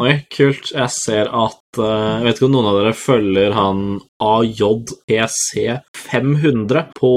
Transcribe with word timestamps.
Oi, 0.00 0.22
kult. 0.32 0.70
Jeg 0.72 0.90
ser 0.90 1.28
at 1.28 1.61
Jeg 1.78 2.24
vet 2.26 2.36
ikke 2.36 2.48
om 2.48 2.54
noen 2.56 2.68
av 2.68 2.76
dere 2.80 2.94
følger 2.96 3.50
han 3.56 3.78
AJEC500 4.22 6.82
på 6.98 7.12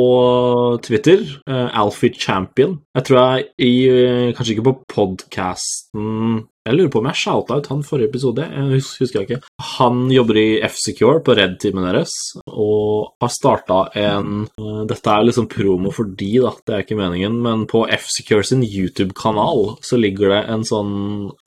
Twitter. 0.85 1.19
Uh, 1.49 1.69
Alfie 1.75 2.13
Champion. 2.15 2.79
Jeg 2.95 3.03
tror 3.07 3.17
jeg 3.19 3.45
i 3.67 3.89
uh, 3.91 4.33
Kanskje 4.35 4.53
ikke 4.55 4.69
på 4.69 4.79
podkasten 4.95 6.45
jeg 6.65 6.79
lurer 6.79 6.89
på 6.89 7.01
om 7.03 7.07
jeg 7.11 7.19
shouta 7.19 7.59
ut 7.59 7.67
han 7.69 7.83
forrige 7.85 8.09
episode. 8.09 8.41
Jeg 8.41 8.81
husker 8.81 9.19
jeg 9.19 9.27
ikke. 9.27 9.49
Han 9.77 10.07
jobber 10.09 10.37
i 10.41 10.45
F-Secure 10.65 11.19
på 11.21 11.35
Red-teamet 11.37 11.85
deres 11.85 12.13
og 12.49 13.11
har 13.21 13.31
starta 13.33 13.83
en 14.01 14.47
Dette 14.89 15.13
er 15.13 15.27
liksom 15.27 15.45
promo 15.51 15.91
for 15.93 16.09
de, 16.17 16.31
da, 16.41 16.55
det 16.65 16.73
er 16.73 16.81
ikke 16.81 16.97
meningen, 16.97 17.37
men 17.45 17.67
på 17.69 17.83
F-Secure 17.99 18.47
sin 18.49 18.65
YouTube-kanal 18.65 19.75
så 19.85 19.99
ligger 20.01 20.33
det 20.33 20.41
en 20.55 20.65
sånn 20.65 20.95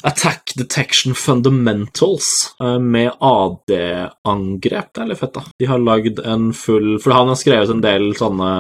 Attack 0.07 0.55
Detection 0.59 1.19
Fundamentals 1.19 2.31
uh, 2.63 2.79
med 2.99 3.25
AD-angrep. 3.25 4.93
Det 4.93 5.05
er 5.05 5.11
litt 5.13 5.23
fett, 5.23 5.35
da. 5.39 5.47
De 5.59 5.71
har 5.71 5.83
lagd 5.83 6.21
en 6.27 6.51
full 6.57 6.97
For 7.03 7.15
han 7.15 7.31
har 7.31 7.39
skrevet 7.39 7.73
en 7.73 7.85
del 7.85 8.11
sånne 8.19 8.51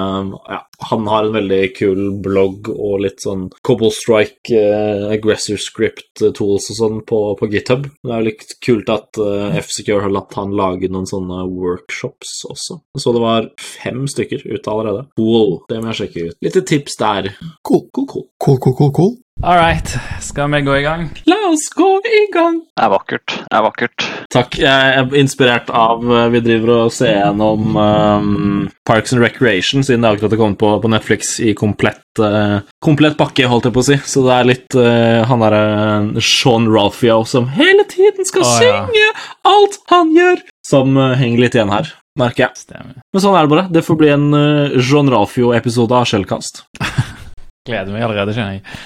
ja, 0.48 0.62
han 0.90 1.06
har 1.10 1.26
en 1.26 1.34
veldig 1.34 1.62
kul 1.76 2.02
blogg 2.22 2.68
og 2.70 3.02
litt 3.02 3.24
sånn 3.24 3.48
Cobble 3.66 3.90
Strike, 3.94 4.54
eh, 4.54 5.08
Aggressor 5.10 5.58
Script 5.60 6.22
uh, 6.22 6.30
tools 6.36 6.68
og 6.72 6.78
sånn 6.78 7.00
på, 7.08 7.18
på, 7.40 7.48
GitHub. 7.50 7.88
Det 8.04 8.14
er 8.14 8.26
litt 8.26 8.54
kult 8.64 8.90
at 8.92 9.18
eh, 9.22 9.58
F-Secure 9.58 10.04
har 10.06 10.14
latt 10.14 10.36
han 10.38 10.54
lage 10.58 10.90
noen 10.92 11.08
sånne 11.08 11.42
workshops 11.50 12.44
også. 12.46 12.78
Så 12.98 13.14
det 13.16 13.24
var 13.24 13.50
fem 13.58 14.06
stykker 14.10 14.46
ute 14.46 14.70
allerede. 14.70 15.08
Cool. 15.18 15.58
Det 15.70 15.80
må 15.82 15.90
jeg 15.90 16.02
sjekke 16.02 16.28
ut. 16.28 16.38
Litt 16.46 16.60
tips 16.70 17.00
der. 17.00 17.32
Cool, 17.66 17.88
cool, 17.90 18.06
cool. 18.06 18.28
Cool, 18.38 18.60
cool, 18.62 18.78
cool, 18.78 18.94
cool. 18.94 19.16
All 19.42 19.54
right, 19.54 19.98
skal 20.20 20.50
vi 20.50 20.60
gå 20.60 20.76
i 20.76 20.82
gang? 20.82 21.04
La 21.30 21.36
oss 21.46 21.68
gå 21.74 22.00
i 22.02 22.24
gang! 22.34 22.56
Det 22.74 22.82
er 22.82 22.90
vakkert. 22.90 23.34
Det 23.44 23.54
er 23.54 23.62
vakkert. 23.62 24.06
Takk. 24.34 24.56
Jeg 24.58 24.94
er 24.98 25.12
inspirert 25.20 25.68
av 25.70 26.02
Vi 26.32 26.40
driver 26.42 26.72
og 26.74 26.90
ser 26.92 27.12
gjennom 27.20 27.78
um, 27.78 28.64
Parks 28.88 29.14
and 29.14 29.22
Recreation, 29.22 29.86
siden 29.86 30.02
det 30.02 30.10
akkurat 30.10 30.34
har 30.34 30.40
kommet 30.40 30.58
på, 30.58 30.72
på 30.82 30.90
Netflix 30.90 31.36
i 31.38 31.54
komplett, 31.54 32.02
uh, 32.18 32.58
komplett 32.82 33.14
pakke, 33.20 33.46
holdt 33.46 33.68
jeg 33.70 33.76
på 33.76 33.84
å 33.84 33.88
si. 33.92 34.00
Så 34.10 34.24
det 34.26 34.34
er 34.34 34.48
litt 34.50 34.74
uh, 34.74 35.22
han 35.30 35.46
derre 35.46 35.62
uh, 35.70 36.18
Sean 36.18 36.66
Ralphio 36.74 37.20
som 37.22 37.46
hele 37.54 37.86
tiden 37.86 38.26
skal 38.26 38.42
ja. 38.42 38.56
synge 38.58 39.06
alt 39.46 39.78
han 39.94 40.10
gjør, 40.18 40.42
som 40.66 40.98
uh, 40.98 41.14
henger 41.20 41.44
litt 41.44 41.54
igjen 41.54 41.70
her, 41.76 41.94
merker 42.18 42.48
jeg. 42.48 42.64
Stemmer. 42.66 42.98
Men 43.14 43.22
sånn 43.22 43.38
er 43.38 43.46
det 43.46 43.54
bare. 43.54 43.68
Det 43.70 43.86
får 43.86 44.02
bli 44.02 44.10
en 44.16 44.28
uh, 44.34 44.80
Jean 44.82 45.14
Ralphio-episode 45.14 45.94
av 45.94 46.10
Skjellkast. 46.10 46.64
Gleder 47.68 47.92
meg 47.92 48.02
allerede, 48.06 48.32
kjenner 48.34 48.58
jeg. 48.58 48.78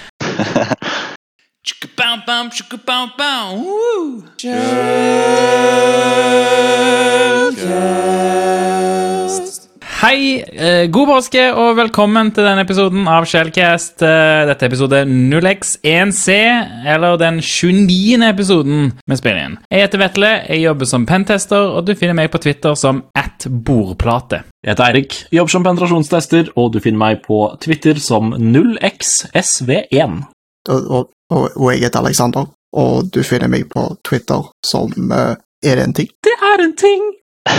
Hei, 10.03 10.43
eh, 10.43 10.89
god 10.91 11.07
påske 11.07 11.45
og 11.55 11.77
velkommen 11.77 12.33
til 12.35 12.43
denne 12.43 12.65
episoden 12.65 13.07
av 13.07 13.23
Shellcast. 13.23 14.03
Eh, 14.03 14.41
Dette 14.49 14.67
er 14.67 14.73
episode 14.73 14.99
0x1C, 15.07 16.35
eller 16.83 17.15
den 17.21 17.39
29. 17.39 18.27
episoden 18.27 18.91
vi 19.07 19.15
spiller 19.15 19.45
inn. 19.45 19.57
Jeg 19.71 19.85
heter 19.85 20.03
Vetle, 20.03 20.33
jeg 20.49 20.65
jobber 20.65 20.91
som 20.91 21.07
pentester, 21.07 21.71
og 21.77 21.87
du 21.87 21.95
finner 21.95 22.19
meg 22.19 22.27
på 22.35 22.43
Twitter 22.43 22.75
som 22.75 23.05
at 23.15 23.47
bordplate. 23.47 24.43
Jeg 24.59 24.75
heter 24.75 24.89
Eirik, 24.89 25.21
jobber 25.31 25.55
som 25.55 25.63
penetrasjonstester, 25.63 26.51
og 26.59 26.73
du 26.75 26.83
finner 26.83 26.99
meg 27.07 27.23
på 27.23 27.45
Twitter 27.63 27.95
som 28.03 28.35
0xsv1. 28.35 30.23
Og, 30.69 31.09
og, 31.29 31.49
og, 31.55 31.73
jeg 31.73 31.83
heter 31.83 31.99
Alexander, 31.99 32.45
og 32.73 33.09
du 33.11 33.23
finner 33.27 33.51
meg 33.51 33.67
på 33.71 33.83
Twitter 34.07 34.47
som 34.65 34.93
uh, 35.11 35.35
Er 35.63 35.75
det 35.79 35.83
en 35.89 35.97
ting? 35.97 36.09
Det 36.23 36.37
er 36.39 36.63
en 36.63 36.75
ting! 36.77 37.03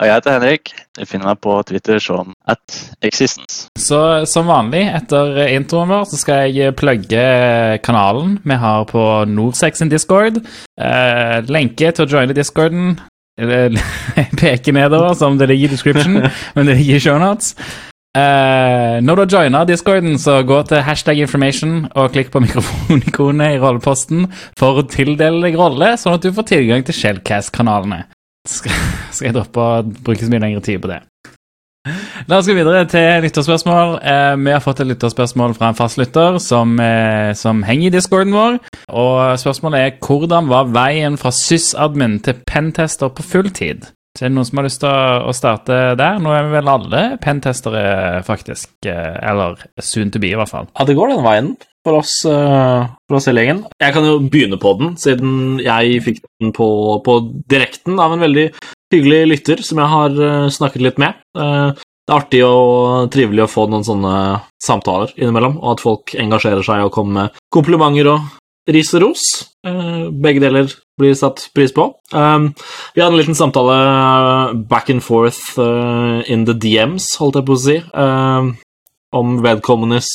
Og 0.00 0.06
jeg 0.08 0.14
heter 0.16 0.36
Henrik. 0.38 0.72
Du 0.96 1.04
finner 1.06 1.28
meg 1.30 1.40
på 1.44 1.54
Twitter 1.68 2.00
som 2.02 2.32
at 2.50 2.78
existence. 3.04 3.68
Så 3.78 4.00
som 4.30 4.48
vanlig, 4.50 4.82
etter 4.96 5.42
introen 5.52 5.92
vår, 5.92 6.06
så 6.10 6.18
skal 6.18 6.54
jeg 6.56 6.74
plugge 6.78 7.20
kanalen 7.84 8.38
vi 8.42 8.58
har 8.58 8.88
på 8.90 9.04
Norsex 9.30 9.82
sin 9.82 9.92
Discord. 9.92 10.40
Eh, 10.80 11.36
lenke 11.52 11.92
til 11.92 12.06
å 12.06 12.10
joine 12.10 12.36
Discorden 12.36 12.96
Jeg 13.40 13.76
peker 14.40 14.74
nedover, 14.76 15.14
som 15.14 15.38
det 15.38 15.48
ligger 15.52 15.70
i 15.70 15.74
description, 15.76 16.18
men 16.54 16.66
det 16.66 16.80
ligger 16.80 16.98
i 16.98 17.04
shownotes. 17.06 17.54
Eh, 18.18 18.96
når 19.06 19.14
du 19.14 19.22
har 19.22 19.44
joina 19.44 19.60
Discorden, 19.68 20.16
så 20.18 20.40
gå 20.42 20.56
til 20.66 20.82
hashtag 20.82 21.20
information 21.22 21.84
og 21.94 22.10
klikk 22.10 22.32
på 22.34 22.42
mikrofonikonet 22.46 23.54
i 23.54 23.60
rolleposten 23.62 24.24
for 24.58 24.80
å 24.80 24.88
tildele 24.90 25.44
deg 25.44 25.58
rolle, 25.60 25.92
sånn 26.00 26.18
at 26.18 26.26
du 26.26 26.32
får 26.34 26.48
tilgang 26.50 26.82
til 26.86 26.96
Shellcast-kanalene. 26.98 28.08
Skal, 28.48 28.74
skal 29.12 29.30
jeg 29.30 29.36
droppe 29.36 29.62
å 29.62 29.84
bruke 29.84 30.24
så 30.24 30.32
mye 30.32 30.42
lengre 30.42 30.64
tid 30.64 30.82
på 30.82 30.90
det. 30.90 31.04
La 32.28 32.36
oss 32.36 32.48
gå 32.48 32.52
videre 32.56 32.82
til 32.90 33.22
lytterspørsmål. 33.24 33.94
Uh, 34.02 34.34
vi 34.42 34.52
har 34.52 34.60
fått 34.64 34.82
et 34.82 34.90
lytterspørsmål 34.90 35.54
fra 35.56 35.70
en 35.70 35.78
fastlytter 35.78 36.36
som, 36.42 36.74
uh, 36.76 37.30
som 37.38 37.62
henger 37.64 37.88
i 37.88 37.94
discorden 37.94 38.34
vår. 38.36 38.58
Og 38.90 39.38
spørsmålet 39.40 39.86
er 39.86 39.96
hvordan 40.02 40.50
var 40.50 40.68
veien 40.74 41.16
fra 41.20 41.32
sysadmin 41.32 42.18
til 42.26 42.42
pentester 42.48 43.08
på 43.14 43.24
fulltid? 43.24 43.88
Så 44.20 44.26
er 44.26 44.34
det 44.34 44.36
noen 44.36 44.44
som 44.44 44.58
har 44.60 44.66
lyst 44.66 44.82
til 44.82 44.90
å, 44.92 45.32
starte 45.32 45.76
der? 45.96 46.18
Nå 46.20 46.34
er 46.36 46.42
vi 46.44 46.52
vel 46.58 46.68
alle 46.68 46.98
pentestere, 47.24 47.84
faktisk. 48.26 48.74
Eh, 48.84 49.14
eller 49.30 49.62
soon 49.80 50.10
to 50.12 50.20
be, 50.20 50.34
i 50.34 50.36
hvert 50.36 50.50
fall. 50.50 50.66
Ja, 50.76 50.84
det 50.84 50.96
går 50.98 51.14
den 51.14 51.22
veien 51.24 51.54
for 51.80 52.02
oss, 52.02 52.18
eh, 52.28 52.82
for 53.08 53.16
oss 53.16 53.30
hele 53.30 53.46
gjengen. 53.46 53.62
Jeg 53.80 53.94
kan 53.96 54.04
jo 54.04 54.18
begynne 54.20 54.58
på 54.60 54.74
den, 54.76 54.90
siden 55.00 55.56
jeg 55.64 56.02
fikk 56.04 56.20
den 56.36 56.52
på, 56.52 56.68
på 57.06 57.16
direkten 57.48 57.96
av 57.96 58.12
en 58.12 58.20
veldig 58.20 58.50
hyggelig 58.92 59.22
lytter 59.30 59.64
som 59.64 59.80
jeg 59.80 59.92
har 59.94 60.20
eh, 60.28 60.52
snakket 60.52 60.84
litt 60.84 61.00
med. 61.00 61.16
Det 61.32 62.12
er 62.12 62.18
artig 62.18 62.44
og 62.44 63.08
trivelig 63.14 63.46
å 63.46 63.52
få 63.54 63.70
noen 63.72 63.88
sånne 63.88 64.14
samtaler 64.60 65.16
innimellom, 65.16 65.56
og 65.62 65.78
at 65.78 65.86
folk 65.86 66.12
engasjerer 66.20 66.66
seg 66.66 66.84
og 66.84 66.92
kommer 66.92 67.22
med 67.22 67.40
komplimenter 67.56 68.12
og 68.18 68.28
ris 68.74 68.92
og 68.96 69.04
ros. 69.04 69.24
Eh, 69.66 70.10
Begge 70.10 70.42
deler 70.42 70.70
blir 71.00 71.16
satt 71.16 71.48
pris 71.56 71.72
på. 71.76 71.88
Um, 72.12 72.52
Vi 72.94 73.02
hadde 73.02 73.14
en 73.14 73.20
liten 73.20 73.38
samtale 73.38 73.78
eh, 73.80 74.54
back 74.70 74.90
and 74.90 75.04
forth 75.04 75.58
eh, 75.58 76.20
in 76.32 76.46
the 76.48 76.56
DMs, 76.56 77.14
holdt 77.20 77.40
jeg 77.40 77.48
på 77.48 77.56
å 77.56 77.64
si, 77.64 77.80
um, 77.94 78.54
om 79.16 79.40
vedkommendes 79.44 80.12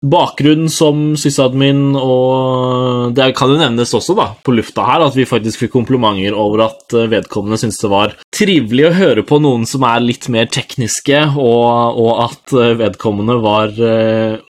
bakgrunn 0.00 0.70
som 0.72 1.10
sysadmin, 1.20 1.90
og 1.92 3.10
det 3.12 3.34
kan 3.36 3.50
jo 3.52 3.58
nevnes 3.60 3.90
også 3.92 4.14
da, 4.16 4.30
på 4.40 4.54
lufta 4.56 4.86
her 4.88 5.02
at 5.04 5.18
vi 5.18 5.26
faktisk 5.28 5.60
fikk 5.60 5.74
komplimenter 5.74 6.32
over 6.32 6.62
at 6.70 6.94
vedkommende 7.12 7.58
syntes 7.60 7.82
det 7.82 7.90
var 7.92 8.14
trivelig 8.32 8.86
å 8.88 8.94
høre 8.96 9.26
på 9.28 9.42
noen 9.44 9.66
som 9.68 9.84
er 9.84 10.00
litt 10.00 10.30
mer 10.32 10.48
tekniske, 10.48 11.20
og, 11.36 12.00
og 12.00 12.22
at 12.24 12.56
vedkommende 12.80 13.36
var 13.44 13.76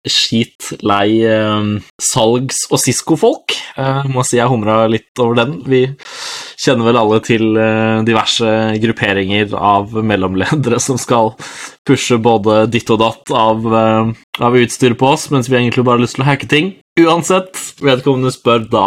skit 0.09 0.73
lei 0.85 1.25
eh, 1.25 1.69
salgs- 2.01 2.67
og 2.71 2.81
Cisco-folk. 2.83 3.55
Eh, 3.81 4.05
må 4.13 4.25
si 4.27 4.39
jeg 4.39 4.51
humra 4.51 4.85
litt 4.91 5.23
over 5.23 5.39
den. 5.41 5.57
Vi 5.69 5.83
kjenner 6.61 6.89
vel 6.89 7.01
alle 7.01 7.21
til 7.25 7.57
eh, 7.61 8.03
diverse 8.07 8.51
grupperinger 8.83 9.55
av 9.59 9.95
mellomledere 10.05 10.81
som 10.83 11.01
skal 11.01 11.35
pushe 11.87 12.19
både 12.23 12.65
ditt 12.73 12.91
og 12.93 13.01
datt 13.03 13.35
av, 13.35 13.67
eh, 13.81 14.15
av 14.45 14.61
utstyr 14.61 14.97
på 14.99 15.13
oss, 15.15 15.29
mens 15.35 15.51
vi 15.51 15.59
egentlig 15.61 15.87
bare 15.87 15.99
har 16.01 16.07
lyst 16.07 16.19
til 16.19 16.27
å 16.27 16.31
hacke 16.31 16.51
ting. 16.51 16.75
Uansett, 17.01 17.59
vedkommende 17.83 18.31
spør 18.31 18.69
da 18.71 18.85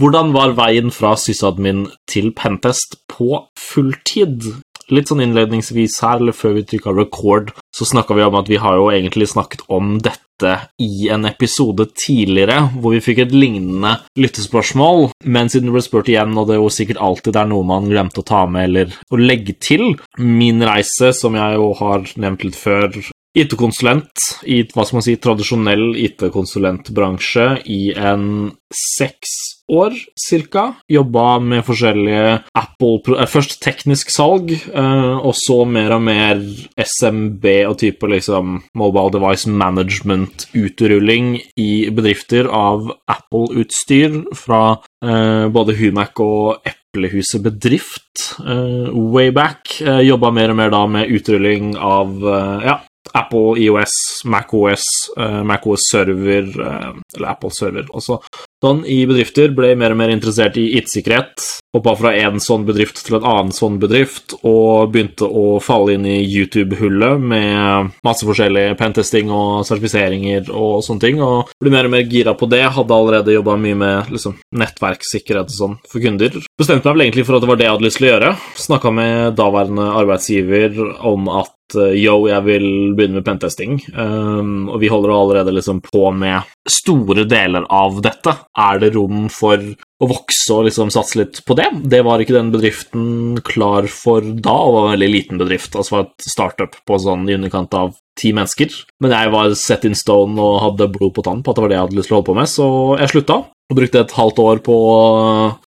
hvordan 0.00 0.32
var 0.32 0.56
veien 0.56 0.88
fra 0.94 1.12
sysadmin 1.20 1.88
til 2.08 2.30
pentest 2.36 2.96
på 3.12 3.44
fulltid? 3.60 4.48
Litt 4.90 5.10
sånn 5.10 5.22
innledningsvis 5.22 6.00
her, 6.02 6.18
eller 6.18 6.36
før 6.36 6.56
vi 6.58 6.66
trykka 6.66 6.94
record, 6.96 7.52
så 7.76 7.86
snakka 7.86 8.16
vi 8.18 8.26
om 8.26 8.38
at 8.40 8.50
vi 8.50 8.58
har 8.60 8.78
jo 8.78 8.90
egentlig 8.90 9.30
snakket 9.30 9.62
om 9.70 9.98
dette 10.02 10.56
i 10.80 11.10
en 11.12 11.28
episode 11.28 11.84
tidligere, 11.92 12.62
hvor 12.80 12.96
vi 12.96 13.02
fikk 13.04 13.22
et 13.26 13.34
lignende 13.36 13.98
lyttespørsmål, 14.18 15.10
men 15.28 15.52
siden 15.52 15.68
det 15.68 15.76
ble 15.76 15.84
spurt 15.84 16.10
igjen, 16.10 16.34
og 16.40 16.48
det 16.48 16.56
er 16.56 16.62
jo 16.62 16.72
sikkert 16.72 17.02
alltid 17.04 17.36
det 17.36 17.42
er 17.44 17.50
noe 17.52 17.68
man 17.68 17.90
glemte 17.90 18.24
å 18.24 18.26
ta 18.26 18.46
med 18.50 18.70
eller 18.70 18.96
å 19.12 19.20
legge 19.20 19.54
til, 19.60 19.94
min 20.18 20.64
reise, 20.64 21.12
som 21.16 21.36
jeg 21.38 21.60
jo 21.60 21.70
har 21.82 22.08
nevnt 22.16 22.48
litt 22.48 22.58
før, 22.58 22.88
IT-konsulent 23.38 24.42
i 24.50 24.62
hva 24.72 24.84
skal 24.84 24.98
man 24.98 25.06
si, 25.06 25.14
tradisjonell 25.22 25.92
IT-konsulentbransje 26.02 27.46
i 27.70 27.82
en 27.94 28.50
seks 28.74 29.36
år 29.70 29.94
cirka. 30.18 30.64
Jobba 30.90 31.38
med 31.42 31.62
forskjellige 31.66 32.40
Apple 32.58 33.16
eh, 33.16 33.28
Først 33.30 33.60
teknisk 33.62 34.10
salg, 34.10 34.50
eh, 34.50 35.14
og 35.14 35.34
så 35.38 35.62
mer 35.68 35.94
og 35.96 36.02
mer 36.08 36.42
SMB 36.74 37.46
og 37.70 37.78
type 37.82 38.10
liksom 38.10 38.58
Mobile 38.78 39.14
Device 39.14 39.50
Management-utrulling 39.50 41.36
i 41.62 41.72
bedrifter 41.94 42.50
av 42.50 42.90
Apple-utstyr 43.10 44.22
fra 44.38 44.64
eh, 45.04 45.46
både 45.54 45.78
Humac 45.78 46.18
og 46.26 46.66
Eplehuset 46.90 47.42
Bedrift 47.44 48.32
uh, 48.42 48.90
way 48.90 49.30
back. 49.30 49.76
Uh, 49.78 50.00
Jobba 50.02 50.32
mer 50.34 50.50
og 50.50 50.58
mer 50.58 50.72
da 50.74 50.80
med 50.90 51.12
utrulling 51.14 51.76
av 51.78 52.16
uh, 52.24 52.58
ja, 52.66 52.80
Apple 53.14 53.58
IOS, 53.58 53.92
MacOS, 54.24 54.84
uh, 55.16 55.42
MacOS 55.42 55.80
server, 55.90 56.44
eh, 56.60 56.94
eller 57.16 57.28
Apple 57.28 57.50
server, 57.50 57.84
også 57.90 58.18
sånn 58.64 58.84
i 58.88 59.02
bedrifter, 59.08 59.52
ble 59.56 59.72
mer 59.78 59.94
og 59.94 60.00
mer 60.00 60.12
interessert 60.12 60.58
i 60.60 60.70
IT-sikkerhet. 60.80 61.46
Hoppa 61.70 61.94
fra 61.94 62.12
en 62.18 62.40
sånn 62.42 62.64
bedrift 62.66 62.98
til 63.06 63.20
en 63.20 63.26
annen 63.30 63.52
sånn 63.54 63.78
bedrift, 63.82 64.34
og 64.42 64.90
begynte 64.90 65.28
å 65.28 65.60
falle 65.62 65.94
inn 65.94 66.06
i 66.08 66.18
YouTube-hullet 66.24 67.22
med 67.22 67.92
masse 68.06 68.26
forskjellig 68.26 68.74
pentesting 68.80 69.30
og 69.30 69.62
sertifiseringer 69.68 70.50
og 70.50 70.80
sånne 70.82 71.04
ting, 71.04 71.22
og 71.22 71.52
ble 71.62 71.72
mer 71.74 71.86
og 71.86 71.94
mer 71.94 72.08
gira 72.10 72.34
på 72.34 72.50
det. 72.50 72.64
Hadde 72.74 72.96
allerede 72.96 73.36
jobba 73.36 73.56
mye 73.60 73.78
med 73.78 74.10
liksom, 74.16 74.36
nettverkssikkerhet 74.58 75.54
og 75.54 75.56
sånn 75.56 75.78
for 75.86 76.02
kunder. 76.02 76.40
Bestemte 76.58 76.90
meg 76.90 76.98
vel 76.98 77.06
egentlig 77.06 77.26
for 77.28 77.38
at 77.38 77.46
det 77.46 77.52
var 77.52 77.60
det 77.62 77.68
jeg 77.68 77.76
hadde 77.76 77.88
lyst 77.88 78.00
til 78.00 78.08
å 78.08 78.12
gjøre. 78.12 78.34
Snakka 78.66 78.94
med 78.98 79.38
daværende 79.38 79.88
arbeidsgiver 80.02 80.78
om 81.06 81.30
at 81.38 81.78
eh, 81.78 81.96
yo, 82.02 82.16
jeg 82.28 82.46
vil 82.48 82.68
begynne 82.98 83.20
med 83.20 83.26
pentesting. 83.26 83.78
Um, 83.94 84.68
og 84.68 84.82
vi 84.82 84.90
holder 84.90 85.14
allerede 85.14 85.54
liksom 85.54 85.84
på 85.86 86.04
med 86.10 86.50
store 86.70 87.24
deler 87.30 87.66
av 87.70 88.02
dette. 88.04 88.34
Er 88.58 88.80
det 88.82 88.94
rom 88.96 89.28
for 89.30 89.60
å 89.60 90.08
vokse 90.10 90.56
og 90.56 90.64
liksom 90.66 90.90
satse 90.90 91.20
litt 91.20 91.38
på 91.46 91.54
det? 91.58 91.68
Det 91.92 92.00
var 92.02 92.22
ikke 92.22 92.34
den 92.34 92.50
bedriften 92.50 93.38
klar 93.46 93.86
for 93.92 94.24
da, 94.24 94.56
og 94.56 94.74
var 94.74 94.88
en 94.88 94.94
veldig 94.96 95.10
liten 95.12 95.40
bedrift. 95.40 95.76
Altså 95.78 95.96
var 95.96 96.08
et 96.08 96.26
startup 96.26 96.74
på 96.86 96.98
sånn 96.98 97.28
i 97.30 97.36
underkant 97.38 97.76
av 97.78 97.94
ti 98.18 98.34
mennesker. 98.36 98.74
Men 99.04 99.14
jeg 99.14 99.32
var 99.32 99.54
set 99.58 99.86
in 99.86 99.96
stone 99.98 100.34
og 100.42 100.60
hadde 100.64 100.90
blod 100.92 101.14
på 101.16 101.24
tann 101.26 101.44
på 101.44 101.52
at 101.52 101.58
det 101.58 101.64
var 101.64 101.72
det 101.72 101.78
jeg 101.78 101.86
hadde 101.86 102.00
lyst 102.00 102.10
til 102.10 102.16
å 102.16 102.20
holde 102.20 102.30
på 102.32 102.38
med, 102.40 102.50
så 102.50 102.68
jeg 103.00 103.14
slutta. 103.14 103.40
Og 103.70 103.78
brukte 103.78 104.02
et 104.02 104.16
halvt 104.18 104.42
år 104.42 104.62
på 104.66 104.78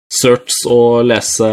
Certs 0.07 0.61
og 0.71 1.01
lese 1.09 1.47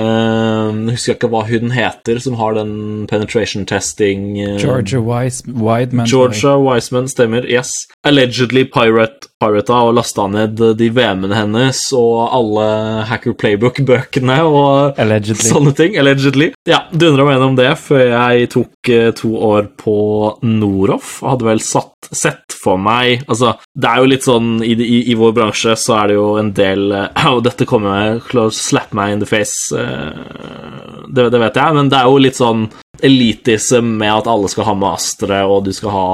Husker 0.92 1.14
Jeg 1.14 1.18
ikke 1.18 1.30
hva 1.34 1.42
hun 1.48 1.72
heter, 1.74 2.20
som 2.22 2.36
har 2.38 2.54
den 2.54 3.08
penetration 3.10 3.66
testing 3.66 4.36
eh, 4.38 4.60
Georgia 4.62 5.02
Wise, 5.02 5.42
Wideman. 5.48 6.06
Georgia 6.06 6.54
Wiseman, 6.62 7.10
stemmer. 7.10 7.48
Yes. 7.50 7.74
Allegedly 8.04 8.66
pirate, 8.68 9.30
pirata 9.40 9.78
og 9.88 9.94
lasta 9.96 10.26
ned 10.28 10.60
de 10.76 10.90
VM-ene 10.92 11.38
hennes 11.38 11.80
og 11.96 12.34
alle 12.36 12.66
Hacker 13.08 13.36
Playbook-bøkene 13.40 14.42
og 14.44 15.00
Allegedly. 15.00 15.48
sånne 15.48 15.72
ting. 15.78 15.96
Allegedly. 16.00 16.50
Ja, 16.68 16.82
dundra 16.92 17.24
meg 17.28 17.38
gjennom 17.38 17.56
det 17.60 17.70
før 17.80 18.04
jeg 18.12 18.50
tok 18.52 18.92
eh, 18.92 19.10
to 19.16 19.32
år 19.40 19.70
på 19.80 19.96
Noroff. 20.44 21.22
og 21.24 21.34
Hadde 21.34 21.48
vel 21.48 21.64
satt, 21.64 22.10
sett 22.12 22.52
for 22.64 22.80
meg 22.80 23.24
Altså, 23.28 23.54
det 23.76 23.90
er 23.90 24.00
jo 24.04 24.10
litt 24.12 24.28
sånn 24.28 24.52
i, 24.64 24.74
i, 24.76 25.00
i 25.12 25.16
vår 25.20 25.34
bransje 25.36 25.74
så 25.80 25.98
er 26.02 26.12
det 26.12 26.18
jo 26.20 26.28
en 26.40 26.52
del 26.56 26.92
eh, 26.92 27.26
Og 27.34 27.44
dette 27.48 27.68
kommer 27.70 28.20
til 28.30 28.44
å 28.46 28.50
slappe 28.54 28.96
meg 29.00 29.16
in 29.16 29.24
the 29.24 29.30
face, 29.30 29.72
eh, 29.76 31.08
det, 31.08 31.30
det 31.32 31.40
vet 31.40 31.60
jeg, 31.60 31.76
men 31.80 31.92
det 31.92 32.00
er 32.02 32.12
jo 32.12 32.20
litt 32.24 32.40
sånn 32.40 32.68
elitism 33.04 33.96
med 34.00 34.12
at 34.14 34.28
alle 34.32 34.48
skal 34.52 34.68
ha 34.70 34.76
mastere, 34.78 35.42
og 35.50 35.66
du 35.66 35.72
skal 35.76 35.92
ha 35.92 36.08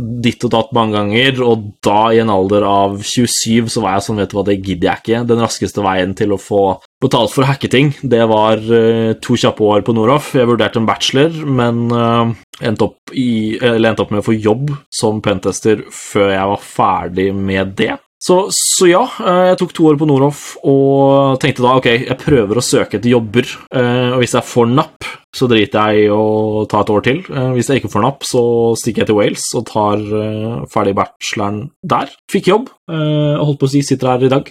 ditt 0.00 0.44
og 0.46 0.52
datt 0.54 0.72
mange 0.76 0.96
ganger, 0.96 1.40
og 1.44 1.66
da, 1.84 2.10
i 2.14 2.20
en 2.22 2.32
alder 2.32 2.64
av 2.66 2.98
27, 3.00 3.70
så 3.72 3.82
var 3.84 3.96
jeg 3.96 4.06
sånn, 4.06 4.20
vet 4.22 4.32
du 4.32 4.38
hva, 4.38 4.44
det 4.48 4.58
gidder 4.58 4.90
jeg 4.90 5.02
ikke. 5.02 5.22
Den 5.28 5.42
raskeste 5.44 5.84
veien 5.84 6.14
til 6.18 6.34
å 6.34 6.40
få 6.40 6.64
betalt 7.00 7.32
for 7.32 7.44
å 7.44 7.50
hacke 7.50 7.70
ting, 7.72 7.94
det 8.02 8.22
var 8.30 8.60
uh, 8.60 9.16
to 9.22 9.38
kjappe 9.40 9.64
år 9.64 9.86
på 9.86 9.94
Noroff. 9.96 10.34
Jeg 10.36 10.50
vurderte 10.50 10.80
en 10.82 10.88
bachelor, 10.88 11.32
men 11.46 11.86
uh, 11.94 12.34
endte, 12.60 12.90
opp 12.90 13.14
i, 13.16 13.56
endte 13.60 14.04
opp 14.04 14.12
med 14.14 14.22
å 14.24 14.28
få 14.28 14.36
jobb 14.36 14.74
som 14.92 15.22
pentester 15.24 15.86
før 15.94 16.34
jeg 16.34 16.52
var 16.52 16.70
ferdig 16.76 17.30
med 17.36 17.74
det. 17.80 17.94
Så, 18.20 18.42
så, 18.52 18.84
ja, 18.84 19.00
eh, 19.24 19.46
jeg 19.48 19.56
tok 19.62 19.70
to 19.72 19.86
år 19.88 19.96
på 19.96 20.04
Noroff 20.04 20.42
og 20.68 21.38
tenkte 21.40 21.64
da 21.64 21.70
ok, 21.78 21.86
jeg 22.02 22.20
prøver 22.20 22.58
å 22.60 22.64
søke 22.64 22.98
etter 22.98 23.08
jobber. 23.14 23.48
Og 23.72 24.18
hvis 24.20 24.34
jeg 24.36 24.44
får 24.44 24.68
napp, 24.74 25.08
så 25.36 25.46
driter 25.50 25.92
jeg 25.94 26.08
i 26.08 26.10
å 26.10 26.64
ta 26.70 26.80
et 26.82 26.90
år 26.90 27.04
til. 27.06 27.20
Eh, 27.30 27.52
Hvis 27.54 27.70
jeg 27.70 27.80
ikke 27.80 27.92
får 27.92 28.02
napp, 28.06 28.26
så 28.26 28.42
stikker 28.78 29.04
jeg 29.04 29.10
til 29.12 29.18
Wales 29.20 29.46
og 29.54 29.66
tar 29.70 30.02
eh, 30.02 30.66
ferdig 30.72 30.96
bacheloren 30.98 31.62
der. 31.86 32.10
Fikk 32.30 32.50
jobb, 32.50 32.68
eh, 32.90 33.36
og 33.38 33.46
holdt 33.52 33.60
på 33.62 33.68
å 33.70 33.72
si 33.76 33.82
sitter 33.86 34.14
her 34.14 34.26
i 34.26 34.32
dag. 34.32 34.50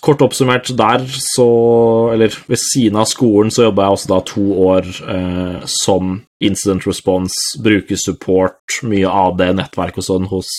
Kort 0.00 0.22
oppsummert 0.22 0.70
der, 0.78 1.02
så 1.10 2.12
Eller 2.14 2.30
ved 2.48 2.58
siden 2.62 2.96
av 2.96 3.08
skolen 3.10 3.50
så 3.50 3.66
jobba 3.66 3.88
jeg 3.88 3.96
også 3.98 4.08
da 4.12 4.20
to 4.30 4.44
år 4.70 4.86
eh, 4.86 5.66
som 5.66 6.20
incident 6.40 6.86
response, 6.88 7.36
brukersupport, 7.62 8.80
mye 8.88 9.08
AD, 9.08 9.42
nettverk 9.58 9.98
og 10.00 10.06
sånn 10.06 10.28
hos 10.30 10.50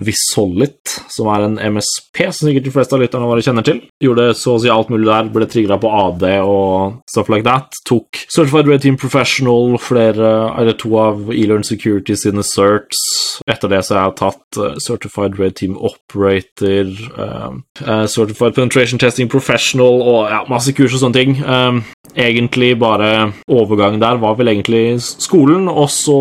Visolit, 0.00 0.96
som 1.12 1.30
er 1.32 1.46
en 1.46 1.58
MSP, 1.76 2.26
som 2.28 2.48
sikkert 2.48 2.66
de 2.66 2.74
fleste 2.74 2.96
av 2.96 3.02
lytterne 3.02 3.28
våre 3.28 3.44
kjenner 3.44 3.64
til. 3.66 3.80
Gjorde 4.04 4.30
så 4.38 4.56
å 4.56 4.62
si 4.62 4.72
alt 4.72 4.92
mulig 4.92 5.08
der, 5.08 5.30
ble 5.32 5.48
trigga 5.50 5.78
på 5.80 5.92
AD 5.96 6.26
og 6.44 7.00
stuff 7.10 7.30
like 7.32 7.46
that. 7.48 7.76
Tok 7.88 8.22
Certified 8.26 8.68
Red 8.68 8.84
Team 8.84 8.98
Professional, 9.00 9.78
flere, 9.80 10.32
eller 10.60 10.76
to 10.80 10.92
av 11.00 11.30
Elearn 11.32 11.64
Security 11.66 12.16
sine 12.18 12.44
certs. 12.46 13.00
Etter 13.48 13.72
det 13.72 13.82
så 13.86 13.96
har 13.96 14.10
jeg 14.10 14.18
tatt 14.20 14.60
eh, 14.60 14.76
Certified 14.82 15.38
Red 15.40 15.56
Team 15.60 15.78
Operator, 15.78 16.92
eh, 17.16 18.04
Certified 18.10 18.58
Penetration 18.58 19.00
Testing 19.00 19.30
Professional 19.30 20.02
og 20.04 20.28
ja, 20.30 20.42
masse 20.50 20.74
kurs 20.76 20.94
og 20.96 21.04
sånne 21.04 21.16
ting. 21.16 21.36
Um, 21.44 21.82
egentlig 22.16 22.74
bare 22.80 23.30
overgang 23.50 24.00
der 24.02 24.18
var 24.22 24.36
vel 24.38 24.50
egentlig 24.52 25.00
skolen, 25.30 25.68
og 25.70 25.88
så 25.94 26.18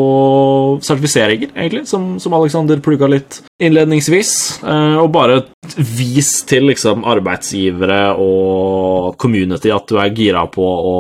sertifiseringer, 0.86 1.54
egentlig, 1.56 1.86
som, 1.90 2.12
som 2.22 2.36
Alexander 2.38 2.82
plugga 2.84 3.10
litt 3.10 3.42
innledningsvis. 3.62 4.34
Eh, 4.64 4.98
og 5.02 5.10
bare 5.16 5.42
vis 5.76 6.44
til 6.50 6.70
liksom 6.70 7.04
arbeidsgivere 7.10 8.14
og 8.22 9.18
community 9.22 9.74
at 9.74 9.90
du 9.90 10.00
er 10.00 10.14
gira 10.16 10.46
på 10.52 10.66
å 10.66 10.96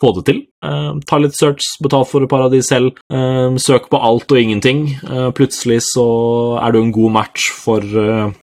få 0.00 0.12
det 0.16 0.24
til. 0.28 0.40
Eh, 0.64 0.92
ta 1.08 1.18
litt 1.20 1.36
search, 1.36 1.66
betal 1.82 2.06
for 2.08 2.24
et 2.24 2.30
par 2.30 2.44
av 2.44 2.52
de 2.52 2.60
selv. 2.64 2.96
Eh, 3.12 3.56
søk 3.60 3.90
på 3.92 4.00
alt 4.00 4.30
og 4.32 4.40
ingenting. 4.40 4.86
Eh, 5.04 5.30
plutselig 5.36 5.82
så 5.90 6.06
er 6.60 6.72
du 6.72 6.80
en 6.80 6.94
god 6.94 7.12
match 7.20 7.50
for 7.50 7.80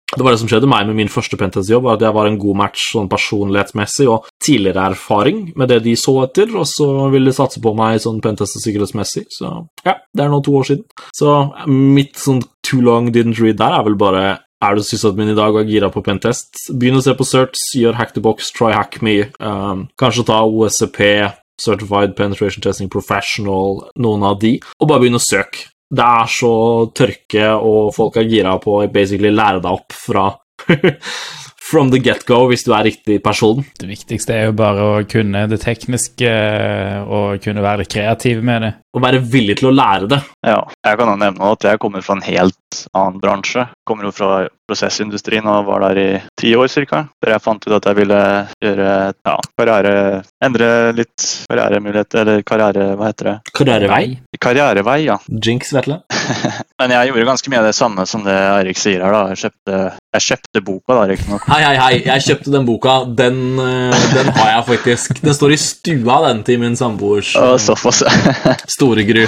Det 0.09 0.23
var 0.25 0.31
det 0.33 0.39
som 0.39 0.49
skjedde 0.49 0.65
meg 0.65 0.87
med 0.87 0.95
min 0.95 1.07
første 1.07 1.37
pentest-jobb, 1.37 1.85
at 1.93 2.01
jeg 2.01 2.15
var 2.15 2.25
en 2.25 2.39
god 2.41 2.55
match 2.57 2.87
sånn 2.95 3.05
personlighetsmessig 3.07 4.07
og 4.09 4.25
tidligere 4.41 4.89
erfaring 4.89 5.53
med 5.55 5.69
det 5.69 5.83
de 5.83 5.93
så 5.93 6.23
etter, 6.23 6.49
og 6.57 6.65
så 6.65 7.11
ville 7.13 7.29
de 7.29 7.35
satse 7.37 7.61
på 7.61 7.75
meg 7.77 8.01
sånn 8.01 8.17
Pentest 8.19 8.57
sikkerhetsmessig, 8.57 9.27
Så 9.29 9.67
ja, 9.85 9.93
det 10.11 10.23
er 10.25 10.29
nå 10.29 10.41
to 10.41 10.57
år 10.57 10.65
siden. 10.65 10.83
Så 11.13 11.53
mitt 11.67 12.17
sånn 12.17 12.41
too 12.63 12.81
long 12.81 13.11
didn't 13.11 13.39
read 13.39 13.57
der 13.57 13.69
er 13.71 13.83
vel 13.83 13.95
bare 13.95 14.39
er 14.63 14.75
du 14.75 14.83
sysadmin 14.83 15.31
i 15.31 15.38
dag 15.38 15.53
og 15.53 15.61
er 15.61 15.69
gira 15.69 15.89
på 15.94 16.03
pentest, 16.06 16.65
begynn 16.75 17.00
å 17.00 17.03
se 17.03 17.15
på 17.15 17.27
certs, 17.27 17.69
gjør 17.79 17.97
hack 18.00 18.13
the 18.15 18.23
box, 18.23 18.51
try 18.56 18.73
hack 18.75 19.00
me. 19.06 19.21
Um, 19.39 19.88
kanskje 20.00 20.27
ta 20.27 20.41
OSCP, 20.45 21.01
Certified 21.59 22.15
Penetration 22.17 22.63
Testing 22.63 22.91
Professional, 22.91 23.85
noen 24.00 24.23
av 24.27 24.39
de, 24.44 24.57
og 24.79 24.91
bare 24.91 25.06
begynn 25.06 25.19
å 25.19 25.23
søke. 25.23 25.69
Det 25.89 26.06
er 26.06 26.29
så 26.29 26.53
tørke, 26.94 27.45
og 27.65 27.94
folk 27.95 28.19
er 28.19 28.27
gira 28.29 28.57
på 28.61 28.77
å 28.77 28.88
basically 28.94 29.31
lære 29.33 29.63
deg 29.63 29.79
opp 29.79 29.95
fra 29.95 30.27
from 31.69 31.91
the 31.94 32.01
get-go 32.01 32.44
hvis 32.50 32.65
du 32.65 32.73
er 32.73 32.88
riktig 32.89 33.19
person. 33.25 33.63
Det 33.79 33.89
viktigste 33.89 34.35
er 34.35 34.50
jo 34.50 34.57
bare 34.57 34.85
å 34.85 35.01
kunne 35.09 35.45
det 35.51 35.61
tekniske 35.63 36.31
og 37.06 37.42
kunne 37.44 37.66
være 37.66 37.87
kreativ 37.89 38.44
med 38.45 38.66
det. 38.66 38.71
Og 38.95 39.03
være 39.03 39.21
villig 39.21 39.59
til 39.59 39.69
å 39.69 39.75
lære 39.75 40.07
det. 40.09 40.17
Ja, 40.45 40.63
jeg 40.85 40.97
kan 40.97 41.11
jo 41.11 41.17
nevne 41.21 41.51
at 41.53 41.65
jeg 41.67 41.81
kommer 41.81 42.01
fra 42.01 42.15
en 42.17 42.25
helt 42.25 42.79
annen 42.97 43.19
bransje. 43.21 43.67
Kommer 43.87 44.07
jo 44.07 44.13
fra 44.15 44.47
prosessindustrien 44.69 45.45
og 45.49 45.67
var 45.69 45.85
der 45.87 45.99
i 46.01 46.09
ti 46.39 46.53
år 46.57 46.69
ca. 46.89 47.03
Der 47.21 47.35
jeg 47.35 47.43
fant 47.43 47.65
ut 47.65 47.75
at 47.75 47.85
jeg 47.89 47.97
ville 47.97 48.19
gjøre 48.63 48.89
ja, 49.13 49.35
karriere 49.57 49.93
Endre 50.45 50.69
litt 50.95 51.25
karrieremuligheter, 51.49 52.21
eller 52.21 52.43
karriere... 52.47 52.93
Hva 52.95 53.09
heter 53.09 53.27
det? 53.27 53.33
Karrierevei. 53.57 54.03
Karrierevei, 54.39 54.99
ja. 55.03 55.17
Jinx, 55.27 55.73
Vetle. 55.75 55.99
Men 56.79 56.93
jeg 56.93 57.09
gjorde 57.09 57.25
ganske 57.27 57.51
mye 57.51 57.59
av 57.59 57.67
det 57.67 57.75
samme 57.75 58.05
som 58.07 58.23
det 58.23 58.35
Eirik 58.37 58.79
sier 58.79 59.03
her. 59.03 59.11
da. 59.11 59.33
Jeg 59.33 59.41
kjøpte, 59.43 59.81
jeg 60.15 60.25
kjøpte 60.29 60.63
boka, 60.63 60.95
da, 60.95 61.03
riktignok. 61.11 61.47
Hei, 61.51 61.59
hei, 61.65 61.73
hei, 61.81 61.91
jeg 62.05 62.25
kjøpte 62.29 62.53
den 62.55 62.69
boka. 62.69 62.95
Den, 63.19 63.41
eh, 63.59 64.07
den 64.15 64.31
har 64.37 64.53
jeg 64.53 64.65
faktisk. 64.69 65.19
Den 65.25 65.35
står 65.35 65.55
i 65.55 65.59
stua, 65.59 66.21
den, 66.29 66.43
til 66.47 66.61
min 66.63 66.79
samboers 66.79 67.33
eh, 67.35 67.55
såpass. 67.59 68.05
store 68.80 69.04
gru. 69.07 69.24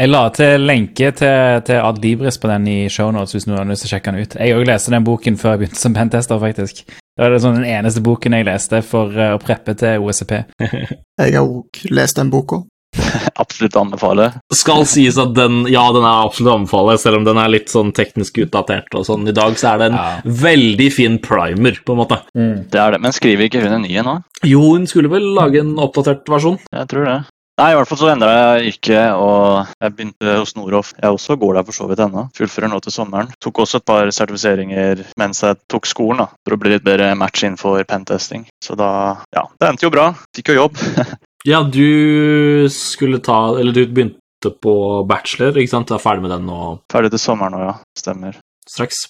Jeg 0.00 0.08
la 0.08 0.20
til 0.32 0.62
lenke 0.64 1.10
til, 1.18 1.60
til 1.66 1.80
Ad 1.82 1.98
Libris 2.04 2.38
på 2.40 2.48
den 2.48 2.68
i 2.70 2.78
shownotes 2.92 3.34
hvis 3.34 3.48
noen 3.48 3.58
har 3.64 3.68
lyst 3.72 3.84
til 3.84 3.90
å 3.90 3.94
sjekke 3.96 4.12
den 4.14 4.22
ut. 4.24 4.36
Jeg 4.38 4.54
òg 4.56 4.66
leste 4.68 4.92
den 4.94 5.04
boken 5.04 5.36
før 5.40 5.56
jeg 5.56 5.62
begynte 5.64 5.80
som 5.82 5.96
pentester, 5.96 6.38
faktisk. 6.40 6.84
Det 6.86 7.26
var 7.26 7.40
sånn 7.42 7.58
den 7.58 7.68
eneste 7.68 8.00
boken 8.06 8.36
jeg 8.38 8.46
leste 8.48 8.80
for 8.86 9.12
eh, 9.18 9.34
å 9.34 9.40
preppe 9.42 9.74
til 9.76 10.00
OSCP. 10.06 10.36
Jeg 11.20 11.34
har 11.34 11.42
òg 11.42 11.80
lest 11.92 12.16
den 12.16 12.30
boka. 12.32 12.62
Absolutt 13.42 13.76
anbefale. 13.76 14.28
Skal 14.56 14.86
sies 14.88 15.18
at 15.20 15.34
den 15.36 15.64
ja, 15.70 15.82
den 15.94 16.06
er 16.06 16.22
absolutt 16.24 16.54
anbefaler, 16.54 16.94
anbefale, 16.96 17.02
selv 17.02 17.20
om 17.20 17.26
den 17.28 17.38
er 17.42 17.52
litt 17.52 17.68
sånn 17.72 17.92
teknisk 17.96 18.40
utdatert. 18.46 18.88
og 18.96 19.04
sånn. 19.06 19.26
I 19.30 19.34
dag 19.36 19.58
så 19.60 19.74
er 19.74 19.82
det 19.82 19.90
en 19.90 19.98
Ja. 19.98 20.06
veldig 20.46 20.88
fin 20.94 21.18
primer, 21.22 21.76
på 21.84 21.94
en 21.94 22.00
måte. 22.00 22.18
Det 22.34 22.80
er 22.80 22.94
det. 22.96 23.02
Men 23.04 23.12
skriver 23.16 23.46
ikke 23.50 23.62
hun 23.66 23.76
en 23.80 23.84
ny 23.86 23.92
en 24.00 24.08
nå? 24.10 24.16
Jo, 24.48 24.62
hun 24.72 24.86
skulle 24.90 25.12
vel 25.12 25.28
lage 25.36 25.60
en 25.60 25.76
oppdatert 25.82 26.24
versjon. 26.30 26.58
Jeg 26.72 26.88
tror 26.94 27.04
det. 27.10 27.18
Nei, 27.60 27.74
i 27.74 27.76
hvert 27.76 27.90
fall 27.90 27.98
så 28.00 28.06
endra 28.08 28.28
jeg 28.32 28.70
yrke, 28.70 29.00
og 29.20 29.72
jeg 29.84 29.92
begynte 29.92 30.36
hos 30.38 30.54
Noroff. 30.56 30.94
Jeg 30.96 31.12
også 31.12 31.34
går 31.36 31.58
der 31.58 31.66
for 31.66 31.76
så 31.76 31.88
vidt 31.90 32.00
ennå. 32.00 32.22
Fullfører 32.38 32.72
nå 32.72 32.78
til 32.80 32.94
sommeren. 32.94 33.28
Tok 33.36 33.60
også 33.66 33.82
et 33.82 33.84
par 33.90 34.08
sertifiseringer 34.16 35.02
mens 35.20 35.42
jeg 35.44 35.58
tok 35.68 35.88
skolen, 35.90 36.22
da, 36.22 36.38
for 36.40 36.56
å 36.56 36.60
bli 36.62 36.72
litt 36.72 36.86
bedre 36.86 37.10
match 37.20 37.44
innenfor 37.44 37.84
pentesting. 37.90 38.46
Så 38.64 38.78
da 38.80 38.88
Ja, 39.36 39.44
det 39.60 39.68
endte 39.68 39.84
jo 39.84 39.92
bra. 39.92 40.06
Fikk 40.36 40.54
jo 40.54 40.62
jobb. 40.62 40.80
Ja, 41.48 41.62
du 41.64 42.66
skulle 42.68 43.16
ta 43.24 43.54
Eller 43.56 43.72
du 43.72 43.86
begynte 43.88 44.50
på 44.60 44.74
bachelor, 45.08 45.56
ikke 45.56 45.72
sant? 45.72 45.88
Du 45.88 45.96
er 45.96 46.02
ferdig 46.02 46.26
med 46.26 46.34
den 46.34 46.44
nå 46.44 46.58
Ferdig 46.92 47.14
til 47.14 47.22
sommeren 47.22 47.56
nå, 47.56 47.62
ja. 47.64 47.78
Stemmer. 47.96 48.36
straks. 48.68 49.06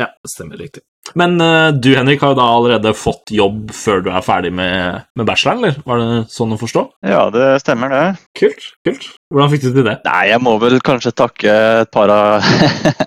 Ja, 0.00 0.10
det 0.22 0.28
stemmer 0.30 0.60
riktig. 0.60 0.82
Men 1.16 1.38
uh, 1.40 1.70
du, 1.72 1.92
Henrik, 1.96 2.20
har 2.20 2.34
jo 2.34 2.38
da 2.40 2.46
allerede 2.52 2.92
fått 2.98 3.30
jobb 3.32 3.70
før 3.74 4.02
du 4.04 4.10
er 4.12 4.24
ferdig 4.26 4.50
med, 4.56 5.06
med 5.16 5.28
bacheloren, 5.28 5.62
eller? 5.62 5.78
Var 5.86 6.02
det 6.02 6.20
sånn 6.34 6.52
å 6.56 6.60
forstå? 6.60 6.82
Ja, 7.06 7.22
det 7.32 7.46
stemmer, 7.62 7.94
det. 7.94 8.04
Kult. 8.36 8.66
kult. 8.84 9.06
Hvordan 9.32 9.52
fikk 9.54 9.64
du 9.64 9.70
til 9.70 9.86
det? 9.86 9.98
Nei, 10.08 10.22
jeg 10.32 10.42
må 10.44 10.56
vel 10.62 10.80
kanskje 10.84 11.14
takke 11.16 11.56
et 11.84 11.92
par 11.94 12.12
av 12.12 12.44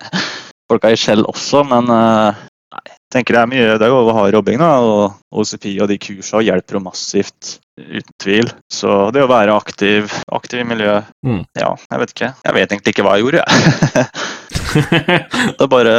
folka 0.70 0.90
i 0.90 0.98
Shell 0.98 1.22
også, 1.28 1.62
men 1.70 1.92
uh, 1.92 2.42
nei, 2.74 2.82
jeg 2.88 2.98
tenker 3.14 3.36
det 3.36 3.44
er 3.44 3.52
mye 3.52 3.78
Det 3.78 3.86
er 3.86 3.94
jo 3.94 4.16
hard 4.16 4.38
jobbing, 4.40 4.58
da. 4.64 4.72
Og 4.82 5.44
OCP 5.44 5.70
og 5.76 5.90
de 5.92 6.00
kursa 6.02 6.42
hjelper 6.42 6.80
jo 6.80 6.84
massivt, 6.88 7.56
uten 7.78 8.18
tvil. 8.22 8.50
Så 8.72 8.98
det 9.14 9.22
å 9.22 9.30
være 9.30 9.54
aktiv, 9.54 10.10
aktiv 10.26 10.64
i 10.64 10.68
miljøet 10.72 11.14
Mm. 11.20 11.44
Ja, 11.54 11.74
jeg 11.92 12.00
vet 12.00 12.12
ikke. 12.16 12.34
Jeg 12.46 12.56
vet 12.56 12.70
egentlig 12.72 12.96
ikke 12.96 13.04
hva 13.06 13.18
jeg 13.18 13.28
gjorde, 13.28 13.44
jeg. 13.44 14.06
det 15.58 15.68
bare 15.70 15.94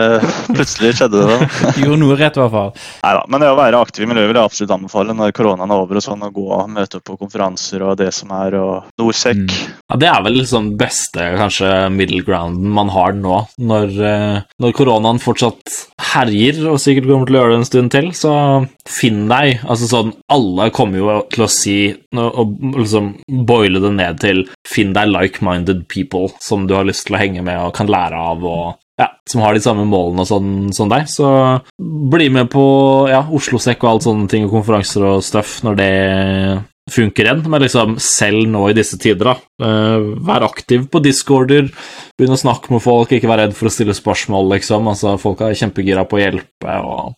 Plutselig 0.51 0.93
skjedde 0.97 1.21
det. 1.21 1.37
da. 1.37 1.71
Gjorde 1.81 1.99
noe 2.01 2.17
rett, 2.19 2.37
i 2.37 2.41
hvert 2.41 2.53
fall. 2.53 2.71
Neida, 3.03 3.23
men 3.31 3.43
det 3.43 3.49
å 3.51 3.57
være 3.59 3.81
aktiv 3.81 4.05
i 4.05 4.09
miljøet 4.11 4.31
vil 4.31 4.39
jeg 4.39 4.49
absolutt 4.51 4.75
anbefale 4.77 5.15
når 5.17 5.33
koronaen 5.37 5.73
er 5.73 5.83
over. 5.83 5.99
og 5.99 6.05
sånn, 6.05 6.25
Å 6.27 6.31
gå 6.35 6.47
og 6.57 6.71
møte 6.73 6.99
opp 6.99 7.07
på 7.11 7.17
konferanser 7.21 7.85
og 7.87 7.97
det 8.01 8.11
som 8.15 8.33
er, 8.37 8.57
og 8.61 8.91
Norsec. 9.01 9.41
Mm. 9.41 9.55
Ja, 9.91 9.99
Det 10.05 10.09
er 10.11 10.25
vel 10.27 10.39
liksom 10.41 10.71
beste 10.79 11.27
kanskje 11.39 11.71
middle 11.93 12.23
grounden 12.27 12.71
man 12.71 12.91
har 12.93 13.15
nå, 13.17 13.41
når, 13.59 13.95
eh, 14.11 14.41
når 14.61 14.75
koronaen 14.77 15.21
fortsatt 15.21 15.77
herjer, 16.13 16.61
og 16.71 16.79
sikkert 16.81 17.09
kommer 17.09 17.29
til 17.29 17.37
å 17.37 17.41
gjøre 17.41 17.55
det 17.55 17.61
en 17.61 17.69
stund 17.69 17.91
til, 17.93 18.11
så 18.17 18.33
finn 18.89 19.25
deg. 19.31 19.61
Altså 19.67 19.89
sånn, 19.91 20.13
Alle 20.31 20.69
kommer 20.73 21.01
jo 21.01 21.17
til 21.31 21.45
å 21.45 21.49
si 21.51 21.77
og 22.11 22.57
liksom 22.75 23.11
boile 23.47 23.79
det 23.83 23.91
ned 23.95 24.19
til 24.19 24.41
finn 24.67 24.91
deg 24.95 25.09
like-minded 25.11 25.85
people 25.91 26.29
som 26.43 26.65
du 26.67 26.73
har 26.75 26.87
lyst 26.87 27.05
til 27.07 27.15
å 27.15 27.21
henge 27.21 27.43
med 27.45 27.59
og 27.61 27.73
kan 27.77 27.89
lære 27.91 28.17
av, 28.19 28.43
og 28.43 28.60
ja, 29.01 29.07
som 29.29 29.41
har 29.41 29.55
de 29.57 29.63
samme 29.63 29.85
målene 29.89 30.21
og 30.23 30.29
sånn 30.29 30.51
som 30.75 30.89
deg. 30.91 31.07
Så 31.09 31.27
bli 32.11 32.29
med 32.33 32.51
på 32.53 32.63
ja, 33.09 33.23
Oslo-sekk 33.33 33.81
og 33.83 33.89
alt 33.95 34.05
sånne 34.07 34.29
ting, 34.31 34.45
og 34.45 34.53
konferanser 34.59 35.07
og 35.09 35.23
stuff 35.25 35.59
når 35.65 35.79
det 35.79 35.93
funker 36.91 37.27
igjen, 37.27 37.43
men 37.47 37.61
liksom 37.63 37.93
selv 38.01 38.47
nå 38.51 38.65
i 38.67 38.75
disse 38.75 38.97
tider, 38.99 39.29
da. 39.31 39.35
eh, 39.63 40.07
vær 40.27 40.43
aktiv 40.47 40.87
på 40.91 40.99
discorder, 41.05 41.69
begynn 42.19 42.35
å 42.35 42.39
snakke 42.41 42.73
med 42.73 42.81
folk, 42.83 43.13
ikke 43.15 43.29
vær 43.29 43.43
redd 43.45 43.53
for 43.55 43.69
å 43.69 43.73
stille 43.73 43.95
spørsmål, 43.95 44.49
liksom. 44.57 44.89
Altså, 44.91 45.13
folk 45.21 45.43
er 45.45 45.55
kjempegira 45.55 46.03
på 46.09 46.17
å 46.19 46.23
hjelpe, 46.23 46.77
og 46.81 47.13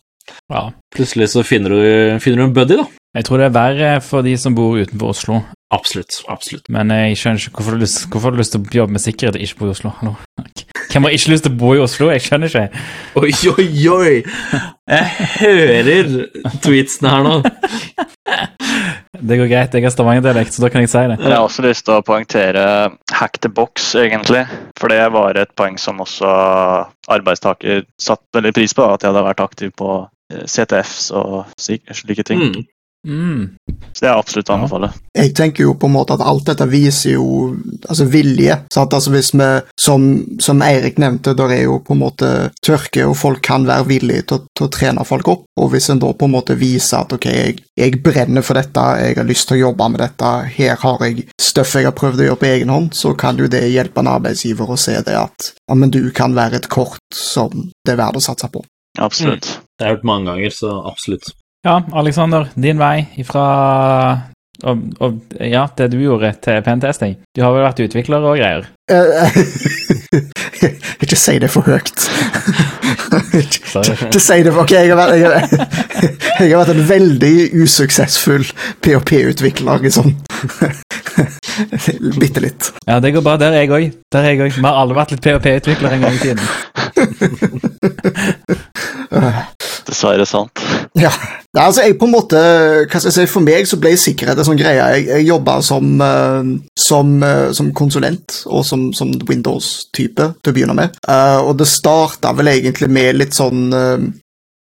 Ja. 0.52 0.70
plutselig 0.94 1.30
så 1.32 1.42
finner 1.44 1.74
du, 1.74 2.18
finner 2.20 2.38
du 2.38 2.44
en 2.44 2.54
buddy, 2.56 2.76
da. 2.76 2.86
Jeg 3.14 3.28
tror 3.28 3.38
det 3.38 3.44
er 3.46 3.54
verre 3.54 3.90
for 4.02 4.26
de 4.26 4.32
som 4.40 4.56
bor 4.56 4.74
utenfor 4.74 5.12
Oslo. 5.12 5.36
Absolutt. 5.74 6.16
Absolutt. 6.30 6.66
Men 6.72 6.90
jeg 6.90 7.18
skjønner 7.18 7.44
ikke 7.44 7.60
hvorfor 7.60 7.74
du 7.74 7.76
har 7.76 7.84
lyst, 7.84 8.00
hvorfor 8.10 8.26
har 8.26 8.34
du 8.34 8.40
lyst 8.40 8.54
til 8.54 8.62
å 8.64 8.78
jobbe 8.80 8.96
med 8.96 9.02
sikkerhet 9.04 9.38
og 9.38 9.44
ikke 9.44 9.60
bo 9.60 9.68
i 9.68 9.74
Oslo. 9.74 9.92
Hallo? 10.00 10.14
Hvem 10.90 11.06
har 11.06 11.14
ikke 11.14 11.30
lyst 11.30 11.46
til 11.46 11.54
å 11.54 11.58
bo 11.60 11.70
i 11.76 11.82
Oslo? 11.82 12.08
Jeg 12.10 12.24
skjønner 12.26 12.50
ikke. 12.50 12.82
Oi, 13.22 13.30
oi, 13.52 13.68
oi! 13.94 14.16
Jeg 14.90 15.28
hører 15.38 16.10
tweetsene 16.66 17.14
her 17.14 17.24
nå. 17.26 17.38
Det 19.24 19.38
går 19.38 19.48
greit, 19.48 19.74
jeg 19.78 19.86
har 19.86 19.94
Stavanger-dialekt, 19.94 20.56
så 20.56 20.66
da 20.66 20.68
kan 20.74 20.82
jeg 20.82 20.90
si 20.92 21.06
det. 21.08 21.16
Jeg 21.22 21.32
har 21.32 21.46
også 21.46 21.64
lyst 21.64 21.86
til 21.86 21.94
å 21.94 22.04
poengtere 22.04 22.66
hack 23.14 23.38
the 23.46 23.48
box, 23.48 23.92
egentlig. 23.98 24.42
For 24.78 24.90
det 24.90 25.00
var 25.14 25.38
et 25.38 25.54
poeng 25.56 25.78
som 25.80 26.02
også 26.02 26.28
arbeidstaker 27.14 27.86
satte 27.94 28.40
veldig 28.40 28.54
pris 28.58 28.74
på. 28.74 28.90
At 28.90 29.06
jeg 29.06 29.14
hadde 29.14 29.26
vært 29.30 29.44
aktiv 29.46 29.72
på 29.78 29.90
eh, 30.02 30.44
CTFs 30.50 31.12
og 31.14 31.44
slike 31.62 32.26
ting. 32.26 32.50
Mm. 32.50 32.64
Mm. 33.04 33.54
Så 33.92 34.04
det 34.04 34.08
er 34.10 34.18
absolutt 34.18 34.50
å 34.50 34.56
anbefale. 34.56 34.88
Jeg 35.14 35.34
tenker 35.36 35.66
jo 35.66 35.74
på 35.78 35.86
en 35.86 35.94
måte 35.94 36.16
at 36.16 36.24
alt 36.24 36.48
dette 36.48 36.66
viser 36.66 37.14
jo 37.14 37.26
altså 37.86 38.06
vilje. 38.10 38.56
Sant? 38.74 38.96
Altså 38.96 39.12
hvis 39.14 39.30
vi, 39.36 39.48
som, 39.80 40.06
som 40.42 40.62
Eirik 40.66 40.98
nevnte, 41.02 41.36
der 41.38 41.54
er 41.54 41.62
jo 41.66 41.78
på 41.84 41.94
en 41.94 42.02
måte 42.02 42.30
tørke, 42.64 43.04
og 43.06 43.16
folk 43.20 43.42
kan 43.44 43.68
være 43.68 43.86
villige 43.92 44.26
til, 44.32 44.42
til 44.56 44.66
å 44.66 44.72
trene 44.72 45.06
folk 45.06 45.30
opp. 45.30 45.44
Og 45.60 45.70
hvis 45.74 45.90
en 45.92 46.02
da 46.02 46.10
på 46.16 46.28
en 46.28 46.34
måte 46.34 46.58
viser 46.58 47.04
at 47.04 47.14
ok, 47.14 47.28
jeg, 47.30 47.60
jeg 47.78 48.02
brenner 48.02 48.46
for 48.46 48.58
dette, 48.58 48.88
jeg 49.04 49.20
har 49.20 49.28
lyst 49.28 49.48
til 49.50 49.60
å 49.60 49.62
jobbe 49.68 49.90
med 49.92 50.02
dette, 50.02 50.34
her 50.56 50.80
har 50.82 51.06
jeg 51.06 51.28
støff 51.40 51.76
jeg 51.78 51.88
har 51.88 51.96
prøvd 51.96 52.24
å 52.24 52.28
gjøre 52.30 52.40
på 52.40 52.50
egen 52.50 52.74
hånd, 52.74 52.90
så 52.96 53.14
kan 53.18 53.38
jo 53.38 53.50
det 53.50 53.62
hjelpe 53.70 54.02
en 54.02 54.10
arbeidsgiver 54.16 54.74
å 54.74 54.80
se 54.80 54.96
det 55.06 55.16
at 55.18 55.52
ja, 55.54 55.76
men 55.78 55.92
du 55.94 56.02
kan 56.14 56.34
være 56.34 56.62
et 56.62 56.70
kort 56.72 57.02
som 57.14 57.68
det 57.84 57.94
er 57.94 58.00
verdt 58.00 58.18
å 58.18 58.24
satse 58.24 58.50
på. 58.50 58.64
Absolutt. 59.02 59.46
Det 59.74 59.82
har 59.84 59.94
jeg 59.94 59.98
hørt 59.98 60.06
mange 60.06 60.30
ganger, 60.30 60.54
så 60.54 60.76
absolutt. 60.86 61.32
Ja, 61.64 61.82
Alexander, 61.92 62.48
din 62.54 62.76
vei 62.78 63.06
ifra 63.16 63.44
og, 64.64 64.82
og, 65.00 65.14
ja, 65.40 65.64
det 65.78 65.90
du 65.92 65.96
gjorde 65.98 66.30
til 66.44 66.60
pentesting. 66.64 67.16
Du 67.36 67.42
har 67.42 67.52
vel 67.52 67.64
vært 67.64 67.80
utvikler 67.84 68.24
og 68.24 68.36
greier? 68.38 68.66
Uh, 68.92 69.24
ikke 71.02 71.16
si 71.18 71.38
det 71.40 71.48
for 71.52 71.64
høyt. 71.66 72.04
ikke, 73.40 74.20
si 74.20 74.38
det 74.44 74.52
for 74.52 74.62
Ok, 74.62 74.76
jeg 74.76 74.92
har 74.92 75.00
vært, 75.00 75.16
jeg 75.16 75.24
har, 75.24 75.40
jeg 76.44 76.52
har 76.52 76.60
vært 76.60 76.74
en 76.76 76.84
veldig 76.88 77.34
usuksessfull 77.64 78.44
PHP-utvikler 78.84 79.88
sånn 79.94 80.14
Bitte 82.20 82.44
litt. 82.44 82.72
Ja, 82.84 83.00
det 83.00 83.14
går 83.14 83.24
bra. 83.24 83.38
Er. 83.40 83.40
Der 83.40 83.52
er 84.20 84.32
jeg 84.34 84.40
òg. 84.42 84.56
Vi 84.58 84.64
har 84.64 84.80
alle 84.84 84.96
vært 84.96 85.14
litt 85.14 85.24
PHP-utvikler 85.24 85.96
en 85.96 86.08
gang 86.08 86.16
i 86.16 86.22
tiden. 86.22 86.44
Dessverre 89.84 90.26
sant. 90.26 90.62
Ja. 90.98 91.10
Altså, 91.58 91.84
jeg 91.84 91.98
på 92.00 92.08
en 92.08 92.14
måte 92.14 92.38
hva 92.38 92.98
skal 92.98 93.10
jeg 93.10 93.14
si, 93.14 93.26
For 93.30 93.44
meg 93.44 93.68
så 93.68 93.78
ble 93.80 93.92
sikkerhet 94.00 94.40
en 94.40 94.48
sånn 94.48 94.58
greie. 94.58 94.80
Jeg, 94.96 95.06
jeg 95.10 95.28
jobba 95.28 95.58
som, 95.64 95.92
eh, 96.02 96.50
som, 96.86 97.14
eh, 97.22 97.52
som 97.56 97.70
konsulent 97.76 98.40
og 98.48 98.64
som, 98.66 98.88
som 98.96 99.12
Windows-type 99.28 100.30
til 100.40 100.52
å 100.52 100.56
begynne 100.56 100.76
med. 100.78 100.98
Eh, 101.06 101.40
og 101.44 101.56
det 101.60 101.70
starta 101.70 102.34
vel 102.36 102.52
egentlig 102.56 102.90
med 102.92 103.20
litt 103.20 103.36
sånn 103.36 103.72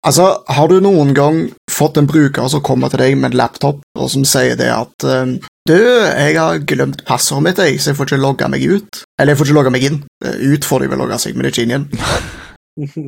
Altså, 0.04 0.26
har 0.52 0.68
du 0.68 0.82
noen 0.84 1.14
gang 1.16 1.38
fått 1.74 1.98
en 2.00 2.08
bruker 2.10 2.48
som 2.54 2.62
kommer 2.66 2.90
til 2.94 3.02
deg 3.04 3.18
med 3.18 3.32
en 3.34 3.38
laptop, 3.42 3.82
og 4.00 4.12
som 4.14 4.24
sier 4.28 4.56
det 4.60 4.70
at 4.74 5.08
eh, 5.10 5.34
Du, 5.70 5.78
jeg 5.78 6.36
har 6.36 6.58
glemt 6.68 7.06
passordet 7.08 7.44
mitt, 7.46 7.60
jeg, 7.64 7.78
så 7.80 7.92
jeg 7.94 7.96
får 8.00 8.10
ikke 8.12 8.18
logga 8.24 8.50
meg 8.52 8.64
ut. 8.68 9.04
Eller 9.20 9.32
jeg 9.32 9.40
får 9.40 9.48
ikke 9.52 9.56
logga 9.62 9.72
meg 9.72 9.86
inn. 9.88 10.00
Eh, 10.26 10.40
Ut 10.54 10.66
får 10.68 10.84
de 10.84 10.90
vel 10.92 11.00
logga 11.00 11.20
seg, 11.24 11.38
men 11.40 11.48
ikke 11.48 11.64
inn 11.64 11.72
igjen. 11.76 11.86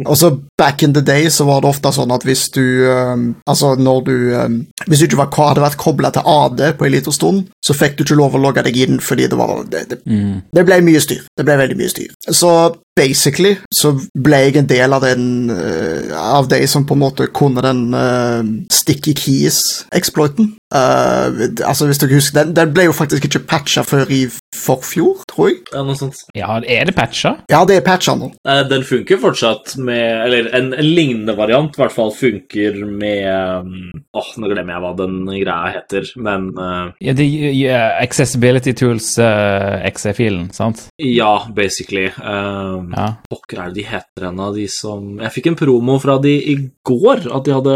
Og 0.05 0.13
så 0.17 0.29
back 0.61 0.83
in 0.85 0.91
the 0.93 1.01
day 1.01 1.25
så 1.33 1.41
var 1.47 1.63
det 1.63 1.71
ofte 1.71 1.89
sånn 1.95 2.11
at 2.13 2.21
hvis 2.27 2.43
du 2.53 2.61
um, 2.85 3.23
Altså 3.49 3.71
når 3.81 4.03
du 4.05 4.11
um, 4.37 4.59
Hvis 4.85 5.01
du 5.01 5.07
ikke 5.07 5.17
var, 5.23 5.31
hadde 5.49 5.63
vært 5.63 5.79
kobla 5.81 6.11
til 6.13 6.21
AD 6.29 6.61
på 6.77 6.85
en 6.85 6.93
liten 6.93 7.15
stund, 7.15 7.47
så 7.65 7.73
fikk 7.73 7.95
du 7.97 8.03
ikke 8.05 8.17
lov 8.19 8.37
å 8.37 8.41
logge 8.43 8.61
deg 8.67 8.77
inn 8.83 8.99
fordi 9.01 9.25
det 9.31 9.39
var 9.39 9.63
det, 9.65 9.81
det, 9.89 9.97
Mm. 10.05 10.43
det 10.53 10.65
ble 10.69 10.77
mye 10.85 11.01
styr. 11.01 11.23
Det 11.33 11.47
ble 11.47 11.55
veldig 11.57 11.77
mye 11.81 11.89
styr. 11.89 12.13
Så 12.29 12.51
basically 12.95 13.55
så 13.75 13.91
ble 14.15 14.39
jeg 14.45 14.59
en 14.61 14.69
del 14.69 14.95
av 14.95 15.03
den 15.03 15.51
uh, 15.51 16.13
Av 16.15 16.47
de 16.51 16.61
som 16.69 16.85
på 16.87 16.95
en 16.95 17.03
måte 17.03 17.27
kunne 17.35 17.63
den 17.65 17.87
uh, 17.93 18.43
sticky 18.71 19.13
keys-exploiten. 19.17 20.53
Uh, 20.75 21.51
altså, 21.63 21.85
hvis 21.87 21.99
dere 22.01 22.17
husker 22.17 22.39
den, 22.41 22.53
den 22.57 22.73
ble 22.75 22.87
jo 22.87 22.95
faktisk 22.95 23.27
ikke 23.27 23.43
patcha 23.47 23.83
før 23.87 24.09
i 24.11 24.25
forfjor, 24.55 25.21
tror 25.29 25.49
jeg. 25.51 25.59
Ja, 25.73 25.83
noe 25.85 25.95
sånt. 25.99 26.23
Ja, 26.35 26.57
er 26.59 26.89
det 26.89 26.95
patcha? 26.97 27.35
Ja, 27.51 27.61
det 27.67 27.77
er 27.79 27.85
patcha 27.85 28.15
nå. 28.17 28.31
Uh, 28.47 28.63
Den 28.69 28.83
funker 28.87 29.19
fortsatt 29.21 29.75
med 29.77 30.25
Eller 30.25 30.49
en, 30.55 30.71
en 30.73 30.85
lignende 30.85 31.35
variant 31.37 31.75
i 31.75 31.81
hvert 31.81 31.93
fall 31.95 32.11
funker 32.15 32.77
med 32.87 33.27
um, 33.65 33.91
Åh, 34.15 34.29
nå 34.39 34.49
glemmer 34.51 34.75
jeg 34.75 34.83
hva 34.85 34.93
den 34.99 35.17
greia 35.27 35.73
heter, 35.75 36.07
men 36.21 36.47
uh, 36.57 36.91
Ja, 37.03 37.15
det, 37.17 37.27
yeah, 37.27 37.95
accessibility 38.01 38.73
Tools 38.77 39.13
uh, 39.19 39.81
XE-filen, 39.91 40.49
sant? 40.55 40.87
ja, 41.01 41.33
basically. 41.55 42.07
Um, 42.23 42.84
Ja. 42.95 43.07
Pokker 43.31 43.61
er 43.61 43.71
det 43.71 43.79
de 43.79 43.87
heter 43.89 44.27
en 44.29 44.39
av 44.43 44.55
de 44.55 44.65
som 44.71 45.17
Jeg 45.21 45.33
fikk 45.33 45.51
en 45.51 45.59
promo 45.59 45.97
fra 46.01 46.17
de 46.21 46.33
i 46.35 46.55
går, 46.85 47.27
at 47.33 47.45
de 47.47 47.55
hadde 47.55 47.75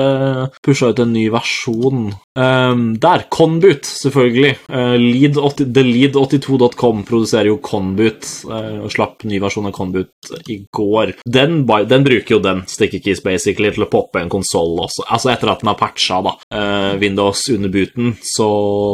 pusha 0.65 0.91
ut 0.91 1.01
en 1.01 1.13
ny 1.13 1.27
versjon. 1.33 2.09
Um, 2.39 2.83
der! 3.01 3.25
Conboot, 3.33 3.87
selvfølgelig. 3.87 4.53
Uh, 4.71 4.95
lead 4.99 5.37
80, 5.37 5.71
TheLead82.com 5.75 7.03
produserer 7.07 7.49
jo 7.51 7.57
Conboot, 7.63 8.27
uh, 8.49 8.85
og 8.85 8.93
slapp 8.93 9.25
ny 9.27 9.41
versjon 9.43 9.67
av 9.69 9.75
Conboot 9.75 10.31
i 10.51 10.59
går. 10.75 11.15
Den, 11.25 11.63
den 11.89 12.05
bruker 12.05 12.37
jo 12.37 12.41
den 12.43 12.63
stikkekeys 12.69 13.23
basically 13.25 13.73
til 13.75 13.85
å 13.85 13.89
poppe 13.91 14.21
en 14.21 14.31
konsoll 14.31 14.77
også. 14.85 15.07
Altså 15.09 15.33
etter 15.33 15.51
at 15.51 15.63
den 15.63 15.71
har 15.71 15.79
patcha 15.79 16.21
da, 16.25 16.35
uh, 16.55 16.93
Windows 17.01 17.45
under 17.53 17.73
booten, 17.73 18.13
så 18.23 18.49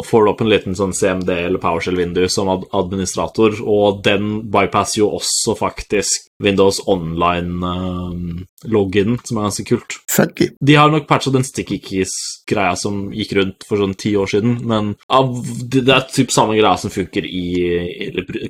får 0.05 0.25
du 0.25 0.31
opp 0.31 0.45
en 0.45 0.51
liten 0.51 0.77
sånn 0.77 0.95
CMD 0.95 1.31
eller 1.36 1.62
PowerShell-vindu 1.62 2.25
som 2.31 2.50
ad 2.53 2.65
administrator, 2.75 3.60
og 3.62 4.01
den 4.05 4.39
bypasser 4.53 5.03
jo 5.03 5.12
også 5.19 5.57
faktisk 5.60 6.04
Windows 6.43 6.81
Online-login, 6.91 9.13
som 9.24 9.38
er 9.38 9.45
ganske 9.47 9.63
kult. 9.69 9.91
Funky. 10.12 10.47
De 10.59 10.75
har 10.75 10.89
nok 10.91 11.07
patcha 11.07 11.31
den 11.31 11.45
sticky 11.47 11.77
keys-greia 11.83 12.75
som 12.79 13.12
gikk 13.15 13.31
rundt 13.38 13.63
for 13.67 13.77
sånn 13.79 13.95
ti 14.00 14.12
år 14.19 14.27
siden, 14.33 14.53
men 14.67 14.83
av, 15.07 15.25
det 15.63 15.81
det 15.88 15.93
er 15.95 16.03
typ 16.12 16.29
samme 16.35 16.53
greia 16.57 16.77
som 16.81 16.91
funker 16.91 17.24
i 17.25 17.45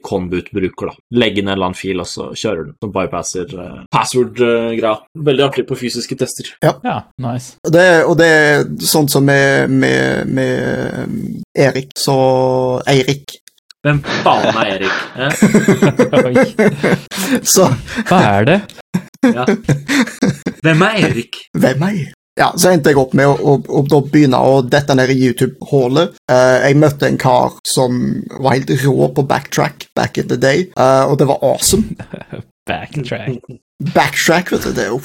Conboot 0.05 0.47
bruker, 0.55 0.85
da. 0.89 0.93
Legge 1.19 1.41
ned 1.43 1.51
en 1.51 1.55
eller 1.57 1.67
annen 1.69 1.77
fil, 1.77 1.99
og 2.01 2.07
så 2.09 2.23
kjører 2.33 2.61
den, 2.63 2.75
som 2.81 2.91
bypasser 2.95 3.47
uh, 3.53 3.83
password-greia. 3.93 4.95
Veldig 5.29 5.43
artig 5.45 5.65
på 5.69 5.79
fysiske 5.79 6.15
tester. 6.19 6.45
ja, 6.65 6.97
nice. 7.21 7.49
Og 7.65 7.71
det, 7.75 7.87
og 8.09 8.15
det 8.19 8.29
er 8.33 8.65
sånn 8.81 9.09
som 9.11 9.23
med, 9.25 9.69
med, 9.69 10.27
med 10.33 10.55
um, 11.05 11.41
Erik, 11.53 11.89
så 11.99 12.15
Eirik. 12.89 13.44
Hvem 13.85 13.99
faen 14.25 14.55
er 14.57 14.65
Erik? 14.73 14.95
Eh? 15.21 15.33
Så 17.45 17.67
Hva 18.09 18.17
er 18.31 18.47
det? 18.49 18.59
Ja. 19.21 19.45
Hvem 20.65 20.81
er 20.87 20.95
Erik? 21.05 21.37
Hvem 21.53 21.83
er 21.85 21.93
jeg? 21.99 22.07
Ja, 22.35 22.49
så 22.57 22.71
endte 22.73 22.89
jeg 22.91 22.99
opp 22.99 23.13
med 23.15 23.29
å, 23.29 23.53
å, 23.61 23.83
å 23.85 23.99
begynne 24.09 24.41
å 24.41 24.57
dette 24.65 24.97
ned 24.97 25.13
i 25.13 25.19
YouTube-hullet. 25.21 26.17
Uh, 26.27 26.57
jeg 26.65 26.81
møtte 26.81 27.07
en 27.07 27.21
kar 27.21 27.53
som 27.69 28.01
var 28.33 28.57
helt 28.57 28.73
rå 28.81 29.11
på 29.15 29.23
backtrack 29.29 29.87
back 29.95 30.17
in 30.17 30.27
the 30.33 30.39
day, 30.41 30.65
uh, 30.75 31.05
og 31.05 31.21
det 31.21 31.29
var 31.29 31.45
awesome. 31.45 31.93
Backtrack. 32.65 33.37
Backtrack, 33.93 34.51
vet 34.51 34.63
du, 34.63 34.71
det 34.73 34.83
er 34.85 34.87
jo. 34.87 34.99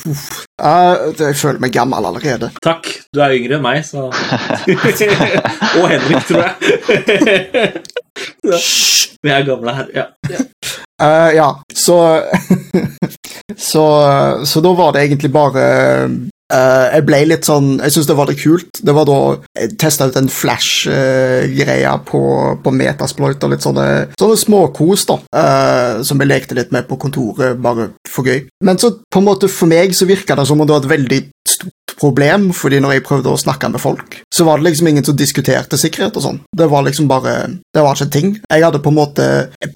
Eh, 0.63 1.13
det, 1.19 1.27
Jeg 1.33 1.37
føler 1.37 1.61
meg 1.61 1.73
gammel 1.75 2.07
allerede. 2.09 2.49
Takk, 2.65 2.89
du 3.13 3.21
er 3.21 3.35
yngre 3.37 3.59
enn 3.59 3.65
meg, 3.65 3.83
så 3.85 4.07
Og 5.81 5.87
Henrik, 5.91 6.25
tror 6.29 6.41
jeg. 6.47 6.55
Vi 9.25 9.33
er 9.33 9.45
gamle 9.45 9.75
her, 9.77 9.91
ja. 9.93 10.07
uh, 11.03 11.31
ja, 11.37 11.49
så 11.77 11.99
så, 13.71 13.85
så 14.47 14.61
da 14.65 14.73
var 14.79 14.93
det 14.97 15.05
egentlig 15.05 15.33
bare 15.33 15.65
eh, 16.53 16.87
Jeg 16.97 17.07
ble 17.09 17.21
litt 17.31 17.49
sånn 17.49 17.73
Jeg 17.81 17.95
syns 17.95 18.09
det 18.11 18.17
var 18.19 18.31
litt 18.31 18.43
kult. 18.43 18.81
Det 18.83 18.95
var 18.97 19.09
da 19.09 19.19
jeg 19.59 19.77
testa 19.81 20.09
ut 20.11 20.19
en 20.19 20.31
Flash-greie 20.31 21.95
på, 22.09 22.23
på 22.63 22.75
Metasploit 22.75 23.43
og 23.47 23.55
litt 23.55 23.65
sånne, 23.65 23.87
sånne 24.21 24.39
småkos, 24.41 25.07
da. 25.09 25.19
uh, 25.35 26.03
som 26.07 26.21
jeg 26.21 26.31
lekte 26.31 26.57
litt 26.59 26.73
med 26.75 26.87
på 26.89 26.99
kontoret, 27.01 27.59
bare 27.61 27.91
for 28.09 28.29
gøy. 28.29 28.47
Men 28.65 28.81
så 28.81 28.93
på 29.11 29.23
en 29.23 29.29
måte 29.29 29.51
for 29.51 29.71
meg 29.71 29.95
så 29.97 30.09
virka 30.09 30.37
det 30.39 30.47
som 30.49 30.61
om 30.61 30.67
det 30.67 30.77
var 30.77 30.85
et 30.85 30.95
veldig 30.95 31.21
problem, 32.01 32.51
fordi 32.57 32.81
når 32.81 32.97
jeg 32.97 33.05
prøvde 33.07 33.33
å 33.33 33.41
snakke 33.41 33.71
med 33.73 33.83
folk, 33.83 34.21
så 34.33 34.47
var 34.49 34.59
det 34.59 34.71
liksom 34.71 34.89
ingen 34.91 35.07
som 35.07 35.19
diskuterte 35.19 35.79
sikkerhet 35.81 36.17
og 36.17 36.25
sånn. 36.25 36.41
Det 36.57 36.69
var 36.71 36.87
liksom 36.87 37.09
bare 37.11 37.35
Det 37.71 37.83
var 37.85 37.95
ikke 37.95 38.07
en 38.09 38.15
ting. 38.15 38.31
Jeg 38.51 38.65
hadde 38.65 38.81
på 38.83 38.91
en 38.91 38.99
måte 38.99 39.27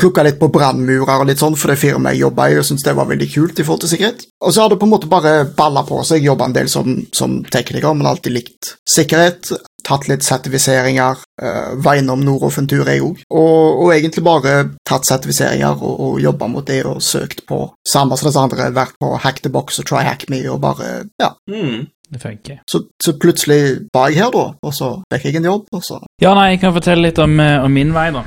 plukka 0.01 0.25
litt 0.27 0.41
på 0.41 0.51
brannmurer 0.53 1.21
og 1.21 1.29
litt 1.29 1.43
sånn 1.43 1.57
for 1.59 1.71
det 1.71 1.79
firmaet 1.79 2.17
jeg 2.17 2.25
jobba 2.25 2.49
i, 2.51 2.57
og 2.59 2.67
syntes 2.67 2.87
det 2.87 2.97
var 2.99 3.11
veldig 3.11 3.29
kult 3.35 3.61
i 3.61 3.67
forhold 3.67 3.85
til 3.85 3.93
sikkerhet. 3.95 4.25
Og 4.43 4.55
så 4.55 4.65
hadde 4.65 4.75
det 4.75 4.83
på 4.83 4.89
en 4.89 4.95
måte 4.95 5.11
bare 5.11 5.35
balla 5.57 5.85
på 5.87 6.01
seg. 6.07 6.25
Jobba 6.25 6.49
en 6.49 6.57
del 6.57 6.73
som, 6.73 6.97
som 7.15 7.39
tekniker, 7.45 7.95
men 7.95 8.11
alltid 8.11 8.35
likt 8.35 8.75
sikkerhet. 8.97 9.53
Tatt 9.85 10.09
litt 10.09 10.25
sertifiseringer. 10.25 11.21
Uh, 11.43 11.75
var 11.85 12.01
innom 12.01 12.23
Norov 12.25 12.57
tur, 12.71 12.89
jeg 12.89 13.03
òg. 13.05 13.25
Og, 13.31 13.83
og 13.85 13.93
egentlig 13.95 14.25
bare 14.25 14.55
tatt 14.89 15.07
sertifiseringer 15.09 15.77
og, 15.77 15.99
og 16.07 16.21
jobba 16.23 16.49
mot 16.51 16.67
det 16.67 16.81
og 16.89 17.03
søkt 17.05 17.45
på 17.49 17.67
samme 17.89 18.17
som 18.17 18.31
disse 18.31 18.41
andre. 18.41 18.71
Vært 18.75 18.97
på 19.03 19.13
Hack 19.21 19.43
the 19.45 19.53
Box 19.53 19.79
og 19.83 19.89
Try 19.91 20.07
Hack 20.09 20.29
Me 20.33 20.41
og 20.49 20.63
bare 20.65 21.05
Ja. 21.21 21.35
Mm. 21.51 21.91
Det 22.15 22.21
funker. 22.23 22.61
Så, 22.71 22.85
så 23.03 23.17
plutselig 23.19 23.89
var 23.95 24.13
jeg 24.13 24.23
her, 24.23 24.31
da, 24.31 24.45
og 24.63 24.75
så 24.77 24.91
fikk 25.11 25.25
jeg 25.33 25.41
en 25.43 25.51
jobb, 25.51 25.67
og 25.75 25.83
så 25.83 25.99
Ja, 26.23 26.31
nei, 26.39 26.53
jeg 26.55 26.63
kan 26.63 26.75
fortelle 26.77 27.09
litt 27.09 27.19
om, 27.19 27.35
eh, 27.43 27.59
om 27.65 27.75
min 27.75 27.91
vei, 27.95 28.09
da. 28.15 28.23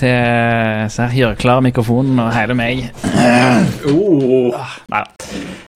Til 0.00 0.90
Så 0.90 1.06
her 1.06 1.14
gjør 1.14 1.38
klar 1.38 1.62
mikrofonen 1.62 2.18
og 2.22 2.32
hele 2.34 2.56
meg. 2.58 2.88
Oh. 3.90 4.56
Nei 4.90 5.02
da. 5.04 5.30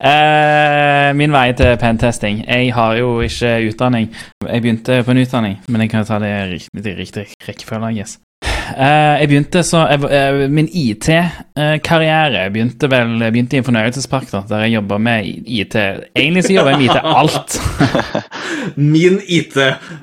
Eh, 0.05 1.13
min 1.15 1.31
vei 1.31 1.53
til 1.55 1.77
pentesting. 1.79 2.43
Jeg 2.47 2.73
har 2.75 2.97
jo 2.99 3.21
ikke 3.23 3.53
utdanning. 3.69 4.09
Jeg 4.43 4.61
begynte 4.61 5.03
på 5.03 5.13
en 5.13 5.21
utdanning, 5.23 5.57
men 5.69 5.81
jeg 5.85 5.89
kan 5.93 6.05
ta 6.05 6.19
det 6.19 6.31
i 6.33 6.57
riktig, 6.57 6.97
riktig 6.99 7.25
rekkefølge. 7.47 7.95
Yes. 8.01 8.17
Eh, 8.73 9.19
jeg 9.21 9.29
begynte 9.29 9.61
så 9.65 9.83
jeg, 9.91 10.01
eh, 10.09 10.49
Min 10.51 10.67
IT-karriere 10.71 12.49
begynte 12.53 12.89
vel 12.91 13.19
begynte 13.29 13.57
i 13.57 13.61
en 13.61 13.67
fornøyelsespark, 13.67 14.31
da, 14.31 14.41
der 14.49 14.65
jeg 14.65 14.77
jobba 14.79 14.97
med 14.97 15.29
IT. 15.45 15.75
Egentlig 16.15 16.43
så 16.47 16.55
jobber 16.55 16.71
jeg 16.71 16.79
med 16.79 16.89
IT 16.89 16.99
alt. 17.03 17.59
Min 18.95 19.19
IT, 19.27 19.57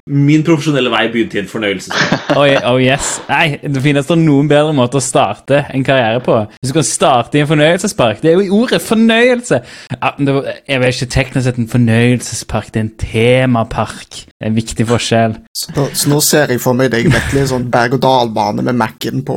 min 0.07 0.45
profesjonelle 0.47 0.90
vei 0.92 1.09
begynte 1.12 1.38
i 1.38 1.42
en 1.42 1.50
fornøyelsespark. 1.50 2.21
Oh, 2.42 2.47
oh 2.71 2.78
yes. 2.81 3.19
Nei, 3.28 3.59
det 3.61 3.83
finnes 3.85 4.07
da 4.09 4.16
noen 4.16 4.47
bedre 4.49 4.73
måter 4.76 5.00
å 5.00 5.04
starte 5.04 5.66
en 5.75 5.85
karriere 5.85 6.23
på. 6.25 6.38
Hvis 6.62 6.73
du 6.73 6.76
kan 6.78 6.87
starte 6.87 7.37
i 7.37 7.42
en 7.42 7.49
fornøyelsespark 7.50 8.23
Det 8.23 8.31
er 8.31 8.38
jo 8.38 8.47
i 8.47 8.52
ordet 8.57 8.81
fornøyelse! 8.83 9.59
Jeg 9.92 10.81
vet 10.81 10.97
ikke 10.97 11.11
teknisk 11.12 11.45
sett 11.45 11.61
en 11.61 11.69
fornøyelsespark, 11.69 12.71
det 12.73 12.81
er 12.81 12.87
en 12.87 12.95
temapark. 13.02 14.23
Det 14.33 14.47
er 14.47 14.50
en 14.50 14.57
viktig 14.57 14.87
forskjell. 14.88 15.37
Så, 15.54 15.75
så 15.92 16.11
nå 16.11 16.23
ser 16.25 16.54
jeg 16.54 16.62
for 16.62 16.78
meg 16.78 16.90
deg 16.95 17.11
virkelig 17.12 17.45
sånn 17.52 17.69
berg-og-dal-bane 17.73 18.51
med 18.56 18.78
Mac-en 18.78 19.23
på, 19.26 19.37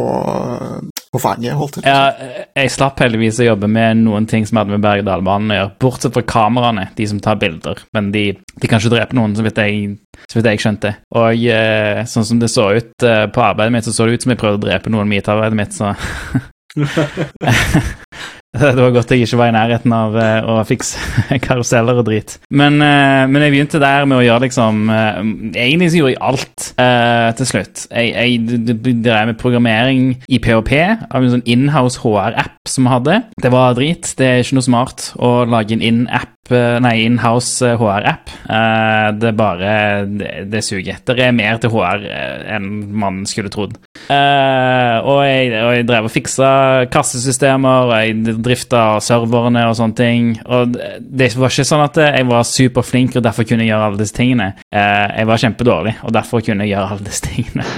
på 1.11 1.21
fanget. 1.21 1.55
holdt 1.57 1.79
jeg. 1.81 1.87
Ja, 1.87 2.31
jeg 2.57 2.73
slapp 2.73 2.99
heldigvis 3.03 3.39
å 3.43 3.49
jobbe 3.49 3.69
med 3.71 4.01
noen 4.03 4.27
ting 4.29 4.47
som 4.47 4.59
hadde 4.61 4.75
med 4.75 4.83
berg-og-dal-banen 4.85 5.53
å 5.53 5.59
gjøre, 5.59 5.73
bortsett 5.85 6.15
fra 6.17 6.25
kameraene, 6.35 6.89
de 6.97 7.09
som 7.11 7.21
tar 7.23 7.39
bilder. 7.41 7.83
Men 7.95 8.11
de, 8.15 8.25
de 8.35 8.71
kan 8.71 8.81
ikke 8.81 8.95
drepe 8.95 9.17
noen, 9.17 9.35
så 9.37 9.45
vidt 9.45 9.61
jeg, 9.61 9.95
så 10.25 10.39
vidt 10.39 10.51
jeg 10.51 10.65
skjønte. 10.65 10.95
Og 11.15 11.47
eh, 11.51 12.03
sånn 12.09 12.27
som 12.31 12.41
det 12.41 12.51
så 12.53 12.71
ut 12.75 13.07
eh, 13.07 13.25
på 13.31 13.45
arbeidet 13.45 13.77
mitt, 13.77 13.87
så 13.87 13.95
så 13.95 14.09
det 14.09 14.19
ut 14.19 14.27
som 14.27 14.35
jeg 14.35 14.41
prøvde 14.41 14.63
å 14.63 14.67
drepe 14.67 14.93
noen 14.93 15.09
med 15.11 15.23
IT-arbeidet 15.23 15.61
mitt, 15.61 15.75
så 15.75 15.95
Det 18.75 18.79
var 18.79 18.93
godt 18.95 19.11
jeg 19.11 19.25
ikke 19.25 19.39
var 19.39 19.51
i 19.51 19.55
nærheten 19.55 19.93
av 19.95 20.15
eh, 20.19 20.47
å 20.47 20.57
fikse 20.67 20.99
karuseller 21.45 21.99
og 21.99 22.07
drit. 22.07 22.37
Men, 22.49 22.79
eh, 22.83 23.25
men 23.29 23.43
jeg 23.43 23.55
begynte 23.55 23.81
der 23.83 24.07
med 24.07 24.19
å 24.19 24.25
gjøre 24.25 24.45
liksom 24.47 24.89
eh, 24.93 25.21
Egentlig 25.65 25.91
så 25.91 25.99
gjorde 25.99 26.13
jeg 26.13 26.21
alt 26.29 26.65
uh, 26.79 27.29
til 27.37 27.47
slutt. 27.49 27.83
Jeg, 27.89 28.11
jeg 28.13 28.99
drev 29.03 29.31
med 29.31 29.39
programmering 29.39 30.07
i 30.27 30.39
PHP 30.41 30.73
av 31.09 31.21
en 31.21 31.31
sånn 31.35 31.45
inhouse 31.49 32.01
HR-app 32.03 32.69
som 32.69 32.87
vi 32.87 32.93
hadde. 32.93 33.19
Det 33.41 33.51
var 33.53 33.75
drit. 33.77 34.11
Det 34.19 34.27
er 34.27 34.43
ikke 34.43 34.59
noe 34.59 34.67
smart 34.67 35.09
å 35.15 35.31
lage 35.49 35.77
en 35.77 35.83
in-app 35.85 36.34
Nei, 36.53 36.99
inhouse 37.07 37.65
eh, 37.65 37.73
HR-app. 37.79 38.29
Eh, 38.45 39.07
det 39.17 39.27
er 39.31 39.37
bare 39.39 39.69
det, 40.05 40.27
det 40.51 40.59
suger. 40.63 40.99
Det 41.01 41.15
er 41.25 41.31
mer 41.33 41.57
til 41.63 41.71
HR 41.73 42.03
eh, 42.05 42.43
enn 42.55 42.67
man 43.01 43.23
skulle 43.25 43.49
trodd. 43.49 43.73
Eh, 44.05 44.97
og, 45.01 45.23
jeg, 45.25 45.49
og 45.57 45.71
jeg 45.73 45.87
drev 45.89 46.05
og 46.05 46.13
fiksa 46.13 46.49
kassesystemer, 46.93 47.89
og 47.89 47.95
jeg 47.97 48.37
drifta 48.45 48.83
serverne 49.01 49.63
og 49.71 49.75
sånne 49.79 49.97
ting. 49.97 50.29
Og 50.45 50.69
det- 50.75 51.01
det 51.25 51.31
var 51.35 51.49
ikke 51.49 51.65
sånn 51.65 51.81
at 51.87 51.97
jeg 52.03 52.25
var 52.29 52.43
superflink 52.45 53.15
og 53.17 53.23
derfor 53.25 53.43
kunne 53.49 53.65
jeg 53.65 53.71
gjøre 53.73 53.85
alle 53.89 53.97
disse 54.03 54.13
tingene. 54.19 54.51
Eh, 54.69 55.07
jeg 55.17 55.25
var 55.31 55.41
kjempedårlig, 55.41 55.95
og 56.03 56.13
derfor 56.13 56.45
kunne 56.45 56.61
jeg 56.67 56.75
gjøre 56.75 56.89
alle 56.91 57.05
disse 57.09 57.25
tingene. 57.25 57.65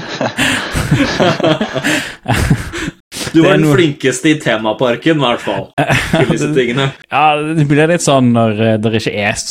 Du 3.38 3.44
var 3.46 3.58
den 3.58 3.68
flinkeste 3.70 4.32
i 4.34 4.38
temaparken, 4.42 5.20
i 5.22 5.26
hvert 5.26 5.44
fall. 5.44 5.68
Til 6.12 6.32
disse 6.34 6.50
tingene. 6.56 6.90
Ja, 7.12 7.26
det 7.38 7.68
blir 7.70 7.90
litt 7.92 8.06
sånn 8.06 8.32
når 8.34 8.64
eh, 8.66 8.78
det 8.82 8.94
ikke 9.02 9.14
er 9.14 9.44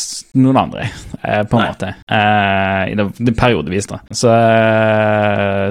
noen 0.42 0.60
andre, 0.66 0.88
eh, 1.22 1.42
på 1.46 1.60
en 1.60 1.62
Nei. 1.62 1.68
måte. 1.70 1.92
Uh, 2.10 2.82
i 2.90 2.96
det, 2.98 3.08
det 3.28 3.36
Periodevis, 3.38 3.88
da. 3.90 4.00
Så, 4.10 4.34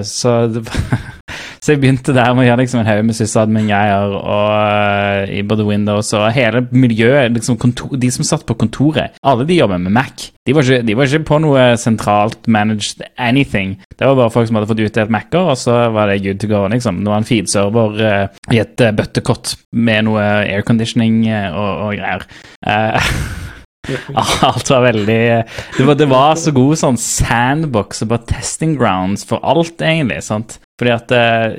så 0.08 0.36
det, 0.54 0.64
Så 1.66 1.74
jeg 1.74 1.80
begynte 1.82 2.12
der 2.14 2.30
med 2.30 2.44
å 2.44 2.46
gjøre 2.46 2.60
liksom 2.60 2.78
en 2.78 2.86
haug 2.86 3.00
med 3.08 3.16
sysadmin-greier 3.18 4.12
og 4.14 4.50
uh, 4.54 5.32
i 5.34 5.40
både 5.42 5.64
Windows 5.66 6.12
og 6.14 6.28
hele 6.30 6.60
miljøet. 6.70 7.32
liksom 7.34 7.56
kontor, 7.58 7.96
De 7.98 8.10
som 8.14 8.22
satt 8.22 8.44
på 8.46 8.54
kontoret, 8.54 9.16
alle 9.26 9.42
de 9.48 9.56
jobber 9.56 9.80
med 9.82 9.90
Mac. 9.96 10.28
De 10.46 10.54
var, 10.54 10.62
ikke, 10.62 10.86
de 10.86 10.94
var 10.94 11.10
ikke 11.10 11.26
på 11.26 11.40
noe 11.42 11.64
sentralt 11.82 12.46
managed 12.46 13.02
anything. 13.18 13.72
Det 13.98 14.06
var 14.06 14.14
bare 14.14 14.30
folk 14.30 14.46
som 14.46 14.60
hadde 14.60 14.68
fått 14.70 14.82
utdelt 14.84 15.10
Mac-er, 15.10 15.40
og 15.42 15.58
så 15.58 15.74
var 15.90 16.06
det 16.06 16.20
good 16.22 16.38
to 16.38 16.50
go. 16.52 16.60
liksom. 16.70 17.00
Det 17.02 17.10
var 17.10 17.24
en 17.24 17.26
feed-server 17.26 17.98
uh, 17.98 18.52
i 18.54 18.60
et 18.62 18.84
uh, 18.86 18.92
bøttekott 18.94 19.56
med 19.74 20.06
noe 20.06 20.22
airconditioning 20.44 21.24
eh, 21.26 21.48
og, 21.50 21.82
og 21.88 21.98
greier. 21.98 22.28
Uh, 22.62 23.10
Alt 24.46 24.70
var 24.70 24.86
veldig 24.86 25.18
det 25.76 25.84
var, 25.86 25.98
det 25.98 26.08
var 26.10 26.38
så 26.38 26.50
god 26.54 26.78
sånn 26.78 26.96
sandbox 26.98 28.02
og 28.02 28.14
bare 28.14 28.30
testing 28.30 28.78
grounds 28.78 29.26
for 29.26 29.42
alt, 29.46 29.82
egentlig. 29.82 30.22
sant? 30.26 30.60
Fordi 30.76 30.92
at 30.92 31.12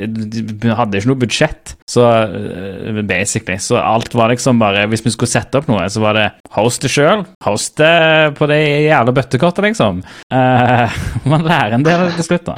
de 0.05 0.73
hadde 0.77 0.99
ikke 0.99 1.09
noe 1.09 1.19
budsjett, 1.23 1.71
så 1.89 2.03
eh, 2.27 2.99
basically. 3.01 3.57
Så 3.57 3.79
alt 3.81 4.13
var 4.13 4.29
liksom 4.29 4.59
bare 4.61 4.85
Hvis 4.91 5.01
vi 5.07 5.13
skulle 5.15 5.31
sette 5.31 5.57
opp 5.57 5.69
noe, 5.71 5.87
så 5.89 6.03
var 6.03 6.19
det 6.19 6.27
host 6.55 6.85
det 6.85 6.91
sjøl. 6.93 7.25
Host 7.45 7.77
det 7.81 8.33
på 8.37 8.47
det 8.49 8.59
jævla 8.87 9.13
bøttekortet, 9.15 9.65
liksom. 9.67 10.03
Uh, 10.33 10.99
man 11.31 11.45
lærer 11.47 11.77
en 11.77 11.85
del 11.85 12.07
til 12.17 12.29
slutt, 12.29 12.51
da. 12.51 12.57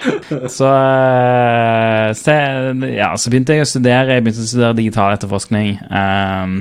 Så, 0.51 0.69
uh, 0.69 2.09
se, 2.17 2.37
ja, 2.93 3.13
så 3.17 3.33
begynte 3.33 3.57
jeg 3.57 3.65
å 3.65 3.71
studere. 3.73 4.17
Jeg 4.17 4.25
begynte 4.27 4.45
å 4.45 4.51
studere 4.51 4.79
digital 4.81 5.17
etterforskning. 5.17 5.77
Um, 5.89 6.59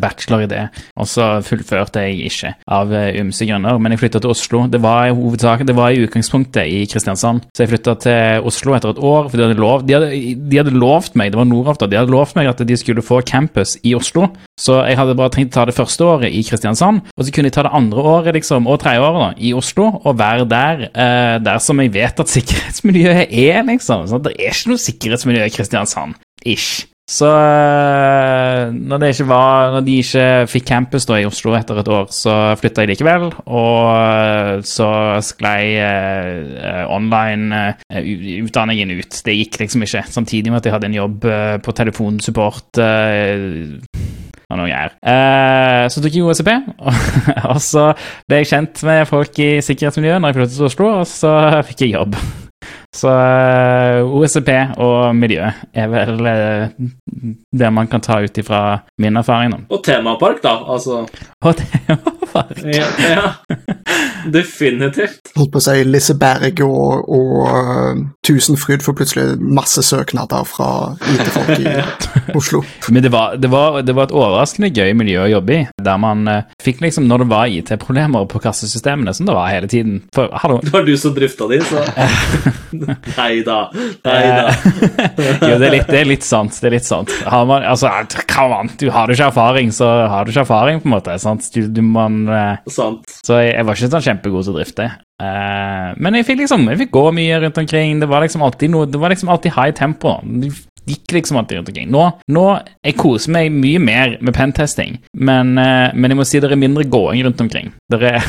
bachelor 0.00 0.44
i 0.44 0.48
det. 0.50 0.62
Og 0.98 1.08
så 1.08 1.26
fullførte 1.44 2.02
jeg 2.06 2.28
ikke, 2.28 2.54
av 2.72 2.92
eh, 2.94 3.18
ymse 3.20 3.46
grunner. 3.48 3.78
Men 3.78 3.92
jeg 3.92 4.02
flytta 4.02 4.22
til 4.22 4.32
Oslo. 4.32 4.66
Det 4.70 4.80
var 4.82 5.08
i 5.08 5.14
hovedsak, 5.14 5.66
det 5.66 5.76
var 5.76 5.92
i 5.92 6.02
utgangspunktet 6.04 6.66
i 6.66 6.84
Kristiansand. 6.90 7.44
Så 7.54 7.64
jeg 7.64 7.72
flytta 7.72 7.94
til 8.04 8.48
Oslo 8.48 8.76
etter 8.76 8.94
et 8.94 9.02
år. 9.02 9.28
For 9.28 9.36
de 9.36 9.46
hadde, 9.46 9.60
lov, 9.60 9.84
de, 9.86 9.96
hadde, 9.96 10.10
de 10.50 10.60
hadde 10.60 10.74
lovt 10.76 11.18
meg, 11.18 11.32
det 11.32 11.40
var 11.40 11.48
Nordavta, 11.48 11.88
de 11.88 11.98
hadde 12.00 12.14
lovt 12.14 12.36
meg 12.38 12.50
at 12.50 12.62
de 12.64 12.78
skulle 12.78 13.04
få 13.04 13.20
campus 13.26 13.76
i 13.84 13.94
Oslo. 13.98 14.30
Så 14.58 14.80
jeg 14.88 14.98
hadde 14.98 15.16
bare 15.18 15.32
tenkt 15.34 15.54
å 15.54 15.60
ta 15.60 15.68
det 15.68 15.76
første 15.76 16.06
året 16.06 16.34
i 16.34 16.42
Kristiansand, 16.42 16.57
og 16.66 17.24
så 17.24 17.34
kunne 17.34 17.50
jeg 17.50 17.56
ta 17.56 17.66
det 17.66 17.74
andre 17.78 18.04
året 18.12 18.38
liksom, 18.38 18.66
og 18.66 18.80
tredje 18.82 19.04
året 19.04 19.22
da, 19.22 19.30
i 19.38 19.54
Oslo, 19.56 19.90
og 20.02 20.18
være 20.18 20.48
der, 20.48 20.86
eh, 20.90 21.38
der 21.44 21.62
som 21.62 21.80
jeg 21.80 21.94
vet 21.94 22.20
at 22.20 22.32
sikkerhetsmiljøet 22.36 23.26
er, 23.28 23.64
liksom. 23.68 24.06
Sånn, 24.10 24.24
det 24.26 24.36
er 24.36 24.54
ikke 24.54 24.74
noe 24.74 24.86
sikkerhetsmiljø 24.88 25.48
i 25.48 25.54
Kristiansand. 25.54 26.18
Ish. 26.46 26.86
Så 27.08 27.24
øh, 27.24 28.74
når, 28.74 28.98
det 28.98 29.08
ikke 29.08 29.28
var, 29.30 29.70
når 29.72 29.84
de 29.86 29.94
ikke 30.02 30.24
fikk 30.52 30.66
campus 30.68 31.06
da 31.08 31.16
i 31.16 31.24
Oslo 31.24 31.54
etter 31.56 31.80
et 31.80 31.88
år, 31.88 32.10
så 32.12 32.34
flytta 32.60 32.84
jeg 32.84 32.92
likevel. 32.92 33.30
Og 33.46 33.96
øh, 33.96 34.60
så 34.68 34.90
sklei 35.24 35.80
eh, 35.80 36.84
online-utdanningen 36.84 38.92
ut. 39.00 39.22
Det 39.24 39.38
gikk 39.40 39.56
liksom 39.64 39.88
ikke. 39.88 40.04
Samtidig 40.12 40.52
med 40.52 40.60
at 40.60 40.68
jeg 40.68 40.76
hadde 40.76 40.92
en 40.92 41.00
jobb 41.00 41.28
eh, 41.32 41.56
på 41.64 41.76
telefonsupport. 41.80 42.76
øh, 42.76 44.17
og 44.48 44.60
noe 44.60 44.68
greier. 44.70 44.94
Eh, 45.04 45.84
så 45.92 46.02
tok 46.02 46.14
jeg 46.16 46.24
OSP, 46.24 46.50
og 47.52 47.62
så 47.62 47.90
ble 48.28 48.42
jeg 48.42 48.52
kjent 48.54 48.84
med 48.88 49.06
folk 49.10 49.40
i 49.44 49.50
sikkerhetsmiljøet 49.64 50.22
når 50.24 50.32
jeg 50.32 50.40
flyttet 50.40 50.58
til 50.58 50.68
Oslo, 50.70 50.92
og 51.02 51.08
så 51.10 51.32
fikk 51.68 51.86
jeg 51.86 51.96
jobb. 51.98 52.16
Så 52.96 53.10
OSP 54.02 54.48
OSCP 54.48 54.48
og 54.82 55.14
miljø 55.16 55.44
er 55.76 55.90
vel 55.92 56.24
uh, 56.24 56.86
det 57.60 57.70
man 57.72 57.90
kan 57.90 58.02
ta 58.02 58.18
ut 58.24 58.40
ifra 58.40 58.80
min 58.98 59.20
erfaring. 59.20 59.54
Og 59.68 59.82
temapark, 59.84 60.40
da. 60.42 60.56
Altså 60.66 61.04
Og 61.44 61.60
temapark. 61.60 62.64
Ja. 62.64 62.88
ja. 63.04 63.26
Definitivt. 64.26 65.32
Holdt 65.36 65.52
på 65.54 65.60
å 65.60 65.64
si 65.64 65.84
Liseberg 65.86 66.62
og, 66.66 67.08
og 67.14 67.34
uh, 67.48 68.00
Tusenfryd 68.26 68.82
får 68.84 68.96
plutselig 68.98 69.26
masse 69.40 69.82
søknader 69.86 70.46
fra 70.48 70.68
IT-folk 71.14 71.54
i 71.62 71.74
Oslo. 72.38 72.62
Men 72.92 73.04
det 73.04 73.12
var, 73.14 73.36
det, 73.40 73.50
var, 73.52 73.80
det 73.86 73.94
var 73.96 74.08
et 74.08 74.14
overraskende 74.16 74.70
gøy 74.74 74.92
miljø 74.98 75.22
å 75.24 75.30
jobbe 75.36 75.56
i, 75.56 75.60
der 75.84 76.00
man 76.02 76.26
uh, 76.28 76.42
fikk 76.62 76.82
liksom, 76.84 77.06
når 77.08 77.24
det 77.24 77.28
var 77.32 77.54
IT-problemer 77.58 78.28
på 78.30 78.42
kassesystemene, 78.44 79.14
som 79.16 79.28
det 79.28 79.36
var 79.36 79.50
hele 79.52 79.70
tiden 79.70 80.02
For 80.14 80.30
hallo 80.42 80.58
Det 80.64 80.72
var 80.74 80.86
du 80.86 80.94
som 81.00 81.14
drifta 81.16 81.48
de, 81.50 81.60
så 81.64 81.84
Nei 83.18 83.40
da. 83.46 83.58
Nei 84.04 84.18
da. 84.28 84.52
jo, 85.48 85.54
det 85.58 85.66
er, 85.68 85.72
litt, 85.72 85.88
det 85.88 86.00
er 86.02 86.08
litt 86.08 86.26
sant. 86.26 86.56
Det 86.60 86.68
er 86.68 86.74
litt 86.76 86.86
sant. 86.86 87.12
Har 87.26 87.46
man, 87.48 87.64
altså, 87.66 87.90
come 88.28 88.58
on, 88.58 88.70
du 88.80 88.88
har 88.92 89.08
du 89.08 89.14
ikke 89.14 89.30
erfaring, 89.30 89.72
så 89.74 89.88
har 90.10 90.26
du 90.26 90.32
ikke 90.32 90.44
erfaring, 90.44 90.82
på 90.82 90.90
en 90.90 90.94
måte. 90.98 91.16
sant? 91.22 91.48
Du, 91.54 91.62
du 91.72 91.80
man, 91.84 92.20
uh, 92.28 92.72
Sant. 92.72 93.08
så 93.24 93.40
jeg, 93.40 93.54
jeg 93.56 93.68
var 93.68 93.78
ikke 93.80 93.87
sånn 93.92 94.04
kjempegod 94.04 94.46
til 94.46 94.54
å 94.54 94.58
drifte. 94.58 94.88
Uh, 95.18 95.94
men 95.98 96.18
jeg 96.18 96.28
fikk 96.28 96.42
liksom, 96.44 96.66
jeg 96.70 96.82
fikk 96.84 96.94
gå 96.94 97.04
mye 97.16 97.42
rundt 97.42 97.60
omkring. 97.60 98.00
Det 98.02 98.08
var 98.10 98.24
liksom 98.24 98.44
alltid 98.46 98.72
noe, 98.74 98.88
det 98.90 99.00
var 99.02 99.14
liksom 99.14 99.30
alltid 99.34 99.54
high 99.56 99.74
tempo. 99.76 100.18
Det 100.24 100.52
gikk 100.88 101.12
liksom 101.18 101.40
alltid 101.40 101.58
rundt 101.58 101.70
omkring. 101.72 101.90
Nå, 101.92 102.04
nå 102.32 102.44
jeg 102.86 102.96
koser 103.00 103.34
meg 103.34 103.52
mye 103.52 103.82
mer 103.82 104.16
med 104.24 104.36
pentesting, 104.36 104.98
men, 105.18 105.54
uh, 105.60 105.90
men 105.94 106.14
jeg 106.14 106.20
må 106.20 106.26
si 106.28 106.42
det 106.42 106.52
er 106.52 106.60
mindre 106.60 106.86
gåing 106.88 107.24
rundt 107.26 107.44
omkring. 107.44 107.72
Det 107.90 108.00
er, 108.14 108.28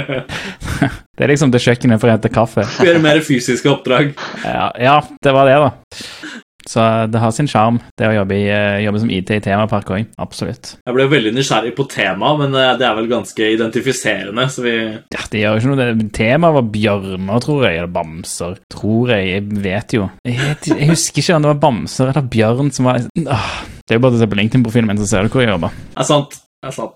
det 1.16 1.26
er 1.26 1.34
liksom 1.34 1.54
til 1.54 1.66
kjøkkenet 1.68 2.02
for 2.02 2.10
å 2.10 2.16
hente 2.16 2.32
kaffe. 2.32 2.66
Gjøre 2.80 3.02
mer 3.04 3.22
fysiske 3.26 3.70
oppdrag. 3.70 4.14
Ja, 4.44 4.70
ja, 4.80 5.00
det 5.22 5.36
var 5.36 5.50
det, 5.50 5.58
da. 5.62 6.40
Så 6.70 6.82
det 7.10 7.18
har 7.18 7.32
sin 7.34 7.48
sjarm, 7.50 7.80
det 7.98 8.06
å 8.06 8.12
jobbe, 8.14 8.36
i, 8.38 8.44
eh, 8.54 8.76
jobbe 8.84 9.00
som 9.02 9.10
IT 9.10 9.30
i 9.34 9.40
temapark 9.42 9.88
òg. 9.90 10.04
Absolutt. 10.22 10.76
Jeg 10.86 10.94
ble 10.94 11.08
veldig 11.10 11.32
nysgjerrig 11.34 11.72
på 11.74 11.86
temaet, 11.90 12.38
men 12.44 12.54
eh, 12.54 12.76
det 12.78 12.86
er 12.86 12.94
vel 13.00 13.08
ganske 13.10 13.48
identifiserende, 13.56 14.44
så 14.54 14.62
vi 14.62 14.74
Ja, 15.10 15.24
det 15.32 15.40
gjør 15.42 15.56
jo 15.56 15.62
ikke 15.64 15.72
noe. 15.72 15.88
Det- 15.98 16.12
Temaet 16.20 16.54
var 16.54 16.68
bjørner, 16.76 17.40
tror 17.42 17.64
jeg, 17.66 17.76
eller 17.80 17.90
bamser. 17.94 18.54
Tror 18.70 19.08
jeg. 19.16 19.26
Jeg 19.34 19.62
vet 19.64 19.96
jo. 19.98 20.06
Jeg, 20.24 20.38
jeg 20.66 20.88
husker 20.92 21.22
ikke 21.24 21.34
om 21.40 21.42
det 21.48 21.52
var 21.54 21.60
bamser 21.66 22.12
eller 22.12 22.28
bjørn 22.30 22.70
som 22.72 22.84
var 22.86 23.00
Åh, 23.00 23.50
Det 23.88 23.96
er 23.96 23.98
jo 23.98 24.04
bare 24.06 24.14
å 24.14 24.20
se 24.22 24.26
på 24.30 24.38
LinkedIn-profilen 24.38 24.86
min, 24.86 24.98
så 25.02 25.06
ser 25.10 25.22
du 25.26 25.28
hvor 25.34 25.42
jeg 25.42 25.50
jobber. 25.50 25.74
Det 25.74 25.98
er 26.04 26.08
sant. 26.12 26.30
Det 26.62 26.68
Er 26.70 26.76
sant. 26.76 26.94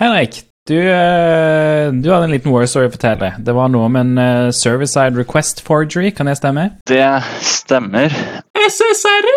Henrik, 0.00 0.40
du, 0.66 0.78
eh, 0.80 1.90
du 1.92 2.08
hadde 2.10 2.24
en 2.24 2.32
liten 2.32 2.50
war 2.54 2.64
story 2.70 2.88
å 2.88 2.94
fortelle. 2.94 3.34
Det 3.44 3.54
var 3.54 3.68
noe 3.68 3.84
om 3.90 3.96
en 4.00 4.16
eh, 4.18 4.48
service-side 4.56 5.16
request 5.20 5.60
forgery, 5.66 6.10
kan 6.16 6.26
det 6.30 6.38
stemme? 6.40 6.70
Det 6.88 7.04
stemmer. 7.44 8.14
SSR! 8.68 9.28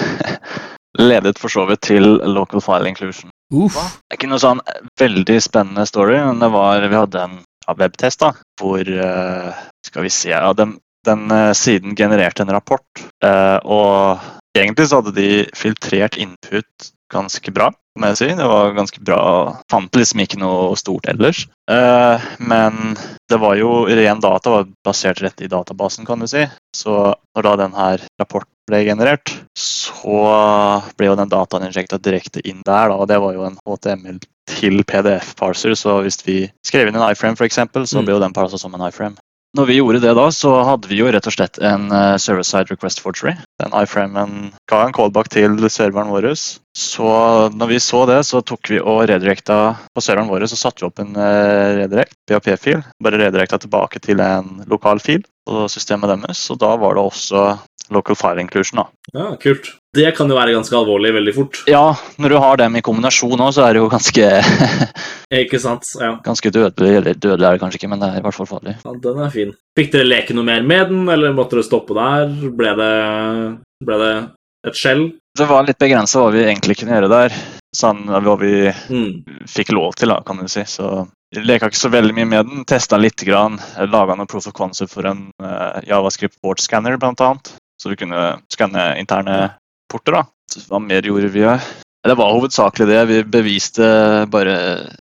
Ledet 0.98 1.38
for 1.38 1.52
så 1.52 1.66
vidt 1.68 1.84
til 1.86 2.06
local 2.32 2.62
file 2.64 2.88
inclusion. 2.88 3.30
Uff. 3.54 3.76
Det 3.76 4.14
er 4.14 4.18
ikke 4.18 4.30
noe 4.30 4.42
sånn 4.42 4.62
veldig 4.98 5.36
spennende 5.44 5.84
story, 5.86 6.16
men 6.24 6.40
det 6.42 6.48
var, 6.54 6.82
vi 6.82 6.98
hadde 6.98 7.22
en 7.22 7.36
ja, 7.44 7.76
webtest 7.78 8.24
da, 8.24 8.32
hvor 8.60 8.82
uh, 8.82 9.62
Skal 9.86 10.06
vi 10.06 10.10
se 10.10 10.32
ja, 10.32 10.50
Den, 10.56 10.76
den 11.06 11.28
uh, 11.30 11.52
siden 11.54 11.94
genererte 11.98 12.42
en 12.42 12.54
rapport, 12.54 13.04
uh, 13.24 13.58
og 13.62 14.24
egentlig 14.56 14.88
så 14.88 15.02
hadde 15.02 15.14
de 15.18 15.30
filtrert 15.54 16.18
input 16.18 16.90
ganske 17.12 17.52
bra, 17.54 17.70
må 17.98 18.10
jeg 18.12 18.18
si. 18.20 18.28
Det 18.38 18.46
var 18.50 18.74
ganske 18.76 19.00
bra. 19.04 19.20
Fant 19.70 19.94
liksom 19.96 20.22
ikke 20.24 20.40
noe 20.42 20.76
stort 20.80 21.06
ellers. 21.10 21.44
Eh, 21.70 22.26
men 22.38 22.96
det 23.30 23.38
var 23.42 23.56
jo 23.60 23.86
ren 23.86 24.20
data, 24.22 24.50
var 24.50 24.68
basert 24.86 25.22
rett 25.22 25.40
i 25.44 25.50
databasen, 25.52 26.06
kan 26.08 26.22
du 26.22 26.26
si. 26.30 26.46
Så 26.76 27.14
når 27.36 27.46
da 27.48 27.56
den 27.62 27.76
her 27.78 28.02
rapporten 28.20 28.52
ble 28.66 28.82
generert, 28.88 29.30
så 29.56 30.20
ble 30.98 31.10
jo 31.12 31.18
den 31.18 31.30
dataen 31.30 31.68
injekta 31.68 32.00
direkte 32.02 32.42
inn 32.42 32.62
der. 32.66 32.90
Da, 32.90 32.96
og 32.98 33.06
det 33.10 33.20
var 33.22 33.36
jo 33.36 33.46
en 33.46 33.58
HTML 33.66 34.18
til 34.50 34.82
PDF-parser, 34.86 35.74
så 35.78 36.00
hvis 36.04 36.20
vi 36.26 36.40
skrev 36.66 36.88
inn 36.90 36.98
en 36.98 37.06
iframe 37.10 37.38
f.eks., 37.38 37.58
så 37.58 37.98
Mm. 38.00 38.04
ble 38.04 38.14
jo 38.14 38.20
den 38.22 38.34
parsa 38.34 38.58
som 38.58 38.74
en 38.74 38.86
iframe. 38.88 39.16
Når 39.56 39.66
vi 39.70 39.76
gjorde 39.78 40.00
det 40.02 40.12
da, 40.18 40.26
så 40.34 40.50
hadde 40.68 40.88
vi 40.90 40.98
jo 40.98 41.06
rett 41.08 41.26
og 41.26 41.32
slett 41.32 41.56
en 41.64 41.86
uh, 41.88 42.18
server-side 42.20 42.68
request 42.74 43.00
forgery. 43.00 43.32
Den 43.62 43.72
iframen 43.72 44.52
ga 44.68 44.82
en 44.84 44.92
callback 44.92 45.30
til 45.32 45.56
serveren 45.72 46.10
vår. 46.12 46.28
Så 46.76 47.06
når 47.56 47.70
vi 47.70 47.78
så 47.80 48.02
det, 48.08 48.18
så 48.28 48.42
tok 48.44 48.68
vi 48.68 48.80
og 48.82 49.06
redirecta 49.08 49.56
på 49.96 50.02
serveren 50.04 50.28
vår, 50.28 50.44
så 50.50 50.58
satte 50.60 50.84
vi 50.84 50.90
opp 50.90 51.00
en 51.00 51.14
redirekt 51.16 51.86
redirect, 51.96 52.18
PHP-fil. 52.28 52.82
Bare 53.02 53.20
redirecta 53.22 53.58
tilbake 53.62 54.02
til 54.04 54.20
en 54.20 54.60
lokal 54.68 55.00
fil 55.00 55.24
på 55.46 55.64
systemet 55.72 56.12
deres. 56.12 56.42
Og 56.52 56.60
da 56.60 56.74
var 56.76 56.98
det 56.98 57.06
også 57.06 57.46
local 57.94 58.16
file 58.18 58.42
inclusion. 58.42 58.82
da. 58.82 58.86
Ja, 59.14 59.26
kult. 59.40 59.72
Det 59.96 60.10
kan 60.16 60.28
jo 60.28 60.36
være 60.36 60.52
ganske 60.52 60.76
alvorlig 60.76 61.12
veldig 61.16 61.34
fort. 61.36 61.60
Ja, 61.70 61.94
når 62.20 62.34
du 62.34 62.38
har 62.42 62.56
dem 62.60 62.76
i 62.76 62.82
kombinasjon 62.84 63.40
òg, 63.40 63.52
så 63.56 63.64
er 63.64 63.76
det 63.76 63.80
jo 63.84 63.90
ganske, 63.92 64.30
Ikke 65.42 65.60
sant? 65.62 65.88
Ja. 66.00 66.16
ganske 66.26 66.50
dødelig. 66.52 66.96
Eller 67.00 67.14
dødelig 67.14 67.46
er 67.46 67.56
det 67.56 67.62
kanskje 67.62 67.80
ikke, 67.80 67.92
men 67.94 68.02
det 68.02 68.10
er 68.10 68.20
i 68.20 68.24
hvert 68.26 68.36
fall 68.36 68.50
farlig. 68.50 68.76
ja, 68.84 68.96
den 69.06 69.22
er 69.24 69.32
fin. 69.32 69.54
Fikk 69.78 69.94
dere 69.94 70.08
leke 70.08 70.36
noe 70.36 70.44
mer 70.48 70.66
med 70.66 70.90
den, 70.92 71.06
eller 71.12 71.32
måtte 71.36 71.56
dere 71.56 71.68
stoppe 71.68 71.96
der? 71.96 72.34
Ble 72.58 72.74
det, 72.80 72.92
ble 73.86 74.02
det 74.02 74.12
et 74.66 74.76
skjell? 74.76 75.06
Det 75.36 75.44
var 75.46 75.66
litt 75.66 75.78
begrensa 75.78 76.22
hva 76.22 76.30
vi 76.32 76.44
egentlig 76.46 76.78
kunne 76.80 76.96
gjøre 76.96 77.10
der. 77.12 77.34
Sånn 77.76 78.06
hva 78.08 78.36
vi 78.40 78.70
Mm. 78.88 79.24
fikk 79.44 79.72
lov 79.74 79.96
til, 79.96 80.08
da, 80.08 80.22
kan 80.24 80.38
du 80.40 80.48
si. 80.48 80.62
Så 80.64 81.08
leka 81.34 81.68
ikke 81.68 81.76
så 81.82 81.90
veldig 81.92 82.14
mye 82.14 82.28
med 82.30 82.46
den. 82.46 82.64
Testa 82.64 82.96
litt, 82.96 83.20
grann. 83.26 83.58
Laga 83.76 84.16
noe 84.16 84.26
proof 84.26 84.46
of 84.46 84.54
concept 84.54 84.92
for 84.92 85.04
en 85.04 85.30
uh, 85.42 85.80
Javascript 85.84 86.40
board 86.40 86.60
scanner, 86.60 86.96
annet. 86.96 87.52
Så 87.80 87.90
vi 87.92 87.96
kunne 87.96 88.40
skanne 88.48 88.96
interne 88.98 89.56
porter, 89.92 90.12
da. 90.12 90.24
Så 90.48 90.64
Hva 90.70 90.80
mer 90.80 91.02
gjorde 91.02 91.28
vi? 91.28 91.44
Det 92.06 92.14
var 92.18 92.32
hovedsakelig 92.36 92.86
det. 92.88 93.00
Vi 93.10 93.22
beviste 93.24 93.86
bare 94.30 94.56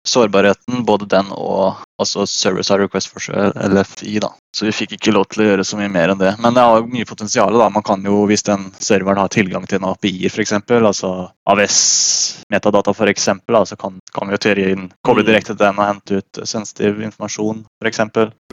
sårbarheten, 0.08 0.84
både 0.86 1.08
den 1.10 1.32
og 1.34 1.82
altså 2.02 2.26
Service 2.30 2.68
Side 2.68 2.86
Request 2.88 3.12
for 3.14 3.52
LFI. 3.70 4.20
da. 4.24 4.32
Så 4.58 4.66
vi 4.68 4.74
fikk 4.76 4.98
ikke 4.98 5.14
lov 5.16 5.28
til 5.32 5.44
å 5.44 5.48
gjøre 5.52 5.64
så 5.66 5.78
mye 5.80 5.92
mer 5.92 6.12
enn 6.12 6.20
det. 6.20 6.34
Men 6.44 6.54
det 6.58 6.64
har 6.66 6.82
mye 6.90 7.08
potensial. 7.08 7.54
da. 7.58 7.70
Man 7.70 7.84
kan 7.88 8.04
jo, 8.04 8.26
Hvis 8.28 8.44
den 8.44 8.72
serveren 8.80 9.18
har 9.22 9.30
tilgang 9.30 9.66
til 9.68 9.80
en 9.80 9.90
API, 9.92 10.26
f.eks., 10.28 10.52
altså 10.68 11.30
AVS-metadata 11.48 12.92
f.eks., 12.94 13.24
så 13.70 13.76
kan, 13.80 14.00
kan 14.14 14.28
vi 14.28 14.36
jo 14.36 14.42
teori 14.42 14.68
inn, 14.72 14.92
koble 15.06 15.24
Mm. 15.24 15.28
direkte 15.30 15.54
til 15.56 15.62
den 15.62 15.80
og 15.80 15.88
hente 15.88 16.20
ut 16.22 16.42
sensitiv 16.48 17.02
informasjon, 17.02 17.66
f.eks. 17.84 18.00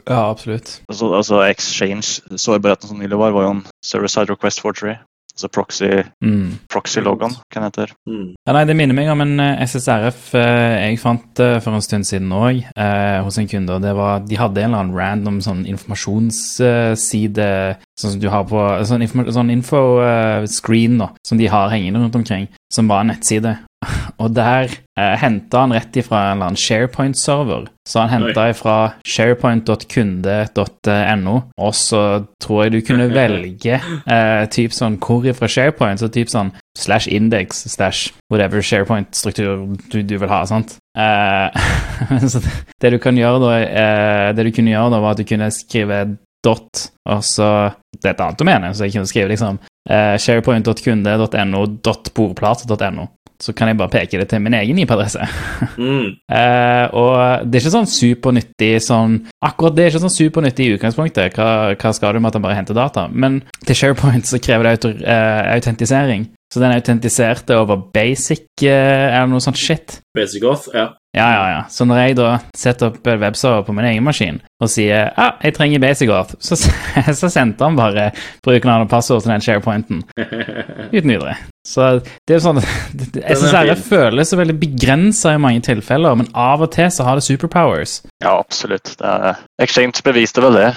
Ja, 0.07 0.29
absolutt. 0.29 0.81
Altså, 0.89 1.13
altså 1.15 1.41
Exchange, 1.49 2.21
sårbarheten 2.37 2.87
som 2.89 2.99
nylig 2.99 3.17
var, 3.17 3.31
var 3.35 3.43
jo 3.43 3.49
en 3.57 3.65
Service 3.83 4.13
Side 4.13 4.29
Request 4.29 4.61
Forgery. 4.61 4.97
Altså 5.39 5.47
proxy, 5.55 5.87
Mm. 6.21 6.59
proxy-logoen, 6.67 7.31
hva 7.31 7.61
den 7.61 7.63
heter. 7.63 7.91
Mm. 8.09 8.33
Ja, 8.45 8.51
nei, 8.53 8.65
Det 8.65 8.75
minner 8.75 8.93
meg 8.93 9.07
om 9.07 9.21
en 9.23 9.39
eh, 9.39 9.61
SSRF 9.63 10.33
eh, 10.35 10.89
jeg 10.89 10.99
fant 10.99 11.39
eh, 11.39 11.61
for 11.63 11.71
en 11.77 11.81
stund 11.81 12.03
siden 12.03 12.27
òg, 12.35 12.65
eh, 12.75 13.21
hos 13.23 13.37
en 13.39 13.47
kunde. 13.47 13.71
og 13.71 13.81
det 13.81 13.95
var, 13.95 14.19
De 14.19 14.35
hadde 14.35 14.57
en 14.59 14.73
eller 14.73 14.83
annen 14.83 14.97
random 14.97 15.39
sånn 15.39 15.63
informasjonsside 15.65 17.77
sånn 17.99 18.11
som 18.11 18.19
du 18.19 18.27
har 18.29 18.43
på 18.43 18.59
sånn, 18.87 19.03
informa 19.05 19.31
sånn 19.31 19.51
info-screen 19.53 20.97
da, 20.99 21.07
som 21.25 21.37
de 21.39 21.47
har 21.47 21.69
hengende 21.71 21.99
rundt 22.03 22.15
omkring, 22.19 22.47
som 22.71 22.87
var 22.87 23.01
en 23.01 23.07
nettside. 23.13 23.55
Og 24.19 24.33
der 24.35 24.67
eh, 24.99 25.15
henta 25.21 25.61
han 25.63 25.71
rett 25.75 25.95
ifra 25.99 26.17
en 26.19 26.25
eller 26.37 26.45
annen 26.49 26.59
SharePoint-server. 26.59 27.63
Så 27.87 27.95
han 28.03 28.11
henta 28.11 28.41
ifra 28.51 28.75
sharepoint.kunde.no, 29.07 31.35
og 31.57 31.73
så 31.75 32.01
tror 32.43 32.63
jeg 32.63 32.71
du 32.73 32.81
kunne 32.85 33.13
velge 33.21 33.75
eh, 33.79 34.43
typ 34.53 34.71
sånn 34.75 34.99
hvor 35.01 35.25
ifra 35.29 35.47
SharePoint, 35.49 35.99
så 36.03 36.07
typ 36.13 36.29
sånn 36.31 36.51
slash 36.77 37.07
index 37.07 37.63
slash 37.71 38.13
whatever 38.31 38.61
SharePoint-struktur 38.61 39.75
du, 39.89 40.03
du 40.03 40.17
vil 40.17 40.29
ha, 40.31 40.45
sant? 40.49 40.77
Eh, 40.99 41.47
så 42.31 42.39
det, 42.43 42.51
det 42.81 42.89
du 42.95 42.99
kan 43.03 43.17
gjøre 43.17 43.39
da, 43.45 43.51
eh, 43.63 44.29
det 44.35 44.43
du 44.49 44.55
kunne 44.55 44.75
gjøre 44.75 44.93
da, 44.95 45.03
var 45.03 45.11
at 45.15 45.21
du 45.23 45.29
kunne 45.29 45.55
skrive 45.55 45.97
dot, 46.43 46.71
og 47.09 47.23
så 47.25 47.49
Det 47.99 48.05
er 48.05 48.13
et 48.13 48.21
annet 48.23 48.39
domene, 48.39 48.67
så 48.71 48.85
jeg 48.85 48.93
kunne 48.93 49.09
skrive 49.09 49.31
liksom 49.31 49.57
eh, 49.89 50.15
sharepoint.kunde.no 50.21 51.61
dot 51.83 52.11
bordplate.no. 52.15 53.07
Så 53.39 53.53
kan 53.55 53.69
jeg 53.71 53.77
bare 53.79 53.93
peke 53.93 54.19
det 54.19 54.27
til 54.31 54.41
min 54.43 54.55
egen 54.57 54.81
IP-adresse. 54.83 55.27
Mm. 55.79 56.09
uh, 56.27 56.85
og 57.01 57.45
det 57.47 57.59
er 57.59 57.63
ikke 57.63 57.75
sånn 57.77 57.87
supernyttig 57.87 58.71
sånn 58.83 59.21
Akkurat 59.45 59.77
det 59.77 59.85
er 59.85 59.93
ikke 59.93 60.03
sånn 60.03 60.17
supernyttig 60.17 60.65
i 60.65 60.73
utgangspunktet. 60.75 61.37
Hva, 61.37 61.77
hva 61.79 61.93
skal 61.95 62.17
du 62.17 62.19
med 62.19 62.33
at 62.33 62.39
han 62.39 62.43
bare 62.43 62.57
henter 62.59 62.75
data? 62.75 63.07
Men 63.07 63.39
til 63.63 63.77
SharePoint 63.79 64.27
så 64.27 64.41
krever 64.43 64.67
det 64.67 64.75
autor, 64.75 64.99
uh, 65.05 65.53
autentisering. 65.55 66.27
Så 66.53 66.59
den 66.59 66.73
autentiserte 66.73 67.57
over 67.61 67.77
basic 67.93 68.63
er 68.65 69.13
eller 69.13 69.29
noe 69.29 69.43
sånt 69.43 69.59
shit. 69.61 69.99
Basic 70.17 70.43
auth, 70.49 70.71
ja. 70.73 70.89
Ja, 71.13 71.27
ja, 71.33 71.45
ja. 71.49 71.61
Så 71.69 71.85
når 71.89 72.01
jeg 72.03 72.17
da 72.19 72.31
setter 72.57 72.91
opp 72.91 73.07
webserver 73.07 73.63
på 73.65 73.73
min 73.73 73.87
egen 73.89 74.05
maskin 74.05 74.37
og 74.61 74.69
sier 74.69 75.09
ja, 75.09 75.27
jeg 75.41 75.55
trenger 75.57 75.81
basic 75.81 76.11
auth, 76.13 76.35
så, 76.41 76.57
så 77.21 77.29
sendte 77.33 77.65
han 77.65 77.77
bare 77.77 78.09
brukernavn 78.45 78.85
og 78.85 78.91
passord 78.91 79.23
til 79.25 79.33
den 79.33 79.45
SharePointen 79.45 80.03
uten 80.95 81.09
videre. 81.09 81.37
Så 81.69 81.85
det 82.01 82.33
er 82.33 82.39
jo 82.39 82.43
sånn 82.47 82.61
SSRF 83.37 83.83
føles 83.91 84.31
så 84.31 84.39
veldig 84.39 84.55
begrensa 84.61 85.35
i 85.35 85.41
mange 85.41 85.61
tilfeller, 85.67 86.17
men 86.17 86.31
av 86.33 86.65
og 86.65 86.71
til 86.73 86.89
så 86.93 87.05
har 87.05 87.19
det 87.19 87.25
superpowers. 87.27 87.99
Ja, 88.23 88.35
absolutt. 88.39 88.95
Det 88.99 89.13
er, 89.29 89.43
Exchange 89.61 90.01
beviste 90.05 90.41
vel 90.45 90.57
det. 90.57 90.71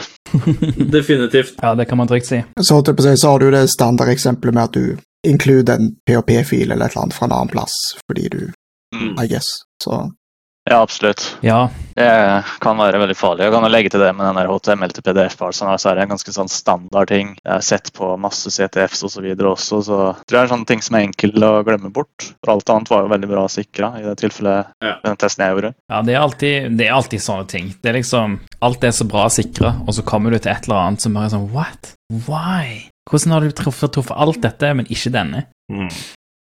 Definitivt. 0.96 1.56
Ja, 1.62 1.74
det 1.78 1.88
kan 1.88 2.00
man 2.00 2.10
trygt 2.10 2.28
si. 2.28 2.42
Så, 2.60 2.82
å 2.82 3.16
så 3.16 3.32
har 3.32 3.40
du 3.40 3.50
det 3.54 3.66
standardeksempelet 3.72 4.58
med 4.58 4.68
at 4.68 4.76
du 4.76 5.28
include 5.28 5.78
en 5.78 5.92
PHP-fil 6.08 6.72
eller 6.72 6.88
et 6.88 6.96
eller 6.96 7.06
annet 7.06 7.16
fra 7.16 7.28
en 7.28 7.36
annen 7.38 7.52
plass, 7.52 7.78
fordi 8.10 8.28
du 8.32 8.42
Mm. 8.92 9.16
I 9.24 9.26
guess. 9.26 9.46
Så 9.84 10.12
Ja, 10.70 10.78
absolutt. 10.78 11.36
Ja. 11.42 11.70
Det 11.96 12.44
kan 12.62 12.78
være 12.78 13.00
veldig 13.02 13.16
farlig. 13.18 13.44
Jeg 13.44 13.52
kan 13.52 13.64
jo 13.66 13.70
legge 13.72 13.90
til 13.90 14.00
det 14.00 14.12
med 14.14 14.28
den 14.28 14.36
der 14.38 14.46
HTML 14.48 14.92
til 14.94 15.02
PDF-parsen. 15.04 15.72
Så 15.82 15.90
er 15.90 15.98
det 15.98 16.04
en 16.06 16.12
ganske 16.14 16.34
sånn 16.36 16.48
standard 16.52 17.10
ting. 17.10 17.32
Jeg 17.42 17.50
har 17.52 17.64
sett 17.66 17.90
på 17.96 18.12
masse 18.22 18.52
CTFs 18.54 19.02
osv. 19.08 19.26
også, 19.50 19.80
så 19.88 19.98
jeg 19.98 20.28
tror 20.30 20.36
det 20.36 20.38
er 20.38 20.46
en 20.46 20.52
sånn 20.54 20.68
ting 20.70 20.84
som 20.86 20.96
er 20.96 21.08
enkel 21.08 21.34
å 21.42 21.50
glemme 21.66 21.90
bort. 21.92 22.28
For 22.44 22.54
alt 22.54 22.70
annet 22.70 22.92
var 22.94 23.02
jo 23.02 23.10
veldig 23.12 23.32
bra 23.34 23.44
sikra 23.50 23.90
i 23.98 24.06
det 24.06 24.14
tilfellet 24.22 24.70
Ja. 24.86 24.94
den 25.02 25.18
testen 25.18 25.44
jeg 25.44 25.56
gjorde. 25.56 25.74
Ja, 25.90 26.02
det 26.06 26.14
er, 26.14 26.20
alltid, 26.22 26.78
det 26.78 26.86
er 26.86 26.94
alltid 26.94 27.26
sånne 27.26 27.48
ting. 27.50 27.74
Det 27.82 27.90
er 27.92 27.98
liksom 27.98 28.38
Alt 28.62 28.84
er 28.86 28.94
så 28.94 29.04
bra 29.10 29.26
sikra, 29.34 29.74
og 29.82 29.94
så 29.98 30.04
kommer 30.06 30.30
du 30.30 30.38
til 30.38 30.52
et 30.54 30.68
eller 30.70 30.78
annet 30.86 31.02
som 31.02 31.12
bare 31.18 31.26
er 31.26 31.34
sånn 31.34 31.50
What? 31.50 31.94
Why? 32.28 32.86
Hvordan 33.10 33.32
har 33.34 33.40
du 33.42 33.50
truffet, 33.50 33.90
truffet 33.98 34.14
alt 34.16 34.38
dette, 34.44 34.74
men 34.78 34.86
ikke 34.86 35.10
denne? 35.10 35.48
Mm. 35.72 35.90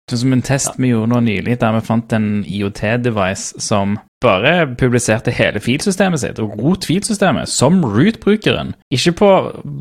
Sånn 0.09 0.23
som 0.23 0.33
en 0.33 0.45
test 0.45 0.77
vi 0.81 0.89
gjorde 0.89 1.11
nå 1.13 1.19
nylig, 1.27 1.59
der 1.61 1.75
vi 1.75 1.81
fant 1.85 2.13
en 2.17 2.29
IOT-device 2.41 3.61
som 3.61 3.99
bare 4.23 4.65
publiserte 4.79 5.31
hele 5.31 5.61
filsystemet 5.63 6.23
sitt, 6.23 6.39
og 6.43 6.57
rot 6.59 6.87
filsystemet, 6.89 7.51
som 7.51 7.79
root-brukeren. 7.85 8.73
Ikke 8.91 9.13
på 9.21 9.29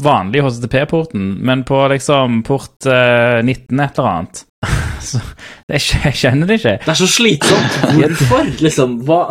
vanlig 0.05 0.45
HTTP-porten, 0.45 1.33
men 1.49 1.65
på 1.67 1.81
liksom 1.95 2.43
port 2.47 2.87
eh, 2.87 3.41
19 3.43 3.81
et 3.81 3.99
eller 3.99 4.11
annet. 4.13 4.45
Så 5.09 5.23
jeg, 5.71 5.81
jeg 6.05 6.15
kjenner 6.21 6.51
det 6.51 6.61
ikke. 6.61 6.79
Det 6.85 6.93
er 6.93 6.99
så 6.99 7.07
slitsomt. 7.11 7.77
Hvorfor? 7.97 8.49
Liksom, 8.65 8.97
hva 9.07 9.23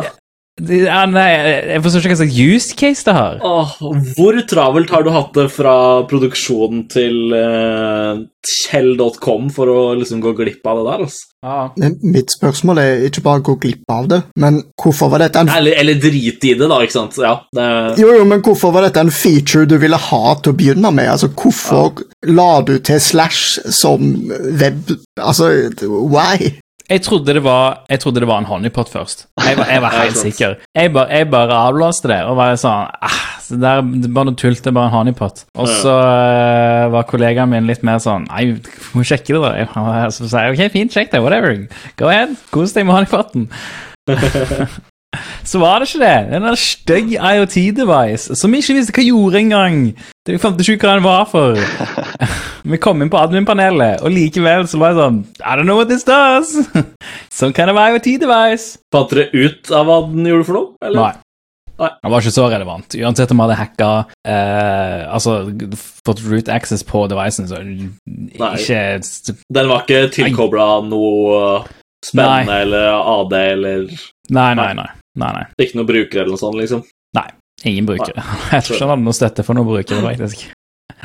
Ja, 0.58 1.04
nei, 1.06 1.28
jeg 1.70 1.82
forstår 1.84 2.02
ikke 2.02 2.14
hva 2.14 2.18
slags 2.22 2.38
use 2.38 2.76
case 2.78 3.06
det 3.06 3.14
har. 3.14 3.38
Åh, 3.46 3.76
Hvor 4.16 4.38
travelt 4.50 4.90
har 4.90 5.04
du 5.06 5.12
hatt 5.14 5.30
det 5.36 5.46
fra 5.54 5.74
produksjonen 6.10 6.84
til 6.90 7.34
uh, 7.34 8.18
Kjell.com 8.48 9.48
for 9.54 9.70
å 9.70 9.80
liksom 9.98 10.22
gå 10.24 10.32
glipp 10.38 10.66
av 10.66 10.80
det 10.80 10.86
der? 10.90 11.04
Altså? 11.06 11.24
Ja. 11.38 11.70
mitt 12.02 12.32
spørsmål 12.34 12.80
er 12.82 13.04
ikke 13.06 13.22
bare 13.22 13.38
å 13.38 13.46
gå 13.46 13.54
glipp 13.62 13.92
av 13.94 14.08
det, 14.10 14.16
men 14.42 14.56
hvorfor 14.82 15.12
var 15.12 15.22
dette 15.22 15.44
en 15.44 15.52
Eller, 15.54 15.76
eller 15.78 16.00
drit 16.02 16.42
i 16.42 16.54
det, 16.58 16.66
da, 16.66 16.80
ikke 16.82 16.96
sant? 16.96 17.18
Ja, 17.22 17.36
det, 17.54 17.66
jo, 18.02 18.10
jo, 18.18 18.24
men 18.26 18.42
hvorfor 18.42 18.74
var 18.74 18.88
dette 18.88 19.04
en 19.04 19.14
feature 19.14 19.68
du 19.70 19.76
ville 19.78 20.00
ha 20.08 20.22
til 20.42 20.54
å 20.54 20.58
begynne 20.58 20.90
med? 20.90 21.12
Altså, 21.14 21.30
Hvorfor 21.38 22.02
la 22.26 22.50
du 22.66 22.78
til 22.82 22.98
slash 23.00 23.60
som 23.70 24.10
web... 24.58 24.96
Altså, 25.22 25.52
why? 25.86 26.56
Jeg 26.88 27.02
trodde, 27.04 27.34
det 27.36 27.42
var, 27.44 27.82
jeg 27.90 28.00
trodde 28.00 28.20
det 28.22 28.28
var 28.28 28.40
en 28.40 28.48
honeypot 28.48 28.88
først. 28.88 29.26
Jeg 29.44 29.58
var, 29.58 29.66
jeg 29.68 29.82
var 29.84 29.96
helt 30.02 30.16
sikker. 30.16 30.54
Jeg 30.74 30.92
bare, 30.92 31.08
jeg 31.12 31.30
bare 31.30 31.58
avlåste 31.68 32.08
det 32.08 32.22
og 32.24 32.38
var 32.38 32.56
sånn 32.56 32.88
ah, 32.88 33.18
så 33.44 33.56
det 33.60 33.68
er 33.68 33.84
det 34.04 34.10
bare 34.12 34.28
noe 34.28 34.36
tull, 34.40 34.56
det 34.56 34.70
er 34.70 34.76
bare 34.76 34.90
en 34.90 34.96
honeypot. 34.96 35.44
Og 35.60 35.68
så 35.68 35.92
uh, 35.92 36.88
var 36.92 37.08
kollegaen 37.08 37.52
min 37.52 37.68
litt 37.68 37.84
mer 37.86 38.00
sånn 38.04 38.26
Nei, 38.28 38.58
må 38.96 39.04
sjekke 39.08 39.36
det, 39.36 39.68
da. 39.72 40.08
Så 40.12 40.28
sa 40.28 40.46
jeg 40.46 40.56
ok, 40.56 40.64
fint, 40.74 40.92
sjekk 40.96 41.12
det, 41.12 41.22
whatever. 41.24 41.56
Go 42.00 42.08
ahead, 42.12 42.36
kos 42.52 42.76
deg 42.76 42.88
med 42.88 42.98
honeypoten. 42.98 43.50
så 45.48 45.60
var 45.62 45.80
det 45.80 45.88
ikke 45.88 46.00
det. 46.04 46.16
En 46.36 46.46
stygg 46.60 47.12
IoT-device 47.16 48.36
som 48.36 48.52
vi 48.52 48.60
ikke 48.60 48.74
visste 48.76 48.92
hva 48.96 49.04
gjorde 49.06 49.40
engang. 49.40 49.78
Det- 50.26 50.34
Vi 50.34 50.40
fant 50.42 50.60
ikke 50.60 50.74
ut 50.76 50.82
hva 50.84 50.94
den 50.98 51.06
var 51.06 51.24
for. 51.30 51.56
Vi 52.68 52.76
kom 52.84 53.00
inn 53.00 53.08
på 53.08 53.16
admin-panelet, 53.16 54.02
og 54.04 54.12
likevel 54.12 54.66
så 54.68 54.76
var 54.82 54.92
det 54.92 55.00
sånn 55.00 55.22
I 55.40 55.54
don't 55.56 55.64
know 55.64 55.78
what 55.80 55.88
this 55.88 56.04
does. 56.04 56.50
Some 57.32 57.54
kind 57.56 57.70
of 57.72 57.80
IoT-device. 57.80 58.76
Fant 58.92 59.08
dere 59.14 59.30
ut 59.32 59.72
av 59.72 59.88
hva 59.88 60.02
den 60.10 60.28
gjorde 60.28 60.44
for 60.50 60.58
noe? 60.58 60.68
Eller? 60.84 61.00
Nei. 61.00 61.14
Nei. 61.78 61.88
Det 62.02 62.10
var 62.10 62.20
ikke 62.26 62.34
så 62.34 62.44
relevant. 62.50 62.94
Uansett 62.98 63.30
om 63.30 63.38
vi 63.38 63.44
hadde 63.46 63.56
hacka 63.60 63.88
eh, 64.26 65.04
Altså 65.14 65.36
fått 65.78 66.24
root 66.26 66.48
access 66.50 66.82
på 66.82 67.04
devicen, 67.08 67.46
så 67.46 67.60
ikke 67.62 68.80
Den 69.54 69.68
var 69.70 69.84
ikke 69.86 70.00
tilkobla 70.16 70.66
noe 70.90 71.62
spennende 72.04 72.56
eller 72.66 72.98
AD 72.98 73.32
eller 73.38 73.86
Nei, 74.34 74.50
nei, 74.58 74.72
nei. 74.76 74.88
Nei, 75.18 75.32
nei. 75.38 75.44
ikke 75.66 75.76
noen 75.80 75.90
brukere 75.90 76.22
eller 76.24 76.34
noe 76.36 76.40
sånt, 76.44 76.58
liksom? 76.60 76.84
Nei, 77.18 77.28
Ingen 77.66 77.86
brukere. 77.88 78.22
Jeg 78.54 78.62
tror 78.64 78.76
ikke 78.76 78.84
han 78.86 78.92
hadde 78.94 79.04
noe 79.08 79.16
støtte 79.18 79.42
for 79.46 79.58
noen 79.58 79.66
brukere, 79.66 79.98
faktisk. 80.04 80.46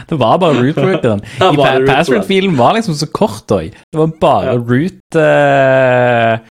Det 0.09 0.17
var 0.17 0.37
bare 0.41 0.57
root-brukeren. 0.63 1.21
Ja, 1.41 1.49
I 1.53 1.85
Password-filen 1.85 2.55
var 2.57 2.73
liksom 2.77 2.95
så 2.97 3.07
kort 3.13 3.51
òg. 3.53 3.71
Det 3.73 3.97
var 3.99 4.07
bare 4.21 4.45
Ja. 4.53 4.57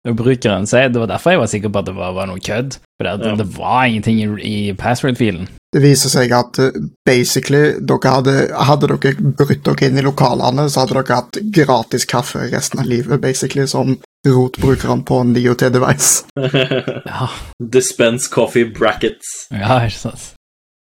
root-brukeren. 0.07 0.65
Uh, 0.67 0.89
det 0.93 0.99
var 1.01 1.07
derfor 1.11 1.31
jeg 1.35 1.41
var 1.43 1.47
sikker 1.51 1.71
på 1.75 1.79
at 1.83 1.87
det 1.91 1.95
var, 1.99 2.13
var 2.17 2.27
noe 2.31 2.41
kødd. 2.43 2.79
For 2.99 3.03
det, 3.07 3.13
Ja. 3.27 3.35
det 3.39 3.47
var 3.59 3.85
ingenting 3.87 4.19
i, 4.23 4.27
i 4.43 4.73
password-filen. 4.79 5.49
Det 5.75 5.83
viser 5.85 6.09
seg 6.09 6.33
at 6.33 6.59
eh, 6.59 6.71
basically 7.05 7.75
dere 7.85 8.09
hadde, 8.11 8.35
hadde 8.57 8.89
dere 8.89 9.13
brutt 9.21 9.63
dere 9.67 9.87
inn 9.91 9.99
i 10.01 10.03
lokalene, 10.07 10.65
så 10.73 10.81
hadde 10.87 10.97
dere 10.97 11.19
hatt 11.21 11.39
gratis 11.53 12.07
kaffe 12.09 12.47
resten 12.51 12.81
av 12.81 12.87
livet, 12.89 13.21
basically, 13.21 13.67
som 13.69 13.99
rotbrukeren 14.35 15.05
på 15.09 15.21
en 15.25 15.37
IoT-device. 15.37 16.25
Ja, 17.09 17.29
Dispense 17.61 18.29
coffee 18.31 18.69
brackets. 18.71 19.49
ja 19.53 19.81
ikke 19.87 20.03
sant. 20.09 20.35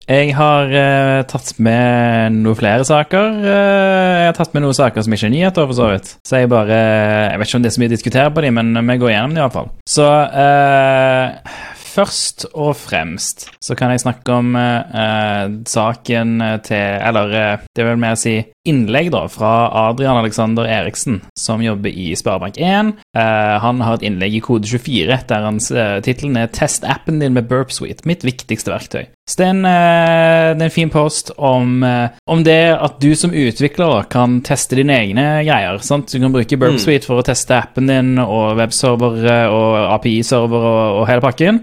Jeg 0.05 0.35
har 0.37 0.69
eh, 0.69 1.23
tatt 1.25 1.55
med 1.65 2.35
noen 2.43 2.57
flere 2.59 2.85
saker. 2.85 3.39
Eh, 3.41 4.17
jeg 4.21 4.27
har 4.29 4.37
tatt 4.37 4.53
med 4.53 4.67
noen 4.67 4.77
saker 4.77 5.01
som 5.07 5.15
ikke 5.17 5.31
er 5.31 5.33
nyheter, 5.33 5.65
for 5.71 5.79
så 5.79 5.87
vidt. 5.95 6.11
Så 6.29 6.43
jeg 6.43 6.51
bare 6.53 6.77
Jeg 6.77 7.39
vet 7.41 7.49
ikke 7.49 7.57
om 7.57 7.65
det 7.65 7.71
er 7.71 7.77
så 7.79 7.81
mye 7.81 7.89
å 7.93 7.95
diskutere 7.95 8.35
på 8.37 8.45
dem, 8.45 8.59
men 8.61 8.91
vi 8.91 8.99
går 9.01 9.15
gjennom 9.15 9.33
dem 9.33 9.41
iallfall. 9.41 9.71
Så 9.89 10.05
eh, 10.45 11.57
først 11.95 12.47
og 12.53 12.75
fremst 12.77 13.47
så 13.65 13.77
kan 13.79 13.95
jeg 13.95 14.03
snakke 14.05 14.37
om 14.43 14.53
eh, 14.61 15.45
saken 15.73 16.37
til 16.67 17.01
Eller 17.09 17.37
eh, 17.41 17.65
det 17.73 17.87
vel 17.89 18.01
mer 18.05 18.19
si 18.21 18.43
innlegg 18.65 19.11
da, 19.13 19.27
fra 19.29 19.53
Adrian 19.89 20.17
Alexander 20.17 20.65
Eriksen, 20.65 21.21
som 21.39 21.63
jobber 21.63 21.93
i 21.93 22.15
Sparebank1. 22.17 22.95
Eh, 23.17 23.57
han 23.65 23.83
har 23.85 23.99
et 23.99 24.07
innlegg 24.09 24.39
i 24.39 24.45
kode 24.45 24.69
24 24.71 25.19
der 25.29 25.45
hans 25.45 25.71
uh, 25.75 26.01
tittelen 26.05 26.39
er 26.41 26.49
'Test 26.49 26.85
appen 26.89 27.21
din 27.21 27.37
med 27.37 27.49
Burp 27.49 27.73
Suite'. 27.75 28.07
Mitt 28.09 28.25
viktigste 28.25 28.73
verktøy. 28.73 29.07
Så 29.25 29.39
det 29.41 29.45
er 29.47 29.53
en, 29.55 29.65
eh, 29.65 30.51
det 30.53 30.61
er 30.61 30.69
en 30.69 30.73
fin 30.75 30.91
post 30.93 31.31
om, 31.39 31.83
eh, 31.83 32.09
om 32.29 32.43
det 32.45 32.77
at 32.77 32.99
du 33.01 33.15
som 33.17 33.33
utvikler 33.33 34.05
kan 34.13 34.43
teste 34.45 34.77
dine 34.77 34.93
egne 34.93 35.25
greier. 35.47 35.79
Sant? 35.81 36.13
Du 36.13 36.21
kan 36.21 36.33
bruke 36.33 36.59
Burp 36.61 36.75
Mm. 36.77 36.79
Suite 36.79 37.07
for 37.07 37.23
å 37.23 37.25
teste 37.25 37.57
appen 37.57 37.87
din 37.87 38.19
og 38.19 38.59
webserver 38.59 39.49
og 39.49 39.95
API-server 39.95 40.61
og, 40.61 41.01
og 41.01 41.09
hele 41.09 41.25
pakken. 41.25 41.63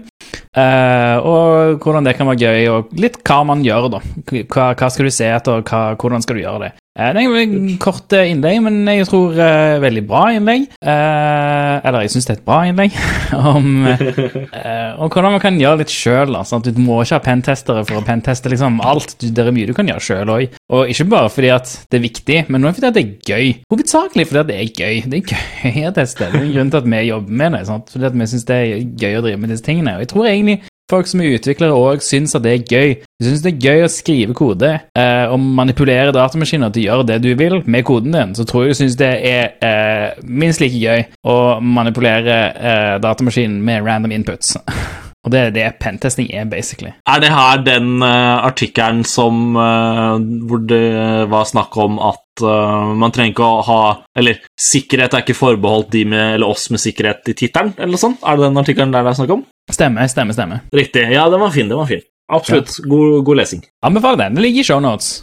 Uh, 0.56 1.16
og 1.22 1.78
hvordan 1.80 2.04
det 2.04 2.16
kan 2.16 2.26
være 2.26 2.42
gøy, 2.42 2.68
og 2.68 2.92
litt 2.98 3.22
hva 3.22 3.44
man 3.46 3.62
gjør, 3.62 3.88
da. 3.90 4.00
Hva, 4.26 4.74
hva 4.74 4.90
skal 4.90 5.06
du 5.06 5.10
se 5.10 5.30
etter, 5.30 5.62
og 5.62 5.64
hva, 5.64 5.94
hvordan 5.96 6.22
skal 6.22 6.36
du 6.36 6.42
gjøre 6.42 6.60
det. 6.66 6.72
Eh, 6.92 7.08
det 7.16 7.22
er 7.24 7.34
et 7.40 7.78
kort 7.80 8.12
eh, 8.12 8.28
innlegg, 8.34 8.58
men 8.66 8.82
jeg 8.84 9.06
tror 9.08 9.32
uh, 9.32 9.78
veldig 9.80 10.02
bra 10.04 10.26
innlegg. 10.36 10.66
Uh, 10.84 11.78
eller 11.88 12.04
jeg 12.04 12.12
syns 12.12 12.26
det 12.28 12.34
er 12.34 12.40
et 12.40 12.44
bra 12.44 12.58
innlegg. 12.68 12.98
om, 13.52 13.86
uh, 13.88 15.00
om 15.00 15.08
hvordan 15.08 15.32
man 15.32 15.40
kan 15.40 15.56
gjøre 15.56 15.80
litt 15.80 15.94
sjøl. 15.94 16.36
Altså, 16.36 16.60
du 16.60 16.68
må 16.76 16.98
ikke 17.00 17.16
ha 17.16 17.24
pentestere 17.24 17.86
for 17.88 18.02
å 18.02 18.04
penteste 18.04 18.52
liksom 18.52 18.82
alt. 18.84 19.16
Du, 19.16 19.30
det 19.32 19.46
er 19.46 19.56
mye 19.56 19.70
du 19.70 19.72
kan 19.78 19.88
gjøre 19.88 20.04
sjøl 20.04 20.34
òg. 20.34 20.58
Og 20.76 20.92
ikke 20.92 21.08
bare 21.14 21.32
fordi 21.32 21.54
at 21.54 21.72
det 21.88 21.96
er 21.96 22.04
viktig, 22.04 22.38
men 22.52 22.68
også 22.68 22.82
fordi 22.82 22.90
at 22.90 22.98
det 22.98 23.06
er 23.06 23.32
gøy. 23.32 23.54
Hovedsakelig 23.72 24.28
fordi 24.28 24.42
at 24.42 24.52
det 24.52 24.58
er 24.58 24.68
gøy. 24.68 25.00
Det 25.08 25.22
er 25.22 25.72
gøy 25.72 25.88
å 25.88 25.94
teste. 25.96 26.28
Det 26.28 26.42
er 26.42 26.44
en 26.44 26.54
grunn 26.58 26.74
til 26.74 26.82
at 26.82 26.92
vi 26.92 27.02
jobber 27.08 27.40
med 27.40 27.56
det. 27.56 27.64
Sant? 27.72 27.96
Fordi 27.96 28.10
at 28.10 28.20
vi 28.20 28.30
syns 28.34 28.46
det 28.52 28.60
er 28.60 28.84
gøy 29.06 29.16
å 29.16 29.24
drive 29.24 29.40
med 29.40 29.54
disse 29.56 29.64
tingene. 29.64 29.96
Og 29.96 30.04
jeg 30.04 30.12
tror 30.12 30.28
egentlig 30.28 30.60
folk 30.92 31.08
som 31.10 31.22
er 31.22 31.36
utviklere 31.36 31.76
òg 31.76 32.04
syns 32.04 32.36
at 32.36 32.44
det 32.44 32.54
er 32.54 32.66
gøy. 32.68 32.96
De 33.18 33.28
syns 33.28 33.44
det 33.44 33.52
er 33.54 33.66
gøy 33.66 33.84
å 33.86 33.92
skrive 33.92 34.36
kode 34.36 34.72
eh, 34.78 35.24
og 35.32 35.38
manipulere 35.40 36.14
datamaskiner 36.14 36.72
til 36.74 36.84
å 36.84 36.88
gjøre 36.88 37.08
det 37.12 37.20
du 37.24 37.30
vil 37.38 37.60
med 37.64 37.86
koden 37.88 38.16
din. 38.16 38.34
Så 38.38 38.46
tror 38.48 38.66
jeg 38.66 38.76
du 38.76 38.80
syns 38.82 38.98
det 39.00 39.12
er 39.28 39.54
eh, 39.64 40.24
minst 40.26 40.62
like 40.62 40.78
gøy 40.78 41.06
å 41.28 41.38
manipulere 41.62 42.42
eh, 42.52 42.96
datamaskinen 43.02 43.62
med 43.64 43.88
random 43.88 44.18
inputs. 44.20 44.56
og 45.22 45.30
det 45.30 45.38
er 45.38 45.52
det 45.54 45.66
pentesting 45.78 46.30
er, 46.34 46.48
basically. 46.50 46.90
Er 47.06 47.20
det 47.22 47.30
her 47.30 47.60
den 47.62 48.02
uh, 48.02 48.42
artikkelen 48.42 49.04
som 49.06 49.54
uh, 49.54 50.18
Hvor 50.18 50.64
det 50.66 50.82
var 51.30 51.46
snakk 51.46 51.76
om 51.78 52.00
at 52.02 52.42
uh, 52.42 52.90
man 52.98 53.14
trenger 53.14 53.30
ikke 53.30 53.46
å 53.46 53.60
ha 53.68 53.82
Eller 54.18 54.40
sikkerhet 54.58 55.14
er 55.14 55.22
ikke 55.22 55.38
forbeholdt 55.38 55.92
de 55.94 56.02
med, 56.10 56.34
eller 56.36 56.50
oss 56.50 56.66
med 56.74 56.82
sikkerhet 56.82 57.30
i 57.30 57.36
tittelen, 57.38 57.70
eller 57.78 57.94
noe 57.94 58.02
sånt? 58.02 58.24
Er 58.26 58.40
det 58.40 58.48
den 58.48 58.62
artikkelen 58.64 58.94
der 58.94 59.06
det 59.06 59.14
er 59.14 59.20
snakk 59.20 59.36
om? 59.36 59.46
Stemmer, 59.70 60.10
stemmer, 60.10 60.34
stemmer. 60.34 60.66
Riktig. 60.74 61.06
Ja, 61.14 61.28
den 61.30 61.40
var 61.40 61.54
fin. 61.54 61.70
Den 61.70 61.78
var 61.78 61.86
fin. 61.86 62.02
Absolutt. 62.32 62.74
God, 62.90 63.22
god 63.28 63.38
lesing. 63.38 63.62
Anbefaler 63.86 64.24
den. 64.24 64.34
Det 64.40 64.42
ligger 64.48 64.60
i 64.60 64.66
shownotes. 64.66 65.14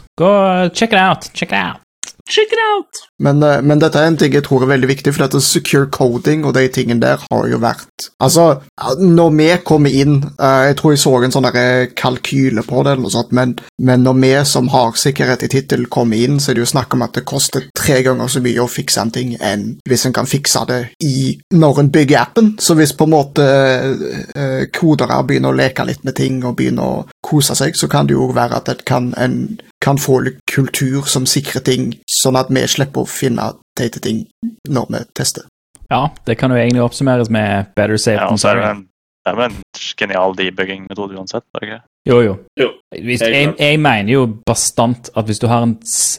Check 0.72 0.94
it 0.94 1.00
out. 1.00 1.28
Check 1.34 1.52
it 1.52 1.58
out. 1.60 1.84
Check 2.30 2.52
it 2.54 2.60
out! 2.62 3.00
Men, 3.18 3.42
eh, 3.42 3.60
men 3.62 3.80
dette 3.82 3.98
er 3.98 4.06
en 4.06 4.16
ting 4.16 4.32
jeg 4.32 4.44
tror 4.46 4.62
er 4.64 4.70
veldig 4.70 4.88
viktig, 4.88 5.12
for 5.12 5.26
dette 5.26 5.42
secure 5.44 5.88
coding 5.92 6.44
og 6.46 6.54
de 6.56 6.68
tingene 6.72 7.02
der 7.02 7.20
har 7.26 7.48
jo 7.50 7.58
vært 7.60 8.06
Altså, 8.22 8.60
når 9.00 9.34
vi 9.36 9.48
kommer 9.66 9.92
inn 9.92 10.14
eh, 10.40 10.62
Jeg 10.70 10.76
tror 10.78 10.94
jeg 10.94 11.02
så 11.02 11.12
en 11.18 11.34
sånn 11.34 11.48
der 11.48 11.90
kalkyle 11.98 12.62
på 12.66 12.84
det, 12.84 12.94
eller 12.94 13.04
noe 13.04 13.12
sånt, 13.12 13.34
men, 13.36 13.56
men 13.82 14.04
når 14.06 14.18
vi 14.22 14.32
som 14.48 14.70
har 14.72 14.96
sikkerhet 14.96 15.44
i 15.44 15.50
tittel, 15.52 15.86
kommer 15.92 16.20
inn, 16.20 16.38
så 16.40 16.52
er 16.52 16.58
det 16.58 16.64
jo 16.64 16.70
snakk 16.70 16.94
om 16.94 17.04
at 17.04 17.18
det 17.18 17.26
koster 17.28 17.66
tre 17.76 18.00
ganger 18.06 18.30
så 18.30 18.42
mye 18.44 18.62
å 18.62 18.70
fikse 18.70 19.02
en 19.02 19.12
ting 19.14 19.34
enn 19.36 19.66
hvis 19.88 20.06
en 20.06 20.14
kan 20.16 20.28
fikse 20.28 20.62
det 20.70 20.80
i 21.04 21.34
når 21.56 21.82
en 21.82 21.92
bygger 21.92 22.20
appen. 22.22 22.52
Så 22.62 22.76
hvis 22.78 22.94
på 22.96 23.08
en 23.08 23.14
måte 23.14 23.44
eh, 23.44 24.62
kodere 24.76 25.20
begynner 25.26 25.52
å 25.52 25.58
leke 25.60 25.86
litt 25.88 26.04
med 26.06 26.16
ting 26.16 26.40
og 26.44 26.56
begynner 26.60 26.86
å 26.86 27.19
kose 27.26 27.54
seg, 27.58 27.76
så 27.76 27.88
kan 27.90 28.08
det 28.08 28.16
jo 28.16 28.30
være 28.34 28.56
at 28.60 28.66
det 28.70 28.84
kan, 28.88 29.12
en 29.20 29.60
kan 29.84 29.98
få 30.00 30.20
litt 30.26 30.40
kultur 30.50 31.08
som 31.08 31.26
sikrer 31.28 31.64
ting, 31.66 31.94
sånn 32.08 32.38
at 32.40 32.50
vi 32.52 32.64
slipper 32.68 33.04
å 33.04 33.08
finne 33.08 33.52
teite 33.78 34.00
ting 34.04 34.24
når 34.68 34.92
vi 34.94 35.02
tester. 35.16 35.44
Ja, 35.90 36.08
det 36.26 36.36
kan 36.38 36.52
jo 36.54 36.58
egentlig 36.60 36.84
oppsummeres 36.84 37.30
med 37.30 37.72
better 37.76 37.98
safe 37.98 38.20
Ja, 38.20 38.28
than 38.28 38.38
det 38.38 38.44
sorry. 38.44 38.74
Det 39.20 39.32
er 39.32 39.38
vel 39.38 39.50
en 39.50 39.62
genial 40.00 40.36
debugging-metode 40.38 41.18
uansett. 41.18 41.44
er 41.54 41.60
det 41.62 41.70
ikke? 41.70 41.80
Jo, 42.08 42.16
jo. 42.24 42.36
Jo, 42.56 42.68
Hvis, 43.04 43.20
jeg, 43.20 43.50
jeg 43.60 43.76
mener 43.76 44.08
jo 44.08 44.22
bastant 44.48 45.10
at 45.12 45.26
hvis 45.28 45.42
du 45.42 45.44
har 45.50 45.66
en 45.66 45.74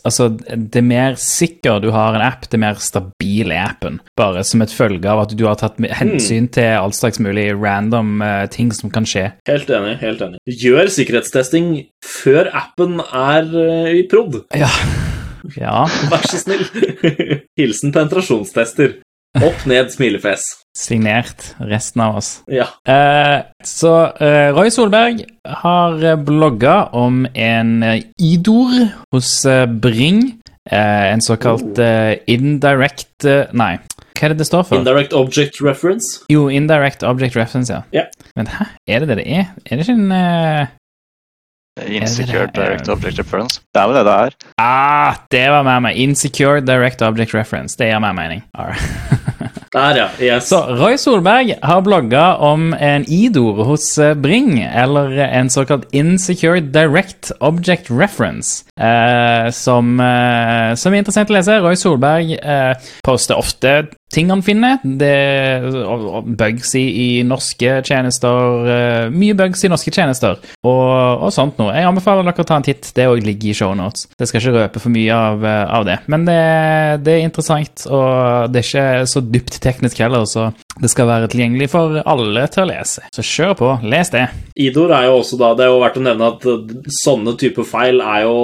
Altså, 0.06 0.28
det 0.30 0.84
mer 0.86 1.16
sikker 1.18 1.80
du 1.82 1.90
har 1.94 2.14
en 2.14 2.22
app, 2.22 2.46
det 2.52 2.60
mer 2.62 2.78
stabil 2.78 3.50
er 3.50 3.64
appen. 3.66 3.98
Bare 4.18 4.44
som 4.46 4.62
et 4.62 4.74
følge 4.74 5.10
av 5.10 5.24
at 5.24 5.34
du 5.38 5.44
har 5.48 5.58
tatt 5.58 5.82
hensyn 5.82 6.22
hensyn 6.22 6.50
til 6.54 6.78
all 6.80 6.94
slags 6.94 7.20
mulig 7.20 7.52
random 7.58 8.22
uh, 8.22 8.46
ting 8.52 8.72
som 8.74 8.92
kan 8.94 9.06
skje. 9.06 9.32
Helt 9.48 9.70
enig. 9.70 9.98
helt 10.02 10.22
enig. 10.22 10.40
Gjør 10.46 10.92
sikkerhetstesting 10.92 11.88
før 12.06 12.52
appen 12.54 13.00
er 13.02 13.48
uh, 13.52 13.92
i 13.92 14.06
prod. 14.10 14.44
Ja. 14.56 14.70
ja. 15.64 15.86
Vær 16.12 16.28
så 16.30 16.42
snill. 16.42 16.66
Hilsen 17.60 17.94
penetrasjonstester. 17.94 19.00
Opp 19.39 19.63
ned 19.70 19.88
smilefjes. 19.94 20.44
Signert 20.76 21.54
resten 21.60 22.02
av 22.04 22.17
oss. 22.20 22.30
Ja. 22.52 22.65
Eh, 22.88 23.38
så 23.63 23.91
eh, 24.20 24.50
Roy 24.56 24.72
Solberg 24.72 25.22
har 25.63 26.04
eh, 26.04 26.17
blogga 26.20 26.89
om 26.96 27.24
en 27.34 27.72
eh, 27.84 28.02
idor 28.20 28.74
hos 29.15 29.32
eh, 29.48 29.65
Bring. 29.67 30.24
Eh, 30.70 31.06
en 31.13 31.24
såkalt 31.26 31.80
eh, 31.82 32.20
indirect 32.30 33.26
Nei, 33.58 33.72
hva 34.17 34.28
er 34.28 34.34
det 34.34 34.38
det 34.44 34.46
står 34.50 34.67
for? 34.67 34.78
Indirect 34.78 35.13
object 35.17 35.58
reference. 35.65 36.22
jo, 36.30 36.48
indirect 36.54 37.02
object 37.08 37.36
reference, 37.39 37.74
ja. 37.74 37.82
Ja. 37.96 38.04
Men 38.38 38.48
hæ, 38.52 38.67
er 38.88 39.02
det 39.04 39.10
det 39.12 39.17
det 39.24 39.28
er? 39.39 39.50
Er 39.65 39.80
det 39.80 39.88
ikke 39.88 39.98
en 39.98 40.13
Insecure 41.88 42.48
det- 42.48 42.54
direct 42.56 42.89
object 42.89 43.20
reference. 43.20 43.60
Det 43.74 43.82
er 43.82 43.88
vel 43.88 43.96
det 44.00 44.06
det 44.06 44.17
er. 44.26 44.36
Ah, 44.62 45.15
det 45.32 45.46
var 45.50 45.63
med 45.63 45.82
meg. 45.88 45.98
Insecure 45.98 46.62
direct 46.62 47.02
object 47.02 47.34
reference. 47.34 47.78
Det 47.78 47.88
gir 47.91 48.00
meg 48.00 48.15
mening. 48.15 48.44
Der, 49.72 49.96
ja. 49.96 50.08
Yes. 50.20 50.50
Så 50.50 50.58
Roy 50.76 50.98
Solberg 51.00 51.54
har 51.63 51.80
blogga 51.86 52.36
om 52.44 52.74
en 52.76 53.06
idor 53.08 53.62
hos 53.70 53.86
eh, 54.04 54.13
Bring, 54.20 54.58
eller 54.60 55.13
en 55.30 55.48
såkalt 55.50 55.86
insecure 55.96 56.60
direct 56.60 57.32
object 57.39 57.88
reference, 57.89 58.65
eh, 58.76 59.48
som, 59.56 59.94
eh, 60.04 60.74
som 60.76 60.91
er 60.91 61.00
interessant 61.06 61.32
å 61.32 61.38
lese. 61.38 61.56
Roy 61.63 61.80
Solberg 61.80 62.36
eh, 62.36 62.74
poster 63.08 63.39
ofte 63.39 63.78
ting 64.13 64.30
han 64.32 64.43
finner. 64.45 64.80
Det, 64.84 65.12
og 65.86 66.28
bugs 66.38 66.74
i, 66.80 66.84
i 66.84 67.10
norske 67.28 67.80
tjenester. 67.88 68.67
eh, 68.76 69.10
mye 69.13 69.36
bugs 69.38 69.63
i 69.65 69.71
norske 69.71 69.93
tjenester, 69.93 70.39
og, 70.63 71.26
og 71.26 71.32
sånt 71.36 71.60
noe. 71.62 71.74
Jeg 71.76 71.88
anbefaler 71.89 72.28
dere 72.28 72.45
å 72.45 72.47
ta 72.47 72.60
en 72.60 72.67
titt. 72.67 72.91
Det 72.95 73.08
òg 73.10 73.24
ligger 73.26 73.52
i 73.52 73.58
shownotes. 73.58 74.08
Det 74.17 74.30
skal 74.30 74.43
ikke 74.43 74.56
røpe 74.58 74.84
for 74.84 74.93
mye 74.93 75.15
av, 75.15 75.45
eh, 75.45 75.63
av 75.80 75.88
det. 75.88 76.00
Men 76.12 76.28
det, 76.28 76.39
det 77.06 77.17
er 77.17 77.26
interessant, 77.28 77.86
og 77.89 78.52
det 78.52 78.63
er 78.63 78.69
ikke 78.69 79.12
så 79.12 79.24
dypt 79.26 79.60
teknisk 79.63 80.02
heller, 80.04 80.28
så 80.30 80.52
det 80.80 80.90
skal 80.92 81.10
være 81.10 81.30
tilgjengelig 81.32 81.68
for 81.74 82.00
alle 82.00 82.46
til 82.52 82.64
å 82.64 82.70
lese. 82.70 83.04
Så 83.14 83.26
kjør 83.26 83.56
på, 83.60 83.72
les 83.92 84.12
det. 84.14 84.24
Idor 84.62 84.94
er 84.96 85.10
jo 85.10 85.18
også 85.20 85.40
da 85.40 85.52
Det 85.58 85.66
er 85.66 85.72
jo 85.72 85.82
verdt 85.82 86.00
å 86.00 86.06
nevne 86.06 86.30
at 86.32 86.48
uh, 86.48 86.74
sånne 87.02 87.36
type 87.40 87.66
feil 87.68 88.02
er 88.04 88.26
jo 88.26 88.36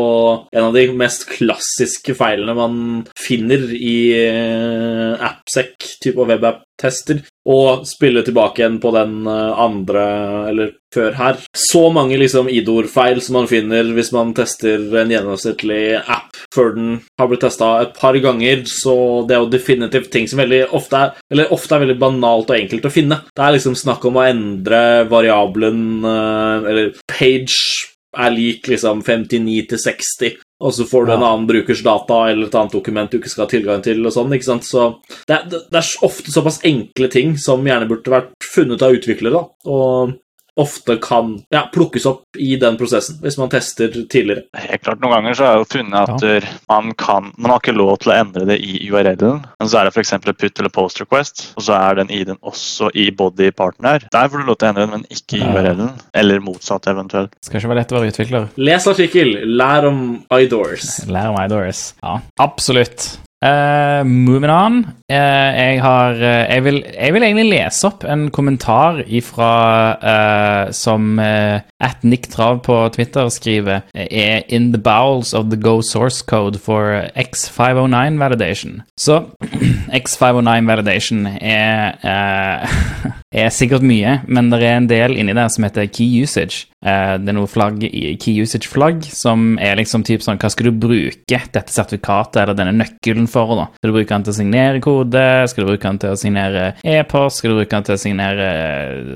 en 0.51 0.67
av 0.67 0.75
de 0.75 0.85
mest 0.97 1.27
klassiske 1.29 2.15
feilene 2.17 2.55
man 2.57 2.79
finner 3.19 3.67
i 3.75 3.97
uh, 4.27 5.27
AppSec-type 5.29 6.19
og 6.19 6.31
webapp-tester. 6.77 7.25
Og 7.47 7.85
spille 7.87 8.23
tilbake 8.23 8.59
igjen 8.59 8.79
på 8.83 8.91
den 8.91 9.25
uh, 9.27 9.55
andre, 9.59 10.49
eller 10.49 10.71
før 10.93 11.13
her. 11.15 11.37
Så 11.55 11.89
mange 11.91 12.17
liksom 12.17 12.49
idor-feil 12.49 13.21
som 13.21 13.37
man 13.39 13.47
finner 13.47 13.87
hvis 13.95 14.11
man 14.15 14.33
tester 14.35 14.79
en 14.99 15.11
gjennomsnittlig 15.11 15.97
app 15.99 16.35
før 16.53 16.73
den 16.75 16.89
har 17.19 17.29
blitt 17.29 17.43
testa 17.43 17.69
et 17.83 17.95
par 17.97 18.17
ganger, 18.23 18.63
så 18.67 19.25
det 19.27 19.35
er 19.35 19.43
jo 19.43 19.51
definitivt 19.51 20.11
ting 20.13 20.27
som 20.27 20.39
veldig 20.41 20.67
ofte 20.75 20.97
er 20.97 21.15
Eller 21.31 21.51
ofte 21.53 21.75
er 21.75 21.83
veldig 21.83 21.97
banalt 21.99 22.51
og 22.51 22.57
enkelt 22.57 22.87
å 22.87 22.93
finne. 22.93 23.19
Det 23.35 23.43
er 23.43 23.55
liksom 23.55 23.75
snakk 23.77 24.05
om 24.07 24.19
å 24.19 24.25
endre 24.27 24.81
variabelen 25.11 26.05
eh, 26.07 26.69
Eller 26.71 26.93
page 27.07 27.76
er 28.17 28.33
lik 28.33 28.67
liksom 28.71 29.03
59 29.05 29.67
til 29.71 29.81
60, 29.83 30.37
og 30.63 30.73
så 30.73 30.85
får 30.89 31.05
du 31.05 31.13
en 31.13 31.25
annen 31.25 31.47
brukers 31.49 31.83
data 31.85 32.21
eller 32.31 32.49
et 32.49 32.55
annet 32.57 32.73
dokument 32.73 33.11
du 33.11 33.19
ikke 33.19 33.31
skal 33.31 33.45
ha 33.45 33.51
tilgang 33.51 33.83
til, 33.85 34.01
og 34.05 34.15
sånn, 34.15 34.33
ikke 34.33 34.49
sant? 34.49 34.67
Så 34.67 34.87
det 35.29 35.37
er, 35.37 35.49
det 35.53 35.81
er 35.81 35.91
ofte 36.07 36.33
såpass 36.33 36.61
enkle 36.67 37.11
ting 37.13 37.35
som 37.41 37.65
gjerne 37.67 37.89
burde 37.89 38.13
vært 38.13 38.33
funnet 38.53 38.85
av 38.85 38.97
utviklere, 38.97 39.37
da, 39.37 39.69
og 39.69 40.17
ofte 40.57 40.97
kan 41.03 41.35
ja, 41.53 41.65
plukkes 41.73 42.05
opp 42.09 42.37
i 42.41 42.55
den 42.59 42.77
prosessen 42.79 43.19
hvis 43.21 43.37
man 43.39 43.51
tester 43.53 43.91
tidligere. 43.93 44.45
Helt 44.57 44.83
klart, 44.83 45.01
Noen 45.03 45.13
ganger 45.17 45.37
så 45.37 45.45
har 45.47 45.55
jeg 45.57 45.63
jo 45.63 45.69
funnet 45.77 46.13
at 46.15 46.25
ja. 46.27 46.53
man 46.71 46.93
kan 46.97 47.31
Man 47.37 47.51
har 47.53 47.59
ikke 47.61 47.75
lov 47.77 47.97
til 48.01 48.11
å 48.13 48.17
endre 48.17 48.45
det 48.49 48.57
i 48.63 48.79
URL-en, 48.89 49.43
men 49.59 49.69
så 49.69 49.79
er 49.81 49.87
det 49.89 49.93
f.eks. 49.95 50.13
put 50.27 50.59
eller 50.61 50.73
post 50.73 51.01
request, 51.01 51.43
og 51.57 51.65
så 51.67 51.75
er 51.77 51.99
den 52.01 52.09
ID-en 52.13 52.39
også 52.41 52.89
i 52.97 53.09
body 53.11 53.51
partner. 53.55 54.03
Der 54.13 54.29
får 54.31 54.41
du 54.43 54.49
lov 54.49 54.57
til 54.59 54.67
å 54.67 54.71
endre 54.73 54.87
den, 54.87 54.95
men 54.97 55.05
ikke 55.13 55.37
i 55.39 55.43
Ja. 55.43 55.51
URL-en. 55.53 55.93
Eller 56.17 56.39
motsatt, 56.43 56.87
eventuelt. 56.89 57.31
Det 57.37 57.49
Skal 57.49 57.61
ikke 57.61 57.71
være 57.73 57.81
lett 57.83 57.93
å 57.93 57.99
være 57.99 58.11
utvikler. 58.13 58.49
Les 58.57 58.87
artikkel, 58.93 59.33
lær 59.57 59.87
om 59.91 60.01
idoors. 60.39 60.97
Lær 61.07 61.31
om 61.33 61.39
iDoors, 61.43 61.93
Ja, 62.03 62.19
absolutt. 62.39 63.17
Eh, 63.45 64.03
moving 64.03 64.49
on. 64.49 64.85
Uh, 65.07 65.51
jeg 65.53 65.77
har 65.79 66.17
uh, 66.17 66.21
jeg, 66.49 66.63
vil, 66.65 66.77
jeg 66.89 67.13
vil 67.13 67.23
egentlig 67.23 67.45
lese 67.51 67.85
opp 67.87 68.01
en 68.09 68.25
kommentar 68.33 69.03
ifra 69.05 69.51
som 70.75 71.19
uh, 71.21 71.61
at 71.79 72.03
Nick 72.03 72.27
Trav 72.33 72.59
på 72.65 72.75
Twitter 72.95 73.29
skriver 73.31 73.85
er 73.93 74.41
in 74.49 74.71
the 74.73 74.81
bowels 74.81 75.33
of 75.37 75.51
the 75.51 75.55
Go 75.55 75.81
source 75.81 76.25
code 76.25 76.57
for 76.59 77.05
X509 77.15 78.17
validation. 78.19 78.81
Så 78.99 79.21
X509 80.01 80.67
validation 80.67 81.27
er 81.27 81.93
er 83.37 83.53
sikkert 83.53 83.85
mye, 83.85 84.21
men 84.27 84.49
det 84.51 84.63
er 84.63 84.79
en 84.79 84.89
del 84.89 85.15
inni 85.15 85.35
der 85.37 85.51
som 85.53 85.67
heter 85.67 85.85
key 85.85 86.23
usage. 86.23 86.65
Det 86.81 87.29
er 87.29 87.35
noe 87.35 87.49
flagg 87.49 87.81
i 87.83 88.13
key 88.21 88.37
usage-flagg 88.41 89.05
som 89.11 89.57
er 89.59 89.79
liksom 89.79 90.03
typ 90.05 90.21
sånn 90.23 90.37
Hva 90.39 90.51
skal 90.53 90.69
du 90.69 90.77
bruke 90.85 91.39
dette 91.51 91.73
sertifikatet 91.73 92.43
eller 92.43 92.57
denne 92.57 92.75
nøkkelen 92.77 93.26
for? 93.31 93.53
da? 93.57 93.67
Skal 93.77 93.91
du 93.91 93.97
bruke 93.97 94.11
den 94.13 94.27
til 94.27 94.33
å 94.33 94.37
signere 94.37 94.83
kode? 94.83 95.25
Skal 95.51 95.63
du 95.63 95.71
bruke 95.71 95.87
den 95.87 96.01
til 96.03 96.13
å 96.13 96.19
signere 96.19 96.65
e-post? 96.83 97.41
Skal 97.41 97.53
du 97.53 97.59
bruke 97.61 97.73
den 97.73 97.87
til 97.87 97.95
å 97.95 98.01
signere 98.01 98.49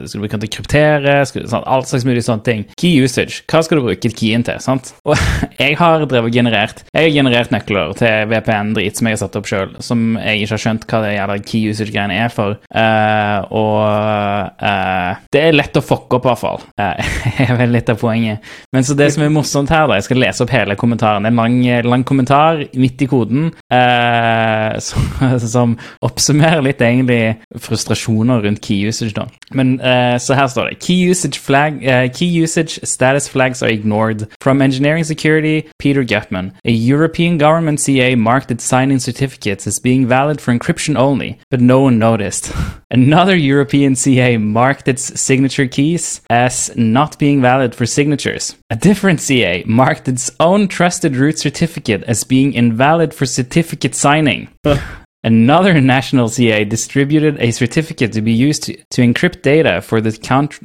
Skal 0.06 0.20
du 0.20 0.24
bruke 0.26 0.38
den 0.38 0.46
til 0.46 0.52
å 0.52 0.56
kryptere? 0.58 1.18
Skal 1.30 1.46
du, 1.46 1.52
sånn, 1.52 1.68
alt 1.68 1.90
slags 1.90 2.08
mulig 2.08 2.24
sånne 2.26 2.46
ting. 2.48 2.66
Key 2.80 3.02
usage. 3.04 3.44
Hva 3.52 3.64
skal 3.66 3.82
du 3.82 3.88
bruke 3.90 4.14
keyen 4.16 4.46
til? 4.48 4.62
sant? 4.62 4.94
Og 5.08 5.18
jeg 5.62 5.78
har 5.80 6.06
drevet 6.10 6.34
generert 6.36 6.84
Jeg 6.92 7.10
har 7.10 7.16
generert 7.16 7.54
nøkler 7.54 7.96
til 8.00 8.30
VPN-drit 8.32 9.00
som 9.00 9.10
jeg 9.10 9.18
har 9.18 9.22
satt 9.24 9.38
opp 9.40 9.50
sjøl, 9.50 9.76
som 9.84 10.16
jeg 10.20 10.44
ikke 10.44 10.56
har 10.56 10.64
skjønt 10.66 10.88
hva 10.92 11.02
det 11.06 11.14
jævla 11.16 11.38
key 11.46 11.72
usage-greiene 11.72 12.18
er 12.26 12.34
for. 12.34 12.58
Uh, 12.72 13.40
og 13.58 14.62
uh, 14.62 15.22
det 15.34 15.44
er 15.48 15.58
lett 15.58 15.78
å 15.78 15.84
fucke 15.86 16.18
opp, 16.18 16.28
i 16.28 16.32
hvert 16.32 16.44
fall. 16.46 16.62
Uh, 16.82 16.98
er 17.44 17.54
vel 17.60 17.74
litt 17.76 17.90
av 17.92 18.00
poenget. 18.02 18.42
Men 18.74 18.86
så 18.86 18.96
det 18.98 19.12
som 19.14 19.24
er 19.24 19.32
morsomt 19.34 19.70
her, 19.72 19.86
da 19.90 20.00
Jeg 20.00 20.08
skal 20.08 20.20
lese 20.24 20.44
opp 20.44 20.54
hele 20.54 20.76
kommentaren. 20.80 21.24
Det 21.24 21.30
er 21.30 21.36
en 21.36 21.42
lang, 21.42 21.58
lang 21.94 22.06
kommentar 22.08 22.64
midt 22.80 23.04
i 23.06 23.08
koden 23.12 23.52
eh, 24.02 24.80
som, 24.80 25.08
som 25.54 25.78
oppsummerer 26.02 26.64
litt 26.66 26.82
egentlig 26.82 27.38
frustrasjoner 27.62 28.44
rundt 28.46 28.62
key 28.66 28.82
usage, 28.88 29.14
da. 29.18 29.28
Men 29.54 29.80
eh, 29.80 30.18
så 30.18 30.36
her 30.38 30.48
står 30.48 30.70
det 30.70 30.80
Key 30.80 31.10
usage 31.12 31.40
flag 31.40 31.84
eh, 31.84 32.08
Key 32.12 32.44
usage 32.44 32.80
status 32.88 33.30
flags 33.30 33.62
are 33.64 33.72
ignored. 33.72 34.28
From 34.42 34.62
engineering 34.62 35.04
security, 35.04 35.70
Peter 35.78 36.04
Gutman. 36.04 36.52
A 36.66 36.72
European 36.72 37.38
government 37.38 37.80
CA 37.80 38.16
marked 38.16 38.52
its 38.52 38.66
signing 38.66 39.00
certificates 39.00 39.68
as 39.68 39.80
being 39.80 40.08
valid 40.08 40.42
for 40.42 40.54
encryption 40.54 40.98
only, 40.98 41.40
but 41.50 41.62
no 41.62 41.82
one 41.82 42.00
noticed. 42.00 42.52
Another 42.92 43.36
European 43.36 43.96
CA 43.96 44.38
marked 44.38 44.88
its 44.88 45.20
signature 45.20 45.68
keys 45.68 46.22
as 46.30 46.72
not 46.76 47.18
being 47.20 47.42
valid 47.42 47.76
for 47.76 47.86
signatures. 47.86 48.56
A 48.72 48.76
different 48.78 49.20
CA 49.20 49.66
marked 49.68 50.08
its 50.08 50.32
own 50.40 50.70
trusted 50.70 51.18
root 51.18 51.38
certificate 51.38 52.04
as 52.04 52.24
being 52.24 52.54
invalid 52.54 53.14
for 53.14 53.26
certificate 53.26 53.94
signing. 53.94 54.48
Another 55.24 55.80
national 55.96 56.30
CA 56.30 56.66
distributed 56.66 57.38
a 57.40 57.52
certificate 57.52 58.12
to 58.14 58.22
be 58.22 58.32
used 58.32 58.64
to, 58.64 58.76
to 58.90 59.02
encrypt 59.02 59.44
data 59.44 59.82
for 59.82 60.02
the 60.02 60.12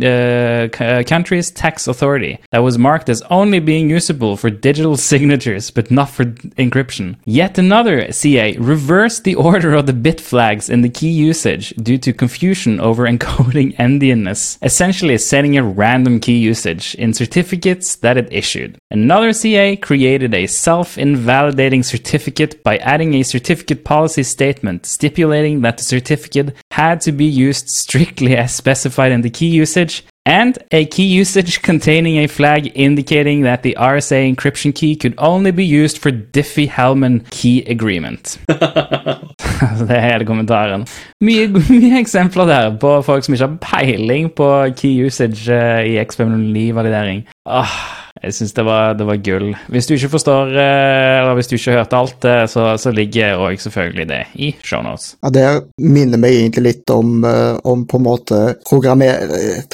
uh, 0.00 0.82
uh, 0.82 1.02
country's 1.02 1.50
tax 1.50 1.86
authority 1.86 2.38
that 2.52 2.60
was 2.60 2.78
marked 2.78 3.10
as 3.10 3.22
only 3.28 3.58
being 3.60 3.90
usable 3.90 4.36
for 4.36 4.48
digital 4.48 4.96
signatures 5.12 5.70
but 5.70 5.90
not 5.90 6.08
for 6.08 6.24
encryption. 6.24 7.16
Yet 7.24 7.58
another 7.58 8.10
CA 8.12 8.56
reversed 8.56 9.24
the 9.24 9.34
order 9.34 9.74
of 9.74 9.86
the 9.86 9.92
bit 9.92 10.20
flags 10.20 10.70
in 10.70 10.80
the 10.80 10.88
key 10.88 11.10
usage 11.10 11.74
due 11.82 11.98
to 11.98 12.12
confusion 12.14 12.80
over 12.88 13.04
encoding 13.06 13.76
endianness, 13.76 14.58
essentially 14.62 15.18
setting 15.18 15.58
a 15.58 15.62
random 15.62 16.18
key 16.18 16.38
usage 16.38 16.94
in 16.94 17.12
certificates 17.12 17.96
that 17.96 18.16
it 18.16 18.32
issued. 18.32 18.78
Another 18.90 19.34
CA 19.34 19.76
created 19.76 20.32
a 20.32 20.46
self 20.46 20.96
invalidating 20.96 21.82
certificate 21.82 22.62
by 22.64 22.78
adding 22.78 23.14
a 23.14 23.22
certificate 23.22 23.84
policy 23.84 24.22
statement 24.22 24.45
stipulating 24.82 25.62
that 25.62 25.76
the 25.78 25.84
certificate 25.84 26.54
had 26.70 27.00
to 27.00 27.12
be 27.12 27.24
used 27.24 27.68
strictly 27.68 28.36
as 28.36 28.54
specified 28.54 29.12
in 29.12 29.22
the 29.22 29.30
key 29.30 29.48
usage 29.48 30.04
and 30.26 30.58
a 30.72 30.84
key 30.86 31.06
usage 31.06 31.62
containing 31.62 32.18
a 32.18 32.26
flag 32.26 32.72
indicating 32.74 33.42
that 33.42 33.62
the 33.62 33.76
RSA 33.78 34.34
encryption 34.34 34.74
key 34.74 34.96
could 34.96 35.14
only 35.18 35.52
be 35.52 35.64
used 35.64 35.98
for 35.98 36.10
Diffie-Hellman 36.10 37.30
key 37.30 37.62
agreement. 37.62 38.38
det 38.48 39.90
er 39.90 40.00
hele 40.00 40.26
kommentaren. 40.26 40.86
Mye, 41.22 41.46
mye 41.48 42.00
eksempler 42.00 42.44
der 42.50 42.76
på 42.78 43.02
folk 43.02 43.24
som 43.24 43.34
ikke 43.34 43.46
har 43.46 43.58
peiling 43.62 44.32
på 44.32 44.50
key 44.76 45.06
usage 45.06 45.46
eh, 45.52 45.86
i 45.94 46.02
XP09-validering. 46.02 47.22
Åh, 47.46 47.78
jeg 48.22 48.32
syns 48.34 48.52
det, 48.56 48.64
var- 48.64 48.94
det 48.96 49.06
var 49.06 49.16
gull. 49.16 49.54
Hvis 49.68 49.86
du 49.88 49.94
ikke 49.94 50.08
forstår, 50.16 50.52
eh, 50.56 51.20
eller 51.20 51.34
hvis 51.38 51.48
du 51.50 51.56
ikke 51.56 51.76
hørte 51.76 51.96
alt, 51.96 52.24
eh, 52.24 52.46
så, 52.46 52.66
så 52.80 52.92
ligger 52.94 53.36
òg 53.46 53.60
selvfølgelig 53.60 54.06
det 54.08 54.20
i 54.34 54.54
shownotes. 54.64 55.16
Ja, 55.22 55.30
Det 55.30 55.46
minner 55.78 56.18
meg 56.18 56.32
egentlig 56.38 56.62
litt 56.62 56.90
om, 56.90 57.24
eh, 57.24 57.58
om 57.64 57.84
på 57.86 57.98
en 58.00 58.06
måte 58.06 58.40
programmer, 58.68 59.26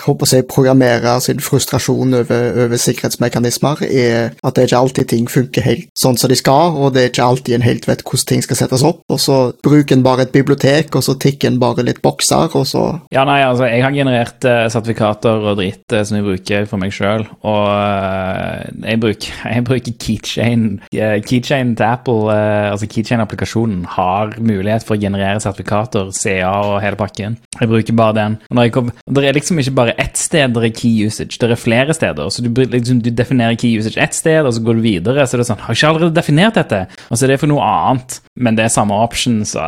håper 0.03 0.27
si 0.27 0.43
programmere 0.43 1.21
sin 1.23 1.39
frustrasjon 1.43 2.15
over, 2.15 2.65
over 2.65 2.77
sikkerhetsmekanismer, 2.81 3.83
er 3.89 4.33
at 4.43 4.55
det 4.55 4.63
er 4.65 4.67
ikke 4.71 4.81
alltid 4.83 5.09
ting 5.13 5.27
funker 5.31 5.63
helt 5.67 5.89
sånn 5.99 6.19
som 6.19 6.29
de 6.33 6.37
skal, 6.37 6.75
og 6.77 6.93
det 6.95 7.03
er 7.05 7.11
ikke 7.13 7.25
alltid 7.29 7.55
en 7.59 7.67
helt 7.67 7.87
vet 7.89 8.03
hvordan 8.03 8.27
ting 8.33 8.43
skal 8.45 8.57
settes 8.59 8.83
opp, 8.87 9.03
og 9.13 9.21
så 9.23 9.39
bruker 9.65 9.97
en 9.97 10.03
bare 10.07 10.23
et 10.27 10.33
bibliotek, 10.35 10.95
og 10.97 11.03
så 11.07 11.15
tikker 11.19 11.51
en 11.53 11.61
bare 11.63 11.85
litt 11.87 12.03
bokser, 12.03 12.51
og 12.59 12.67
så 12.67 12.85
Ja, 13.13 13.25
nei, 13.29 13.41
altså, 13.45 13.65
jeg 13.71 13.83
har 13.85 13.93
generert 13.95 14.41
sertifikater 14.73 15.43
og 15.53 15.57
dritt 15.59 15.95
som 16.07 16.17
jeg 16.19 16.25
bruker 16.27 16.67
for 16.71 16.79
meg 16.83 16.93
sjøl, 16.95 17.27
og 17.43 17.67
jeg 18.83 19.01
bruker, 19.03 19.39
jeg 19.55 19.65
bruker 19.69 19.97
Keychain. 20.05 20.67
Eh, 20.93 21.19
Keychain 21.27 21.75
til 21.79 21.87
Apple, 21.87 22.33
eh, 22.35 22.71
altså 22.73 22.89
Keychain-applikasjonen, 22.91 23.85
har 23.97 24.37
mulighet 24.39 24.87
for 24.87 24.97
å 24.97 25.03
generere 25.03 25.41
sertifikater, 25.43 26.13
CA 26.17 26.53
og 26.73 26.81
hele 26.85 26.99
pakken. 27.01 27.39
Jeg 27.61 27.71
bruker 27.71 27.97
bare 27.99 28.17
den. 28.19 28.39
Kom, 28.73 28.91
det 29.07 29.25
er 29.29 29.37
liksom 29.37 29.61
ikke 29.61 29.77
bare 29.77 29.97
ett 30.01 30.19
sted 30.19 30.55
der 30.55 30.67
er 30.67 30.75
key 30.75 31.07
usage, 31.07 31.39
det 31.41 31.51
er 31.51 31.61
flere 31.61 31.95
steder. 31.95 32.31
Så 32.33 32.43
du, 32.45 32.51
liksom, 32.51 33.03
du 33.05 33.11
definerer 33.11 33.59
key 33.61 33.77
usage 33.79 34.01
ett 34.01 34.17
sted, 34.17 34.41
og 34.47 34.55
så 34.55 34.63
går 34.65 34.79
du 34.79 34.85
videre, 34.85 35.27
så 35.27 35.37
er 35.37 35.43
det 35.43 35.49
sånn 35.51 35.63
Har 35.63 35.75
jeg 35.75 35.83
ikke 35.83 35.93
allerede 35.93 36.17
definert 36.17 36.59
dette? 36.59 36.85
Og 37.11 37.19
så 37.19 37.27
er 37.27 37.35
det 37.35 37.41
for 37.43 37.53
noe 37.53 37.67
annet, 37.67 38.19
men 38.37 38.59
det 38.59 38.67
er 38.67 38.75
samme 38.75 38.97
option, 38.97 39.43
så 39.49 39.65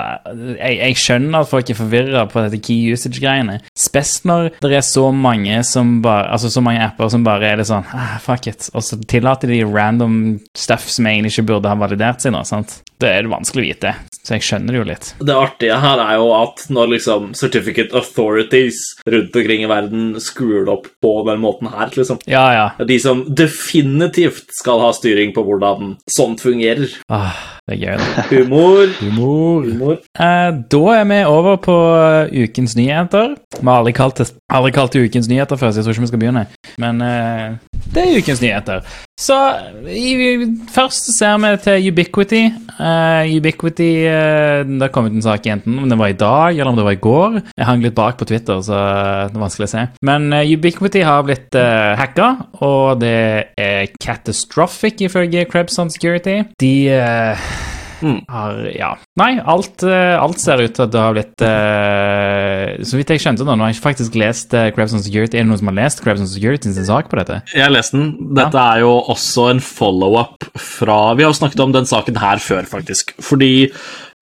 jeg, 0.57 0.79
jeg 0.81 1.01
skjønner 1.01 1.45
at 1.45 1.51
folk 1.51 1.71
er 1.71 1.79
forvirra 1.79 2.25
på 2.31 2.45
dette 2.45 2.61
key 2.65 2.95
usage-greiene. 2.95 3.61
Spesielt 3.79 4.29
når 4.29 4.51
det 4.63 4.79
er 4.79 4.87
så 4.87 5.09
mange 5.15 5.61
som 5.67 5.99
bare 6.05 6.31
Altså 6.35 6.49
så 6.51 6.61
mange 6.65 6.83
apper 6.83 7.09
som 7.13 7.25
bare 7.27 7.47
er 7.49 7.59
litt 7.61 7.69
sånn 7.69 7.85
ah, 7.95 8.17
Fuck 8.23 8.49
it. 8.51 8.54
Og 8.75 8.85
så 8.85 8.99
tillater 9.11 9.51
de 9.51 9.63
random 9.67 10.41
stuff 10.57 10.89
som 10.93 11.09
egentlig 11.11 11.35
ikke 11.35 11.49
burde 11.53 11.71
ha 11.71 11.79
validert 11.79 12.25
seg 12.25 12.35
nå. 12.35 12.43
sant? 12.49 12.81
Det 13.01 13.11
er 13.11 13.25
det 13.27 13.33
vanskelig 13.33 13.65
å 13.65 13.67
vite, 13.67 13.91
så 14.23 14.37
jeg 14.37 14.45
skjønner 14.47 14.73
det 14.73 14.79
jo 14.79 14.85
litt. 14.89 15.09
Det 15.19 15.35
artige 15.37 15.79
her 15.83 16.01
er 16.01 16.15
jo 16.21 16.29
at 16.37 16.63
når 16.73 16.93
liksom 16.95 17.33
certificate 17.37 17.93
authorities 17.99 18.79
rundt 19.11 19.35
omkring 19.37 19.65
i 19.67 19.71
verden 19.71 20.07
skrur 20.23 20.63
det 20.65 20.73
opp 20.73 20.87
på 21.03 21.13
den 21.29 21.43
måten 21.43 21.73
her, 21.75 21.91
liksom 21.93 22.23
Ja, 22.31 22.47
ja. 22.55 22.69
De 22.79 22.99
som 23.03 23.25
definitivt 23.29 24.55
skal 24.57 24.81
ha 24.85 24.93
styring 24.97 25.35
på 25.35 25.45
hvordan 25.45 25.97
sånt 26.11 26.45
fungerer. 26.45 26.95
Ah, 27.13 27.35
det 27.65 27.77
er 27.77 27.81
gøy. 27.81 27.97
da. 27.97 28.23
Humor. 28.29 28.91
Humor. 29.01 29.63
Humor. 29.65 29.95
Eh, 30.21 30.51
da 30.75 30.81
er 30.99 31.05
vi 31.09 31.21
over 31.25 31.57
på 31.65 31.77
eh, 31.97 32.43
ukens 32.45 32.77
nyheter. 32.77 33.37
Vi 33.57 33.65
har 33.65 33.79
aldri 33.81 33.95
kalt 33.97 34.21
det, 34.21 34.27
aldri 34.53 34.73
kalt 34.77 34.93
det 34.93 35.07
ukens 35.09 35.31
nyheter 35.33 35.57
før, 35.57 35.73
så 35.73 35.81
jeg 35.81 35.87
tror 35.87 35.97
ikke 35.97 36.05
vi 36.05 36.11
skal 36.13 36.23
begynne. 36.27 36.45
Men 36.85 37.01
eh, 37.01 37.57
det 37.95 38.05
er 38.05 38.19
ukens 38.21 38.43
nyheter. 38.45 38.85
Så 39.21 39.37
i, 39.87 40.43
først 40.75 41.13
ser 41.15 41.37
vi 41.39 41.51
til 41.63 41.89
Ubiquity. 41.93 42.43
Uh, 42.75 43.23
Ubiquity 43.37 43.91
uh, 44.11 44.67
Det 44.67 44.89
kom 44.91 45.07
ut 45.07 45.15
en 45.15 45.23
sak 45.23 45.47
enten 45.47 45.79
om 45.79 45.87
det 45.87 45.99
var 46.01 46.11
i 46.11 46.17
dag 46.19 46.59
eller 46.59 46.73
om 46.73 46.81
det 46.81 46.87
var 46.89 46.97
i 46.97 47.03
går. 47.05 47.39
Jeg 47.55 47.69
hang 47.69 47.85
litt 47.85 47.95
bak 47.95 48.19
på 48.19 48.27
Twitter, 48.27 48.59
så 48.67 48.75
det 49.31 49.39
er 49.39 49.45
vanskelig 49.45 49.69
å 49.69 49.73
se. 49.77 49.87
Men 50.03 50.27
uh, 50.35 50.43
Ubiquity 50.43 51.05
har 51.07 51.23
blitt 51.29 51.55
uh, 51.55 51.95
hacka, 52.01 52.33
og 52.67 53.05
det 53.05 53.15
er 53.55 53.95
catastrophic 54.03 55.07
ifølge 55.07 55.47
Krebson 55.47 55.95
Security. 55.95 56.41
De 56.59 56.75
eh, 58.05 58.21
har 58.29 58.61
Ja. 58.75 58.91
Nei, 59.21 59.39
alt, 59.41 59.83
eh, 59.87 60.15
alt 60.19 60.41
ser 60.43 60.63
ut 60.63 60.75
til 60.77 60.85
at 60.87 60.93
det 60.93 61.01
har 61.01 61.15
blitt 61.17 61.45
uh, 61.45 62.85
Så 62.85 62.99
vidt 62.99 63.13
jeg 63.15 63.23
skjønte 63.23 63.47
nå, 63.47 63.57
nå 63.57 63.67
har 63.67 63.73
jeg 63.73 63.83
faktisk 63.83 64.19
lest 64.21 64.55
uh, 64.57 64.69
Krebson 64.75 65.03
Security. 65.05 65.39
Er 65.39 65.45
det 65.45 65.51
noen 65.51 65.61
som 65.63 65.71
har 65.73 65.79
lest 65.79 66.03
Krebson 66.05 66.31
Security 66.31 66.73
sin 66.75 66.89
sak 66.89 67.11
på 67.11 67.21
dette? 67.21 67.41
Jeg 67.55 67.67
har 67.67 67.75
lest 67.75 67.97
den. 67.97 68.13
Dette 68.37 68.65
er 68.75 68.85
jo 68.85 68.95
også 69.15 69.49
en 69.55 69.63
follow-up 69.65 70.49
fra 70.61 70.99
Vi 71.19 71.27
har 71.27 71.33
jo 71.33 71.41
snakket 71.41 71.65
om 71.65 71.75
den 71.75 71.89
saken 71.89 72.19
her 72.21 72.43
før, 72.43 72.67
faktisk. 72.69 73.15
Fordi 73.23 73.71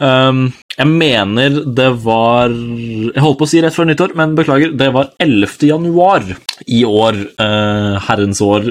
ehm, 0.02 0.44
jeg 0.72 0.88
mener 0.88 1.58
det 1.76 1.88
var 2.04 2.52
Jeg 2.52 3.20
holdt 3.20 3.38
på 3.40 3.46
å 3.46 3.50
si 3.50 3.60
rett 3.60 3.76
før 3.76 3.90
nyttår, 3.90 4.14
men 4.16 4.36
beklager. 4.38 4.72
Det 4.78 4.88
var 4.94 5.12
11. 5.20 5.66
januar 5.68 6.24
i 6.70 6.82
år, 6.86 7.18
uh, 7.42 7.98
herrens 8.06 8.40
år 8.44 8.70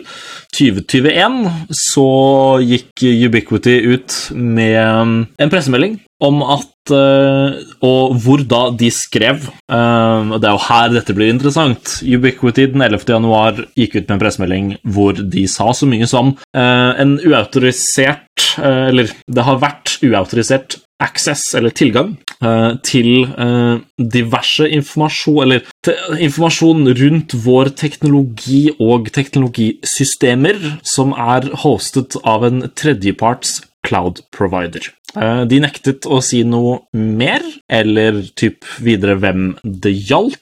2021, 0.55 1.41
så 1.75 2.07
gikk 2.63 3.03
Ubiquity 3.27 3.75
ut 3.91 4.15
med 4.33 5.27
en 5.41 5.51
pressemelding 5.51 5.99
om 6.21 6.41
at 6.45 6.93
uh, 6.93 7.57
Og 7.85 8.15
hvor 8.21 8.43
da 8.45 8.61
de 8.77 8.89
skrev 8.93 9.47
og 9.71 10.35
Det 10.41 10.47
er 10.47 10.53
jo 10.53 10.65
her 10.67 10.91
dette 10.93 11.15
blir 11.17 11.31
interessant. 11.31 11.97
Ubiquity 12.01 12.67
den 12.73 12.83
11. 12.85 13.05
januar 13.09 13.65
gikk 13.77 13.97
ut 13.97 14.05
med 14.05 14.15
en 14.15 14.23
pressemelding 14.23 14.71
hvor 14.83 15.17
de 15.17 15.45
sa 15.49 15.69
så 15.75 15.89
mye 15.89 16.07
som 16.09 16.33
eh, 16.57 16.91
en 17.01 17.15
uautorisert 17.19 18.47
Eller 18.59 19.13
det 19.31 19.45
har 19.47 19.61
vært 19.61 19.97
uautorisert 20.05 20.79
access, 21.01 21.43
eller 21.57 21.73
tilgang, 21.75 22.15
eh, 22.43 22.77
til 22.87 23.25
eh, 23.25 23.81
diverse 23.97 24.69
informasjon 24.69 25.41
Eller 25.43 25.61
informasjon 26.19 26.87
rundt 27.01 27.35
vår 27.45 27.73
teknologi 27.75 28.69
og 28.79 29.11
teknologisystemer 29.15 30.79
som 30.95 31.13
er 31.17 31.49
hostet 31.65 32.17
av 32.23 32.45
en 32.47 32.65
tredjeparts 32.75 33.61
cloud 33.83 34.21
provider. 34.31 34.91
Eh, 35.15 35.43
De 35.45 35.59
nektet 35.63 36.05
å 36.07 36.21
si 36.23 36.43
noe 36.47 36.79
mer, 36.93 37.43
eller 37.69 38.21
typ 38.39 38.65
videre 38.83 39.17
hvem 39.19 39.55
det 39.63 39.95
gjaldt. 40.09 40.39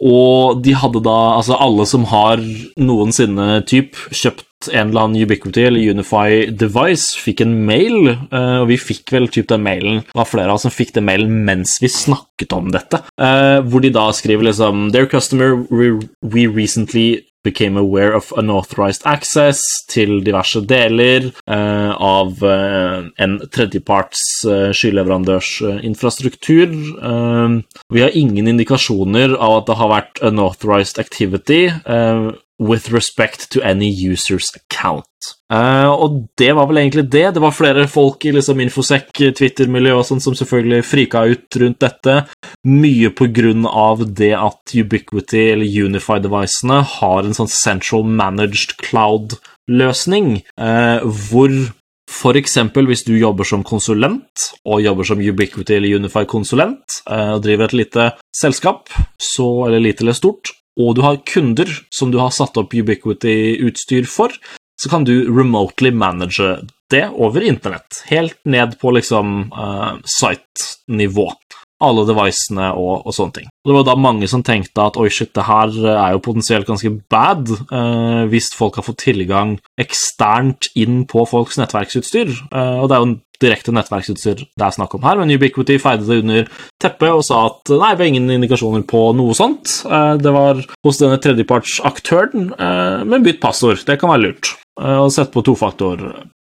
Og 0.00 0.62
de 0.62 0.76
hadde 0.78 1.02
da 1.02 1.16
Altså, 1.36 1.56
alle 1.58 1.86
som 1.88 2.04
har 2.12 2.40
noensinne 2.78 3.64
typ 3.66 3.96
kjøpt 4.14 4.46
en 4.72 4.90
eller 4.90 5.06
annen 5.06 5.22
Ubiquity 5.22 5.66
eller 5.66 5.90
Unify 5.96 6.46
device, 6.50 7.16
fikk 7.20 7.42
en 7.44 7.54
mail, 7.68 8.10
eh, 8.14 8.58
og 8.62 8.70
vi 8.70 8.80
fikk 8.80 9.12
vel 9.14 9.30
typ 9.32 9.48
den 9.52 9.64
mailen 9.66 10.02
Det 10.06 10.18
var 10.18 10.30
flere 10.30 10.50
av 10.50 10.58
oss 10.58 10.66
som 10.66 10.74
fikk 10.74 10.94
den 10.96 11.06
mailen 11.08 11.44
mens 11.46 11.78
vi 11.82 11.90
snakket 11.92 12.52
om 12.56 12.70
dette, 12.74 13.02
eh, 13.20 13.60
hvor 13.66 13.84
de 13.84 13.92
da 13.94 14.08
skriver 14.14 14.50
liksom 14.50 14.90
Their 14.92 15.08
customer, 15.10 15.56
we, 15.70 16.46
recently 16.46 17.22
became 17.46 17.76
aware 17.76 18.12
of 18.16 18.32
unauthorized 18.32 19.06
access 19.06 19.60
til 19.92 20.18
diverse 20.26 20.60
deler 20.66 21.28
eh, 21.46 21.92
av 21.94 22.42
eh, 22.42 23.06
en 23.22 23.36
tredjeparts 23.54 24.24
eh, 24.50 24.70
skyleverandørs 24.74 25.52
eh, 25.68 25.78
infrastruktur. 25.86 26.74
Vi 27.94 28.02
har 28.02 28.18
ingen 28.18 28.50
indikasjoner 28.50 29.36
av 29.36 29.60
at 29.60 29.70
det 29.70 29.78
har 29.78 29.92
vært 29.92 30.22
unauthorized 30.26 30.98
activity 31.02 31.68
with 32.58 32.92
respect 32.92 33.50
to 33.52 33.62
any 33.62 33.90
user's 33.90 34.48
account. 34.56 35.06
Uh, 35.52 35.90
og 35.90 36.26
det 36.38 36.52
var 36.56 36.66
vel 36.70 36.80
egentlig 36.80 37.06
det. 37.10 37.34
Det 37.36 37.42
var 37.42 37.54
flere 37.54 37.86
folk 37.90 38.24
i 38.26 38.32
liksom 38.34 38.60
Infosec, 38.62 39.10
Twitter-miljøet 39.14 40.00
og 40.00 40.06
sånn 40.08 40.22
som 40.22 40.36
selvfølgelig 40.38 40.86
frika 40.86 41.24
ut 41.30 41.58
rundt 41.62 41.80
dette. 41.82 42.18
Mye 42.66 43.12
på 43.14 43.28
grunn 43.34 43.66
av 43.68 44.06
det 44.18 44.32
at 44.38 44.74
Ubiquity 44.74 45.48
eller 45.52 45.86
Unify-devicene 45.86 46.82
har 46.98 47.24
en 47.24 47.36
sånn 47.36 47.50
central 47.52 48.06
managed 48.06 48.78
cloud-løsning, 48.82 50.40
uh, 50.58 51.02
hvor 51.30 51.52
for 52.06 52.38
eksempel 52.38 52.86
hvis 52.86 53.02
du 53.06 53.16
jobber 53.18 53.46
som 53.46 53.64
konsulent, 53.66 54.50
og 54.66 54.84
jobber 54.84 55.08
som 55.08 55.22
Ubiquity 55.22 55.74
eller 55.76 55.98
Unify-konsulent, 55.98 57.00
eh, 57.10 57.32
og 57.34 57.42
driver 57.42 57.66
et 57.66 57.80
lite 57.80 58.04
selskap, 58.30 58.92
så, 59.18 59.66
eller 59.66 59.82
lite 59.82 60.04
eller 60.04 60.14
stort, 60.16 60.52
og 60.76 60.96
du 60.96 61.02
har 61.04 61.22
kunder 61.28 61.70
som 61.94 62.12
du 62.12 62.20
har 62.20 62.34
satt 62.34 62.56
opp 62.60 62.74
Ubiquity-utstyr 62.76 64.08
for, 64.10 64.34
så 64.76 64.92
kan 64.92 65.06
du 65.08 65.14
remotely 65.32 65.90
manage 65.90 66.44
det 66.92 67.08
over 67.16 67.40
internett. 67.40 68.02
Helt 68.06 68.38
ned 68.44 68.78
på 68.80 68.92
liksom 68.94 69.52
uh, 69.52 69.96
site-nivå. 70.04 71.30
Alle 71.84 72.06
devicene 72.08 72.70
og, 72.72 73.02
og, 73.04 73.12
sånne 73.12 73.34
ting. 73.36 73.48
Og 73.64 73.68
det 73.68 73.74
var 73.76 73.86
da 73.88 73.96
mange 74.00 74.28
som 74.32 74.44
tenkte 74.44 74.84
at 74.84 74.96
oi, 75.00 75.10
shit, 75.12 75.34
det 75.36 75.44
her 75.44 75.74
er 75.92 76.14
jo 76.14 76.22
potensielt 76.24 76.68
ganske 76.68 76.92
bad 77.12 77.50
uh, 77.72 78.24
hvis 78.30 78.48
folk 78.56 78.78
har 78.78 78.86
fått 78.86 79.02
tilgang 79.04 79.56
eksternt 79.80 80.70
inn 80.78 81.02
på 81.08 81.26
folks 81.28 81.60
nettverksutstyr. 81.60 82.32
Uh, 82.52 82.80
og 82.80 82.88
det 82.88 82.96
er 82.96 83.02
jo 83.02 83.10
en 83.10 83.18
direkte 83.42 83.74
nettverksutstyr 83.74 84.44
det 84.46 84.66
er 84.66 84.74
snakk 84.74 84.96
om 84.96 85.06
her, 85.06 85.20
men 85.20 85.32
Ubiquity 85.34 85.78
feide 85.82 86.06
det 86.08 86.20
under 86.24 86.52
teppet 86.82 87.12
og 87.12 87.24
sa 87.26 87.42
at 87.50 87.72
nei, 87.72 87.94
vi 87.94 88.04
har 88.04 88.12
ingen 88.12 88.36
indikasjoner 88.36 88.86
på 88.88 89.02
noe 89.18 89.36
sånt. 89.36 89.80
Uh, 89.88 90.14
det 90.20 90.32
var 90.34 90.62
hos 90.86 91.02
denne 91.02 91.18
tredjepartsaktøren, 91.22 92.52
men 93.06 93.24
bytt 93.24 93.42
passord. 93.42 93.82
Det 93.86 93.98
kan 94.00 94.12
være 94.12 94.24
lurt. 94.26 94.54
Og 94.76 95.10
sett 95.12 95.32
på 95.32 95.42
tofaktor 95.44 96.02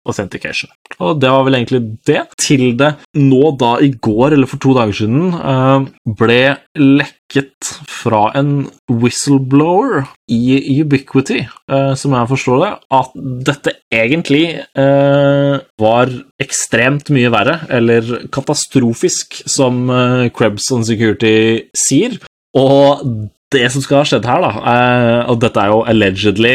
authentication. 0.08 0.70
Og 1.02 1.20
det 1.22 1.30
var 1.30 1.44
vel 1.46 1.56
egentlig 1.58 1.82
det, 2.08 2.20
til 2.40 2.72
det 2.78 2.92
nå 3.18 3.52
da 3.60 3.76
i 3.82 3.92
går, 4.02 4.34
eller 4.34 4.50
for 4.50 4.62
to 4.62 4.74
dager 4.76 4.96
siden, 5.02 5.34
eh, 5.38 5.86
ble 6.18 6.40
lekket 6.78 7.70
fra 7.88 8.24
en 8.38 8.68
whistleblower 8.90 10.06
i 10.32 10.58
Ubiquity, 10.80 11.42
eh, 11.70 11.92
som 11.98 12.16
jeg 12.16 12.30
forstår 12.32 12.64
det, 12.64 12.72
at 12.98 13.14
dette 13.50 13.76
egentlig 13.92 14.44
eh, 14.58 15.54
var 15.80 16.16
ekstremt 16.42 17.12
mye 17.14 17.30
verre, 17.32 17.60
eller 17.70 18.26
katastrofisk, 18.34 19.42
som 19.46 19.86
Krebs 20.34 20.70
on 20.74 20.84
Security 20.86 21.68
sier. 21.76 22.18
Og 22.58 23.02
det 23.52 23.66
som 23.72 23.84
skal 23.84 24.00
ha 24.00 24.08
skjedd 24.08 24.26
her, 24.26 24.42
da, 24.42 25.24
og 25.28 25.38
dette 25.40 25.60
er 25.60 25.72
jo 25.72 25.82
allegedly 25.88 26.54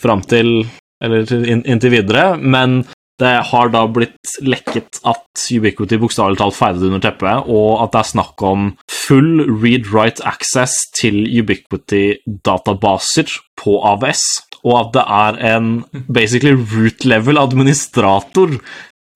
fram 0.00 0.22
til 0.28 0.62
eller 1.04 1.28
inntil 1.44 1.94
videre, 1.94 2.36
men 2.36 2.82
det 3.20 3.34
har 3.50 3.68
da 3.72 3.82
blitt 3.92 4.38
lekket 4.40 5.00
at 5.08 5.42
Ubiquity 5.52 5.98
bokstavelig 6.00 6.38
talt 6.40 6.56
feide 6.56 6.86
under 6.88 7.02
teppet, 7.04 7.44
og 7.52 7.82
at 7.84 7.92
det 7.92 8.00
er 8.00 8.12
snakk 8.14 8.44
om 8.46 8.60
full 8.88 9.42
read-write 9.60 10.24
access 10.28 10.74
til 10.96 11.26
Ubiquity-databaser 11.42 13.28
på 13.60 13.76
AVS, 13.92 14.24
og 14.64 14.74
at 14.78 14.90
det 14.96 15.04
er 15.20 15.32
en 15.56 15.66
basically 16.08 16.54
root 16.56 17.04
level 17.08 17.36
administrator 17.40 18.56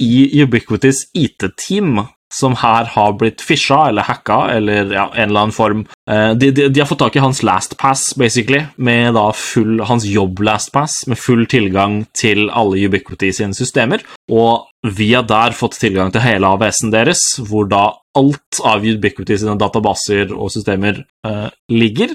i 0.03 0.43
Ubiquitys 0.43 1.07
IT-team 1.16 2.05
som 2.35 2.57
her 2.59 2.89
har 2.95 3.14
blitt 3.18 3.43
fisha 3.45 3.89
eller 3.89 4.07
hacka 4.09 4.39
eller 4.57 4.93
ja, 4.93 5.07
en 5.14 5.28
eller 5.28 5.41
annen 5.47 5.55
form. 5.55 5.87
Eh, 6.11 6.30
de, 6.35 6.51
de, 6.51 6.68
de, 6.68 6.80
har 6.80 6.89
fått 6.91 7.03
tak 7.05 7.16
i 7.16 7.22
hans 7.22 7.43
last 7.47 7.76
pass, 7.78 8.12
basically, 8.18 8.64
med 8.76 9.14
da 9.14 9.28
full, 9.37 9.78
hans 9.87 10.07
jobb-last 10.09 10.72
pass, 10.74 11.05
med 11.07 11.20
full 11.20 11.47
tilgang 11.51 12.03
til 12.18 12.49
alle 12.51 12.82
Ubiquity 12.89 13.30
sine 13.32 13.57
systemer, 13.57 14.03
og 14.32 14.66
via 14.85 15.22
der 15.24 15.57
fått 15.57 15.78
tilgang 15.80 16.12
til 16.12 16.24
hele 16.24 16.51
AVS-en 16.57 16.93
deres, 16.93 17.22
hvor 17.49 17.68
da 17.70 17.87
alt 18.18 18.61
av 18.66 18.85
Ubiquity 18.87 19.39
sine 19.41 19.57
databaser 19.59 20.35
og 20.35 20.53
systemer 20.55 21.01
eh, 21.26 21.49
ligger, 21.72 22.14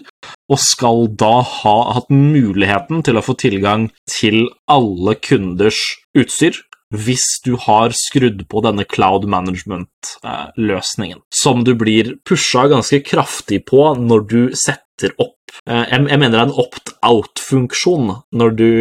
og 0.52 0.62
skal 0.62 1.08
da 1.20 1.40
ha 1.44 1.78
hatt 1.98 2.12
muligheten 2.14 3.04
til 3.06 3.20
å 3.20 3.26
få 3.26 3.36
tilgang 3.40 3.90
til 4.12 4.46
alle 4.70 5.18
kunders 5.20 5.82
utstyr, 6.18 6.58
hvis 6.96 7.26
du 7.46 7.56
har 7.68 7.94
skrudd 7.96 8.46
på 8.50 8.62
denne 8.66 8.86
cloud 8.90 9.28
management-løsningen, 9.30 11.22
som 11.30 11.64
du 11.64 11.76
blir 11.78 12.16
pusha 12.28 12.68
ganske 12.72 13.02
kraftig 13.06 13.64
på 13.70 13.92
når 14.00 14.26
du 14.30 14.40
setter 14.58 15.14
opp 15.22 15.54
eh, 15.70 15.86
Jeg 15.86 16.20
mener 16.20 16.34
det 16.34 16.40
er 16.42 16.48
en 16.50 16.62
opt-out-funksjon 16.66 18.16
når 18.36 18.56
du 18.58 18.72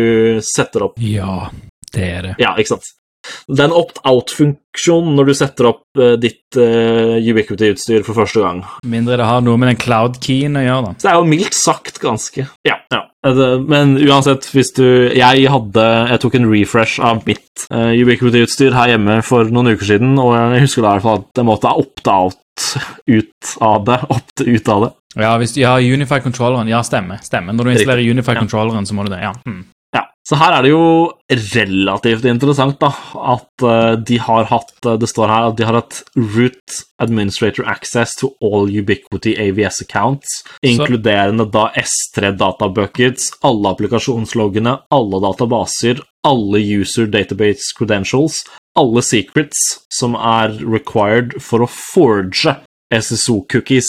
setter 0.44 0.88
opp 0.88 0.96
Ja, 1.02 1.50
det 1.94 2.06
er 2.06 2.24
det. 2.30 2.38
Ja, 2.42 2.56
ikke 2.58 2.76
sant. 2.76 2.94
Det 3.48 3.60
er 3.60 3.68
en 3.68 3.76
opt-out-funksjon 3.76 5.12
når 5.16 5.28
du 5.28 5.34
setter 5.36 5.68
opp 5.72 6.00
uh, 6.00 6.14
ditt 6.20 6.56
uh, 6.56 7.18
Ubiquity-utstyr 7.18 8.06
for 8.06 8.16
første 8.16 8.40
gang. 8.44 8.62
Mindre 8.88 9.18
det 9.20 9.26
har 9.28 9.42
noe 9.44 9.60
med 9.60 9.72
den 9.72 9.80
cloud-keyen 9.80 10.56
å 10.56 10.64
gjøre, 10.64 10.84
da. 10.86 10.92
Så 10.96 11.08
det 11.08 11.12
er 11.12 11.18
jo 11.18 11.30
mildt 11.34 11.58
sagt 11.58 12.00
ganske 12.02 12.46
Ja. 12.68 12.78
ja. 12.94 13.02
Men 13.26 13.96
uansett, 13.98 14.46
hvis 14.54 14.68
du 14.76 14.84
Jeg 15.10 15.48
hadde 15.50 15.86
Jeg 16.12 16.20
tok 16.22 16.36
en 16.38 16.46
refresh 16.46 17.00
av 17.02 17.24
mitt 17.26 17.64
uh, 17.72 17.90
Ubiquity-utstyr 17.90 18.76
her 18.76 18.92
hjemme 18.94 19.18
for 19.26 19.50
noen 19.50 19.72
uker 19.74 19.90
siden, 19.90 20.12
og 20.22 20.36
jeg 20.36 20.62
husker 20.68 20.84
da 20.84 20.92
i 20.92 20.98
hvert 21.00 21.06
fall 21.08 21.24
at 21.24 21.40
jeg 21.42 21.48
måtte 21.48 21.72
ha 21.72 21.82
opt-out 21.82 22.38
ut 23.10 23.56
av 23.64 23.82
det. 23.88 23.98
Opt 24.14 24.44
ut 24.46 24.70
av 24.70 24.84
det. 24.84 24.92
Ja, 25.18 25.32
hvis 25.40 25.56
har 25.58 25.82
Unify-controlleren. 25.82 26.70
Ja, 26.70 26.82
stemmer. 26.86 27.18
stemmer. 27.22 27.56
Når 27.56 27.64
du 27.64 27.70
installerer 27.74 28.14
Unify-controlleren, 28.14 28.86
så 28.86 28.94
må 28.94 29.06
du 29.06 29.12
det. 29.14 29.22
Ja. 29.24 29.34
Hmm. 29.46 29.64
Så 30.28 30.36
her 30.36 30.52
er 30.52 30.64
det 30.66 30.74
jo 30.74 30.82
relativt 31.56 32.26
interessant 32.28 32.76
da, 32.82 32.90
at 33.32 33.64
uh, 33.64 33.94
de 33.96 34.18
har 34.20 34.44
hatt 34.50 34.74
uh, 34.84 34.98
Det 35.00 35.08
står 35.08 35.30
her 35.32 35.46
at 35.48 35.56
de 35.56 35.64
har 35.64 35.78
hatt 35.78 36.02
root 36.18 36.82
administrator 37.00 37.64
access 37.70 38.12
to 38.20 38.34
all 38.44 38.68
Ubiquity 38.68 39.32
AVS 39.40 39.80
accounts, 39.86 40.42
inkluderende 40.60 41.46
da 41.48 41.70
S3 41.80 42.34
databuckets, 42.36 43.30
alle 43.46 43.72
applikasjonsloggene, 43.72 44.76
alle 44.92 45.22
databaser, 45.24 46.02
alle 46.26 46.60
user 46.60 47.08
database 47.08 47.72
credentials, 47.78 48.42
alle 48.76 49.00
secrets 49.06 49.62
som 49.94 50.18
er 50.18 50.58
required 50.60 51.38
for 51.40 51.64
å 51.64 51.72
forge 51.72 52.58
SSO-cookies, 52.92 53.88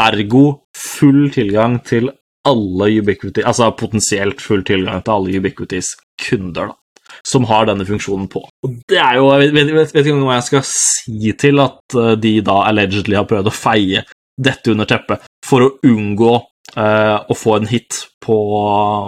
ergo 0.00 0.46
full 0.78 1.26
tilgang 1.34 1.82
til 1.84 2.14
alle 2.48 2.90
Ubiquity, 3.00 3.42
altså 3.44 3.70
potensielt 3.78 4.42
full 4.44 4.64
tilgang 4.66 5.02
til 5.04 5.16
alle 5.16 5.38
Ubiquitys 5.40 5.94
kunder, 6.20 6.72
da, 6.72 7.12
som 7.26 7.46
har 7.48 7.68
denne 7.68 7.86
funksjonen 7.88 8.28
på. 8.32 8.44
Og 8.64 8.80
det 8.90 9.00
er 9.00 9.18
jo, 9.20 9.30
Jeg 9.40 9.52
vet, 9.54 9.94
ikke 9.94 10.16
hva 10.20 10.38
jeg 10.38 10.48
skal 10.50 10.66
si 10.68 11.36
til 11.40 11.62
at 11.64 11.98
eh, 12.00 12.16
de 12.20 12.38
da 12.44 12.62
allegedly 12.68 13.18
har 13.18 13.28
prøvd 13.30 13.50
å 13.50 13.54
feie 13.54 14.04
dette 14.34 14.72
under 14.72 14.88
teppet 14.90 15.22
for 15.46 15.62
å 15.62 15.72
unngå 15.86 16.32
eh, 16.76 17.16
å 17.16 17.36
få 17.38 17.58
en 17.60 17.68
hit 17.70 18.02
på, 18.24 18.36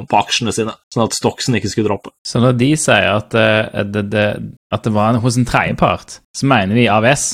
på, 0.07 0.18
aksjene 0.18 0.55
sine, 0.55 0.76
sånn 0.93 1.07
at 1.07 1.16
Stocksen 1.16 1.59
ikke 1.59 1.72
skulle 1.72 1.91
droppe. 1.91 2.12
Så 2.26 2.41
når 2.43 2.57
de 2.61 2.70
sier 2.78 3.09
at, 3.14 3.32
uh, 3.32 3.82
det, 3.89 4.05
det, 4.12 4.26
at 4.74 4.84
det 4.84 4.93
var 4.93 5.12
en, 5.14 5.22
hos 5.24 5.39
en 5.41 5.49
tredjepart, 5.49 6.18
så 6.37 6.49
mener 6.51 6.76
de 6.76 6.84
AVS? 6.93 7.24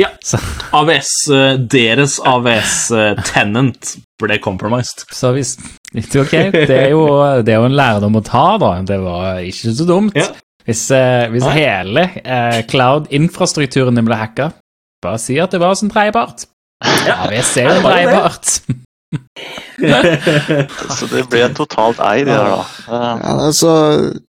Ja. 0.00 0.08
AVS, 0.78 1.12
uh, 1.32 1.54
deres 1.60 2.16
AVS-tenant 2.24 3.98
ble 4.20 4.38
compromised. 4.42 5.06
Så 5.14 5.32
hvis 5.36 5.56
Ok, 5.94 6.34
det 6.52 6.68
er, 6.68 6.90
jo, 6.92 7.06
det 7.40 7.54
er 7.54 7.62
jo 7.62 7.68
en 7.68 7.76
lærdom 7.78 8.18
å 8.18 8.24
ta, 8.26 8.58
da. 8.60 8.74
Det 8.84 8.98
var 9.00 9.38
ikke 9.40 9.72
så 9.72 9.86
dumt. 9.88 10.18
Ja. 10.18 10.26
Hvis, 10.68 10.82
hvis 11.32 11.46
hele 11.56 12.02
cloud-infrastrukturen 12.68 13.96
din 13.96 14.04
ble 14.04 14.18
hacka, 14.20 14.50
bare 15.00 15.20
si 15.22 15.38
at 15.40 15.54
det 15.54 15.62
var 15.62 15.78
som 15.78 15.88
en 15.88 15.94
tredjepart. 15.94 16.44
Ja, 17.08 17.22
vi 17.30 17.40
ser 17.46 17.70
jo 17.70 17.80
tredjepart. 17.86 18.58
så 20.98 21.06
det 21.08 21.22
ble 21.32 21.46
totalt 21.56 22.00
ei, 22.04 22.24
det 22.26 22.34
der, 22.34 22.50
da. 22.50 22.64
Ja, 22.92 23.34
altså, 23.46 23.70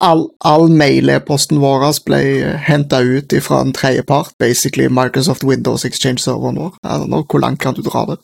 all, 0.02 0.24
all 0.42 0.66
mail-e-posten 0.72 1.60
vår 1.62 1.84
ble 2.08 2.20
henta 2.66 2.98
ut 3.04 3.34
fra 3.44 3.60
en 3.62 3.74
tredjepart, 3.76 4.34
basically 4.42 4.88
Microsoft 4.90 5.44
Windows 5.46 5.84
Exchange-serveren 5.86 6.58
vår. 6.58 6.72
Altså, 6.82 7.06
nå, 7.10 7.22
hvor 7.30 7.44
langt 7.44 7.62
kan 7.62 7.76
du 7.76 7.84
dra 7.86 8.02
det? 8.10 8.18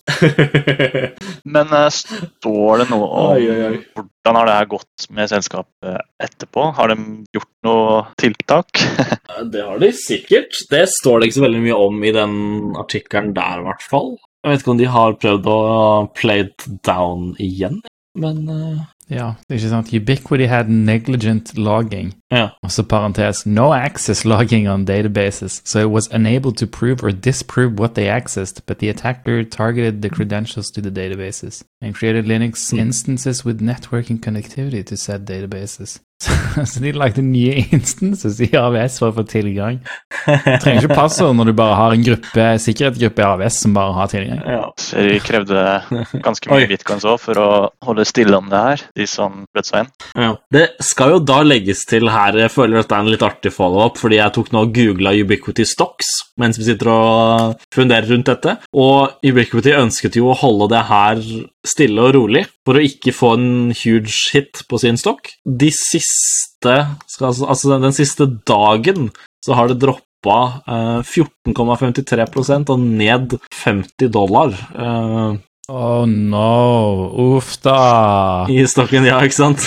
Men 1.54 1.70
uh, 1.70 1.86
står 1.92 2.82
det 2.82 2.88
noe 2.90 3.06
om 3.06 3.34
oi, 3.36 3.44
oi, 3.46 3.60
oi. 3.68 3.76
hvordan 3.94 4.40
har 4.40 4.50
det 4.50 4.56
her 4.56 4.72
gått 4.72 5.06
med 5.14 5.30
selskapet 5.30 6.02
etterpå? 6.24 6.70
Har 6.80 6.90
de 6.90 6.98
gjort 7.36 7.52
noe 7.68 8.00
tiltak? 8.20 8.82
det 9.52 9.62
har 9.68 9.78
de 9.82 9.92
sikkert. 9.94 10.64
Det 10.72 10.82
står 10.98 11.20
det 11.20 11.30
ikke 11.30 11.38
så 11.38 11.46
veldig 11.46 11.62
mye 11.68 11.78
om 11.86 12.02
i 12.02 12.16
den 12.16 12.34
artikkelen 12.80 13.30
der, 13.38 13.62
i 13.62 13.68
hvert 13.68 13.86
fall. 13.86 14.12
Jeg 14.40 14.54
vet 14.54 14.62
ikke 14.62 14.72
om 14.72 14.78
de 14.80 14.86
har 14.88 15.18
prøvd 15.20 15.48
å 15.52 15.58
play 16.16 16.46
it 16.46 16.64
down 16.86 17.34
igjen, 17.42 17.82
men 18.16 18.38
uh... 18.48 18.80
Ja, 19.10 19.32
det 19.48 19.54
er 19.54 19.58
ikke 19.58 19.68
sant. 19.68 19.92
Ubiquity 19.92 20.46
had 20.46 20.68
negligent 20.68 21.58
logging. 21.58 22.14
Ja. 22.30 22.48
Altså 22.62 22.82
parentes 22.82 23.46
no 23.46 23.72
access 23.72 24.24
logging 24.24 24.68
on 24.68 24.84
databases, 24.84 25.62
so 25.64 25.80
it 25.80 25.90
was 25.90 26.08
unable 26.12 26.52
to 26.52 26.66
prove 26.66 27.02
or 27.02 27.10
disprove 27.10 27.78
what 27.80 27.94
they 27.94 28.06
accessed, 28.08 28.62
but 28.66 28.78
the 28.78 28.88
attacker 28.88 29.42
targeted 29.42 30.02
the 30.02 30.10
credentials 30.10 30.70
to 30.70 30.80
the 30.80 30.90
databases 30.90 31.64
and 31.82 31.94
created 31.94 32.24
Linux 32.26 32.72
mm. 32.72 32.78
instances 32.78 33.44
with 33.44 33.60
networking 33.60 34.20
connectivity 34.20 34.86
to 34.86 34.96
said 34.96 35.26
databases. 35.26 35.98
Så 36.66 36.80
de 36.80 36.92
lagde 36.92 37.22
nye 37.22 37.64
instances 37.76 38.40
i 38.40 38.50
AVS 38.56 38.98
for 39.00 39.10
å 39.10 39.16
få 39.20 39.24
tilgang. 39.28 39.80
Du 40.26 40.50
trenger 40.60 40.84
ikke 40.84 40.98
passord 40.98 41.36
når 41.38 41.50
du 41.50 41.54
bare 41.56 41.78
har 41.78 41.94
en 41.96 42.04
gruppe, 42.04 42.46
sikkerhetsgruppe 42.60 43.22
i 43.22 43.26
AVS 43.26 43.60
som 43.64 43.76
bare 43.76 43.94
har 43.96 44.10
tilgang. 44.12 44.42
Ja, 44.44 44.66
De 44.92 45.20
krevde 45.24 45.62
ganske 46.26 46.52
mye 46.52 46.68
bitcoins 46.70 47.06
òg 47.08 47.22
for 47.22 47.40
å 47.40 47.48
holde 47.86 48.04
stille 48.08 48.36
om 48.36 48.50
det 48.52 48.60
her, 48.66 48.84
de 49.00 49.08
som 49.08 49.44
brøt 49.50 49.68
seg 49.68 49.84
inn. 49.84 49.92
Ja. 50.20 50.30
Det 50.52 50.66
skal 50.84 51.14
jo 51.16 51.22
da 51.24 51.40
legges 51.46 51.84
til 51.88 52.10
her, 52.12 52.36
jeg 52.44 52.52
føler 52.52 52.80
dette 52.80 52.96
er 52.96 53.04
en 53.04 53.12
litt 53.12 53.24
artig 53.24 53.52
follow-up, 53.54 53.98
fordi 54.00 54.20
jeg 54.20 54.34
tok 54.36 54.52
nå 54.54 54.64
og 54.66 54.74
googla 54.76 55.14
Ubiquity 55.16 55.64
Stocks, 55.68 56.10
mens 56.40 56.60
vi 56.60 56.68
sitter 56.68 56.92
og 56.92 57.64
funderer 57.74 58.10
rundt 58.12 58.28
dette. 58.30 58.56
Og 58.76 59.24
Ubiquity 59.26 59.74
ønsket 59.76 60.20
jo 60.20 60.30
å 60.30 60.38
holde 60.38 60.70
det 60.74 60.84
her 60.90 61.24
stille 61.66 62.04
og 62.06 62.14
rolig 62.16 62.44
for 62.66 62.78
å 62.78 62.84
ikke 62.84 63.14
få 63.16 63.34
en 63.36 63.50
huge 63.74 64.12
hit 64.32 64.62
på 64.68 64.80
sin 64.80 65.00
stokk. 65.00 65.32
De 65.44 65.70
siste 65.74 66.76
altså, 66.76 67.48
altså 67.48 67.80
den 67.80 67.96
siste 67.96 68.28
dagen 68.48 69.10
så 69.44 69.56
har 69.56 69.70
det 69.70 69.80
droppa 69.82 70.40
eh, 70.68 71.00
14,53% 71.04 72.72
og 72.72 72.82
ned 72.84 73.38
50 73.62 74.12
dollar. 74.12 74.56
Oh 75.70 76.02
no. 76.04 77.36
Uff 77.36 77.52
da. 77.62 78.46
I 78.50 78.64
stokken, 78.66 79.04
ja, 79.06 79.20
ikke 79.22 79.36
sant? 79.36 79.62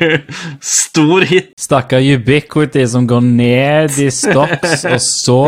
Stor 0.64 1.26
hit. 1.28 1.50
Stakkar 1.60 2.00
Ubiquity 2.00 2.86
som 2.88 3.06
går 3.08 3.20
ned 3.26 3.98
i 4.00 4.08
stocks, 4.14 4.84
og 4.94 5.00
så 5.04 5.40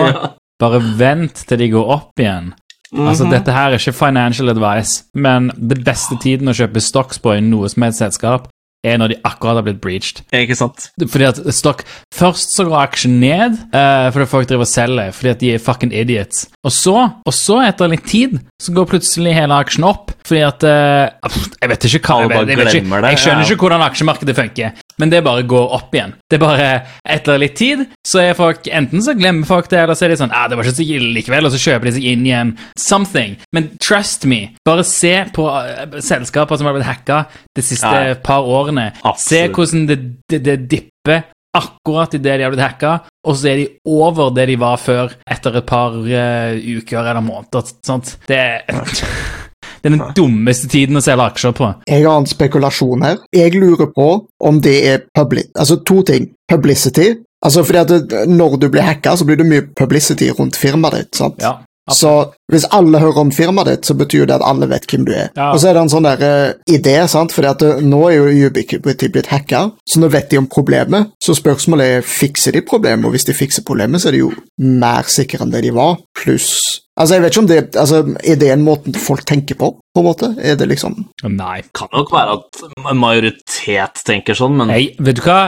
bare 0.61 0.81
vent 1.01 1.45
til 1.49 1.63
de 1.63 1.71
går 1.73 1.95
opp 1.97 2.21
igjen. 2.21 2.53
Altså, 2.91 3.25
Mhm. 3.25 3.31
Dette 3.31 3.53
her 3.55 3.71
er 3.71 3.79
ikke 3.79 3.93
financial 3.95 4.51
advice, 4.51 5.05
men 5.15 5.51
det 5.57 5.79
beste 5.87 6.17
tiden 6.21 6.51
å 6.51 6.55
kjøpe 6.59 6.81
stocks 6.83 7.21
på 7.23 7.37
i 7.37 7.41
noe 7.41 7.69
som 7.71 7.85
er 7.87 7.93
et 7.93 8.01
selskap, 8.01 8.49
er 8.87 9.01
når 9.01 9.13
de 9.13 9.19
akkurat 9.29 9.59
har 9.61 9.67
blitt 9.67 9.81
breached. 9.83 10.23
Ikke 10.37 10.57
sant? 10.57 10.89
Fordi 11.01 11.27
at 11.29 11.41
stock 11.55 11.85
Først 12.15 12.55
så 12.57 12.65
går 12.69 12.77
aksjen 12.81 13.19
ned 13.21 13.59
uh, 13.75 14.09
fordi 14.13 14.27
folk 14.29 14.49
driver 14.51 14.67
og 14.67 14.71
selger 14.71 15.13
fordi 15.17 15.33
at 15.33 15.43
de 15.43 15.53
er 15.55 15.63
fucking 15.63 15.93
idiots. 15.97 16.47
Og 16.65 16.73
så, 16.75 16.95
og 17.27 17.35
så 17.37 17.61
etter 17.65 17.91
litt 17.93 18.07
tid, 18.09 18.39
så 18.61 18.75
går 18.77 18.89
plutselig 18.91 19.35
hele 19.37 19.57
aksjen 19.57 19.87
opp 19.89 20.15
fordi 20.27 20.43
at 20.47 20.65
uh, 20.67 21.33
Jeg 21.61 21.73
vet 21.73 21.89
ikke 21.91 22.01
hva 22.07 22.19
jeg, 22.25 22.33
vet, 22.33 22.53
jeg, 22.55 22.61
vet 22.61 22.79
ikke, 22.81 23.03
jeg 23.07 23.23
skjønner 23.25 23.47
ikke 23.47 23.67
hvordan 23.67 23.87
aksjemarkedet 23.89 24.37
funker, 24.37 24.85
men 25.01 25.11
det 25.13 25.23
bare 25.25 25.47
går 25.49 25.73
opp 25.79 25.95
igjen. 25.97 26.13
Det 26.31 26.37
er 26.39 26.43
bare 26.45 26.69
Etter 27.17 27.41
litt 27.41 27.57
tid 27.59 27.87
så 28.07 28.21
er 28.23 28.37
folk 28.39 28.69
Enten 28.71 29.03
så 29.05 29.15
glemmer 29.19 29.49
folk 29.49 29.71
det, 29.73 29.81
eller 29.83 29.99
så 29.99 30.07
er 30.07 30.15
de 30.15 30.21
sånn 30.21 30.35
ah, 30.37 30.47
det 30.51 30.59
var 30.59 30.69
ikke 30.69 30.79
så 30.83 30.87
ille 30.87 31.11
likevel, 31.17 31.49
og 31.49 31.55
så 31.55 31.63
kjøper 31.65 31.89
de 31.89 31.97
seg 31.97 32.07
inn 32.13 32.29
igjen. 32.29 32.55
Something. 32.79 33.37
Men 33.57 33.71
trust 33.83 34.29
me, 34.31 34.41
bare 34.67 34.85
se 34.87 35.15
på 35.35 35.49
eh, 35.51 35.99
selskaper 36.05 36.61
som 36.61 36.69
har 36.69 36.77
blitt 36.77 36.89
hacka 36.89 37.25
de 37.57 37.65
siste 37.65 37.91
Ja. 37.91 38.15
par 38.25 38.47
årene. 38.47 38.91
Se 39.19 39.47
hvordan 39.49 39.87
det, 39.91 39.99
det, 40.31 40.43
det 40.47 40.57
dipper 40.71 41.25
akkurat 41.57 42.15
idet 42.15 42.39
de 42.39 42.45
har 42.47 42.53
blitt 42.53 42.63
hacka, 42.63 42.93
og 43.27 43.37
så 43.37 43.51
er 43.51 43.57
de 43.63 43.69
over 43.91 44.31
det 44.37 44.47
de 44.53 44.57
var 44.61 44.79
før 44.79 45.17
etter 45.27 45.57
et 45.59 45.67
par 45.67 45.97
uh, 45.99 46.53
uker 46.55 47.01
eller 47.03 47.25
måneder. 47.27 47.73
Sånt. 47.87 48.15
Det, 48.29 48.39
det 49.81 49.91
er 49.91 49.97
den 49.97 50.15
dummeste 50.17 50.69
tiden 50.69 51.01
å 51.01 51.05
selge 51.05 51.31
aksjer 51.31 51.57
på. 51.57 51.73
Jeg 51.89 52.05
har 52.05 52.21
en 52.21 52.29
spekulasjon 52.29 53.07
her. 53.07 53.19
Jeg 53.35 53.57
lurer 53.57 53.91
på 53.95 54.11
om 54.45 54.61
det 54.65 54.77
er 54.91 55.03
public... 55.17 55.51
Altså 55.57 55.81
to 55.87 56.03
ting. 56.07 56.31
Publicity. 56.51 57.15
Altså 57.41 57.65
fordi 57.65 57.81
at 57.81 57.89
det, 57.89 58.29
Når 58.29 58.57
du 58.61 58.69
blir 58.69 58.85
hacka, 58.85 59.17
så 59.17 59.25
blir 59.25 59.41
det 59.41 59.49
mye 59.49 59.67
publicity 59.77 60.31
rundt 60.37 60.59
firmaet 60.61 60.99
ditt. 60.99 61.17
sant? 61.17 61.41
Ja. 61.41 61.61
Så 61.91 62.11
hvis 62.53 62.67
alle 62.71 63.01
hører 63.03 63.25
om 63.25 63.33
firmaet 63.35 63.67
ditt, 63.67 63.87
så 63.89 63.97
betyr 63.99 64.29
det 64.29 64.37
at 64.37 64.45
alle 64.47 64.69
vet 64.71 64.87
hvem 64.91 65.07
du 65.09 65.13
er. 65.13 65.31
Ja. 65.37 65.51
Og 65.51 65.61
så 65.61 65.71
er 65.71 65.75
det 65.75 65.83
en 65.83 65.93
sånn 65.93 66.07
der 66.07 66.21
uh, 66.23 66.53
idé, 66.71 66.95
sant, 67.11 67.35
fordi 67.35 67.51
at 67.51 67.65
eh, 67.67 67.81
nå 67.83 68.03
er 68.11 68.21
jo 68.21 68.51
Ubiquity 68.51 69.09
blitt 69.11 69.31
hacka, 69.33 69.65
så 69.89 70.03
nå 70.03 70.11
vet 70.13 70.31
de 70.31 70.39
om 70.39 70.47
problemet. 70.51 71.11
Så 71.23 71.35
spørsmålet 71.39 71.97
er 71.97 72.07
fikser 72.07 72.55
de 72.55 72.63
problemet, 72.67 73.09
og 73.09 73.17
hvis 73.17 73.27
de 73.27 73.35
fikser 73.35 73.67
problemet, 73.67 74.03
så 74.03 74.11
er 74.11 74.19
de 74.19 74.23
jo 74.23 74.31
mer 74.63 75.11
sikre 75.11 75.43
enn 75.43 75.55
det 75.55 75.65
de 75.67 75.75
var, 75.75 75.99
pluss 76.21 76.53
Altså, 77.01 77.17
jeg 77.17 77.23
vet 77.25 77.33
ikke 77.33 77.41
om 77.41 77.49
det 77.49 77.59
altså, 77.81 78.01
Er 78.29 78.41
det 78.41 78.51
en 78.53 78.65
måte 78.65 78.93
folk 79.01 79.25
tenker 79.29 79.57
på, 79.57 79.71
på 79.81 80.03
en 80.03 80.07
måte? 80.07 80.31
Er 80.37 80.59
det 80.61 80.69
liksom 80.69 80.99
Nei. 81.33 81.61
Kan 81.77 81.89
nok 81.95 82.13
være 82.13 82.37
at 82.37 82.61
en 82.77 83.01
majoritet 83.01 84.03
tenker 84.07 84.37
sånn, 84.37 84.57
men 84.59 84.71
Nei, 84.71 84.83
vet 85.01 85.21
du 85.21 85.23
hva? 85.25 85.39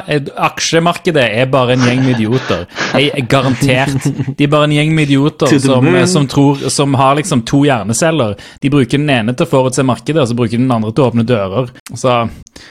Aksjemarkedet 0.48 1.24
er 1.42 1.50
bare 1.53 1.76
en 1.76 1.84
gjeng 1.86 2.03
med 2.05 2.16
idioter. 2.16 2.64
Jeg 2.96 3.12
er 3.16 3.26
garantert. 3.28 4.09
De 4.38 4.46
er 4.46 4.53
bare 4.53 4.68
en 4.68 4.76
gjeng 4.76 4.92
med 4.96 5.11
idioter 5.11 5.53
som, 5.62 5.88
som, 6.11 6.28
tror, 6.30 6.64
som 6.72 6.96
har 7.00 7.16
liksom 7.20 7.44
to 7.48 7.62
hjerneceller. 7.66 8.36
De 8.62 8.72
bruker 8.72 9.00
den 9.00 9.12
ene 9.12 9.36
til 9.36 9.48
å 9.48 9.53
forutse 9.53 9.84
markedet, 9.86 10.22
og 10.22 10.30
så 10.30 10.38
bruker 10.38 10.61
den 10.61 10.72
andre 10.72 10.92
til 10.92 11.05
å 11.05 11.11
åpne 11.12 11.26
dører. 11.28 11.72
Så 11.92 12.22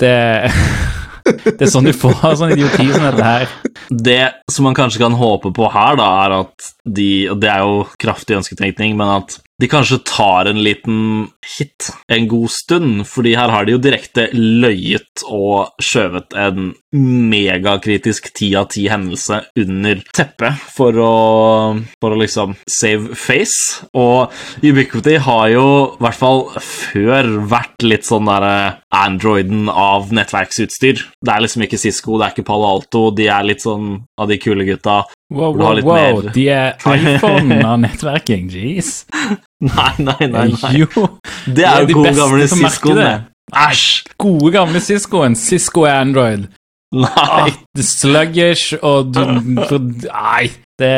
det 0.02 0.16
Det 1.26 1.62
er 1.62 1.72
sånn 1.72 1.88
du 1.88 1.94
får 1.96 2.38
sånn 2.40 2.54
idioti 2.56 2.88
som 2.92 3.06
dette 3.06 3.28
her. 3.28 3.54
Det 3.90 4.22
som 4.52 4.68
man 4.68 4.78
kanskje 4.78 5.04
kan 5.04 5.16
håpe 5.18 5.54
på 5.56 5.70
her, 5.74 5.98
da, 6.00 6.10
er 6.26 6.38
at 6.42 6.72
de 6.86 7.10
Og 7.32 7.42
det 7.42 7.50
er 7.52 7.64
jo 7.66 7.82
kraftig 8.02 8.40
ønsketenkning, 8.40 8.96
men 9.00 9.16
at 9.20 9.38
de 9.62 9.70
kanskje 9.70 10.00
tar 10.10 10.50
en 10.50 10.62
liten 10.64 11.28
hit 11.58 11.92
en 12.10 12.28
god 12.28 12.50
stund, 12.50 13.04
fordi 13.08 13.36
her 13.38 13.52
har 13.54 13.68
de 13.68 13.76
jo 13.76 13.82
direkte 13.82 14.28
løyet 14.34 15.24
og 15.30 15.76
skjøvet 15.82 16.34
en 16.42 16.72
megakritisk 16.92 18.32
ti 18.36 18.50
av 18.58 18.68
ti 18.74 18.88
hendelse 18.92 19.38
under 19.62 20.02
teppet 20.16 20.66
for 20.74 20.98
å, 20.98 21.14
for 22.02 22.16
å 22.16 22.20
liksom 22.20 22.58
save 22.66 23.16
face. 23.16 23.86
Og 23.94 24.34
Ubiquity 24.66 25.20
har 25.22 25.48
jo 25.54 25.68
i 25.94 26.04
hvert 26.04 26.20
fall 26.20 26.44
før 26.58 27.32
vært 27.54 27.86
litt 27.86 28.10
sånn 28.10 28.28
derre 28.28 28.82
Androiden 28.92 29.70
av 29.72 30.10
nettverksutstyr. 30.12 31.06
Det 31.22 31.32
er 31.32 31.46
liksom 31.46 31.68
ikke 31.68 31.80
Cisco, 31.80 32.18
det 32.18 32.28
er 32.28 32.36
ikke 32.36 32.50
Palo 32.50 32.68
Alto, 32.74 33.08
de 33.16 33.30
er 33.32 33.48
litt 33.48 33.64
sånn 33.64 34.02
av 34.20 34.32
de 34.32 34.42
kule 34.42 34.66
gutta. 34.68 35.04
Wow, 35.32 35.56
wow, 35.56 35.80
wow. 35.84 36.22
De 36.36 36.50
er 36.52 36.74
iPhone 36.96 37.62
av 37.64 37.78
nettverking. 37.80 38.50
Jeez. 38.52 39.06
Nei, 39.64 39.94
nei, 40.04 40.28
nei. 40.28 40.48
nei. 40.52 40.72
Jo. 40.82 41.08
Det 41.46 41.64
er 41.64 41.86
jo 41.86 41.92
de 41.92 42.00
beste 42.02 42.18
gamle 42.20 42.48
Siskoene. 42.52 43.12
Æsj! 43.52 43.86
Gode, 44.20 44.52
gamle 44.52 44.82
Siskoen. 44.84 45.38
Cisco 45.40 45.86
er 45.88 46.02
Android. 46.02 46.50
Nei. 46.92 47.08
Ah, 47.16 47.48
sluggish 47.80 48.76
og 48.84 49.14
du, 49.16 49.22
Nei, 50.12 50.50
det 50.80 50.96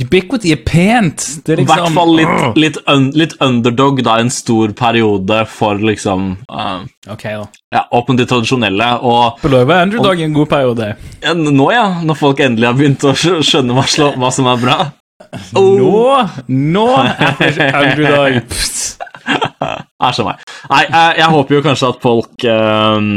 Ubiquity 0.00 0.54
er 0.54 0.60
pent. 0.64 1.24
Det 1.44 1.54
er 1.54 1.62
I 1.62 1.66
hvert 1.68 1.82
liksom 1.84 1.98
fall 1.98 2.14
litt, 2.16 2.58
litt, 2.60 2.78
un, 2.88 3.10
litt 3.16 3.34
underdog 3.44 4.00
da 4.06 4.16
en 4.22 4.32
stor 4.32 4.72
periode 4.76 5.42
for 5.52 5.82
liksom 5.84 6.30
uh, 6.48 6.86
Ok, 7.10 7.26
da. 7.26 7.44
Ja, 7.74 7.84
opp 7.94 8.08
mot 8.10 8.18
de 8.18 8.26
tradisjonelle. 8.28 8.88
Og 9.06 9.42
Beløpet 9.42 9.76
er 9.76 9.84
underdog 9.88 10.22
i 10.22 10.26
en 10.26 10.38
god 10.38 10.50
periode. 10.54 10.94
ja, 11.22 11.34
nå, 11.36 11.68
ja, 11.74 11.86
når 12.06 12.18
folk 12.22 12.40
endelig 12.44 12.70
har 12.70 12.80
begynt 12.80 13.04
å 13.04 13.14
skjønne 13.16 13.76
hva, 13.76 13.86
slå, 13.88 14.12
hva 14.20 14.32
som 14.34 14.48
er 14.50 14.64
bra. 14.64 14.80
Oh. 15.54 15.76
Nå 15.78 16.00
Nå 16.48 16.86
er 16.96 17.74
underdog 17.84 18.40
Pst. 18.50 18.96
Æsj 20.08 20.22
a 20.22 20.24
meg. 20.24 20.44
Nei, 20.70 20.80
jeg, 20.86 21.16
jeg 21.20 21.32
håper 21.34 21.56
jo 21.56 21.62
kanskje 21.64 21.88
at 21.92 21.98
folk 22.04 22.44
um, 22.48 23.08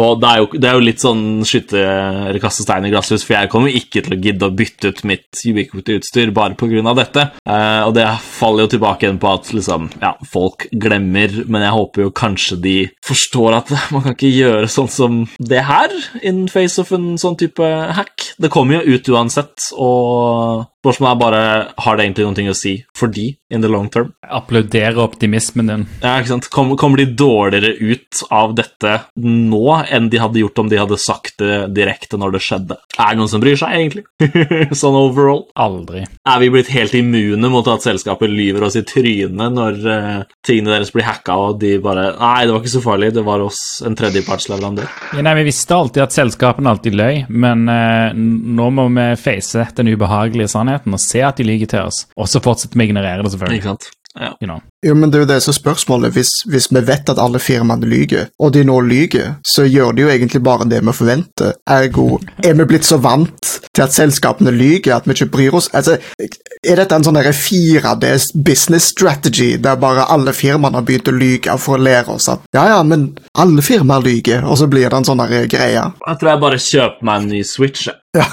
Og 0.00 0.20
det 0.20 0.30
er, 0.30 0.38
jo, 0.40 0.48
det 0.56 0.68
er 0.68 0.76
jo 0.76 0.84
litt 0.84 1.02
sånn 1.02 1.22
skyte 1.48 1.80
eller 1.80 2.40
kaste 2.42 2.64
stein 2.64 2.86
i 2.88 2.92
glasshus, 2.92 3.24
for 3.26 3.36
jeg 3.36 3.50
kommer 3.52 3.74
ikke 3.74 4.02
til 4.06 4.16
å 4.16 4.20
gidde 4.20 4.48
å 4.48 4.54
bytte 4.56 4.92
ut 4.92 5.02
mitt 5.08 5.42
Ubiquity-utstyr 5.50 6.32
bare 6.36 6.56
pga. 6.58 6.94
dette. 6.96 7.26
Uh, 7.44 7.88
og 7.88 7.94
det 7.96 8.06
faller 8.24 8.64
jo 8.64 8.72
tilbake 8.76 9.06
igjen 9.06 9.20
på 9.20 9.32
at 9.32 9.52
liksom, 9.56 9.90
ja, 10.00 10.14
folk 10.32 10.68
glemmer, 10.72 11.34
men 11.50 11.66
jeg 11.66 11.76
håper 11.76 12.06
jo 12.06 12.14
kanskje 12.16 12.60
de 12.64 12.76
forstår 13.04 13.58
at 13.60 13.74
man 13.94 14.06
kan 14.06 14.16
ikke 14.16 14.32
gjøre 14.32 14.72
sånn 14.72 14.90
som 14.92 15.20
det 15.38 15.64
her 15.68 15.92
in 16.26 16.46
face 16.50 16.80
of 16.80 16.92
en 16.96 17.12
sånn 17.20 17.38
type 17.40 17.70
hack. 17.96 18.32
Det 18.40 18.52
kommer 18.52 18.80
jo 18.80 18.96
ut 18.96 19.12
uansett, 19.12 19.70
og 19.76 20.68
spørsmålet 20.80 21.12
er 21.12 21.20
bare 21.20 21.42
har 21.84 21.98
det 21.98 22.06
egentlig 22.06 22.28
noe 22.28 22.54
å 22.54 22.56
si 22.56 22.78
for 22.96 23.12
de 23.12 23.32
in 23.52 23.64
the 23.64 23.70
long 23.70 23.90
term. 23.92 24.14
Jeg 24.24 24.36
Applauderer 24.40 25.02
optimismen 25.02 25.68
din. 25.68 25.89
Ja, 26.00 26.14
ikke 26.16 26.32
sant? 26.32 26.48
Kom, 26.52 26.72
kommer 26.80 27.00
de 27.00 27.06
dårligere 27.12 27.74
ut 27.76 28.22
av 28.32 28.54
dette 28.56 28.96
nå 29.20 29.64
enn 29.92 30.08
de 30.12 30.20
hadde 30.22 30.40
gjort 30.40 30.62
om 30.62 30.70
de 30.70 30.78
hadde 30.80 30.98
sagt 31.00 31.36
det 31.42 31.70
direkte 31.76 32.18
når 32.20 32.36
det 32.36 32.42
skjedde? 32.44 32.78
Er 32.96 33.12
det 33.12 33.20
noen 33.20 33.32
som 33.32 33.42
bryr 33.42 33.58
seg, 33.60 33.74
egentlig? 33.76 34.04
sånn 34.80 34.96
overall? 34.96 35.44
Aldri. 35.60 36.06
Er 36.28 36.40
vi 36.42 36.50
blitt 36.54 36.72
helt 36.72 36.96
immune 36.96 37.52
mot 37.52 37.68
at 37.70 37.84
selskapet 37.84 38.32
lyver 38.32 38.64
oss 38.68 38.78
i 38.80 38.84
trynet 38.86 39.56
når 39.56 39.80
uh, 39.84 40.24
tingene 40.46 40.74
deres 40.74 40.92
blir 40.94 41.06
hacka, 41.08 41.36
og 41.36 41.60
de 41.60 41.76
bare 41.82 42.08
Nei, 42.20 42.46
det 42.46 42.54
var 42.54 42.62
ikke 42.62 42.72
så 42.72 42.84
farlig, 42.84 43.12
det 43.16 43.24
var 43.26 43.44
oss, 43.44 43.60
en 43.86 43.96
tredjepartsleverandør. 43.96 44.88
Ja, 45.16 45.24
nei, 45.26 45.36
Vi 45.40 45.46
visste 45.50 45.76
alltid 45.76 46.04
at 46.06 46.16
selskapene 46.16 46.72
alltid 46.72 46.96
løy, 46.96 47.22
men 47.28 47.68
uh, 47.68 48.16
nå 48.16 48.70
må 48.76 48.88
vi 48.96 49.08
face 49.20 49.68
den 49.76 49.92
ubehagelige 49.92 50.50
sannheten 50.52 50.96
og 50.96 51.02
se 51.02 51.22
at 51.26 51.40
de 51.40 51.46
lyver 51.46 51.70
til 51.70 51.88
oss. 51.90 52.04
Og 52.16 52.28
så 52.30 52.42
fortsetter 52.44 52.78
vi 52.78 52.88
å 52.88 52.90
ignorere 52.90 53.24
det, 53.24 53.34
selvfølgelig. 53.34 53.60
Ikke 53.60 53.74
sant? 53.74 53.90
Ja. 54.18 54.36
You 54.40 54.46
know. 54.46 54.60
Jo, 54.86 54.94
men 54.94 55.10
det 55.10 55.18
er 55.18 55.22
jo 55.24 55.28
det 55.28 55.38
som 55.44 55.52
er 55.52 55.58
spørsmålet. 55.58 56.14
Hvis, 56.16 56.30
hvis 56.50 56.66
vi 56.72 56.82
vet 56.86 57.10
at 57.12 57.20
alle 57.20 57.38
firmaene 57.38 57.86
lyger, 57.86 58.30
og 58.40 58.54
de 58.54 58.64
nå 58.66 58.80
lyger, 58.82 59.36
så 59.46 59.66
gjør 59.68 59.92
de 59.94 60.06
jo 60.06 60.10
egentlig 60.10 60.42
bare 60.42 60.66
det 60.68 60.80
vi 60.82 60.94
forventer. 60.96 61.52
Ergo 61.70 62.18
er 62.44 62.56
vi 62.58 62.66
blitt 62.72 62.88
så 62.88 62.98
vant 62.98 63.52
til 63.70 63.84
at 63.84 63.94
selskapene 63.94 64.50
lyger 64.54 64.96
at 64.96 65.06
vi 65.06 65.14
ikke 65.14 65.30
bryr 65.36 65.58
oss. 65.60 65.70
Altså, 65.76 65.98
er 66.20 66.80
dette 66.80 66.96
en 66.96 67.06
sånn 67.06 67.20
4D 67.20 68.10
business 68.46 68.90
strategy, 68.94 69.54
der 69.62 69.78
bare 69.80 70.08
alle 70.10 70.34
firmaene 70.34 70.80
har 70.80 70.88
begynt 70.88 71.10
å 71.12 71.14
lyge 71.14 71.58
for 71.60 71.78
å 71.78 71.84
lære 71.84 72.16
oss 72.16 72.28
at 72.32 72.42
ja, 72.56 72.66
ja, 72.72 72.80
men 72.82 73.10
alle 73.38 73.62
firmaer 73.62 74.02
lyger, 74.04 74.44
og 74.44 74.58
så 74.58 74.66
blir 74.70 74.88
det 74.88 74.96
en 74.96 75.06
sånn 75.06 75.22
greie? 75.50 75.84
Jeg 75.84 76.18
tror 76.20 76.32
jeg 76.32 76.42
bare 76.42 76.64
kjøper 76.64 77.06
meg 77.06 77.20
en 77.20 77.30
ny 77.34 77.44
Switch. 77.46 77.86
Ja. 78.16 78.26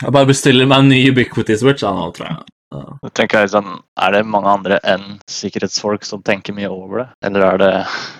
Jeg 0.00 0.14
bare 0.14 0.30
bestiller 0.30 0.68
meg 0.70 0.84
en 0.84 0.90
ny 0.94 1.02
Ubiquity-switch 1.10 1.84
nå, 1.84 2.08
tror 2.16 2.30
jeg. 2.30 2.40
Da 2.70 3.10
tenker 3.10 3.44
jeg 3.44 3.52
sånn, 3.54 3.80
Er 3.98 4.14
det 4.14 4.26
mange 4.30 4.52
andre 4.52 4.78
enn 4.86 5.18
sikkerhetsfolk 5.30 6.06
som 6.06 6.22
tenker 6.22 6.54
mye 6.54 6.70
over 6.70 7.02
det? 7.02 7.08
Eller 7.26 7.46
er 7.46 7.62
det 7.62 7.72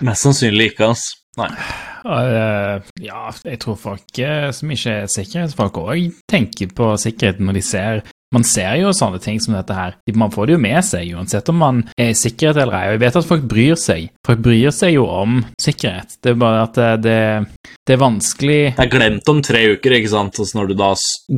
Mest 0.03 0.27
sannsynlig 0.27 0.73
ikke, 0.73 0.91
altså. 0.91 1.17
Nei. 1.39 1.51
Uh, 2.03 2.81
ja, 2.99 3.29
jeg 3.45 3.61
tror 3.63 3.77
folk 3.79 4.19
eh, 4.19 4.49
som 4.51 4.71
ikke 4.73 4.95
er 5.03 5.11
sikkerhetsfolk 5.11 5.77
òg 5.79 6.17
tenker 6.27 6.73
på 6.75 6.89
sikkerheten 6.99 7.47
når 7.47 7.55
de 7.55 7.63
ser 7.63 8.01
man 8.31 8.45
ser 8.47 8.77
jo 8.79 8.93
sånne 8.95 9.19
ting 9.19 9.41
som 9.43 9.57
dette 9.57 9.75
her. 9.75 9.97
Man 10.15 10.31
får 10.31 10.47
det 10.47 10.53
jo 10.55 10.61
med 10.63 10.79
seg, 10.87 11.09
uansett 11.17 11.49
om 11.51 11.57
man 11.59 11.81
er 11.99 12.13
i 12.13 12.15
sikkerhet 12.15 12.61
eller 12.61 12.77
ei. 12.77 12.85
Og 12.87 12.93
jeg 12.95 13.01
vet 13.03 13.17
at 13.19 13.27
folk 13.27 13.43
bryr 13.51 13.79
seg. 13.79 14.05
Folk 14.27 14.43
bryr 14.45 14.71
seg 14.75 14.93
jo 14.95 15.03
om 15.11 15.41
sikkerhet. 15.59 16.15
Det 16.23 16.31
er 16.31 16.39
bare 16.39 16.61
at 16.63 16.79
det, 17.03 17.17
det, 17.91 17.97
er 17.97 18.01
vanskelig 18.01 18.59
Det 18.77 18.85
er 18.85 18.91
glemt 18.91 19.31
om 19.31 19.41
tre 19.43 19.61
uker, 19.75 19.95
ikke 19.97 20.11
sant. 20.11 20.39
Så 20.39 20.57
når 20.57 20.71
du 20.71 20.75
da 20.79 20.91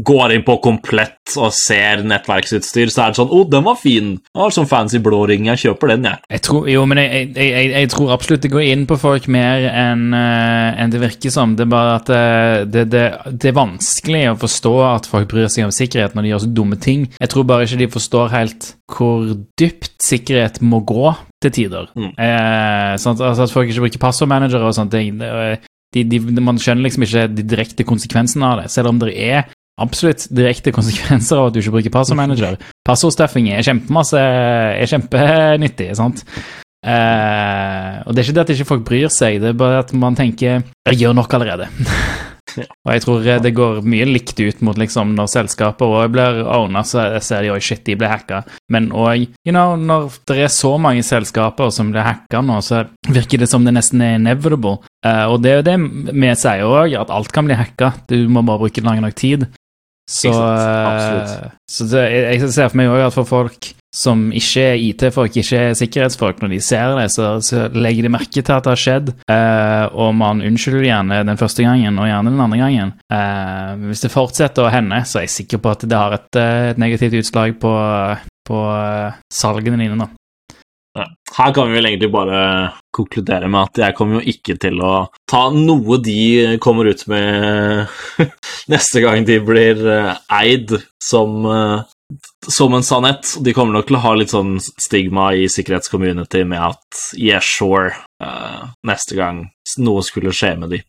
går 0.09 0.35
inn 0.35 0.45
på 0.45 0.57
komplett 0.63 1.35
og 1.39 1.49
ser 1.55 2.03
nettverksutstyr, 2.07 2.91
så 2.93 3.05
er 3.05 3.13
det 3.13 3.21
sånn 3.21 3.31
Å, 3.31 3.39
oh, 3.41 3.47
den 3.49 3.65
var 3.65 3.79
fin! 3.79 4.13
Har 4.37 4.53
sånn 4.53 4.69
fancy 4.69 5.01
blå 5.03 5.23
ring. 5.29 5.49
Jeg 5.51 5.63
kjøper 5.65 5.93
den, 5.95 6.07
jeg. 6.09 6.21
jeg 6.35 6.45
tror, 6.47 6.69
jo, 6.71 6.85
men 6.89 7.01
jeg, 7.01 7.31
jeg, 7.37 7.71
jeg, 7.73 7.91
tror 7.93 8.13
absolutt 8.15 8.45
det 8.45 8.53
går 8.53 8.67
inn 8.69 8.85
på 8.89 8.99
folk 9.01 9.27
mer 9.33 9.67
enn 9.71 10.05
uh, 10.13 10.81
en 10.83 10.93
det 10.93 11.01
virker 11.01 11.33
som. 11.33 11.57
Det 11.57 11.65
er 11.65 11.73
bare 11.73 11.97
at 11.99 12.13
uh, 12.13 12.61
det, 12.69 12.87
det, 12.93 13.03
det, 13.31 13.51
er 13.51 13.57
vanskelig 13.57 14.23
å 14.31 14.39
forstå 14.45 14.75
at 14.91 15.09
folk 15.09 15.29
bryr 15.33 15.51
seg 15.51 15.67
om 15.67 15.75
sikkerhet 15.75 16.15
når 16.15 16.25
de 16.25 16.33
gjør 16.33 16.45
så 16.45 16.53
dumme 16.61 16.79
ting. 16.79 17.09
Jeg 17.19 17.33
tror 17.33 17.49
bare 17.49 17.67
ikke 17.67 17.81
de 17.83 17.91
forstår 17.97 18.33
helt 18.33 18.73
hvor 18.93 19.29
dypt 19.59 19.95
sikkerhet 20.03 20.59
må 20.61 20.83
gå 20.85 21.13
til 21.43 21.53
tider. 21.53 21.89
Mm. 21.97 22.11
Eh, 22.13 22.93
sånn 23.01 23.17
at, 23.17 23.23
altså 23.29 23.47
at, 23.47 23.53
folk 23.53 23.71
ikke 23.71 23.85
bruker 23.85 24.03
passordmanagere 24.03 24.69
og 24.69 24.75
sånne 24.77 24.93
ting. 24.93 25.21
De, 25.93 26.03
de, 26.09 26.19
man 26.41 26.57
skjønner 26.61 26.87
liksom 26.87 27.05
ikke 27.05 27.27
de 27.31 27.45
direkte 27.45 27.85
konsekvensene 27.87 28.47
av 28.49 28.63
det, 28.63 28.71
selv 28.73 28.89
om 28.89 29.01
det 29.01 29.13
er 29.13 29.45
absolutt 29.81 30.27
direkte 30.33 30.73
konsekvenser 30.73 31.39
av 31.39 31.49
at 31.49 31.55
du 31.55 31.61
ikke 31.61 31.77
bruker 31.77 31.93
passordmanager. 31.93 32.59
Passordstuffing 32.85 33.49
er 33.53 33.63
er 33.63 34.89
kjempenyttig, 34.89 35.93
sant. 35.97 36.25
Uh, 36.83 38.03
og 38.03 38.11
det 38.11 38.19
er 38.19 38.25
ikke 38.27 38.35
det 38.35 38.43
at 38.43 38.49
ikke 38.57 38.67
folk 38.73 38.83
bryr 38.83 39.11
seg, 39.13 39.39
det 39.39 39.53
er 39.53 39.57
bare 39.57 39.79
at 39.85 39.93
man 39.95 40.15
tenker 40.19 40.63
'jeg 40.85 40.99
gjør 40.99 41.13
nok 41.15 41.33
allerede'. 41.33 41.69
Og 42.85 42.91
jeg 42.91 43.01
tror 43.01 43.27
eh, 43.27 43.41
det 43.41 43.53
går 43.55 43.81
mye 43.87 44.05
likt 44.05 44.39
ut 44.39 44.61
mot 44.61 44.77
liksom 44.77 45.15
når 45.17 45.31
selskaper 45.31 45.85
òg 45.85 46.11
blir 46.13 46.43
owna, 46.43 46.83
så 46.85 47.05
ser 47.23 47.45
de 47.45 47.53
oi, 47.53 47.59
shit, 47.63 47.83
de 47.87 47.95
ble 47.97 48.09
hacka. 48.11 48.43
Men 48.69 48.91
òg, 48.91 49.29
you 49.47 49.53
know, 49.55 49.75
når 49.79 50.19
det 50.29 50.37
er 50.43 50.51
så 50.53 50.75
mange 50.77 51.05
selskaper 51.07 51.71
som 51.73 51.91
blir 51.93 52.05
hacka 52.05 52.43
nå, 52.45 52.59
så 52.61 52.83
virker 53.09 53.41
det 53.41 53.49
som 53.49 53.65
det 53.65 53.73
nesten 53.73 54.03
er 54.05 54.19
inevitable. 54.19 54.83
Uh, 55.03 55.27
og 55.33 55.41
det 55.43 55.51
er 55.51 55.59
jo 55.59 55.67
det 55.67 55.77
vi 56.15 56.31
sier 56.39 56.63
òg, 56.63 56.95
at 56.95 57.11
alt 57.11 57.35
kan 57.35 57.47
bli 57.47 57.59
hacka. 57.59 57.91
Du 58.07 58.17
må 58.31 58.43
bare 58.47 58.65
bruke 58.65 58.83
lang 58.85 59.03
nok 59.03 59.15
tid. 59.19 59.49
Så, 60.09 60.31
uh, 60.31 61.51
så 61.71 61.87
det, 61.91 62.03
jeg, 62.11 62.41
jeg 62.41 62.51
ser 62.51 62.69
for 62.71 62.79
meg 62.79 62.91
òg 62.91 63.07
at 63.07 63.15
for 63.15 63.27
folk 63.27 63.73
som 63.93 64.25
ikke 64.33 64.63
er 64.71 64.79
IT-folk, 64.81 65.35
ikke 65.37 65.59
er 65.67 65.75
sikkerhetsfolk, 65.77 66.39
når 66.41 66.55
de 66.55 66.59
ser 66.65 66.95
det, 66.97 67.05
så, 67.13 67.27
så, 67.45 67.67
legger 67.77 68.07
de 68.07 68.11
merke 68.15 68.41
til 68.41 68.55
at 68.55 68.65
det 68.65 68.71
har 68.71 68.81
skjedd, 68.81 69.11
uh, 69.29 69.85
og 69.93 70.15
man 70.17 70.41
unnskylder 70.41 70.87
gjerne 70.87 71.21
den 71.27 71.39
første 71.39 71.67
gangen 71.67 71.99
og 72.01 72.09
gjerne 72.09 72.33
den 72.33 72.41
andre 72.47 72.61
gangen. 72.63 72.95
Hvis 73.85 74.01
det 74.01 74.11
fortsetter 74.15 74.65
å 74.65 74.73
hende, 74.73 75.03
så 75.05 75.21
er 75.21 75.27
jeg 75.27 75.35
sikker 75.35 75.61
på 75.61 75.75
at 75.75 75.85
det 75.85 75.99
har 75.99 76.17
et, 76.17 76.41
et 76.41 76.81
negativt 76.81 77.19
utslag 77.21 77.59
på, 77.61 77.75
på 78.49 78.65
salgene 79.31 79.83
dine. 79.83 79.99
da. 79.99 80.09
Her 80.93 81.53
kan 81.55 81.69
vi 81.69 81.79
vel 81.79 81.87
egentlig 81.89 82.11
bare 82.13 82.39
konkludere 82.93 83.47
med 83.49 83.71
at 83.71 83.79
jeg 83.81 83.95
kommer 83.97 84.19
jo 84.19 84.33
ikke 84.33 84.55
til 84.61 84.77
å 84.85 84.93
ta 85.29 85.47
noe 85.55 85.97
de 86.05 86.59
kommer 86.61 86.91
ut 86.91 87.01
med 87.09 87.89
neste 88.73 89.01
gang 89.01 89.25
de 89.25 89.39
blir 89.41 89.81
eh, 89.89 90.11
eid 90.37 90.75
som 91.01 91.47
uh, 91.49 91.81
som 92.47 92.73
en 92.73 92.83
sannhet. 92.85 93.37
De 93.41 93.53
kommer 93.57 93.73
nok 93.73 93.87
til 93.89 93.97
å 93.97 94.03
ha 94.03 94.13
litt 94.17 94.33
sånn 94.33 94.59
stigma 94.61 95.31
i 95.33 95.47
sikkerhetscommunity 95.49 96.43
med 96.45 96.61
at 96.61 97.03
yeah, 97.17 97.41
sure, 97.41 97.95
uh, 98.23 98.69
neste 98.85 99.17
gang 99.17 99.47
noe 99.81 100.03
skulle 100.05 100.35
skje 100.35 100.53
med 100.61 100.75
de. 100.75 100.83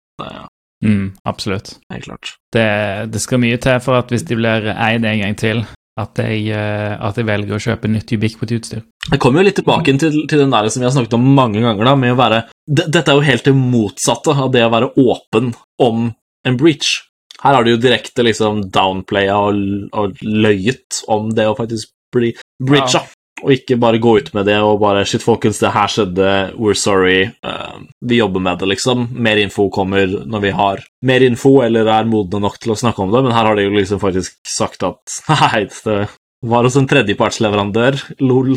Mm, 0.85 1.15
absolutt. 1.25 1.79
Helt 1.93 2.05
klart. 2.05 2.35
Det, 2.53 2.67
det, 3.13 3.23
skal 3.25 3.41
mye 3.41 3.57
til 3.63 3.81
for 3.81 3.97
at 4.03 4.13
hvis 4.13 4.27
de 4.29 4.37
blir 4.37 4.69
eid 4.75 5.07
en 5.07 5.23
gang 5.23 5.39
til, 5.41 5.65
at 6.01 6.19
de, 6.19 6.27
uh, 6.51 6.95
at 7.07 7.19
jeg, 7.21 7.27
velger 7.29 7.55
å 7.55 7.63
kjøpe 7.63 7.91
nytt 7.91 8.13
Ubiquity-utstyr. 8.17 8.83
Jeg 9.13 9.21
kommer 9.23 9.43
jo 9.43 9.49
litt 9.49 9.59
tilbake 9.61 9.95
til, 10.01 10.21
til, 10.27 10.43
den 10.43 10.55
der 10.55 10.69
som 10.73 10.83
vi 10.83 10.89
har 10.89 10.95
snakket 10.95 11.17
om 11.19 11.27
mange 11.37 11.63
ganger, 11.63 11.87
da, 11.87 11.95
med 11.99 12.15
å 12.15 12.19
være 12.19 12.45
Dette 12.65 13.05
er 13.05 13.19
jo 13.19 13.27
helt 13.27 13.45
det 13.47 13.53
motsatte 13.55 14.35
av 14.35 14.53
det 14.55 14.65
å 14.65 14.73
være 14.73 14.93
åpen 14.97 15.53
om 15.85 16.07
en 16.49 16.57
breach. 16.61 16.97
Her 17.43 17.59
har 17.59 17.67
du 17.67 17.75
jo 17.75 17.81
direkte 17.81 18.25
liksom 18.25 18.63
downplaya 18.73 19.37
og, 19.51 19.59
og 19.93 20.23
løyet 20.25 21.03
om 21.13 21.29
det 21.37 21.45
å 21.51 21.57
faktisk 21.59 21.93
bli 22.15 22.33
bridga. 22.63 23.03
Ja. 23.03 23.14
Og 23.45 23.53
ikke 23.53 23.77
bare 23.81 24.01
gå 24.03 24.17
ut 24.19 24.31
med 24.37 24.49
det 24.49 24.57
og 24.65 24.81
bare 24.83 25.05
Shit, 25.09 25.25
folkens, 25.25 25.61
det 25.61 25.75
her 25.75 25.91
skjedde. 25.93 26.33
We're 26.57 26.79
sorry. 26.79 27.29
Uh, 27.45 27.85
vi 28.01 28.23
jobber 28.23 28.43
med 28.43 28.63
det, 28.63 28.71
liksom. 28.73 29.09
Mer 29.13 29.41
info 29.43 29.69
kommer 29.73 30.09
når 30.25 30.45
vi 30.47 30.53
har 30.57 30.85
mer 31.05 31.25
info 31.27 31.59
eller 31.65 31.89
er 31.93 32.09
modne 32.09 32.41
nok 32.41 32.57
til 32.63 32.73
å 32.73 32.79
snakke 32.81 33.03
om 33.05 33.13
det, 33.13 33.21
men 33.27 33.35
her 33.37 33.45
har 33.45 33.59
de 33.59 33.67
jo 33.67 33.75
liksom 33.75 34.01
faktisk 34.01 34.39
sagt 34.49 34.87
at 34.87 35.19
nei, 35.33 35.67
det 35.85 35.99
var 36.45 36.67
hos 36.67 36.79
en 36.81 36.89
tredjepartsleverandør. 36.89 37.99
LOL. 38.25 38.57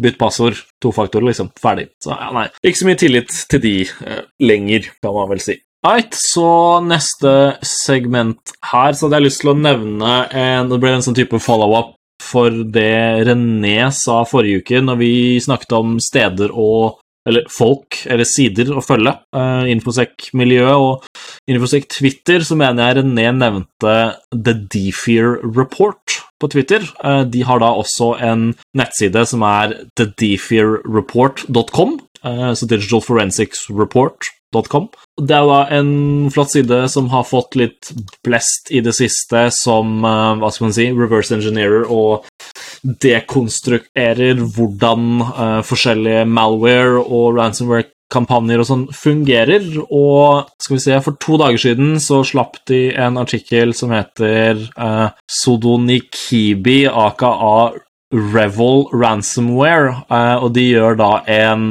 Bytt 0.00 0.18
passord. 0.20 0.60
to 0.82 0.92
faktorer, 0.94 1.30
liksom. 1.30 1.50
Ferdig. 1.60 1.88
Så 2.04 2.12
ja, 2.14 2.28
nei. 2.36 2.46
Ikke 2.62 2.82
så 2.82 2.88
mye 2.88 3.00
tillit 3.00 3.32
til 3.50 3.64
de 3.64 3.74
uh, 4.04 4.20
lenger, 4.44 4.92
kan 5.02 5.16
man 5.16 5.32
vel 5.32 5.42
si. 5.44 5.58
Right, 5.86 6.10
så 6.10 6.80
neste 6.82 7.32
segment 7.62 8.50
her, 8.72 8.96
så 8.98 9.06
hadde 9.06 9.20
jeg 9.20 9.28
lyst 9.28 9.44
til 9.44 9.52
å 9.52 9.58
nevne 9.58 10.14
en, 10.34 10.72
Det 10.72 10.78
ble 10.82 10.96
en 10.96 11.04
sånn 11.06 11.14
type 11.14 11.38
follow-up 11.38 11.94
for 12.22 12.50
det 12.50 13.26
René 13.28 13.90
sa 13.94 14.22
forrige 14.28 14.62
uke, 14.62 14.80
når 14.84 14.98
vi 15.00 15.12
snakket 15.42 15.76
om 15.78 15.98
steder 16.02 16.54
og 16.54 16.98
Eller 17.28 17.44
folk, 17.52 18.06
eller 18.08 18.24
sider 18.24 18.70
å 18.72 18.80
følge. 18.80 19.10
Uh, 19.36 19.66
Infosec-miljøet 19.68 20.80
og 20.80 21.04
Infosec 21.50 21.84
Twitter, 21.92 22.40
så 22.40 22.56
mener 22.56 22.86
jeg 22.86 22.96
René 23.02 23.26
nevnte 23.36 23.96
The 24.32 24.54
Defear 24.56 25.36
Report 25.44 26.22
på 26.40 26.48
Twitter. 26.48 26.86
Uh, 27.04 27.28
de 27.28 27.42
har 27.44 27.60
da 27.60 27.68
også 27.76 28.14
en 28.24 28.54
nettside 28.72 29.26
som 29.28 29.44
er 29.44 29.76
thedefearreport.com, 30.00 31.98
uh, 32.24 32.54
så 32.56 32.70
Digital 32.70 33.04
Forensics 33.04 33.66
Report 33.68 34.32
Com. 34.48 34.86
Det 35.20 35.34
er 35.36 35.44
da 35.44 35.58
en 35.76 36.30
flott 36.32 36.54
side 36.54 36.76
som 36.88 37.10
har 37.12 37.26
fått 37.28 37.58
litt 37.60 37.90
blest 38.24 38.70
i 38.72 38.80
det 38.80 38.94
siste 38.96 39.42
som 39.52 40.00
eh, 40.00 40.38
hva 40.40 40.48
skal 40.48 40.68
man 40.68 40.72
si, 40.76 40.86
reverse 40.96 41.36
engineerer 41.36 41.84
og 41.92 42.24
dekonstruerer 43.02 44.40
hvordan 44.54 45.06
uh, 45.20 45.60
forskjellige 45.66 46.24
malware 46.30 47.02
og 47.02 47.36
ransomware-kampanjer 47.36 48.62
og 48.62 48.68
sånn 48.68 48.84
fungerer. 48.94 49.66
Og 49.84 50.48
skal 50.62 50.78
vi 50.78 50.82
se, 50.86 51.00
for 51.04 51.18
to 51.20 51.36
dager 51.42 51.60
siden 51.60 51.98
så 52.00 52.22
slapp 52.26 52.60
de 52.70 52.86
en 52.94 53.18
artikkel 53.20 53.74
som 53.76 53.92
heter 53.92 54.62
uh, 54.78 55.10
Sodonikibi, 55.42 56.84
aka 56.88 57.34
Revel 58.14 58.86
Ransomware, 58.94 60.06
og 60.40 60.54
de 60.56 60.62
gjør 60.70 60.94
da 60.96 61.10
en 61.28 61.66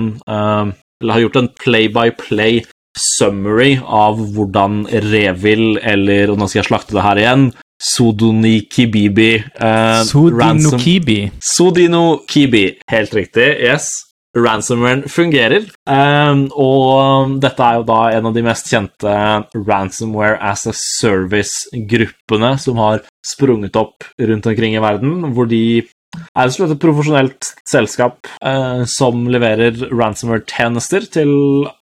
eller 1.02 1.18
har 1.18 1.26
gjort 1.28 1.40
en 1.42 1.54
play-by-play 1.64 2.66
summary 2.98 3.78
av 3.84 4.20
hvordan 4.34 4.86
Revil, 5.12 5.78
eller 5.86 6.34
og 6.34 6.42
nå 6.42 6.50
skal 6.50 6.64
jeg 6.64 6.70
slakte 6.72 6.98
det 6.98 7.06
her 7.06 7.22
igjen 7.22 7.48
Sodonikibibi 7.78 9.32
eh, 9.38 10.02
Sodinokibi. 10.10 11.20
Sodinokibi, 11.38 12.66
helt 12.90 13.14
riktig. 13.14 13.48
Yes. 13.62 13.92
Ransomeren 14.38 15.06
fungerer, 15.10 15.64
um, 15.90 16.44
og 16.54 17.38
dette 17.42 17.64
er 17.64 17.80
jo 17.80 17.86
da 17.88 18.02
en 18.14 18.28
av 18.30 18.36
de 18.36 18.44
mest 18.46 18.68
kjente 18.70 19.14
ransomware 19.56 20.36
as 20.46 20.68
a 20.70 20.74
service-gruppene 20.78 22.52
som 22.62 22.78
har 22.84 23.02
sprunget 23.26 23.80
opp 23.80 24.06
rundt 24.20 24.50
omkring 24.52 24.76
i 24.78 24.84
verden, 24.84 25.32
hvor 25.34 25.50
de 25.50 25.82
er 26.18 26.52
det 26.52 26.70
et 26.72 26.84
profesjonelt 26.84 27.52
selskap 27.68 28.30
eh, 28.42 28.84
som 28.90 29.28
leverer 29.32 29.90
ransomware-tjenester 29.92 31.10
til 31.18 31.34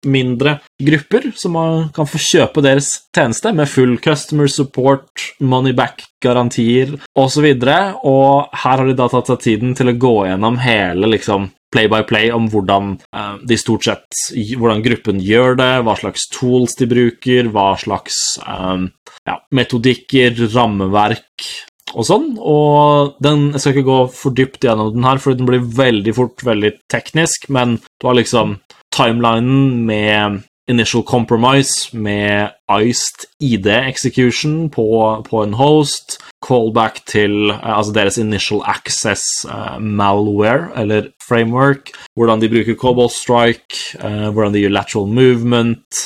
mindre 0.06 0.56
grupper, 0.82 1.30
som 1.38 1.56
kan 1.94 2.08
få 2.08 2.20
kjøpe 2.20 2.62
deres 2.64 2.90
tjeneste 3.14 3.52
med 3.54 3.70
full 3.70 3.96
customer 4.02 4.50
support, 4.50 5.28
money 5.38 5.74
back-garantier 5.78 6.96
osv. 7.14 7.46
Og, 7.46 7.62
så 7.62 7.76
og 8.02 8.62
her 8.64 8.82
har 8.82 8.86
de 8.88 8.96
da 8.98 9.08
tatt 9.12 9.30
seg 9.30 9.44
tiden 9.44 9.76
til 9.78 9.92
å 9.92 9.98
gå 9.98 10.14
gjennom 10.26 10.58
hele 10.62 11.12
liksom, 11.14 11.50
play 11.72 11.88
by 11.88 12.02
play 12.08 12.32
om 12.34 12.48
hvordan 12.52 12.96
uh, 13.16 13.36
de 13.48 13.58
stort 13.60 13.86
sett 13.86 14.24
hvordan 14.34 14.82
gruppen 14.84 15.22
gjør 15.22 15.56
det, 15.60 15.72
hva 15.86 15.96
slags 15.98 16.26
tools 16.34 16.76
de 16.80 16.88
bruker, 16.90 17.48
hva 17.54 17.72
slags 17.80 18.18
um, 18.44 18.90
ja, 19.28 19.38
metodikker, 19.54 20.34
rammeverk 20.52 21.46
og 21.92 22.06
sånn. 22.08 22.30
Og 22.38 23.16
den, 23.24 23.50
jeg 23.54 23.62
skal 23.64 23.76
ikke 23.76 23.88
gå 23.90 23.98
for 24.16 24.36
dypt 24.36 24.64
gjennom 24.66 24.92
den 24.94 25.08
her, 25.08 25.20
for 25.22 25.36
den 25.38 25.48
blir 25.48 25.64
veldig 25.82 26.16
fort 26.16 26.46
veldig 26.46 26.76
teknisk, 26.92 27.48
men 27.52 27.78
du 28.00 28.08
har 28.08 28.18
liksom 28.18 28.58
timelinen 28.92 29.84
med 29.88 30.42
initial 30.70 31.02
compromise, 31.02 31.90
med 31.96 32.50
iced 32.70 33.26
ID 33.40 33.66
execution 33.66 34.70
på, 34.70 34.86
på 35.26 35.42
en 35.42 35.56
host, 35.58 36.18
callback 36.42 37.02
til 37.06 37.50
uh, 37.50 37.78
altså 37.78 37.94
deres 37.96 38.18
initial 38.18 38.62
access 38.66 39.22
uh, 39.48 39.78
malware, 39.78 40.70
eller 40.76 41.10
framework, 41.28 41.92
hvordan 42.16 42.42
de 42.42 42.50
bruker 42.52 42.78
Cobalt 42.78 43.14
Strike, 43.16 43.98
uh, 44.02 44.30
hvordan 44.30 44.54
de 44.54 44.64
gjør 44.64 44.76
lateral 44.78 45.10
movement 45.10 46.04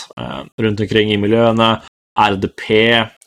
rundt 0.61 0.81
omkring 0.81 1.13
i 1.13 1.21
miljøene, 1.21 1.77
RDP, 2.17 2.71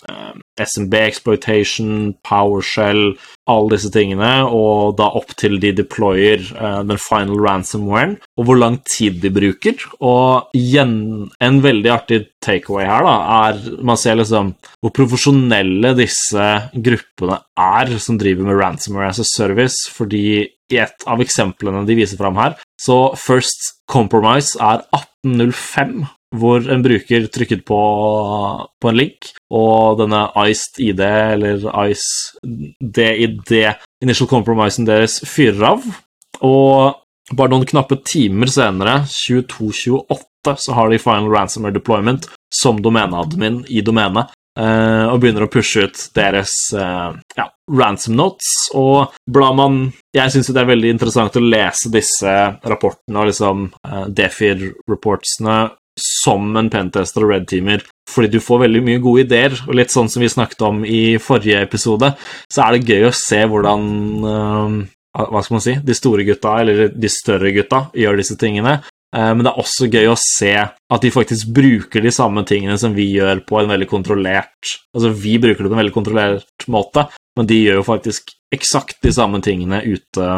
eh, 0.09 0.33
SMB 0.59 0.93
exploitation, 1.05 2.13
PowerShell, 2.25 3.13
alle 3.49 3.75
disse 3.75 3.91
tingene, 3.93 4.31
og 4.45 4.97
da 4.99 5.07
opp 5.19 5.31
til 5.39 5.57
de 5.61 5.71
deployer 5.77 6.41
eh, 6.41 6.81
den 6.89 7.01
final 7.01 7.39
ransomwaren, 7.45 8.17
og 8.37 8.49
hvor 8.49 8.59
lang 8.59 8.79
tid 8.89 9.21
de 9.23 9.31
bruker. 9.33 9.79
Og 10.01 10.51
igjen, 10.57 11.29
en 11.39 11.61
veldig 11.63 11.93
artig 11.93 12.21
takeaway 12.43 12.87
her 12.89 13.05
da, 13.05 13.15
er 13.49 13.81
man 13.85 13.99
ser 13.99 14.19
liksom 14.19 14.53
hvor 14.79 14.95
profesjonelle 14.95 15.95
disse 15.97 16.45
gruppene 16.73 17.41
er 17.59 17.97
som 18.01 18.19
driver 18.19 18.47
med 18.47 18.59
ransomware 18.59 19.13
as 19.13 19.21
a 19.21 19.27
service, 19.27 19.89
fordi 19.91 20.23
i 20.69 20.77
et 20.77 21.07
av 21.09 21.21
eksemplene 21.23 21.81
de 21.87 21.97
viser 21.97 22.19
fram 22.19 22.37
her, 22.37 22.55
så 22.79 23.09
First 23.17 23.81
Compromise 23.89 24.59
er 24.61 24.83
1805 24.93 26.05
hvor 26.36 26.65
en 26.69 26.84
bruker 26.86 27.27
trykket 27.34 27.65
på, 27.65 27.80
på, 28.82 28.89
en 28.89 28.97
link, 28.97 29.32
og 29.49 29.99
denne 30.01 30.27
Iced 30.45 30.80
ID, 30.84 31.01
eller 31.01 31.65
Ice 31.89 32.38
DID, 32.80 33.53
initial 34.03 34.30
compromiseen 34.30 34.88
deres, 34.89 35.19
fyrer 35.25 35.71
av. 35.73 35.88
Og 36.45 37.36
bare 37.36 37.53
noen 37.53 37.67
knappe 37.69 37.99
timer 38.05 38.51
senere, 38.51 39.01
22.28, 39.09 40.55
så 40.57 40.75
har 40.77 40.89
de 40.89 41.01
final 41.01 41.32
ransomware 41.34 41.75
deployment 41.75 42.30
som 42.53 42.82
domeneadmin 42.82 43.63
i 43.69 43.82
domenet. 43.86 44.36
Uh, 44.59 45.05
og 45.13 45.21
begynner 45.21 45.45
å 45.45 45.51
pushe 45.51 45.86
ut 45.88 45.99
deres 46.17 46.51
uh, 46.75 47.13
ja, 47.38 47.45
ransom 47.80 48.17
notes. 48.17 48.49
Og 48.75 49.13
blar 49.30 49.53
man 49.55 49.77
Jeg 50.11 50.34
syns 50.34 50.49
det 50.51 50.59
er 50.59 50.67
veldig 50.67 50.89
interessant 50.91 51.38
å 51.39 51.43
lese 51.43 51.91
disse 51.93 52.34
rapportene 52.67 53.21
og 53.21 53.30
liksom 53.30 53.69
uh, 53.69 54.09
Defir-reportsene 54.11 55.59
som 56.01 56.51
en 56.59 56.69
pentester 56.71 57.25
og 57.25 57.33
red-teamer, 57.33 57.83
fordi 58.09 58.31
du 58.35 58.39
får 58.43 58.63
veldig 58.65 58.83
mye 58.85 59.01
gode 59.03 59.25
ideer. 59.27 59.57
Og 59.67 59.75
litt 59.77 59.93
sånn 59.93 60.09
som 60.11 60.23
vi 60.23 60.31
snakket 60.31 60.63
om 60.67 60.85
i 60.85 61.17
forrige 61.21 61.61
episode, 61.65 62.13
så 62.51 62.65
er 62.65 62.77
det 62.77 62.95
gøy 62.95 63.09
å 63.09 63.17
se 63.17 63.43
hvordan 63.49 63.83
Hva 65.19 65.41
skal 65.43 65.55
man 65.55 65.63
si? 65.65 65.73
De 65.83 65.95
store 65.97 66.23
gutta, 66.23 66.53
eller 66.61 66.87
de 66.93 67.09
større 67.11 67.51
gutta, 67.51 67.87
gjør 67.97 68.19
disse 68.21 68.37
tingene. 68.39 68.79
Eh, 69.15 69.31
men 69.33 69.41
det 69.41 69.51
er 69.51 69.61
også 69.61 69.89
gøy 69.89 70.11
å 70.11 70.17
se 70.21 70.53
at 70.53 71.05
de 71.05 71.13
faktisk 71.13 71.49
bruker 71.55 72.03
de 72.05 72.11
samme 72.13 72.43
tingene 72.47 72.77
som 72.81 72.93
vi 72.93 73.07
gjør 73.15 73.41
på 73.47 73.57
en 73.61 73.71
veldig 73.71 73.87
kontrollert 73.89 74.75
Altså, 74.93 75.09
vi 75.13 75.37
bruker 75.41 75.63
det 75.63 75.71
på 75.71 75.75
en 75.75 75.81
veldig 75.81 75.95
kontrollert 75.95 76.67
måte, 76.69 77.07
men 77.37 77.49
de 77.49 77.57
gjør 77.63 77.79
jo 77.79 77.87
faktisk 77.87 78.33
eksakt 78.53 78.99
de 79.05 79.13
samme 79.13 79.41
tingene 79.45 79.81
ute, 79.85 80.29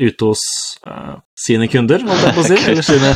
ute 0.00 0.24
hos 0.24 0.42
uh, 0.88 1.18
sine 1.38 1.68
kunder, 1.70 2.02
holdt 2.06 2.26
jeg 2.26 2.36
på 2.36 2.42
å 2.42 2.48
si. 2.48 2.58
Eller 2.70 2.86
sine 2.86 3.12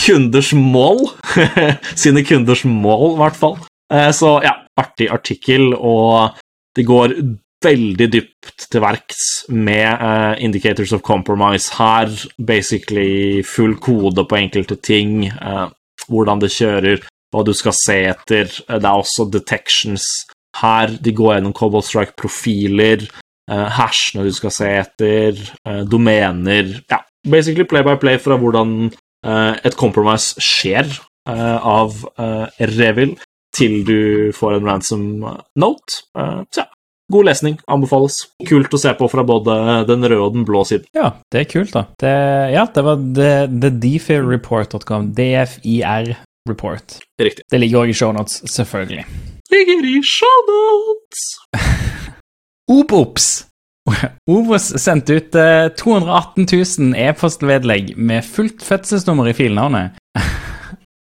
kunders 0.00 0.52
mål. 0.56 1.06
sine 2.04 2.24
kunders 2.26 2.64
mål, 2.68 3.14
i 3.14 3.22
hvert 3.22 3.38
fall. 3.38 3.56
Uh, 3.92 4.10
så 4.14 4.36
ja, 4.44 4.56
artig 4.80 5.10
artikkel, 5.12 5.72
og 5.74 6.36
det 6.74 6.86
går 6.88 7.16
veldig 7.64 8.08
dypt 8.12 8.66
til 8.68 8.82
verks 8.84 9.22
med 9.54 9.86
uh, 9.88 10.34
indicators 10.42 10.92
of 10.96 11.04
compromise 11.06 11.76
her. 11.78 12.12
Basically 12.38 13.42
full 13.46 13.76
kode 13.80 14.26
på 14.28 14.40
enkelte 14.40 14.76
ting, 14.76 15.30
hvordan 16.08 16.42
det 16.42 16.52
kjører, 16.52 17.04
hva 17.32 17.42
du 17.46 17.54
skal 17.56 17.76
se 17.76 17.98
etter. 18.10 18.50
Det 18.68 18.82
er 18.84 18.92
også 18.92 19.30
detections 19.32 20.06
her. 20.60 20.92
De 21.00 21.14
går 21.14 21.38
gjennom 21.38 21.54
Cobalt 21.56 21.88
Strike-profiler, 21.88 23.06
hashene 23.48 24.24
du 24.24 24.32
skal 24.32 24.52
se 24.54 24.68
etter, 24.80 25.40
domener 25.90 26.70
Ja, 26.90 27.02
basically 27.28 27.66
play 27.68 27.84
by 27.84 27.96
play 28.00 28.20
fra 28.22 28.38
hvordan 28.40 28.92
et 29.24 29.76
compromise 29.80 30.40
skjer 30.42 30.88
av 31.28 32.00
Revil 32.60 33.14
til 33.54 33.82
du 33.86 34.32
får 34.36 34.58
en 34.58 34.66
ransom 34.68 35.04
note. 35.60 36.00
så 36.52 36.64
ja, 36.64 36.66
God 37.12 37.26
lesning, 37.28 37.58
anbefales. 37.68 38.16
Kult 38.48 38.72
å 38.72 38.80
se 38.80 38.92
på 38.96 39.08
fra 39.12 39.24
både 39.28 39.54
den 39.88 40.06
røde 40.06 40.22
og 40.24 40.36
den 40.38 40.46
blå 40.48 40.62
siden. 40.68 40.88
Ja, 40.96 41.10
det 41.32 41.42
er 41.42 41.50
kult, 41.50 41.74
da. 41.76 41.84
Det, 42.00 42.12
ja, 42.54 42.64
det 42.72 42.84
var 42.86 43.02
thedefirreport.com. 43.60 45.10
DFIR 45.16 46.14
Report. 46.48 46.96
Riktig. 47.20 47.44
Det 47.50 47.60
ligger 47.60 47.84
òg 47.84 47.92
i 47.92 47.96
shownotes, 47.96 48.40
selvfølgelig. 48.52 49.04
Ligger 49.52 49.86
i 49.88 50.00
shownotes! 50.04 51.28
Ops-ops! 52.70 53.46
Obos 54.30 54.72
sendte 54.84 55.18
ut 55.18 55.36
uh, 55.36 55.68
218 55.76 56.46
000 56.78 56.94
e-postvedlegg 56.96 57.94
med 57.96 58.24
fullt 58.24 58.64
fødselsnummer 58.64 59.28
i 59.28 59.36
filnavnet. 59.36 59.98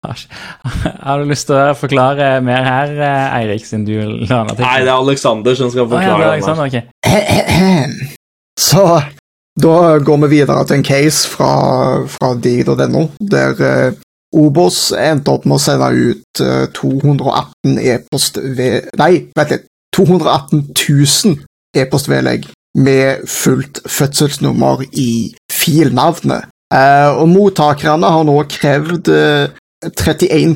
Har 0.02 1.22
du 1.22 1.30
lyst 1.30 1.46
til 1.46 1.60
å 1.60 1.76
forklare 1.78 2.40
mer 2.42 2.64
her, 2.66 2.94
eh, 3.06 3.36
Eirik, 3.38 3.68
siden 3.68 3.84
du 3.86 3.94
la 4.26 4.40
Nei, 4.50 4.80
det 4.82 4.90
er 4.90 4.96
Alexander 4.96 5.54
som 5.60 5.70
skal 5.70 5.86
forklare. 5.92 6.32
Ah, 6.32 6.38
ja, 6.42 6.56
okay. 6.66 7.86
Så 8.68 8.86
da 9.62 9.76
går 10.02 10.24
vi 10.24 10.32
videre 10.40 10.64
til 10.66 10.80
en 10.80 10.88
case 10.88 11.30
fra, 11.30 11.52
fra 12.10 12.32
Digd.no, 12.34 13.06
der 13.22 13.62
uh, 13.62 14.00
Obos 14.42 14.88
endte 14.98 15.36
opp 15.36 15.46
med 15.46 15.60
å 15.60 15.62
sende 15.62 15.92
ut 15.94 16.42
uh, 16.42 16.66
218 16.74 17.78
e-post 17.94 18.42
ved 18.42 18.90
Nei, 18.98 19.28
vent 19.38 19.54
litt. 19.54 19.70
218 19.92 20.72
000 20.72 21.42
e-postvedlegg 21.78 22.48
med 22.78 23.28
fullt 23.28 23.82
fødselsnummer 23.88 24.84
i 24.94 25.36
filnavnet. 25.52 26.48
Uh, 26.72 27.20
og 27.20 27.28
mottakerne 27.30 28.08
har 28.08 28.24
nå 28.24 28.38
krevd 28.50 29.12
uh, 29.12 29.50
31 29.84 30.56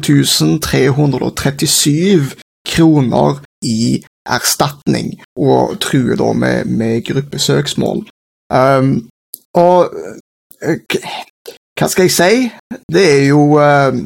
337 0.62 2.36
kroner 2.68 3.42
i 3.66 4.04
erstatning, 4.26 5.22
og 5.38 5.80
truer 5.82 6.16
da 6.16 6.32
med, 6.34 6.66
med 6.66 7.04
gruppesøksmål. 7.06 8.06
Um, 8.54 9.10
og 9.54 9.92
eh, 10.62 10.80
hva 11.80 11.88
skal 11.90 12.08
jeg 12.08 12.16
si? 12.16 12.50
Det 12.94 13.06
er 13.12 13.24
jo 13.28 13.60
um, 13.60 14.02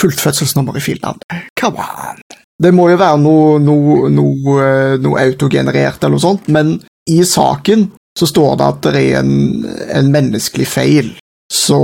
fullt 0.00 0.20
fødselsnummer 0.20 0.76
i 0.76 0.80
filnavn. 0.80 1.20
Come 1.60 1.78
on! 1.78 2.23
Det 2.62 2.70
må 2.74 2.88
jo 2.90 2.98
være 3.00 3.18
noe, 3.18 3.58
noe, 3.62 4.08
noe, 4.14 4.56
eh, 4.62 4.96
noe 5.02 5.22
autogenerert 5.24 6.02
eller 6.02 6.16
noe 6.16 6.22
sånt, 6.22 6.48
men 6.54 6.76
i 7.10 7.20
saken 7.26 7.88
så 8.18 8.28
står 8.30 8.58
det 8.60 8.66
at 8.66 8.82
det 8.86 9.00
er 9.00 9.20
en, 9.20 9.64
en 9.90 10.10
menneskelig 10.14 10.66
feil. 10.70 11.10
Så 11.52 11.80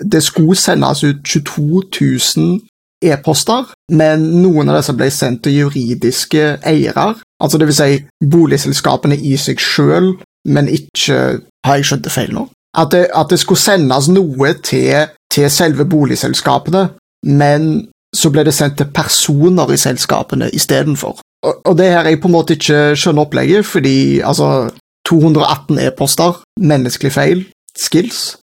det 0.00 0.22
skulle 0.24 0.56
sendes 0.56 1.04
ut 1.04 1.20
22 1.24 1.82
000 2.00 2.60
e-poster, 3.04 3.68
men 3.92 4.24
noen 4.42 4.70
av 4.72 4.80
disse 4.80 4.94
ble 4.96 5.10
sendt 5.12 5.44
til 5.44 5.58
juridiske 5.64 6.46
eiere. 6.66 7.12
Altså 7.42 7.60
det 7.60 7.68
vil 7.68 7.76
si 7.76 8.00
boligselskapene 8.32 9.18
i 9.20 9.36
seg 9.40 9.60
sjøl, 9.60 10.14
men 10.48 10.68
ikke 10.68 11.40
Har 11.64 11.78
jeg 11.78 11.86
skjønt 11.88 12.04
det 12.04 12.12
feil 12.12 12.32
nå? 12.36 12.42
At 12.76 12.90
det, 12.92 13.06
at 13.16 13.30
det 13.32 13.38
skulle 13.40 13.60
sendes 13.60 14.10
noe 14.12 14.50
til, 14.60 15.06
til 15.32 15.46
selve 15.48 15.86
boligselskapene, 15.88 16.82
men 17.24 17.86
så 18.14 18.30
ble 18.30 18.44
det 18.46 18.54
sendt 18.54 18.78
til 18.78 18.92
personer 18.94 19.72
i 19.74 19.80
selskapene 19.80 20.50
istedenfor. 20.54 21.18
Og, 21.44 21.60
og 21.64 21.76
det 21.78 21.90
her 21.90 22.04
er 22.04 22.14
jeg 22.14 22.22
på 22.22 22.30
en 22.30 22.36
måte 22.36 22.56
ikke 22.56 22.94
skjønner 22.96 23.26
opplegget, 23.26 23.66
fordi 23.66 24.22
altså 24.24 24.70
218 25.08 25.82
e-poster, 25.84 26.40
menneskelig 26.62 27.12
feil, 27.12 27.44
skills 27.78 28.36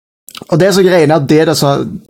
og 0.47 0.59
det 0.61 0.69
er 0.69 0.75
så 0.75 0.83
er 0.83 1.15
at 1.15 1.29
det, 1.29 1.47
det, 1.47 1.57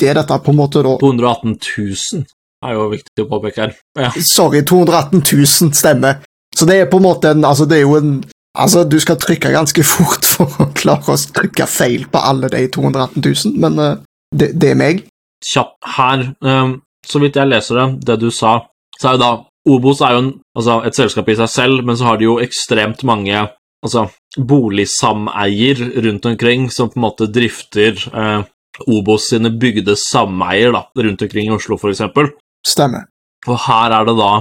det 0.01 0.17
dette 0.17 0.41
på 0.45 0.53
en 0.53 0.59
måte 0.59 0.83
da 0.85 0.97
218 1.01 1.55
000 1.79 2.25
er 2.67 2.75
jo 2.75 2.89
viktig 2.91 3.23
å 3.23 3.29
påpeke 3.31 3.63
her. 3.63 3.77
Ja. 3.99 4.11
Sorry, 4.27 4.65
218 4.67 5.23
000 5.23 5.73
stemmer. 5.79 6.19
Så 6.55 6.67
det 6.67 6.81
er 6.81 6.91
på 6.91 6.99
en 6.99 7.07
måte 7.07 7.31
en 7.31 7.45
Altså, 7.47 7.69
det 7.71 7.79
er 7.79 7.87
jo 7.87 7.97
en 8.01 8.19
Altså, 8.59 8.83
du 8.85 8.97
skal 8.99 9.19
trykke 9.21 9.53
ganske 9.55 9.85
fort 9.87 10.25
for 10.33 10.51
å 10.65 10.67
klare 10.75 11.15
å 11.15 11.17
trykke 11.17 11.67
feil 11.71 12.09
på 12.11 12.19
alle 12.19 12.51
de 12.51 12.65
218 12.75 13.23
000, 13.23 13.53
men 13.63 13.79
uh, 13.79 14.01
det, 14.35 14.49
det, 14.59 14.73
er 14.73 14.81
meg. 14.81 15.05
Kjapp 15.47 15.77
her, 15.95 16.25
um, 16.43 16.73
så 17.09 17.21
vidt 17.23 17.39
jeg 17.39 17.49
leser 17.49 17.81
det, 17.81 17.87
det 18.11 18.19
du 18.23 18.29
sa, 18.35 18.59
så 18.99 19.11
er 19.11 19.17
jo 19.17 19.23
da 19.23 19.33
Obos 19.69 20.01
er 20.01 20.15
jo 20.15 20.21
en, 20.23 20.29
altså 20.57 20.79
et 20.89 20.97
selskap 20.97 21.29
i 21.29 21.37
seg 21.37 21.51
selv, 21.53 21.83
men 21.85 21.99
så 21.99 22.07
har 22.09 22.21
de 22.21 22.29
jo 22.29 22.39
ekstremt 22.41 23.03
mange 23.09 23.37
altså, 23.85 24.07
boligsameier 24.39 25.83
rundt 26.07 26.29
omkring 26.31 26.69
som 26.73 26.89
på 26.89 26.99
en 27.01 27.05
måte 27.05 27.29
drifter 27.33 27.99
eh, 28.09 28.47
Obos 28.89 29.29
sine 29.33 29.51
bygde 29.51 29.97
sameier 29.99 30.73
da, 30.73 30.85
rundt 31.03 31.25
omkring 31.27 31.51
i 31.51 31.55
Oslo, 31.57 31.77
f.eks. 31.77 32.05
Stemmer. 32.67 33.09
Og 33.49 33.59
her 33.67 33.95
er 33.97 34.09
det 34.09 34.15
da 34.19 34.33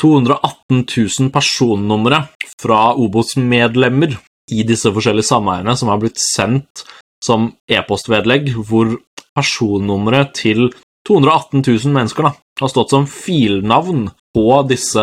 218 0.00 0.84
000 0.86 1.30
personnumre 1.34 2.24
fra 2.60 2.80
Obos-medlemmer 2.98 4.16
i 4.52 4.64
disse 4.66 4.90
forskjellige 4.90 5.28
sameierne 5.28 5.74
som 5.78 5.90
har 5.92 6.00
blitt 6.02 6.20
sendt 6.22 6.84
som 7.22 7.52
e-postvedlegg, 7.70 8.50
hvor 8.66 8.96
personnummeret 9.36 10.32
til 10.38 10.70
218 11.08 11.62
000 11.66 11.94
mennesker 11.94 12.28
da, 12.28 12.34
har 12.60 12.70
stått 12.70 12.92
som 12.94 13.06
filnavn 13.10 14.08
på 14.34 14.46
disse 14.68 15.02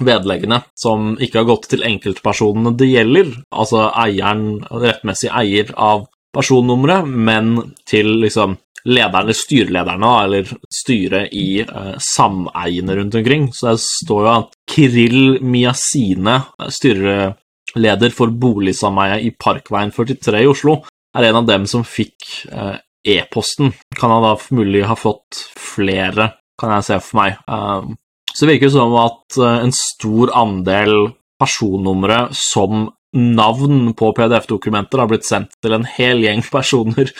vedleggene, 0.00 0.62
som 0.78 1.14
ikke 1.20 1.42
har 1.42 1.48
gått 1.50 1.70
til 1.72 1.84
enkeltpersonene 1.86 2.72
det 2.78 2.88
gjelder, 2.88 3.32
altså 3.50 3.88
eieren, 3.92 4.62
rettmessig 4.70 5.32
eier 5.34 5.72
av 5.76 6.06
personnummeret, 6.36 7.08
men 7.08 7.56
til 7.88 8.14
liksom 8.22 8.56
lederne, 8.86 9.34
styrelederne, 9.34 10.12
eller 10.24 10.52
styret 10.72 11.34
i 11.34 11.60
eh, 11.64 11.94
sameiene 12.14 12.96
rundt 12.96 13.16
omkring. 13.18 13.48
Så 13.52 13.72
det 13.74 13.82
står 13.82 14.22
jo 14.22 14.32
at 14.32 14.56
Kirill 14.70 15.38
Miasine, 15.42 16.38
styreleder 16.78 18.14
for 18.14 18.30
boligsameiet 18.30 19.26
i 19.26 19.32
Parkveien 19.34 19.92
43 19.94 20.44
i 20.44 20.50
Oslo, 20.50 20.80
er 21.16 21.28
en 21.28 21.40
av 21.40 21.48
dem 21.48 21.66
som 21.70 21.84
fikk 21.86 22.44
eh, 22.52 22.76
e-posten. 23.06 23.72
Kan 23.98 24.12
han 24.12 24.24
da 24.24 24.34
mulig 24.56 24.84
ha 24.88 24.96
fått 24.98 25.44
flere, 25.60 26.32
kan 26.60 26.76
jeg 26.76 26.88
se 26.88 27.00
for 27.04 27.20
meg. 27.20 27.38
Um, 27.46 27.96
så 28.36 28.44
det 28.44 28.56
virker 28.56 28.72
som 28.74 28.94
at 29.00 29.38
eh, 29.40 29.62
en 29.64 29.72
stor 29.72 30.32
andel 30.36 30.94
personnumre 31.40 32.26
som 32.36 32.90
navn 33.16 33.94
på 33.96 34.10
PDF-dokumenter 34.16 35.00
har 35.00 35.08
blitt 35.08 35.24
sendt 35.24 35.54
til 35.64 35.72
en 35.72 35.86
hel 35.88 36.20
gjeng 36.24 36.42
personer 36.56 37.12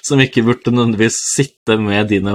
som 0.00 0.22
ikke 0.22 0.44
burde 0.46 0.72
nødvendigvis 0.72 1.18
sitte 1.34 1.76
med 1.80 2.08
dine 2.12 2.32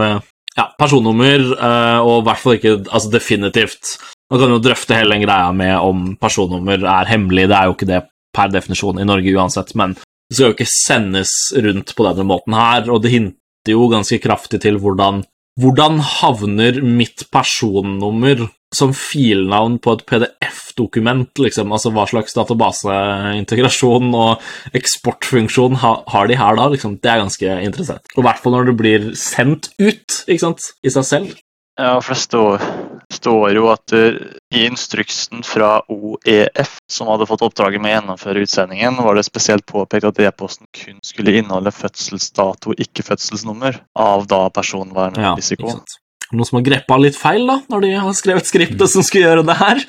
ja, 0.58 0.68
personnummer, 0.78 1.48
eh, 1.54 2.00
og 2.04 2.22
i 2.22 2.28
hvert 2.28 2.44
fall 2.44 2.60
ikke 2.60 2.76
altså 2.84 3.14
definitivt. 3.14 3.96
Man 4.30 4.42
kan 4.44 4.54
jo 4.54 4.62
drøfte 4.62 4.98
hele 4.98 5.16
den 5.16 5.26
greia 5.26 5.50
med 5.56 5.74
om 5.80 6.12
personnummer 6.22 6.84
er 6.84 7.10
hemmelig, 7.10 7.48
det 7.50 7.58
er 7.58 7.70
jo 7.70 7.78
ikke 7.78 7.90
det 7.90 8.04
per 8.38 8.54
definisjon 8.54 9.02
i 9.02 9.08
Norge 9.08 9.34
uansett, 9.34 9.74
men 9.80 9.96
det 10.28 10.38
skal 10.38 10.52
jo 10.52 10.58
ikke 10.58 10.70
sendes 10.72 11.34
rundt 11.56 11.96
på 11.96 12.06
denne 12.08 12.28
måten 12.28 12.56
her, 12.58 12.90
og 12.92 13.02
det 13.04 13.14
hinter 13.14 13.74
jo 13.74 13.88
ganske 13.92 14.20
kraftig 14.24 14.62
til 14.64 14.80
hvordan 14.82 15.24
hvordan 15.58 15.98
havner 16.06 16.82
mitt 16.86 17.26
personnummer 17.34 18.46
som 18.76 18.92
filnavn 18.94 19.78
på 19.82 19.96
et 19.96 20.04
PDF-dokument, 20.10 21.32
liksom? 21.40 21.72
Altså 21.74 21.90
hva 21.96 22.04
slags 22.10 22.36
databaseintegrasjon 22.36 24.12
og 24.18 24.76
eksportfunksjon 24.78 25.80
har 25.82 26.30
de 26.30 26.38
her 26.38 26.60
da, 26.60 26.68
liksom? 26.74 27.00
Det 27.02 27.10
er 27.12 27.24
ganske 27.24 27.58
interessant. 27.64 28.06
Og 28.16 28.22
i 28.22 28.28
hvert 28.28 28.44
fall 28.44 28.58
når 28.58 28.70
det 28.70 28.78
blir 28.84 29.10
sendt 29.18 29.72
ut, 29.80 30.20
ikke 30.28 30.44
sant, 30.44 30.70
i 30.84 30.94
seg 30.94 31.08
selv. 31.10 31.34
Ja, 31.80 31.96
for 32.02 32.14
det 32.14 32.22
står, 32.22 32.68
står 33.14 33.52
jo 33.56 33.68
at 33.72 33.94
i 33.94 34.66
instruksen 34.66 35.44
fra 35.44 35.82
OEF, 35.88 36.78
som 36.92 37.12
hadde 37.12 37.28
fått 37.30 37.46
oppdraget 37.48 37.82
med 37.82 37.92
å 37.92 37.96
gjennomføre 37.96 38.44
utsendingen, 38.46 39.00
var 39.04 39.16
det 39.16 39.26
spesielt 39.28 39.66
påpekt 39.70 40.08
at 40.10 40.20
e-posten 40.24 40.68
kun 40.76 41.00
skulle 41.06 41.38
inneholde 41.40 41.74
fødselsdato, 41.76 42.76
ikke 42.78 43.06
fødselsnummer, 43.08 43.82
av 43.98 44.28
da 44.30 44.44
personvernrisiko. 44.54 45.72
Ja, 45.72 46.04
noen 46.34 46.48
som 46.48 46.58
har 46.60 46.66
greppa 46.66 46.98
litt 47.00 47.18
feil, 47.18 47.46
da, 47.48 47.60
når 47.72 47.86
de 47.86 47.92
har 47.96 48.16
skrevet 48.18 48.50
skriptet 48.50 48.92
som 48.92 49.06
skulle 49.06 49.30
gjøre 49.30 49.46
det 49.48 49.56
her? 49.60 49.82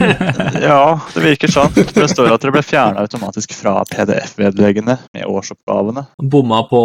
ja, 0.68 0.80
det 1.12 1.24
virker 1.24 1.52
sånn. 1.52 1.74
Det 1.74 2.08
står 2.10 2.32
at 2.32 2.44
det 2.44 2.54
ble 2.54 2.64
fjerna 2.64 3.04
automatisk 3.04 3.52
fra 3.56 3.76
PDF-vedleggene 3.90 4.96
med 5.14 5.28
årsoppgavene. 5.28 6.06
Bomma 6.22 6.62
på 6.70 6.82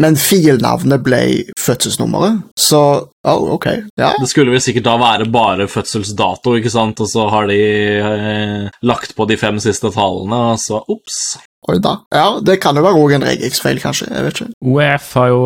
Men 0.00 0.18
filnavnet 0.18 1.04
ble 1.06 1.22
fødselsnummeret, 1.60 2.42
så 2.58 2.82
oh, 3.06 3.46
ok. 3.54 3.68
Ja. 4.00 4.12
Det 4.18 4.28
skulle 4.30 4.54
vel 4.54 4.64
sikkert 4.64 4.88
da 4.88 4.96
være 5.00 5.30
bare 5.30 5.70
fødselsdato, 5.70 6.56
ikke 6.58 6.72
sant, 6.74 7.02
og 7.04 7.10
så 7.10 7.28
har 7.30 7.50
de 7.50 7.60
eh, 8.00 8.70
lagt 8.82 9.14
på 9.14 9.28
de 9.30 9.38
fem 9.38 9.62
siste 9.62 9.94
tallene, 9.94 10.40
og 10.54 10.62
så 10.62 10.82
ops. 10.82 11.20
Oi 11.64 11.78
da. 11.80 11.94
Ja, 12.12 12.40
det 12.44 12.58
kan 12.60 12.76
jo 12.76 12.82
være 12.84 13.00
òg 13.00 13.14
en 13.16 13.24
regeksfeil, 13.24 13.78
kanskje. 13.80 14.10
jeg 14.12 14.24
vet 14.26 14.40
ikke. 14.40 14.56
OEF 14.68 15.06
har 15.16 15.30
jo 15.32 15.38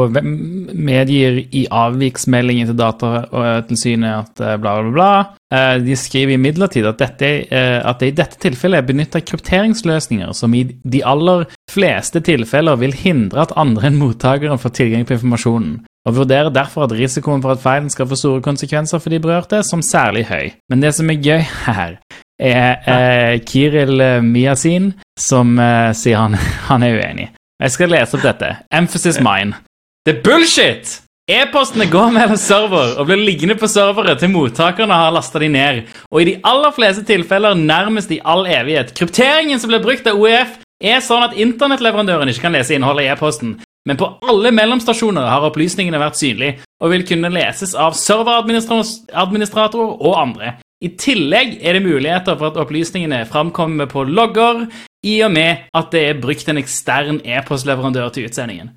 medgir 0.88 1.38
i 1.54 1.64
avviksmeldingen 1.70 2.70
til 2.70 2.78
Datatilsynet 2.78 4.14
at 4.16 4.42
eh, 4.42 4.56
bla, 4.58 4.72
bla, 4.82 4.94
bla. 4.96 5.10
Eh, 5.54 5.76
de 5.84 5.94
skriver 5.96 6.34
imidlertid 6.34 6.88
at, 6.90 7.04
eh, 7.22 7.78
at 7.78 8.02
det 8.02 8.10
i 8.10 8.16
dette 8.18 8.40
tilfellet 8.42 8.82
er 8.82 8.88
benytta 8.88 9.22
krypteringsløsninger 9.22 10.34
som 10.34 10.56
i 10.58 10.64
de 10.66 11.04
aller 11.06 11.46
fleste 11.70 12.24
tilfeller 12.26 12.80
vil 12.82 12.96
hindre 12.98 13.46
at 13.46 13.54
andre 13.56 13.86
enn 13.88 14.00
mottakeren 14.00 14.58
får 14.58 14.74
tilgang 14.80 15.06
på 15.06 15.14
informasjonen 15.16 15.78
og 16.08 16.16
vurderer 16.16 16.48
derfor 16.52 16.86
at 16.86 16.94
risikoen 16.96 17.42
for 17.44 17.52
at 17.52 17.62
feilen 17.62 17.90
skal 17.92 18.08
få 18.08 18.16
store 18.16 18.44
konsekvenser 18.44 19.02
for 19.02 19.12
de 19.12 19.20
berørte, 19.20 19.60
som 19.66 19.82
særlig 19.84 20.24
høy. 20.30 20.54
Men 20.72 20.80
det 20.80 20.94
som 20.96 21.10
er 21.12 21.20
gøy 21.20 21.44
her, 21.66 21.98
er 22.38 22.78
eh, 22.86 23.40
Kiril 23.46 24.00
eh, 24.00 24.22
Miasin, 24.22 24.92
som 25.18 25.58
eh, 25.58 25.90
sier 25.98 26.22
han, 26.22 26.38
han 26.70 26.86
er 26.86 27.00
uenig. 27.00 27.28
Jeg 27.58 27.74
skal 27.74 27.92
lese 27.92 28.16
opp 28.16 28.24
dette. 28.24 28.54
Emphasis 28.74 29.18
mine. 29.20 29.58
Det 30.06 30.16
er 30.16 30.24
bullshit! 30.24 31.02
E-postene 31.28 31.84
går 31.92 32.12
mellom 32.14 32.38
server 32.40 32.94
og 32.96 33.04
blir 33.10 33.20
liggende 33.20 33.58
på 33.60 33.68
servere 33.68 34.14
til 34.16 34.30
mottakerne 34.32 34.96
har 34.96 35.12
lasta 35.12 35.42
de 35.42 35.50
ned, 35.52 35.82
og 36.08 36.22
i 36.22 36.28
de 36.30 36.38
aller 36.48 36.72
fleste 36.72 37.04
tilfeller 37.04 37.58
nærmest 37.58 38.14
i 38.14 38.20
all 38.24 38.46
evighet. 38.48 38.94
Krypteringen 38.96 39.60
som 39.60 39.68
blir 39.68 39.82
brukt 39.84 40.08
av 40.08 40.16
OEF, 40.16 40.54
er 40.80 41.02
sånn 41.04 41.26
at 41.26 41.36
internettleverandøren 41.36 42.30
ikke 42.32 42.46
kan 42.46 42.56
lese 42.56 42.78
innholdet 42.78 43.04
i 43.04 43.10
e-posten, 43.12 43.58
men 43.88 43.98
på 44.00 44.08
alle 44.30 44.54
mellomstasjoner 44.56 45.28
har 45.28 45.44
opplysningene 45.50 46.00
vært 46.00 46.16
synlige 46.16 46.64
og 46.80 46.94
vil 46.94 47.04
kunne 47.08 47.30
leses 47.34 47.74
av 47.76 47.92
serveradministratorer 47.98 49.94
og 49.98 50.16
andre. 50.16 50.54
I 50.78 50.92
tillegg 50.94 51.56
er 51.58 51.74
det 51.74 51.82
muligheter 51.82 52.36
for 52.38 52.52
at 52.52 52.58
opplysningene 52.62 53.24
framkommer 53.26 53.88
på 53.90 54.04
logger, 54.06 54.68
i 55.06 55.16
og 55.26 55.32
med 55.34 55.64
at 55.74 55.90
det 55.94 56.02
er 56.06 56.20
brukt 56.22 56.48
en 56.50 56.60
ekstern 56.60 57.18
e-postleverandør 57.24 58.12
til 58.14 58.28
utsendingen. 58.28 58.70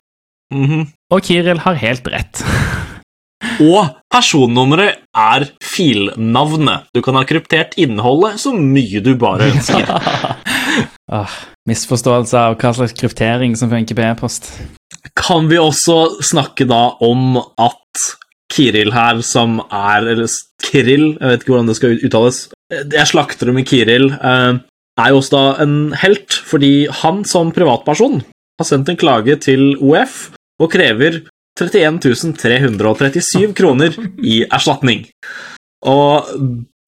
Mm 0.53 0.65
-hmm. 0.65 0.87
Og 1.11 1.21
Kiril 1.21 1.59
har 1.59 1.73
helt 1.73 2.07
rett. 2.07 2.43
og 3.73 3.87
personnummeret 4.11 4.95
er 5.15 5.45
filnavnet. 5.63 6.79
Du 6.95 7.01
kan 7.01 7.15
ha 7.15 7.23
kryptert 7.23 7.77
innholdet 7.77 8.39
så 8.39 8.53
mye 8.53 8.99
du 8.99 9.15
bare 9.15 9.51
ønsker. 9.51 9.85
ah, 11.17 11.29
misforståelse 11.67 12.37
av 12.37 12.55
hva 12.55 12.73
slags 12.73 12.93
kryptering 12.93 13.55
som 13.57 13.69
funker 13.69 13.95
på 13.95 14.01
e-post. 14.01 14.61
Kan 15.15 15.49
vi 15.49 15.57
også 15.57 16.21
snakke 16.21 16.65
da 16.65 16.97
om 17.01 17.37
at 17.37 18.17
Kiril 18.51 18.91
her, 18.93 19.21
som 19.25 19.59
er 19.71 20.07
Eller 20.13 20.31
Kiril, 20.61 21.15
jeg 21.15 21.29
vet 21.29 21.43
ikke 21.43 21.53
hvordan 21.53 21.71
det 21.71 21.77
skal 21.77 21.97
uttales. 21.97 22.41
Jeg 22.71 23.07
slakter 23.09 23.49
det 23.49 23.55
med 23.55 23.67
Kiril. 23.67 24.11
Eh, 24.13 24.59
er 25.01 25.09
jo 25.09 25.21
også 25.21 25.35
da 25.35 25.63
en 25.63 25.75
helt, 26.01 26.35
fordi 26.45 26.87
han 27.01 27.23
som 27.25 27.53
privatperson 27.55 28.21
har 28.59 28.67
sendt 28.67 28.91
en 28.91 28.99
klage 28.99 29.37
til 29.41 29.75
OF 29.79 30.31
og 30.61 30.71
krever 30.73 31.21
31 31.59 31.99
337 32.37 33.53
kroner 33.59 33.95
i 34.19 34.43
erstatning. 34.45 35.07
Og 35.87 36.27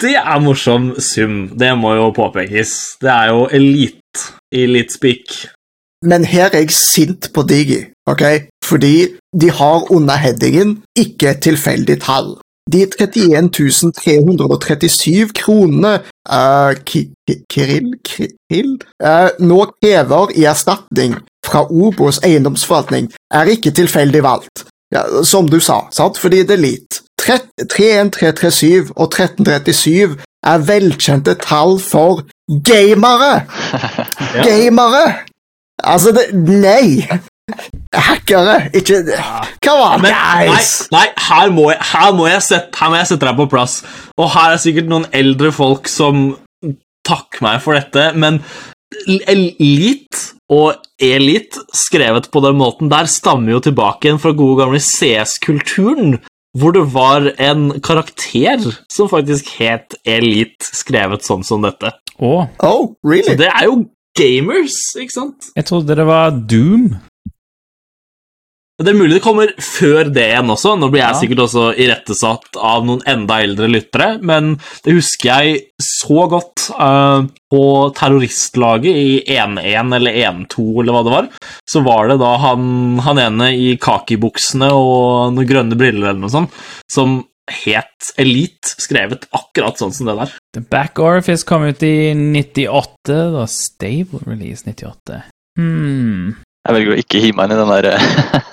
det 0.03 0.15
er 0.19 0.43
morsom 0.43 0.93
sum, 0.99 1.47
det 1.57 1.71
må 1.79 1.95
jo 1.95 2.11
påpekes. 2.15 2.97
Det 3.01 3.11
er 3.11 3.31
jo 3.31 3.47
elite 3.51 4.01
i. 4.51 4.67
Men 6.03 6.25
her 6.25 6.49
er 6.51 6.65
jeg 6.65 6.71
sint 6.75 7.29
på 7.33 7.41
Digi, 7.47 7.79
ok? 8.07 8.23
Fordi 8.65 9.07
de 9.41 9.51
har 9.51 9.91
under 9.91 10.15
headingen 10.15 10.83
'ikke 10.95 11.29
et 11.29 11.41
tilfeldig 11.41 11.97
tall'. 12.03 12.39
De 12.71 12.81
31 12.81 13.49
337 13.51 15.33
kronene 15.33 15.93
uh, 16.31 16.73
Kirill, 17.51 17.93
Kirill 18.07 18.77
uh, 19.03 19.29
nå 19.39 19.65
krever 19.83 20.31
i 20.35 20.43
erstatning 20.43 21.17
fra 21.45 21.65
Obos 21.71 22.19
eiendomsforvaltning, 22.23 23.11
er 23.31 23.43
ikke 23.43 23.71
tilfeldig 23.71 24.23
valgt. 24.23 24.65
Ja, 24.95 25.23
som 25.23 25.49
du 25.49 25.59
sa, 25.59 25.81
sant? 25.91 26.17
fordi 26.17 26.43
det 26.43 26.51
er 26.51 26.63
lit. 26.63 27.01
31337 27.19 28.91
og 28.95 29.05
1337 29.05 30.17
er 30.43 30.57
velkjente 30.67 31.33
tall 31.33 31.79
for 31.79 32.23
gamere! 32.67 33.43
Gamere! 34.47 35.32
Altså, 35.81 36.13
det 36.15 36.29
Nei! 36.33 37.07
Hackere! 37.93 38.69
Ikke 38.73 39.01
Come 39.65 39.83
on, 39.83 40.05
guys! 40.05 40.87
Nei, 40.93 40.99
nei 40.99 41.07
her, 41.27 41.49
må 41.51 41.69
jeg, 41.71 41.79
her, 41.91 42.11
må 42.15 42.27
sette, 42.39 42.71
her, 42.79 42.91
må 42.91 42.99
jeg, 42.99 43.09
sette, 43.11 43.25
deg 43.25 43.39
på 43.39 43.49
plass. 43.51 43.81
Og 44.17 44.29
her 44.35 44.53
er 44.53 44.61
sikkert 44.63 44.91
noen 44.91 45.09
eldre 45.15 45.51
folk 45.55 45.89
som 45.91 46.29
takker 47.03 47.43
meg 47.43 47.59
for 47.63 47.75
dette, 47.75 48.13
men 48.15 48.39
Elite 49.27 50.37
og 50.53 50.77
Elite, 51.01 51.63
skrevet 51.75 52.29
på 52.31 52.43
den 52.45 52.59
måten 52.59 52.91
der, 52.91 53.09
stammer 53.09 53.55
jo 53.55 53.63
tilbake 53.65 54.07
igjen 54.07 54.21
fra 54.21 54.31
gode 54.37 54.61
gamle 54.61 54.79
CS-kulturen, 54.83 56.19
hvor 56.59 56.75
det 56.75 56.85
var 56.93 57.31
en 57.41 57.71
karakter 57.83 58.61
som 58.93 59.09
faktisk 59.11 59.49
het 59.57 59.97
Elite, 60.05 60.69
skrevet 60.77 61.25
sånn 61.25 61.43
som 61.47 61.65
dette. 61.65 61.95
Oh. 62.21 62.45
oh 62.61 62.93
really? 63.03 63.25
Så 63.33 63.39
det 63.41 63.49
er 63.49 63.67
jo 63.67 63.79
gamers, 64.17 64.77
ikke 64.99 65.15
sant? 65.15 65.49
Jeg 65.57 65.67
trodde 65.69 65.97
det 65.97 66.05
var 66.07 66.31
Doom. 66.33 66.93
Det 68.81 68.89
er 68.89 68.97
mulig 68.97 69.19
det 69.19 69.23
kommer 69.23 69.51
før 69.61 70.09
det 70.09 70.23
igjen 70.31 70.49
også. 70.49 70.71
Nå 70.81 70.87
blir 70.89 71.03
jeg 71.03 71.13
ja. 71.13 71.17
sikkert 71.19 71.41
også 71.43 71.65
irettesatt 71.77 72.57
av 72.57 72.87
noen 72.87 73.03
enda 73.07 73.37
eldre 73.45 73.67
lyttere, 73.69 74.07
men 74.25 74.55
det 74.83 74.95
husker 74.97 75.29
jeg 75.29 75.59
så 75.77 76.25
godt 76.31 76.71
uh, 76.73 77.21
på 77.53 77.63
terroristlaget 77.95 78.97
i 78.97 79.35
1-1 79.37 79.93
eller 79.99 80.17
1-2 80.23 80.65
eller 80.81 80.97
hva 80.97 81.03
det 81.05 81.13
var. 81.13 81.29
Så 81.69 81.83
var 81.85 82.09
det 82.09 82.17
da 82.23 82.33
han, 82.41 82.65
han 83.05 83.21
ene 83.21 83.51
i 83.53 83.75
kakibuksene 83.77 84.71
og 84.73 85.37
noen 85.37 85.49
grønne 85.53 85.77
briller 85.77 86.09
eller 86.09 86.25
noe 86.25 86.33
sånt, 86.33 86.57
som 86.89 87.21
het 87.51 88.13
Elite, 88.21 88.75
skrevet 88.79 89.25
akkurat 89.35 89.79
sånn 89.79 89.93
som 89.95 90.07
det 90.09 90.15
der. 90.21 90.33
The 90.55 90.63
Back 90.71 90.99
Orifice 91.03 91.45
kom 91.47 91.65
ut 91.67 91.83
i 91.83 92.13
98, 92.15 93.17
da 93.35 93.45
Stable 93.51 94.21
Release 94.27 94.63
98. 94.67 95.21
Hmm. 95.59 96.33
Jeg 96.63 96.77
velger 96.77 96.93
å 96.95 96.99
ikke 97.01 97.19
hive 97.21 97.35
meg 97.37 97.51
inn 97.51 97.57
i 97.57 97.61
den 97.61 97.73
der 97.73 97.89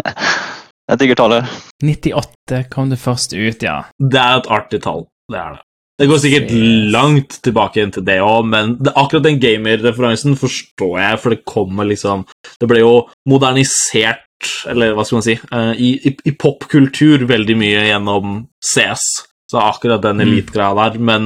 Jeg 0.90 0.98
digger 1.04 1.18
tallet. 1.20 1.50
98 1.86 2.64
kom 2.72 2.90
det 2.90 2.98
først 2.98 3.34
ut, 3.36 3.62
ja. 3.62 3.76
Det 4.02 4.18
er 4.18 4.40
et 4.40 4.48
artig 4.50 4.80
tall. 4.82 5.04
Det 5.30 5.38
er 5.38 5.52
det. 5.54 5.62
Det 6.00 6.06
går 6.08 6.18
sikkert 6.22 6.50
Yes. 6.56 6.92
langt 6.94 7.34
tilbake 7.44 7.82
inn 7.82 7.90
til 7.92 8.02
det 8.06 8.16
òg, 8.24 8.46
men 8.48 8.72
det, 8.80 8.94
akkurat 8.96 9.26
den 9.26 9.36
gamer-referansen 9.38 10.32
forstår 10.40 10.94
jeg, 10.96 11.18
for 11.20 11.34
det 11.34 11.42
kommer 11.44 11.84
liksom 11.84 12.24
Det 12.58 12.68
ble 12.70 12.80
jo 12.80 12.94
modernisert, 13.28 14.24
eller 14.70 14.94
hva 14.96 15.04
skal 15.06 15.18
man 15.20 15.26
si, 15.26 15.34
eh, 15.52 15.72
i, 15.78 15.90
i, 16.10 16.14
i 16.30 16.32
popkultur 16.38 17.26
veldig 17.28 17.56
mye 17.60 17.82
gjennom 17.90 18.38
CS. 18.72 19.04
Så 19.50 19.58
akkurat 19.58 20.02
den 20.04 20.20
Mm. 20.20 20.28
elite-greia 20.28 20.74
der. 20.78 20.98
Men 21.02 21.24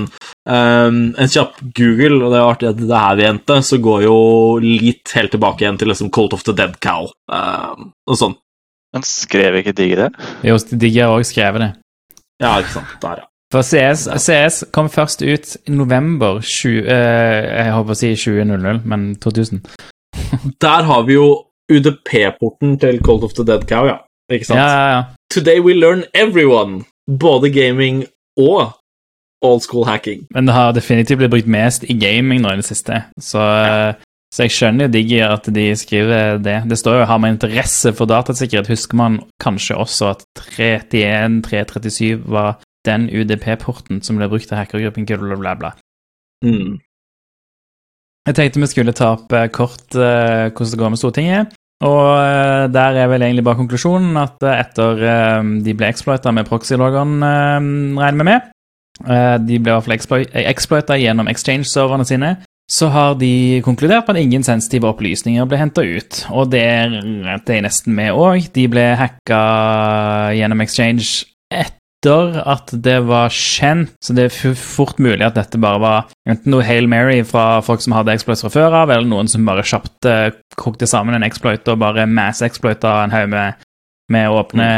um, 0.49 1.01
en 1.21 1.29
kjapp 1.29 1.59
Google, 1.77 2.23
og 2.25 2.33
det 2.33 2.39
er 2.39 2.47
artig 2.49 2.69
at 2.71 2.79
det 2.81 2.89
er 2.89 3.03
her 3.05 3.19
vi 3.19 3.27
endte, 3.29 3.59
så 3.63 3.77
går 3.85 4.07
jo 4.07 4.15
litt 4.65 5.13
helt 5.15 5.31
tilbake 5.37 5.61
igjen 5.61 5.77
til 5.79 5.89
liksom 5.93 6.09
Cold 6.11 6.33
of 6.33 6.43
the 6.47 6.55
Dead 6.57 6.79
Cow 6.81 7.11
um, 7.29 7.91
og 8.09 8.17
sånn. 8.17 8.37
Men 8.95 9.05
skrev 9.05 9.59
ikke 9.61 9.75
Digge 9.77 9.97
det? 10.07 10.09
Jo, 10.47 10.57
Digge 10.73 11.05
har 11.05 11.13
også 11.19 11.35
skrevet 11.35 11.61
det. 11.67 11.71
Ja, 12.41 12.55
ikke 12.63 12.73
sant. 12.79 12.97
Der, 13.05 13.21
ja. 13.25 13.29
For 13.53 13.63
CS, 13.63 14.07
CS 14.25 14.63
kom 14.75 14.89
først 14.91 15.21
ut 15.23 15.53
i 15.69 15.71
november 15.77 16.41
20, 16.41 16.81
eh, 16.91 17.45
Jeg 17.61 17.75
håper 17.77 17.93
å 17.93 17.99
si 18.01 18.15
2000, 18.17 18.81
men 18.89 19.05
2000. 19.23 19.61
Der 20.65 20.83
har 20.89 21.03
vi 21.07 21.19
jo 21.19 21.29
UDP-porten 21.73 22.79
til 22.79 23.01
Cold 23.03 23.25
of 23.25 23.33
the 23.33 23.45
Dead 23.47 23.65
Cow, 23.69 23.87
ja. 23.87 23.97
Ikke 24.33 24.49
sant? 24.49 24.61
Ja, 24.61 24.69
ja, 24.69 24.89
ja. 24.97 25.03
Today 25.31 25.61
we 25.61 25.75
learn 25.75 26.05
everyone, 26.15 26.85
både 27.21 27.51
gaming 27.53 28.05
og 28.37 28.73
old 29.45 29.61
school 29.61 29.85
hacking. 29.85 30.27
Men 30.31 30.47
det 30.47 30.55
har 30.55 30.73
definitivt 30.73 31.21
blitt 31.21 31.31
brukt 31.31 31.51
mest 31.51 31.85
i 31.85 31.97
gaming 31.99 32.43
nå 32.45 32.55
i 32.55 32.61
det 32.61 32.67
siste. 32.69 33.03
Så, 33.21 33.41
ja. 33.41 33.93
så 34.33 34.47
jeg 34.47 34.55
skjønner 34.57 34.89
jo 34.89 34.95
digg 34.95 35.13
at 35.27 35.49
de 35.57 35.67
skriver 35.77 36.39
det. 36.45 36.63
Det 36.71 36.79
står 36.79 37.01
jo 37.01 37.05
'har 37.05 37.19
man 37.19 37.35
interesse 37.35 37.93
for 37.93 38.07
datasikkerhet', 38.07 38.69
husker 38.69 38.97
man 38.97 39.21
kanskje 39.41 39.77
også 39.77 40.15
at 40.15 40.25
31337 40.37 42.23
var 42.27 42.61
den 42.85 43.09
UDP-porten 43.09 44.03
som 44.03 44.17
ble 44.17 44.29
brukt 44.29 44.53
av 44.53 44.59
hackergruppen 44.59 45.07
bla, 45.07 45.37
bla, 45.37 45.55
bla. 45.55 45.71
Mm. 46.45 46.81
Jeg 48.25 48.39
tenkte 48.39 48.63
vi 48.63 48.71
skulle 48.71 48.95
ta 48.97 49.11
opp 49.19 49.35
eh, 49.37 49.51
kort 49.53 49.93
eh, 49.99 50.49
hvordan 50.49 50.73
det 50.73 50.81
går 50.81 50.93
med 50.95 51.01
Stortinget. 51.01 51.53
Og 51.85 52.07
eh, 52.17 52.65
der 52.73 52.97
er 53.03 53.11
vel 53.13 53.27
egentlig 53.27 53.45
bare 53.45 53.59
konklusjonen 53.59 54.17
at 54.17 54.47
etter 54.49 55.05
de 55.65 55.77
ble 55.77 55.91
exploita 55.91 56.33
med 56.33 56.49
proxy-loggeren, 56.49 57.19
regner 58.01 58.21
vi 58.23 58.29
med 58.31 58.51
De 59.45 59.59
ble 59.59 59.75
i 59.75 59.75
hvert 59.75 60.09
fall 60.09 60.27
exploita 60.45 60.97
gjennom 60.97 61.29
exchange-serverne 61.29 62.09
sine. 62.09 62.33
Så 62.71 62.89
har 62.89 63.19
de 63.21 63.61
konkludert 63.61 64.09
med 64.09 64.17
at 64.17 64.23
ingen 64.23 64.47
sensitive 64.47 64.89
opplysninger 64.89 65.45
ble 65.45 65.59
henta 65.61 65.85
ut. 65.85 66.23
Og 66.33 66.49
det 66.55 66.63
er 66.65 67.61
nesten 67.61 67.93
med 67.93 68.17
òg. 68.17 68.49
De 68.55 68.65
ble 68.73 68.87
hacka 68.97 69.43
gjennom 70.33 70.65
exchange 70.65 71.27
etter 72.05 72.37
at 72.45 72.73
det 72.85 72.99
var 73.09 73.33
kjent, 73.33 73.95
så 74.03 74.13
det 74.13 74.29
er 74.29 74.57
fort 74.59 74.99
mulig 74.99 75.25
at 75.25 75.37
dette 75.39 75.61
bare 75.61 75.81
var 75.81 76.11
enten 76.29 76.53
noe 76.53 76.65
Hail 76.65 76.89
Mary 76.89 77.23
fra 77.25 77.63
folk 77.65 77.81
som 77.81 77.95
hadde 77.97 78.13
exploits 78.13 78.45
fra 78.45 78.53
før 78.53 78.77
av, 78.83 78.91
eller 78.93 79.09
noen 79.09 79.29
som 79.29 79.45
bare 79.47 79.65
kjapt 79.65 80.09
eh, 80.09 80.35
kokte 80.57 80.87
sammen 80.87 81.17
en 81.17 81.25
exploit 81.25 81.65
og 81.69 81.81
bare 81.81 82.07
mass-exploita 82.07 82.99
en 83.05 83.15
haug 83.15 83.31
med, 83.33 83.65
med 84.13 84.31
åpne 84.31 84.69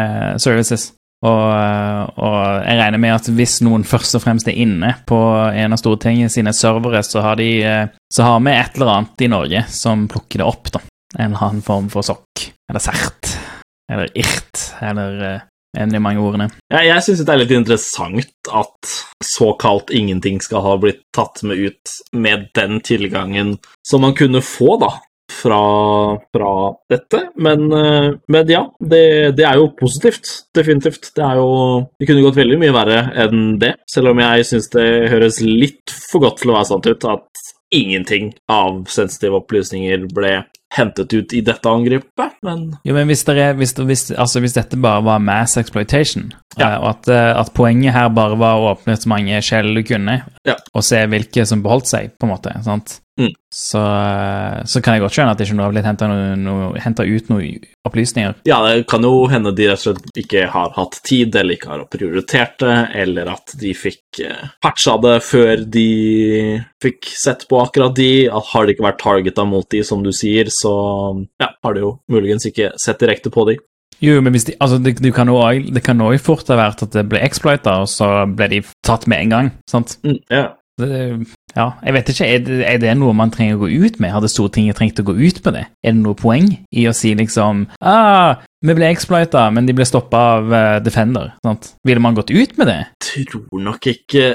services. 0.42 0.92
Og, 1.26 1.42
eh, 1.50 2.02
og 2.22 2.38
jeg 2.62 2.78
regner 2.78 3.02
med 3.02 3.16
at 3.16 3.30
hvis 3.34 3.58
noen 3.66 3.86
først 3.88 4.18
og 4.18 4.22
fremst 4.22 4.48
er 4.50 4.60
inne 4.62 4.94
på 5.08 5.18
en 5.50 5.74
av 5.74 5.80
Stortinget 5.80 6.34
sine 6.34 6.54
servere, 6.54 7.02
så 7.02 7.24
har 7.24 7.40
de 7.40 7.50
eh, 7.64 7.88
så 8.12 8.28
har 8.28 8.38
vi 8.44 8.54
et 8.54 8.78
eller 8.78 8.92
annet 8.92 9.26
i 9.26 9.32
Norge 9.32 9.66
som 9.72 10.06
plukker 10.10 10.42
det 10.44 10.46
opp, 10.46 10.70
da. 10.78 10.84
En 11.16 11.32
eller 11.32 11.42
annen 11.42 11.66
form 11.66 11.90
for 11.90 12.06
sokk. 12.06 12.50
Eller 12.70 12.82
sert. 12.82 13.34
Eller 13.90 14.10
irt. 14.18 14.62
Eller 14.82 15.46
eh, 15.76 15.82
en 15.82 15.92
de 15.92 16.00
mange 16.02 16.22
ordene. 16.22 16.48
Ja, 16.72 16.82
jeg 16.84 17.04
syns 17.04 17.24
det 17.24 17.34
er 17.34 17.42
litt 17.42 17.54
interessant 17.54 18.50
at 18.50 18.94
såkalt 19.24 19.92
ingenting 19.94 20.40
skal 20.44 20.64
ha 20.64 20.76
blitt 20.80 21.04
tatt 21.16 21.42
med 21.46 21.68
ut 21.68 21.98
med 22.16 22.48
den 22.56 22.80
tilgangen 22.84 23.56
som 23.86 24.04
man 24.06 24.16
kunne 24.16 24.44
få, 24.44 24.78
da. 24.82 24.96
Fra, 25.26 25.56
fra 26.32 26.50
dette, 26.88 27.18
men, 27.42 27.64
eh, 27.74 28.12
men 28.30 28.50
ja, 28.50 28.60
det, 28.78 29.34
det 29.36 29.44
er 29.44 29.58
jo 29.58 29.72
positivt. 29.76 30.30
Definitivt. 30.54 31.10
Det 31.18 31.24
er 31.26 31.40
jo 31.40 31.48
Det 31.98 32.06
kunne 32.06 32.22
gått 32.22 32.38
veldig 32.38 32.60
mye 32.62 32.76
verre 32.76 33.00
enn 33.24 33.56
det, 33.60 33.72
selv 33.90 34.12
om 34.12 34.22
jeg 34.22 34.46
syns 34.46 34.70
det 34.72 34.86
høres 35.10 35.40
litt 35.42 35.92
for 36.12 36.22
godt 36.22 36.40
til 36.40 36.54
å 36.54 36.56
være 36.60 36.70
sant 36.70 36.86
ut 36.86 37.08
at 37.10 37.42
ingenting 37.74 38.30
av 38.48 38.84
sensitive 38.92 39.42
opplysninger 39.42 40.06
ble 40.14 40.36
hentet 40.74 41.12
ut 41.14 41.32
i 41.32 41.40
dette 41.46 41.68
angrepet, 41.70 42.34
men 42.42 42.76
Jo, 42.84 42.94
men 42.94 43.06
hvis, 43.06 43.24
det 43.24 43.36
er, 43.38 43.54
hvis, 43.54 43.72
hvis, 43.78 44.10
altså 44.18 44.40
hvis 44.42 44.56
dette 44.56 44.76
bare 44.82 45.04
var 45.06 45.18
mass 45.22 45.56
exploitation, 45.56 46.32
Ja. 46.58 46.72
eh, 46.74 46.78
og 46.80 46.88
at, 46.90 47.08
eh, 47.08 47.32
at 47.40 47.52
poenget 47.54 47.92
her 47.92 48.08
bare 48.08 48.36
var 48.36 48.56
å 48.58 48.74
åpne 48.74 48.96
så 48.98 49.08
mange 49.08 49.40
skjell 49.42 49.74
du 49.74 49.82
kunne, 49.82 50.22
Ja. 50.44 50.56
og 50.74 50.82
se 50.84 51.06
hvilke 51.06 51.46
som 51.46 51.62
beholdt 51.62 51.86
seg, 51.86 52.10
på 52.18 52.26
en 52.26 52.34
måte, 52.34 52.62
sant? 52.64 53.00
Mm. 53.18 53.32
Så, 53.50 53.80
eh, 53.80 54.62
så 54.68 54.82
kan 54.82 54.92
jeg 54.94 55.00
godt 55.00 55.14
skjønne 55.16 55.30
at 55.32 55.40
ikke 55.40 55.56
har 55.62 55.72
blitt 55.72 55.86
hentet 55.88 56.10
noe, 56.10 56.36
noe, 56.36 56.72
ut 56.76 57.28
noen 57.30 57.62
opplysninger. 57.88 58.34
Ja, 58.44 58.58
det 58.66 58.86
kan 58.90 59.00
jo 59.06 59.26
hende 59.32 59.54
de 59.56 59.68
rett 59.70 59.86
og 59.86 59.96
slett 59.96 60.20
ikke 60.20 60.42
har 60.52 60.74
hatt 60.76 61.00
tid, 61.02 61.34
eller 61.34 61.56
ikke 61.56 61.70
har 61.70 61.84
prioritert 61.88 62.58
det, 62.58 62.90
eller 62.94 63.30
at 63.32 63.54
de 63.58 63.72
fikk 63.72 64.20
patcha 64.60 64.98
det 65.00 65.22
før 65.24 65.64
de 65.64 66.62
fikk 66.82 67.08
sett 67.16 67.46
på 67.48 67.62
akkurat 67.64 67.94
de. 67.96 68.28
At 68.28 68.50
har 68.52 68.66
det 68.66 68.76
ikke 68.76 68.88
vært 68.90 69.00
targeta 69.00 69.46
mot 69.48 69.64
de, 69.70 69.82
som 69.82 70.02
du 70.04 70.12
sier, 70.12 70.50
så 70.56 70.74
ja, 71.42 71.52
har 71.64 71.76
du 71.76 71.82
jo 71.82 71.94
muligens 72.12 72.48
ikke 72.48 72.72
sett 72.80 73.02
direkte 73.02 73.32
på 73.32 73.46
de. 73.50 73.58
Jo, 74.02 74.18
men 74.20 74.34
hvis 74.34 74.44
de, 74.48 74.56
altså 74.60 74.78
det, 74.82 74.98
du 75.00 75.08
kan 75.14 75.30
også, 75.32 75.72
det 75.72 75.82
kan 75.84 76.02
òg 76.04 76.18
fort 76.20 76.48
ha 76.52 76.58
vært 76.58 76.84
at 76.84 76.92
det 76.96 77.06
ble 77.08 77.22
exploita, 77.24 77.80
og 77.84 77.88
så 77.88 78.26
ble 78.28 78.50
de 78.52 78.62
tatt 78.84 79.06
med 79.08 79.24
en 79.24 79.34
gang, 79.36 79.50
sant? 79.70 79.98
Mm, 80.04 80.20
ja. 80.32 80.46
Det, 80.76 80.96
ja, 81.56 81.70
jeg 81.80 81.94
vet 81.96 82.10
ikke, 82.12 82.26
er 82.28 82.42
det, 82.44 82.56
er 82.68 82.80
det 82.82 82.90
noe 83.00 83.14
man 83.16 83.30
trenger 83.32 83.56
å 83.56 83.62
gå 83.62 83.70
ut 83.86 83.94
med? 83.96 84.12
Hadde 84.12 84.28
Stortinget 84.28 84.76
trengt 84.76 85.00
å 85.00 85.06
gå 85.08 85.14
ut 85.16 85.38
med 85.46 85.56
det? 85.56 85.62
Er 85.80 85.94
det 85.94 86.02
noe 86.02 86.18
poeng 86.18 86.50
i 86.52 86.84
å 86.84 86.92
si 86.92 87.14
liksom 87.16 87.62
ah, 87.80 88.42
vi 88.60 88.76
ble 88.76 88.90
exploita, 88.92 89.46
men 89.56 89.64
de 89.64 89.72
ble 89.76 89.86
stoppa 89.88 90.20
av 90.34 90.52
eh, 90.52 90.74
Defender? 90.84 91.32
Sant? 91.46 91.70
Ville 91.88 92.02
man 92.04 92.18
gått 92.18 92.34
ut 92.34 92.58
med 92.60 92.68
det? 92.68 92.80
tror 93.32 93.64
nok 93.64 93.88
ikke 93.88 94.34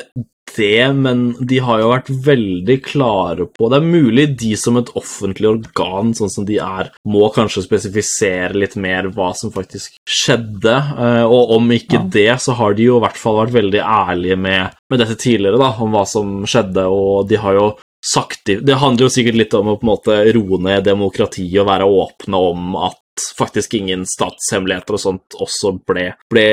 det, 0.57 0.93
men 0.95 1.35
de 1.47 1.59
har 1.63 1.79
jo 1.81 1.89
vært 1.91 2.09
veldig 2.25 2.77
klare 2.85 3.45
på 3.51 3.69
Det 3.71 3.79
er 3.79 3.87
mulig 3.87 4.25
de 4.39 4.51
som 4.59 4.77
et 4.77 4.91
offentlig 4.99 5.49
organ, 5.49 6.13
sånn 6.17 6.31
som 6.33 6.45
de 6.47 6.57
er, 6.63 6.91
må 7.05 7.29
kanskje 7.35 7.63
spesifisere 7.67 8.53
litt 8.57 8.75
mer 8.75 9.09
hva 9.15 9.31
som 9.37 9.51
faktisk 9.53 9.95
skjedde. 10.07 10.75
eh, 10.97 11.23
Og 11.23 11.55
om 11.57 11.69
ikke 11.71 11.99
Ja. 12.01 12.07
det, 12.17 12.29
så 12.41 12.53
har 12.55 12.73
de 12.73 12.83
jo 12.83 12.97
i 12.97 13.05
hvert 13.05 13.17
fall 13.17 13.39
vært 13.45 13.55
veldig 13.59 13.81
ærlige 13.81 14.37
med, 14.37 14.71
med 14.89 14.99
dette 14.99 15.15
tidligere, 15.17 15.57
da, 15.59 15.71
om 15.79 15.91
hva 15.91 16.05
som 16.07 16.43
skjedde, 16.45 16.85
og 16.87 17.27
de 17.29 17.35
har 17.37 17.53
jo 17.53 17.69
sagt 18.03 18.45
Det 18.45 18.75
handler 18.81 19.05
jo 19.05 19.13
sikkert 19.13 19.35
litt 19.37 19.53
om 19.53 19.67
å 19.67 19.75
på 19.77 19.85
en 19.85 19.91
måte 19.91 20.33
roe 20.33 20.57
ned 20.57 20.83
demokratiet 20.87 21.59
og 21.61 21.67
være 21.67 21.85
åpne 21.85 22.39
om 22.49 22.75
at 22.87 22.97
faktisk 23.37 23.73
ingen 23.77 24.05
statshemmeligheter 24.07 24.95
og 24.97 25.01
sånt 25.03 25.35
også 25.41 25.73
ble, 25.87 26.07
ble, 26.31 26.45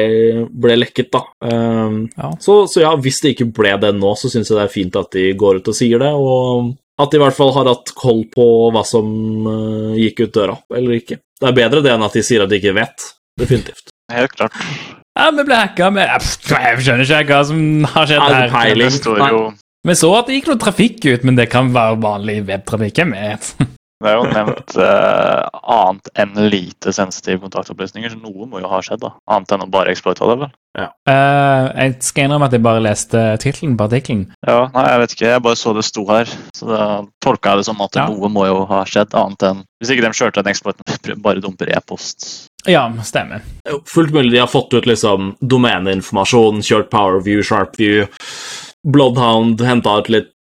ble 0.50 0.76
lekket, 0.80 1.10
da. 1.14 1.22
Um, 1.44 2.08
Ja. 2.16 2.32
så, 2.42 2.60
så 2.70 2.82
ja, 2.82 2.92
hvis 2.96 3.20
det 3.22 3.36
ikke 3.36 3.50
ble 3.60 3.76
det 3.80 3.94
nå, 3.96 4.12
så 4.18 4.30
syns 4.32 4.50
jeg 4.50 4.58
det 4.58 4.64
er 4.66 4.74
fint 4.74 4.98
at 4.98 5.10
de 5.14 5.28
går 5.38 5.60
ut 5.62 5.70
og 5.72 5.78
sier 5.78 6.02
det, 6.02 6.10
og 6.12 6.74
at 6.98 7.12
de 7.12 7.20
i 7.20 7.22
hvert 7.22 7.36
fall 7.36 7.52
har 7.54 7.70
hatt 7.70 7.92
koll 7.94 8.24
på 8.32 8.46
hva 8.74 8.82
som 8.86 9.06
uh, 9.46 9.94
gikk 9.98 10.24
ut 10.26 10.34
døra, 10.34 10.56
eller 10.74 10.98
ikke. 10.98 11.20
Det 11.38 11.46
er 11.52 11.54
bedre 11.60 11.84
det 11.84 11.94
enn 11.94 12.02
at 12.08 12.16
de 12.18 12.24
sier 12.26 12.42
at 12.42 12.50
de 12.50 12.58
ikke 12.58 12.74
vet. 12.74 13.08
Definitivt. 13.38 13.92
Helt 14.10 14.32
klart. 14.34 14.56
Ja, 15.18 15.30
vi 15.34 15.44
ble 15.46 15.56
hacka 15.58 15.88
med 15.94 16.06
Jeg 16.06 16.82
skjønner 16.82 17.02
ikke 17.04 17.34
hva 17.34 17.40
som 17.46 17.60
har 17.92 18.06
skjedd 18.06 18.22
her. 18.22 18.30
det 18.34 18.42
her. 18.42 18.52
peiling? 18.54 18.90
Det 18.90 19.00
står 19.00 19.22
jo 19.26 19.40
Vi 19.86 19.94
så 19.98 20.10
at 20.18 20.28
det 20.28 20.36
gikk 20.38 20.50
noe 20.52 20.60
trafikk 20.62 21.06
ut, 21.06 21.24
men 21.26 21.38
det 21.38 21.48
kan 21.50 21.70
være 21.74 21.98
vanlig 22.02 22.40
webtrafikk. 22.48 23.02
Vet? 23.14 23.52
Det 23.98 24.06
er 24.12 24.14
jo 24.14 24.28
nevnt 24.30 24.76
eh, 24.78 25.48
annet 25.74 26.10
enn 26.22 26.36
lite 26.52 26.92
sensitive 26.94 27.40
kontaktopplysninger, 27.42 28.12
så 28.14 28.20
noe 28.22 28.46
må 28.46 28.60
jo 28.62 28.68
ha 28.70 28.78
skjedd, 28.84 29.00
da. 29.02 29.10
Annet 29.26 29.56
enn 29.56 29.64
å 29.64 29.70
bare 29.74 29.90
exploita 29.90 30.28
det, 30.30 30.36
vel. 30.44 30.52
Eh, 30.78 31.64
jeg 31.74 31.96
skal 32.06 32.28
innrømme 32.28 32.46
at 32.46 32.54
jeg 32.54 32.62
bare 32.62 32.82
leste 32.84 33.22
tittelen 33.42 33.74
på 33.78 33.88
artikkelen. 33.88 34.20
Ja, 34.46 34.68
nei, 34.76 34.84
jeg 34.92 35.00
vet 35.02 35.14
ikke. 35.16 35.32
Jeg 35.32 35.42
bare 35.48 35.58
så 35.58 35.72
det 35.74 35.82
sto 35.88 36.04
her. 36.06 36.30
Så 36.54 36.68
da 36.70 36.84
tolka 37.24 37.56
jeg 37.56 37.64
det 37.64 37.66
som 37.66 37.82
at 37.82 37.98
Ja. 37.98 38.06
noe 38.06 38.30
må 38.30 38.46
jo 38.46 38.60
ha 38.70 38.84
skjedd, 38.86 39.14
annet 39.18 39.42
enn 39.50 39.64
Hvis 39.82 39.92
ikke 39.94 40.06
de 40.06 40.14
kjørte 40.18 40.40
en 40.42 40.48
exploit, 40.50 40.78
bare 41.22 41.40
dumper 41.42 41.68
e-post. 41.70 42.48
Ja, 42.66 42.88
stemmer. 43.06 43.42
Er 43.64 43.78
Fullt 43.86 44.10
mulig 44.10 44.32
de 44.32 44.40
har 44.42 44.50
fått 44.50 44.74
ut 44.74 44.86
liksom 44.90 45.36
domeneinformasjon, 45.38 46.58
kjørt 46.66 46.90
Powerview, 46.90 47.42
Sharpview, 47.46 48.08
Bloodhound, 48.86 49.60
henta 49.66 49.96
ut 49.98 50.08
litt 50.12 50.34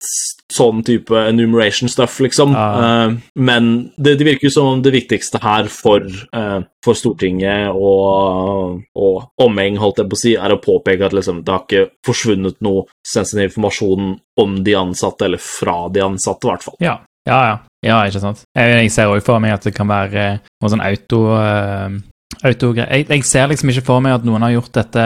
sånn 0.52 0.82
type 0.86 1.16
enumeration 1.16 1.88
stuff, 1.90 2.18
liksom. 2.20 2.52
Ja. 2.54 2.66
Uh, 2.76 3.14
men 3.34 3.70
det, 3.96 4.18
det 4.20 4.28
virker 4.28 4.52
som 4.52 4.68
om 4.70 4.82
det 4.84 4.92
viktigste 4.94 5.40
her 5.42 5.70
for, 5.72 6.04
uh, 6.36 6.60
for 6.84 6.98
Stortinget 6.98 7.72
og, 7.72 8.82
og 8.94 9.42
omheng, 9.42 9.80
holdt 9.80 10.02
jeg 10.02 10.10
på 10.12 10.18
å 10.18 10.22
si, 10.22 10.34
er 10.36 10.54
å 10.54 10.60
påpeke 10.62 11.08
at 11.08 11.16
liksom, 11.16 11.42
det 11.46 11.54
har 11.54 11.64
ikke 11.64 11.86
forsvunnet 12.06 12.60
noe 12.66 12.86
sensitiv 13.06 13.48
informasjon 13.48 14.12
om 14.42 14.58
de 14.66 14.76
ansatte, 14.78 15.26
eller 15.26 15.42
fra 15.42 15.86
de 15.92 16.04
ansatte, 16.04 16.46
i 16.46 16.52
hvert 16.52 16.68
fall. 16.68 16.78
Ja, 16.84 16.98
ja. 17.26 17.40
ja. 17.48 17.56
ja 17.88 18.02
ikke 18.06 18.22
sant. 18.22 18.44
Jeg, 18.52 18.76
jeg 18.84 18.92
ser 18.94 19.14
òg 19.14 19.24
for 19.26 19.42
meg 19.42 19.56
at 19.56 19.66
det 19.66 19.74
kan 19.76 19.88
være 19.90 20.28
eh, 20.36 20.44
noe 20.60 20.74
sånn 20.76 20.84
auto 20.84 21.24
autogreier. 21.32 22.04
Jeg, 22.42 23.06
jeg 23.08 23.24
ser 23.24 23.48
liksom 23.50 23.70
ikke 23.72 23.86
for 23.86 24.04
meg 24.04 24.18
at 24.18 24.26
noen 24.26 24.44
har 24.44 24.56
gjort 24.56 24.74
dette 24.76 25.04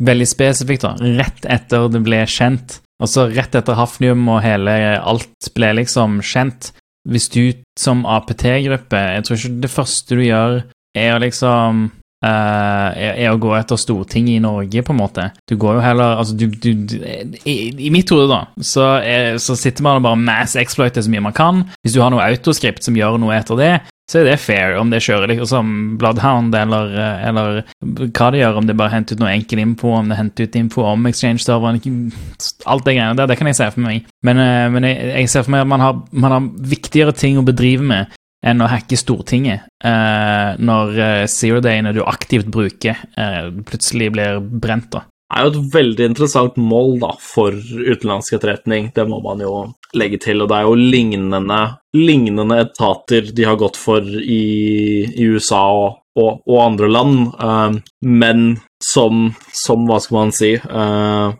veldig 0.00 0.28
spesifikt, 0.28 0.86
da. 0.86 0.94
Rett 1.20 1.46
etter 1.48 1.88
det 1.92 2.02
ble 2.04 2.22
kjent. 2.28 2.80
Altså 3.00 3.28
rett 3.32 3.56
etter 3.56 3.78
Hafnium 3.78 4.28
og 4.28 4.42
hele 4.44 4.74
alt 4.98 5.52
ble 5.56 5.72
liksom 5.80 6.20
kjent. 6.24 6.72
Hvis 7.08 7.30
du 7.32 7.54
som 7.80 8.02
APT-gruppe 8.04 8.98
Jeg 8.98 9.22
tror 9.24 9.38
ikke 9.38 9.62
det 9.62 9.70
første 9.72 10.18
du 10.18 10.20
gjør, 10.20 10.58
er 10.92 11.14
å 11.14 11.22
liksom 11.22 11.86
uh, 11.88 12.88
er, 12.92 13.14
er 13.14 13.30
å 13.30 13.38
gå 13.40 13.54
etter 13.56 13.80
Stortinget 13.80 14.36
i 14.36 14.42
Norge, 14.44 14.82
på 14.84 14.92
en 14.92 15.00
måte. 15.00 15.30
Du 15.48 15.56
går 15.60 15.78
jo 15.78 15.84
heller 15.84 16.20
Altså, 16.20 16.36
du, 16.36 16.46
du, 16.50 16.74
du 16.84 16.96
i, 17.00 17.54
I 17.86 17.92
mitt 17.94 18.12
hode, 18.12 18.28
da, 18.28 18.42
så, 18.60 18.90
er, 19.00 19.38
så 19.40 19.56
sitter 19.56 19.86
man 19.86 20.00
og 20.00 20.08
bare 20.10 20.20
mass 20.20 20.58
exploiter 20.60 21.04
så 21.04 21.12
mye 21.12 21.24
man 21.30 21.36
kan. 21.36 21.64
Hvis 21.80 21.96
du 21.96 22.02
har 22.04 22.12
noe 22.12 22.26
autoskript 22.26 22.84
som 22.84 22.98
gjør 22.98 23.16
noe 23.22 23.38
etter 23.38 23.60
det, 23.60 23.72
så 24.10 24.18
er 24.18 24.26
det 24.26 24.40
fair 24.42 24.74
om 24.80 24.90
det 24.90 25.02
kjører 25.04 25.30
liksom 25.30 25.68
Bloodhound 26.00 26.54
eller, 26.58 26.94
eh, 26.98 27.26
eller 27.28 27.60
hva 27.80 28.30
det 28.34 28.40
gjør, 28.40 28.58
om 28.58 28.66
det 28.66 28.74
bare 28.78 28.94
henter 28.96 29.14
ut 29.14 29.22
noe 29.22 29.30
enkel 29.30 29.62
info, 29.62 29.92
om 29.94 30.10
det 30.10 30.18
henter 30.18 30.48
ut 30.48 30.56
info 30.58 30.86
om 30.90 31.06
exchange-serveren 31.06 31.78
Alt 32.66 32.88
det 32.88 32.96
greiene 32.96 33.14
der, 33.18 33.30
det 33.30 33.36
kan 33.38 33.46
jeg 33.46 33.60
se 33.60 33.68
for 33.70 33.84
meg. 33.84 34.08
Men, 34.26 34.42
eh, 34.42 34.66
men 34.74 34.88
jeg, 34.88 35.12
jeg, 35.12 35.30
ser 35.30 35.46
for 35.46 35.54
meg 35.54 35.62
at 35.62 35.70
man 35.70 35.84
har, 35.84 36.00
man 36.10 36.34
har, 36.34 36.48
viktigere 36.70 37.14
ting 37.14 37.38
å 37.38 37.46
bedrive 37.46 37.86
med 37.86 38.18
enn 38.46 38.64
å 38.64 38.68
hacke 38.72 38.98
Stortinget 38.98 39.68
eh, 39.84 40.58
når 40.58 41.00
eh, 41.04 41.24
zero-dayene 41.30 41.92
du 41.94 42.02
aktivt 42.02 42.48
bruker, 42.50 42.98
eh, 43.20 43.50
plutselig 43.68 44.10
blir 44.16 44.40
brent. 44.40 44.90
da. 44.96 45.04
Det 45.30 45.38
er 45.38 45.46
jo 45.46 45.52
et 45.52 45.74
veldig 45.76 46.06
interessant 46.10 46.56
mål 46.58 46.96
da, 47.04 47.12
for 47.22 47.54
utenlandsk 47.54 48.40
etterretning, 48.40 48.90
det 48.96 49.06
må 49.06 49.20
man 49.22 49.44
jo 49.44 49.52
legge 49.96 50.20
til. 50.22 50.42
Og 50.42 50.50
det 50.50 50.58
er 50.58 50.68
jo 50.68 50.76
lignende, 50.78 51.60
lignende 51.96 52.60
etater 52.64 53.32
de 53.34 53.46
har 53.48 53.58
gått 53.60 53.78
for 53.80 54.04
i, 54.04 54.42
i 55.10 55.30
USA 55.30 55.62
og, 55.74 56.00
og, 56.18 56.42
og, 56.46 56.58
andre 56.64 56.90
land, 56.90 57.20
uh, 57.38 57.76
men 58.06 58.58
som, 58.82 59.28
som, 59.54 59.84
hva 59.86 60.00
skal 60.00 60.16
man 60.16 60.32
si 60.34 60.54
uh, 60.56 61.30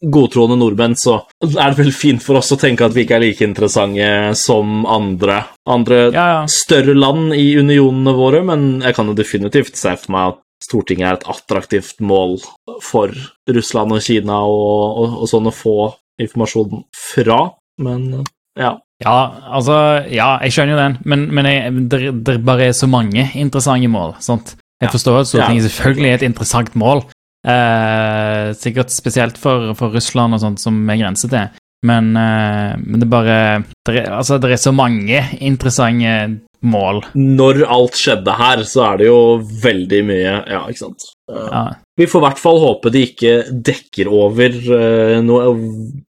Godtroende 0.00 0.56
nordmenn, 0.58 0.94
så 0.96 1.18
er 1.44 1.74
det 1.74 1.80
vel 1.82 1.92
fint 1.92 2.22
for 2.24 2.38
oss 2.40 2.52
å 2.54 2.58
tenke 2.60 2.86
at 2.86 2.94
vi 2.96 3.04
ikke 3.04 3.18
er 3.18 3.24
like 3.26 3.44
interessante 3.44 4.08
som 4.38 4.86
andre, 4.88 5.42
andre 5.68 5.98
ja, 6.06 6.26
ja. 6.32 6.40
større 6.50 6.94
land 6.96 7.34
i 7.36 7.50
unionene 7.58 8.14
våre, 8.16 8.40
men 8.46 8.66
jeg 8.80 8.96
kan 8.96 9.10
jo 9.10 9.16
definitivt 9.18 9.76
se 9.76 9.92
for 10.00 10.16
meg 10.16 10.32
at 10.32 10.42
Stortinget 10.64 11.06
er 11.06 11.18
et 11.18 11.26
attraktivt 11.28 11.98
mål 12.00 12.38
for 12.82 13.12
Russland 13.52 13.92
og 13.92 14.00
Kina 14.02 14.38
og, 14.48 15.02
og, 15.02 15.18
og 15.20 15.28
sånn 15.28 15.50
å 15.50 15.54
få 15.54 15.76
informasjon 16.22 16.86
fra, 16.96 17.40
men 17.82 18.24
ja. 18.56 18.76
Ja, 19.04 19.16
altså 19.52 19.74
Ja, 20.08 20.38
jeg 20.40 20.54
skjønner 20.54 20.72
jo 20.72 20.80
den, 20.80 20.94
men, 21.04 21.26
men 21.36 21.88
det, 21.90 22.38
bare 22.44 22.70
er 22.70 22.76
så 22.76 22.88
mange 22.88 23.28
interessante 23.36 23.90
mål. 23.92 24.16
sant? 24.24 24.54
Jeg 24.80 24.92
forstår 24.92 25.20
at 25.20 25.28
Stortinget 25.30 25.68
selvfølgelig 25.68 26.08
er 26.08 26.18
et 26.18 26.26
interessant 26.26 26.74
mål, 26.76 27.04
eh, 27.48 28.50
sikkert 28.56 28.92
spesielt 28.92 29.38
for, 29.40 29.72
for, 29.76 29.94
Russland 29.94 30.36
og 30.36 30.42
sånt 30.42 30.60
som 30.60 30.82
er 30.92 31.00
grense 31.00 31.30
til, 31.32 31.48
men, 31.88 32.10
eh, 32.20 32.74
men 32.82 33.00
det 33.00 33.08
bare 33.08 33.38
det 33.86 34.02
er, 34.02 34.10
Altså, 34.18 34.36
det 34.40 34.52
er 34.52 34.60
så 34.60 34.74
mange 34.76 35.22
interessante 35.40 36.40
mål. 36.60 37.02
Når 37.14 37.62
alt 37.68 37.96
skjedde 37.96 38.36
her, 38.36 38.64
så 38.68 38.84
er 38.90 39.00
det 39.00 39.08
jo 39.08 39.20
veldig 39.62 40.02
mye 40.08 40.32
Ja, 40.50 40.64
ikke 40.68 40.86
sant. 40.86 41.08
Ja. 41.30 41.66
Vi 41.96 42.08
får 42.08 42.20
i 42.20 42.26
hvert 42.26 42.40
fall 42.42 42.60
håpe 42.60 42.92
de 42.92 43.04
ikke 43.06 43.34
dekker 43.64 44.10
over 44.12 44.56
uh, 44.68 45.16
noe 45.24 45.54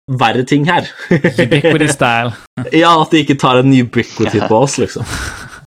verre 0.07 0.45
ting 0.47 0.67
her. 0.69 0.89
ubiquity 1.11 1.89
style. 1.89 2.35
ja, 2.83 2.93
at 3.01 3.11
de 3.11 3.25
ikke 3.25 3.39
tar 3.41 3.63
en 3.63 3.73
ubiquity 3.75 4.41
på 4.47 4.63
oss, 4.67 4.79
liksom. 4.83 5.07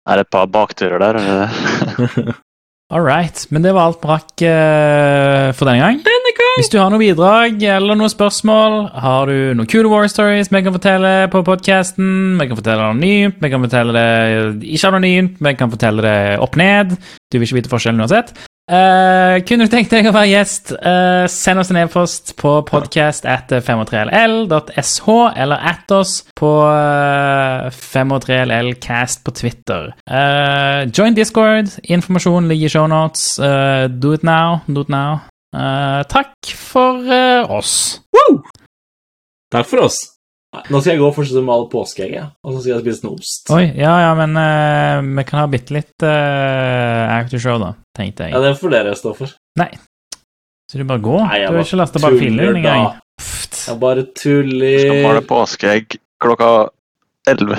Er 0.03 0.19
det 0.19 0.25
et 0.25 0.33
par 0.35 0.49
bakdører 0.51 0.99
der, 0.99 1.17
eller? 1.21 2.33
All 2.93 3.05
right. 3.07 3.47
Men 3.55 3.63
det 3.63 3.71
var 3.73 3.87
alt 3.87 4.01
brakk 4.03 4.43
uh, 4.43 5.53
for 5.55 5.69
denne 5.71 5.79
gang. 5.79 6.01
Denne 6.03 6.33
gang. 6.37 6.57
Hvis 6.59 6.73
du 6.73 6.81
har 6.81 6.91
noe 6.91 6.99
bidrag 7.01 7.63
eller 7.63 7.97
noen 7.97 8.11
spørsmål, 8.11 8.75
har 8.99 9.31
du 9.31 9.55
noen 9.55 9.69
kule 9.71 9.89
war 9.89 10.11
stories 10.11 10.51
vi 10.53 10.61
kan 10.67 10.75
fortelle 10.75 11.13
på 11.33 11.45
podkasten, 11.47 12.35
vi 12.37 12.49
kan 12.51 12.59
fortelle 12.59 12.83
det 12.83 12.89
anonymt, 12.91 13.39
vi 13.41 13.53
kan 13.55 13.63
fortelle 13.65 13.95
det 13.95 14.73
ikke 14.75 14.91
anonymt, 14.91 15.39
vi 15.47 15.55
kan 15.57 15.73
fortelle 15.73 16.05
det 16.05 16.19
opp 16.43 16.59
ned. 16.59 16.97
Du 17.31 17.39
vil 17.39 17.47
ikke 17.47 17.63
vite 17.63 17.73
forskjellen 17.73 18.03
uansett. 18.03 18.35
Uh, 18.71 19.43
kunne 19.43 19.67
du 19.67 19.73
tenkt 19.73 19.91
deg 19.91 20.07
å 20.07 20.13
være 20.15 20.31
gjest, 20.31 20.71
uh, 20.77 21.27
send 21.31 21.59
oss 21.59 21.73
en 21.73 21.81
e-post 21.81 22.37
på 22.39 22.53
podcast 22.69 23.27
at 23.27 23.51
53ll.sh, 23.51 25.09
eller 25.43 25.67
at 25.73 25.95
oss 25.97 26.15
på 26.39 26.53
uh, 26.63 27.67
53llcast 27.75 29.25
på 29.27 29.35
Twitter. 29.35 29.91
Join 30.95 31.19
Discord. 31.19 31.75
Informasjon 31.83 32.49
ligger 32.53 32.71
i 32.71 32.73
shownotes. 32.77 33.27
Uh, 33.43 33.91
do 33.91 34.15
it 34.15 34.23
now. 34.23 34.63
Do 34.69 34.87
it 34.87 34.93
now. 34.93 35.27
takk 36.09 36.55
for 36.57 37.03
oss. 37.51 38.01
Woo! 38.15 38.41
Takk 39.53 39.67
for 39.69 39.89
oss. 39.91 40.12
Nå 40.53 40.83
skal 40.83 40.93
jeg 40.93 41.01
gå 41.01 41.07
og 41.07 41.15
fortsette 41.17 41.41
med 41.41 41.55
all 41.55 41.63
påskeegget, 41.73 42.35
og 42.45 42.53
så 42.53 42.59
skal 42.61 42.75
jeg 42.75 42.83
spise 42.83 43.07
noe 43.07 43.17
ost. 43.17 43.47
Oi, 43.57 43.63
ja, 43.73 43.93
ja, 44.05 44.11
men 44.19 44.37
uh, 44.37 45.15
vi 45.17 45.25
kan 45.25 45.41
ha 45.41 45.47
bitte 45.49 45.73
litt 45.73 46.05
uh, 46.05 47.09
actor 47.15 47.63
da, 47.63 47.71
tenkte 47.97 48.29
jeg. 48.29 48.35
Ja, 48.37 48.43
det 48.45 48.59
får 48.61 48.75
dere 48.75 48.93
stå 48.99 49.15
for. 49.17 49.33
Nei. 49.61 49.71
Så 50.69 50.81
du 50.81 50.85
bare 50.89 51.01
går? 51.05 51.25
Nei, 51.25 51.39
du 51.47 51.57
har 51.57 51.65
ikke 51.65 51.79
lasta 51.81 52.03
bare 52.05 52.21
filer 52.21 52.59
engang? 52.61 52.85
Jeg 53.63 53.79
bare 53.81 54.05
tuller. 54.17 54.77
Skal 54.83 55.03
male 55.07 55.25
påskeegg 55.29 55.97
klokka 56.23 56.51
elleve. 57.33 57.57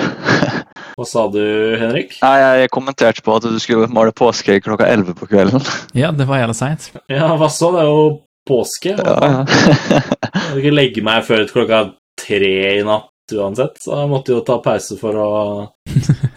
Hva 0.94 1.06
sa 1.08 1.26
du, 1.34 1.42
Henrik? 1.80 2.14
Nei, 2.22 2.36
Jeg 2.60 2.70
kommenterte 2.74 3.24
på 3.26 3.34
at 3.34 3.46
du 3.50 3.58
skulle 3.62 3.90
male 3.90 4.14
påskeegg 4.14 4.62
klokka 4.66 4.86
elleve 4.90 5.16
på 5.18 5.26
kvelden. 5.30 5.62
Ja, 6.02 6.12
det 6.14 6.28
var 6.30 6.44
jævla 6.44 6.54
seint. 6.58 6.92
Ja, 7.10 7.32
hva 7.38 7.50
så? 7.50 7.72
Det 7.74 7.82
er 7.82 7.90
jo 7.90 8.06
påske. 8.46 8.94
Ja, 8.94 9.18
ja. 9.18 9.44
jeg 9.90 10.46
kan 10.46 10.62
ikke 10.62 10.74
legge 10.74 11.06
meg 11.06 11.26
før 11.26 11.46
klokka 11.50 11.84
tre 12.20 12.52
i 12.78 12.84
natt 12.86 13.10
uansett, 13.34 13.78
så 13.80 14.02
jeg 14.02 14.10
måtte 14.12 14.34
jo 14.34 14.42
ta 14.44 14.58
pause 14.64 14.98
for 15.00 15.16
å 15.16 15.28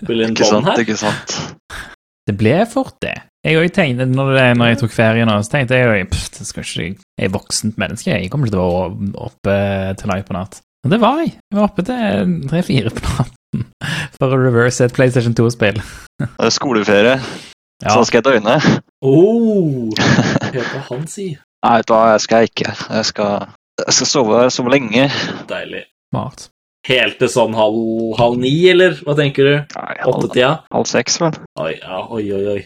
spille 0.02 0.28
inn 0.30 0.38
bånd 0.40 0.70
her. 0.70 0.84
Ikke 0.84 0.96
sant. 1.00 1.36
Det 2.28 2.36
ble 2.36 2.58
fort, 2.68 2.96
det. 3.04 3.16
Jeg 3.48 3.60
òg 3.62 3.70
tenkte, 3.76 4.08
når, 4.12 4.32
det, 4.36 4.46
når 4.60 4.72
jeg 4.74 4.80
tok 4.82 4.92
ferie 4.96 5.28
nå, 5.28 5.36
så 5.46 5.54
tenkte 5.54 5.78
jeg 5.78 5.88
jo 5.88 5.94
Jeg 5.96 7.28
er 7.28 7.32
voksent 7.32 7.78
menneske, 7.80 8.12
jeg 8.12 8.32
kommer 8.32 8.50
ikke 8.50 8.58
til 8.58 8.64
å 8.64 8.72
være 8.88 9.28
oppe 9.30 9.58
til 10.02 10.12
langt 10.12 10.28
på 10.28 10.36
natt. 10.36 10.58
Og 10.86 10.92
det 10.92 11.00
var 11.04 11.22
jeg. 11.24 11.34
Jeg 11.38 11.58
var 11.60 11.68
oppe 11.70 11.86
til 11.88 12.34
tre-fire 12.52 12.92
på 12.96 13.04
natten 13.08 13.64
for 14.20 14.34
å 14.36 14.42
reverse 14.42 14.84
et 14.88 14.96
PlayStation 14.96 15.36
2-spill. 15.38 15.80
Det 16.20 16.28
er 16.50 16.54
skoleferie, 16.56 17.16
Ja. 17.84 17.94
så 17.94 18.04
skal 18.10 18.24
jeg 18.24 18.28
døgne. 18.28 18.58
Oh, 19.06 19.88
hva 20.52 20.84
han 20.90 21.08
sier. 21.12 21.40
Nei, 21.66 21.74
vet 21.80 21.88
du 21.90 21.94
hva, 21.96 22.04
jeg 22.16 22.24
skal 22.26 22.48
ikke. 22.48 22.74
Jeg 23.00 23.08
skal, 23.12 23.48
jeg 23.86 23.94
skal 23.98 24.10
sove, 24.10 24.44
sove 24.54 24.72
lenge. 24.74 25.08
Deilig. 25.50 25.84
Smart. 26.14 26.48
Helt 26.88 27.18
til 27.20 27.30
sånn 27.32 27.56
halv, 27.58 27.80
halv 28.18 28.38
ni, 28.40 28.54
eller 28.72 28.96
hva 29.04 29.16
tenker 29.18 29.44
du? 29.48 29.56
Nei, 29.76 29.96
halv, 30.00 30.22
Åttetida? 30.22 30.52
halv 30.72 30.88
seks, 30.88 31.18
vel. 31.20 31.36
Oi, 31.60 31.74
ja, 31.82 32.00
oi, 32.16 32.24
oi, 32.32 32.44
oi. 32.54 32.62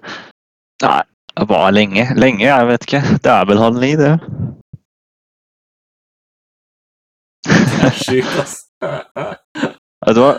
Nei, 0.84 1.00
det 1.40 1.46
var 1.50 1.72
lenge. 1.74 2.04
Lenge, 2.20 2.46
jeg 2.46 2.68
vet 2.70 2.86
ikke. 2.86 3.00
Det 3.24 3.32
er 3.34 3.48
vel 3.50 3.60
halv 3.64 3.80
ni, 3.82 3.90
det. 3.98 4.12
Det 7.48 7.88
er 7.88 7.96
sjukt, 7.96 8.38
ass. 8.42 8.56
Vet 10.06 10.16
du 10.16 10.22
hva? 10.22 10.32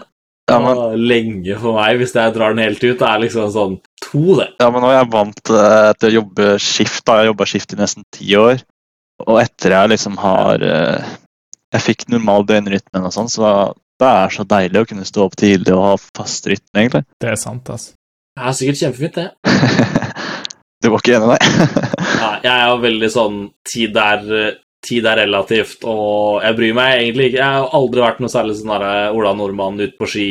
Ja, 0.49 0.57
men, 0.60 0.80
Lenge 1.07 1.56
for 1.61 1.78
meg, 1.78 1.99
hvis 2.02 2.14
jeg 2.18 2.34
drar 2.36 2.56
den 2.56 2.64
helt 2.65 2.82
ut. 2.84 2.98
Det 2.99 3.07
er 3.07 3.22
liksom 3.22 3.52
sånn 3.53 3.76
to, 4.03 4.23
det. 4.40 4.49
ja, 4.60 4.68
men 4.73 4.84
nå 4.84 4.90
er 4.91 4.98
jeg 4.98 5.11
vant 5.14 5.52
eh, 5.53 5.91
til 5.99 6.10
å 6.10 6.15
jobbe 6.19 6.48
skift. 6.61 7.03
da. 7.06 7.19
Jeg 7.19 7.26
har 7.28 7.30
jobba 7.32 7.48
skift 7.49 7.76
i 7.76 7.80
nesten 7.80 8.07
ti 8.14 8.32
år. 8.40 8.64
Og 9.27 9.39
etter 9.41 9.76
jeg 9.76 9.91
liksom 9.93 10.18
har 10.22 10.64
eh, 10.65 11.15
Jeg 11.72 11.85
fikk 11.85 12.06
normal 12.11 12.45
døgnrytme 12.49 13.03
og 13.06 13.14
sånn, 13.15 13.31
så 13.31 13.72
det 14.02 14.10
er 14.10 14.34
så 14.34 14.43
deilig 14.49 14.81
å 14.81 14.88
kunne 14.89 15.06
stå 15.06 15.27
opp 15.27 15.35
tidlig 15.38 15.76
og 15.76 15.84
ha 15.85 15.91
fast 16.18 16.48
rytme, 16.49 16.73
egentlig. 16.73 17.03
Det 17.22 17.30
er 17.30 17.38
sant, 17.38 17.69
altså. 17.69 17.93
Det 18.34 18.48
er 18.48 18.56
sikkert 18.57 18.81
kjempefint, 18.81 19.19
det. 19.19 19.30
Du 20.81 20.89
var 20.89 21.03
ikke 21.03 21.14
enig, 21.14 21.35
nei? 21.35 21.38
Ja, 22.22 22.30
jeg 22.41 22.52
er 22.52 22.68
jo 22.72 22.77
veldig 22.81 23.10
sånn 23.14 23.35
Tid 23.69 23.98
er, 24.02 24.23
tid 24.85 25.06
er 25.10 25.19
relativt, 25.22 25.85
og 25.85 26.41
jeg 26.41 26.57
bryr 26.57 26.73
meg 26.77 26.95
egentlig 26.95 27.27
ikke. 27.30 27.41
Jeg 27.43 27.60
har 27.60 27.76
aldri 27.77 28.02
vært 28.02 28.23
noe 28.23 28.34
særlig 28.34 28.56
sånn 28.57 28.73
der 28.73 29.14
Ola 29.14 29.35
Nordmann 29.38 29.77
ut 29.81 29.93
på 29.99 30.10
ski, 30.10 30.26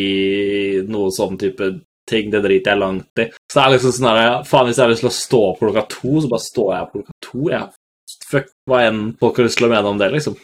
noe 0.90 1.14
sånn 1.14 1.38
type 1.38 1.70
ting. 2.10 2.32
Det 2.32 2.42
driter 2.42 2.74
jeg 2.74 2.82
langt 2.82 3.22
i. 3.22 3.28
Så 3.46 3.60
det 3.60 3.62
er 3.62 3.74
liksom 3.76 3.94
sånn 3.94 4.08
der 4.10 4.48
Faen, 4.50 4.66
hvis 4.66 4.80
jeg 4.80 4.84
har 4.84 4.92
lyst 4.92 5.06
til 5.06 5.12
å 5.12 5.18
stå 5.20 5.42
opp 5.52 5.62
klokka 5.62 5.86
to, 5.94 6.16
så 6.18 6.32
bare 6.32 6.46
står 6.48 6.72
jeg 6.74 6.86
opp 6.86 6.96
klokka 6.96 7.16
to. 7.28 7.44
Jeg 7.52 7.62
Fuck 8.26 8.50
hva 8.70 8.84
enn 8.86 9.00
folk 9.18 9.40
har 9.40 9.48
lyst 9.48 9.58
til 9.58 9.66
å 9.66 9.72
mene 9.72 9.90
om 9.90 9.98
det, 10.00 10.10
liksom. 10.14 10.36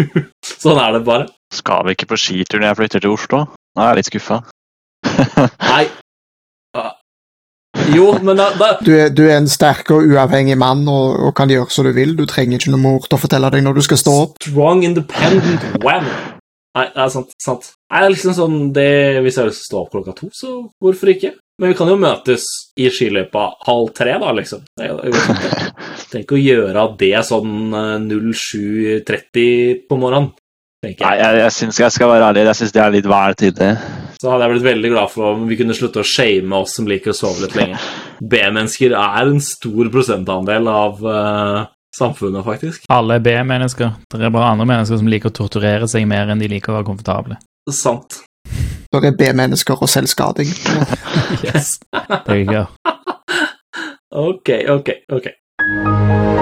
sånn 0.62 0.80
er 0.80 0.96
det 0.96 1.04
bare. 1.06 1.28
Skal 1.54 1.84
vi 1.86 1.96
ikke 1.96 2.12
på 2.14 2.20
skitur 2.20 2.60
når 2.60 2.70
jeg 2.70 2.80
flytter 2.80 3.04
til 3.04 3.16
Oslo? 3.16 3.44
Nå 3.74 3.84
er 3.84 3.92
jeg 3.92 4.00
litt 4.00 4.10
skuffa. 4.12 4.40
Nei. 5.72 5.84
Jo, 7.92 8.06
men 8.22 8.38
da, 8.38 8.46
da 8.56 8.68
Du 8.80 8.92
er, 8.94 9.10
du 9.12 9.24
er 9.26 9.36
en 9.36 9.48
sterk 9.50 9.90
og 9.92 10.06
uavhengig 10.06 10.56
mann 10.58 10.86
og, 10.88 11.18
og 11.26 11.34
kan 11.36 11.50
gjøre 11.50 11.72
som 11.74 11.86
du 11.86 11.92
vil. 11.96 12.14
Du 12.16 12.24
trenger 12.30 12.60
ikke 12.60 12.72
noe 12.72 12.82
mor 12.82 13.04
til 13.04 13.18
å 13.18 13.20
fortelle 13.20 13.50
deg 13.52 13.64
når 13.66 13.78
du 13.78 13.84
skal 13.86 14.00
stå 14.00 14.14
opp. 14.22 14.38
Strong, 14.46 14.84
independent 14.86 15.66
wham. 15.82 16.06
Nei, 16.74 16.88
det 16.90 17.02
er 17.04 17.10
sant. 17.12 17.34
sant. 17.42 17.70
Nei, 17.90 18.00
det 18.00 18.06
er 18.06 18.14
liksom 18.16 18.34
sånn 18.34 18.56
det, 18.74 18.90
Hvis 19.22 19.36
jeg 19.36 19.44
har 19.44 19.50
lyst 19.50 19.60
til 19.62 19.66
å 19.66 19.70
stå 19.70 19.82
opp 19.82 19.92
klokka 19.94 20.14
to, 20.18 20.30
så 20.34 20.54
hvorfor 20.82 21.12
ikke? 21.12 21.34
Men 21.62 21.70
vi 21.70 21.76
kan 21.78 21.90
jo 21.90 21.98
møtes 22.02 22.48
i 22.82 22.88
skiløypa 22.90 23.44
halv 23.68 23.92
tre, 23.94 24.16
da, 24.18 24.32
liksom. 24.34 24.64
Det 24.74 24.88
er 24.88 24.96
Tenk 26.14 26.30
å 26.30 26.38
gjøre 26.38 26.86
det 27.00 27.12
sånn 27.26 27.74
eh, 27.74 27.94
07.30 28.06 29.84
på 29.90 29.98
morgenen. 29.98 30.30
tenker 30.84 31.08
Nei, 31.08 31.16
jeg. 31.18 31.24
jeg, 31.24 31.40
jeg, 31.42 31.54
synes, 31.56 31.80
jeg 31.82 31.94
skal 31.96 32.10
være 32.12 32.28
ærlig, 32.30 32.44
jeg 32.46 32.58
syns 32.60 32.74
det 32.76 32.82
er 32.84 32.94
litt 32.94 33.08
vel 33.10 33.38
tidlig. 33.40 33.70
Så 34.20 34.30
hadde 34.30 34.46
jeg 34.46 34.54
blitt 34.54 34.68
veldig 34.68 34.92
glad 34.94 35.10
for 35.10 35.32
om 35.32 35.48
vi 35.50 35.58
kunne 35.58 35.74
slutte 35.74 36.04
å 36.04 36.06
shame 36.06 36.54
oss 36.60 36.76
som 36.78 36.86
liker 36.88 37.10
å 37.10 37.16
sove 37.18 37.42
litt 37.42 37.58
lenge. 37.58 37.82
B-mennesker 38.34 38.94
er 38.94 39.32
en 39.32 39.42
stor 39.42 39.90
prosentandel 39.92 40.70
av 40.70 41.02
uh, 41.02 41.66
samfunnet, 41.98 42.44
faktisk. 42.46 42.86
Alle 42.94 43.18
er 43.18 43.26
B-mennesker. 43.26 43.96
Det 44.14 44.22
er 44.22 44.32
bare 44.38 44.54
andre 44.54 44.70
mennesker 44.70 45.02
som 45.02 45.10
liker 45.10 45.34
å 45.34 45.38
torturere 45.42 45.90
seg 45.90 46.06
mer 46.08 46.30
enn 46.30 46.40
de 46.40 46.52
liker 46.52 46.72
å 46.72 46.78
være 46.78 46.88
komfortable. 46.92 47.40
Sant. 47.74 48.22
Dere 48.94 49.10
er 49.10 49.18
B-mennesker 49.18 49.82
og 49.82 49.90
selvskading. 49.90 50.54
Yes. 51.44 51.80
There 52.24 52.38
you 52.38 52.46
go. 52.46 52.62
Ok, 54.14 54.50
ok, 54.70 54.90
ok. 55.12 55.26
Música 55.66 56.33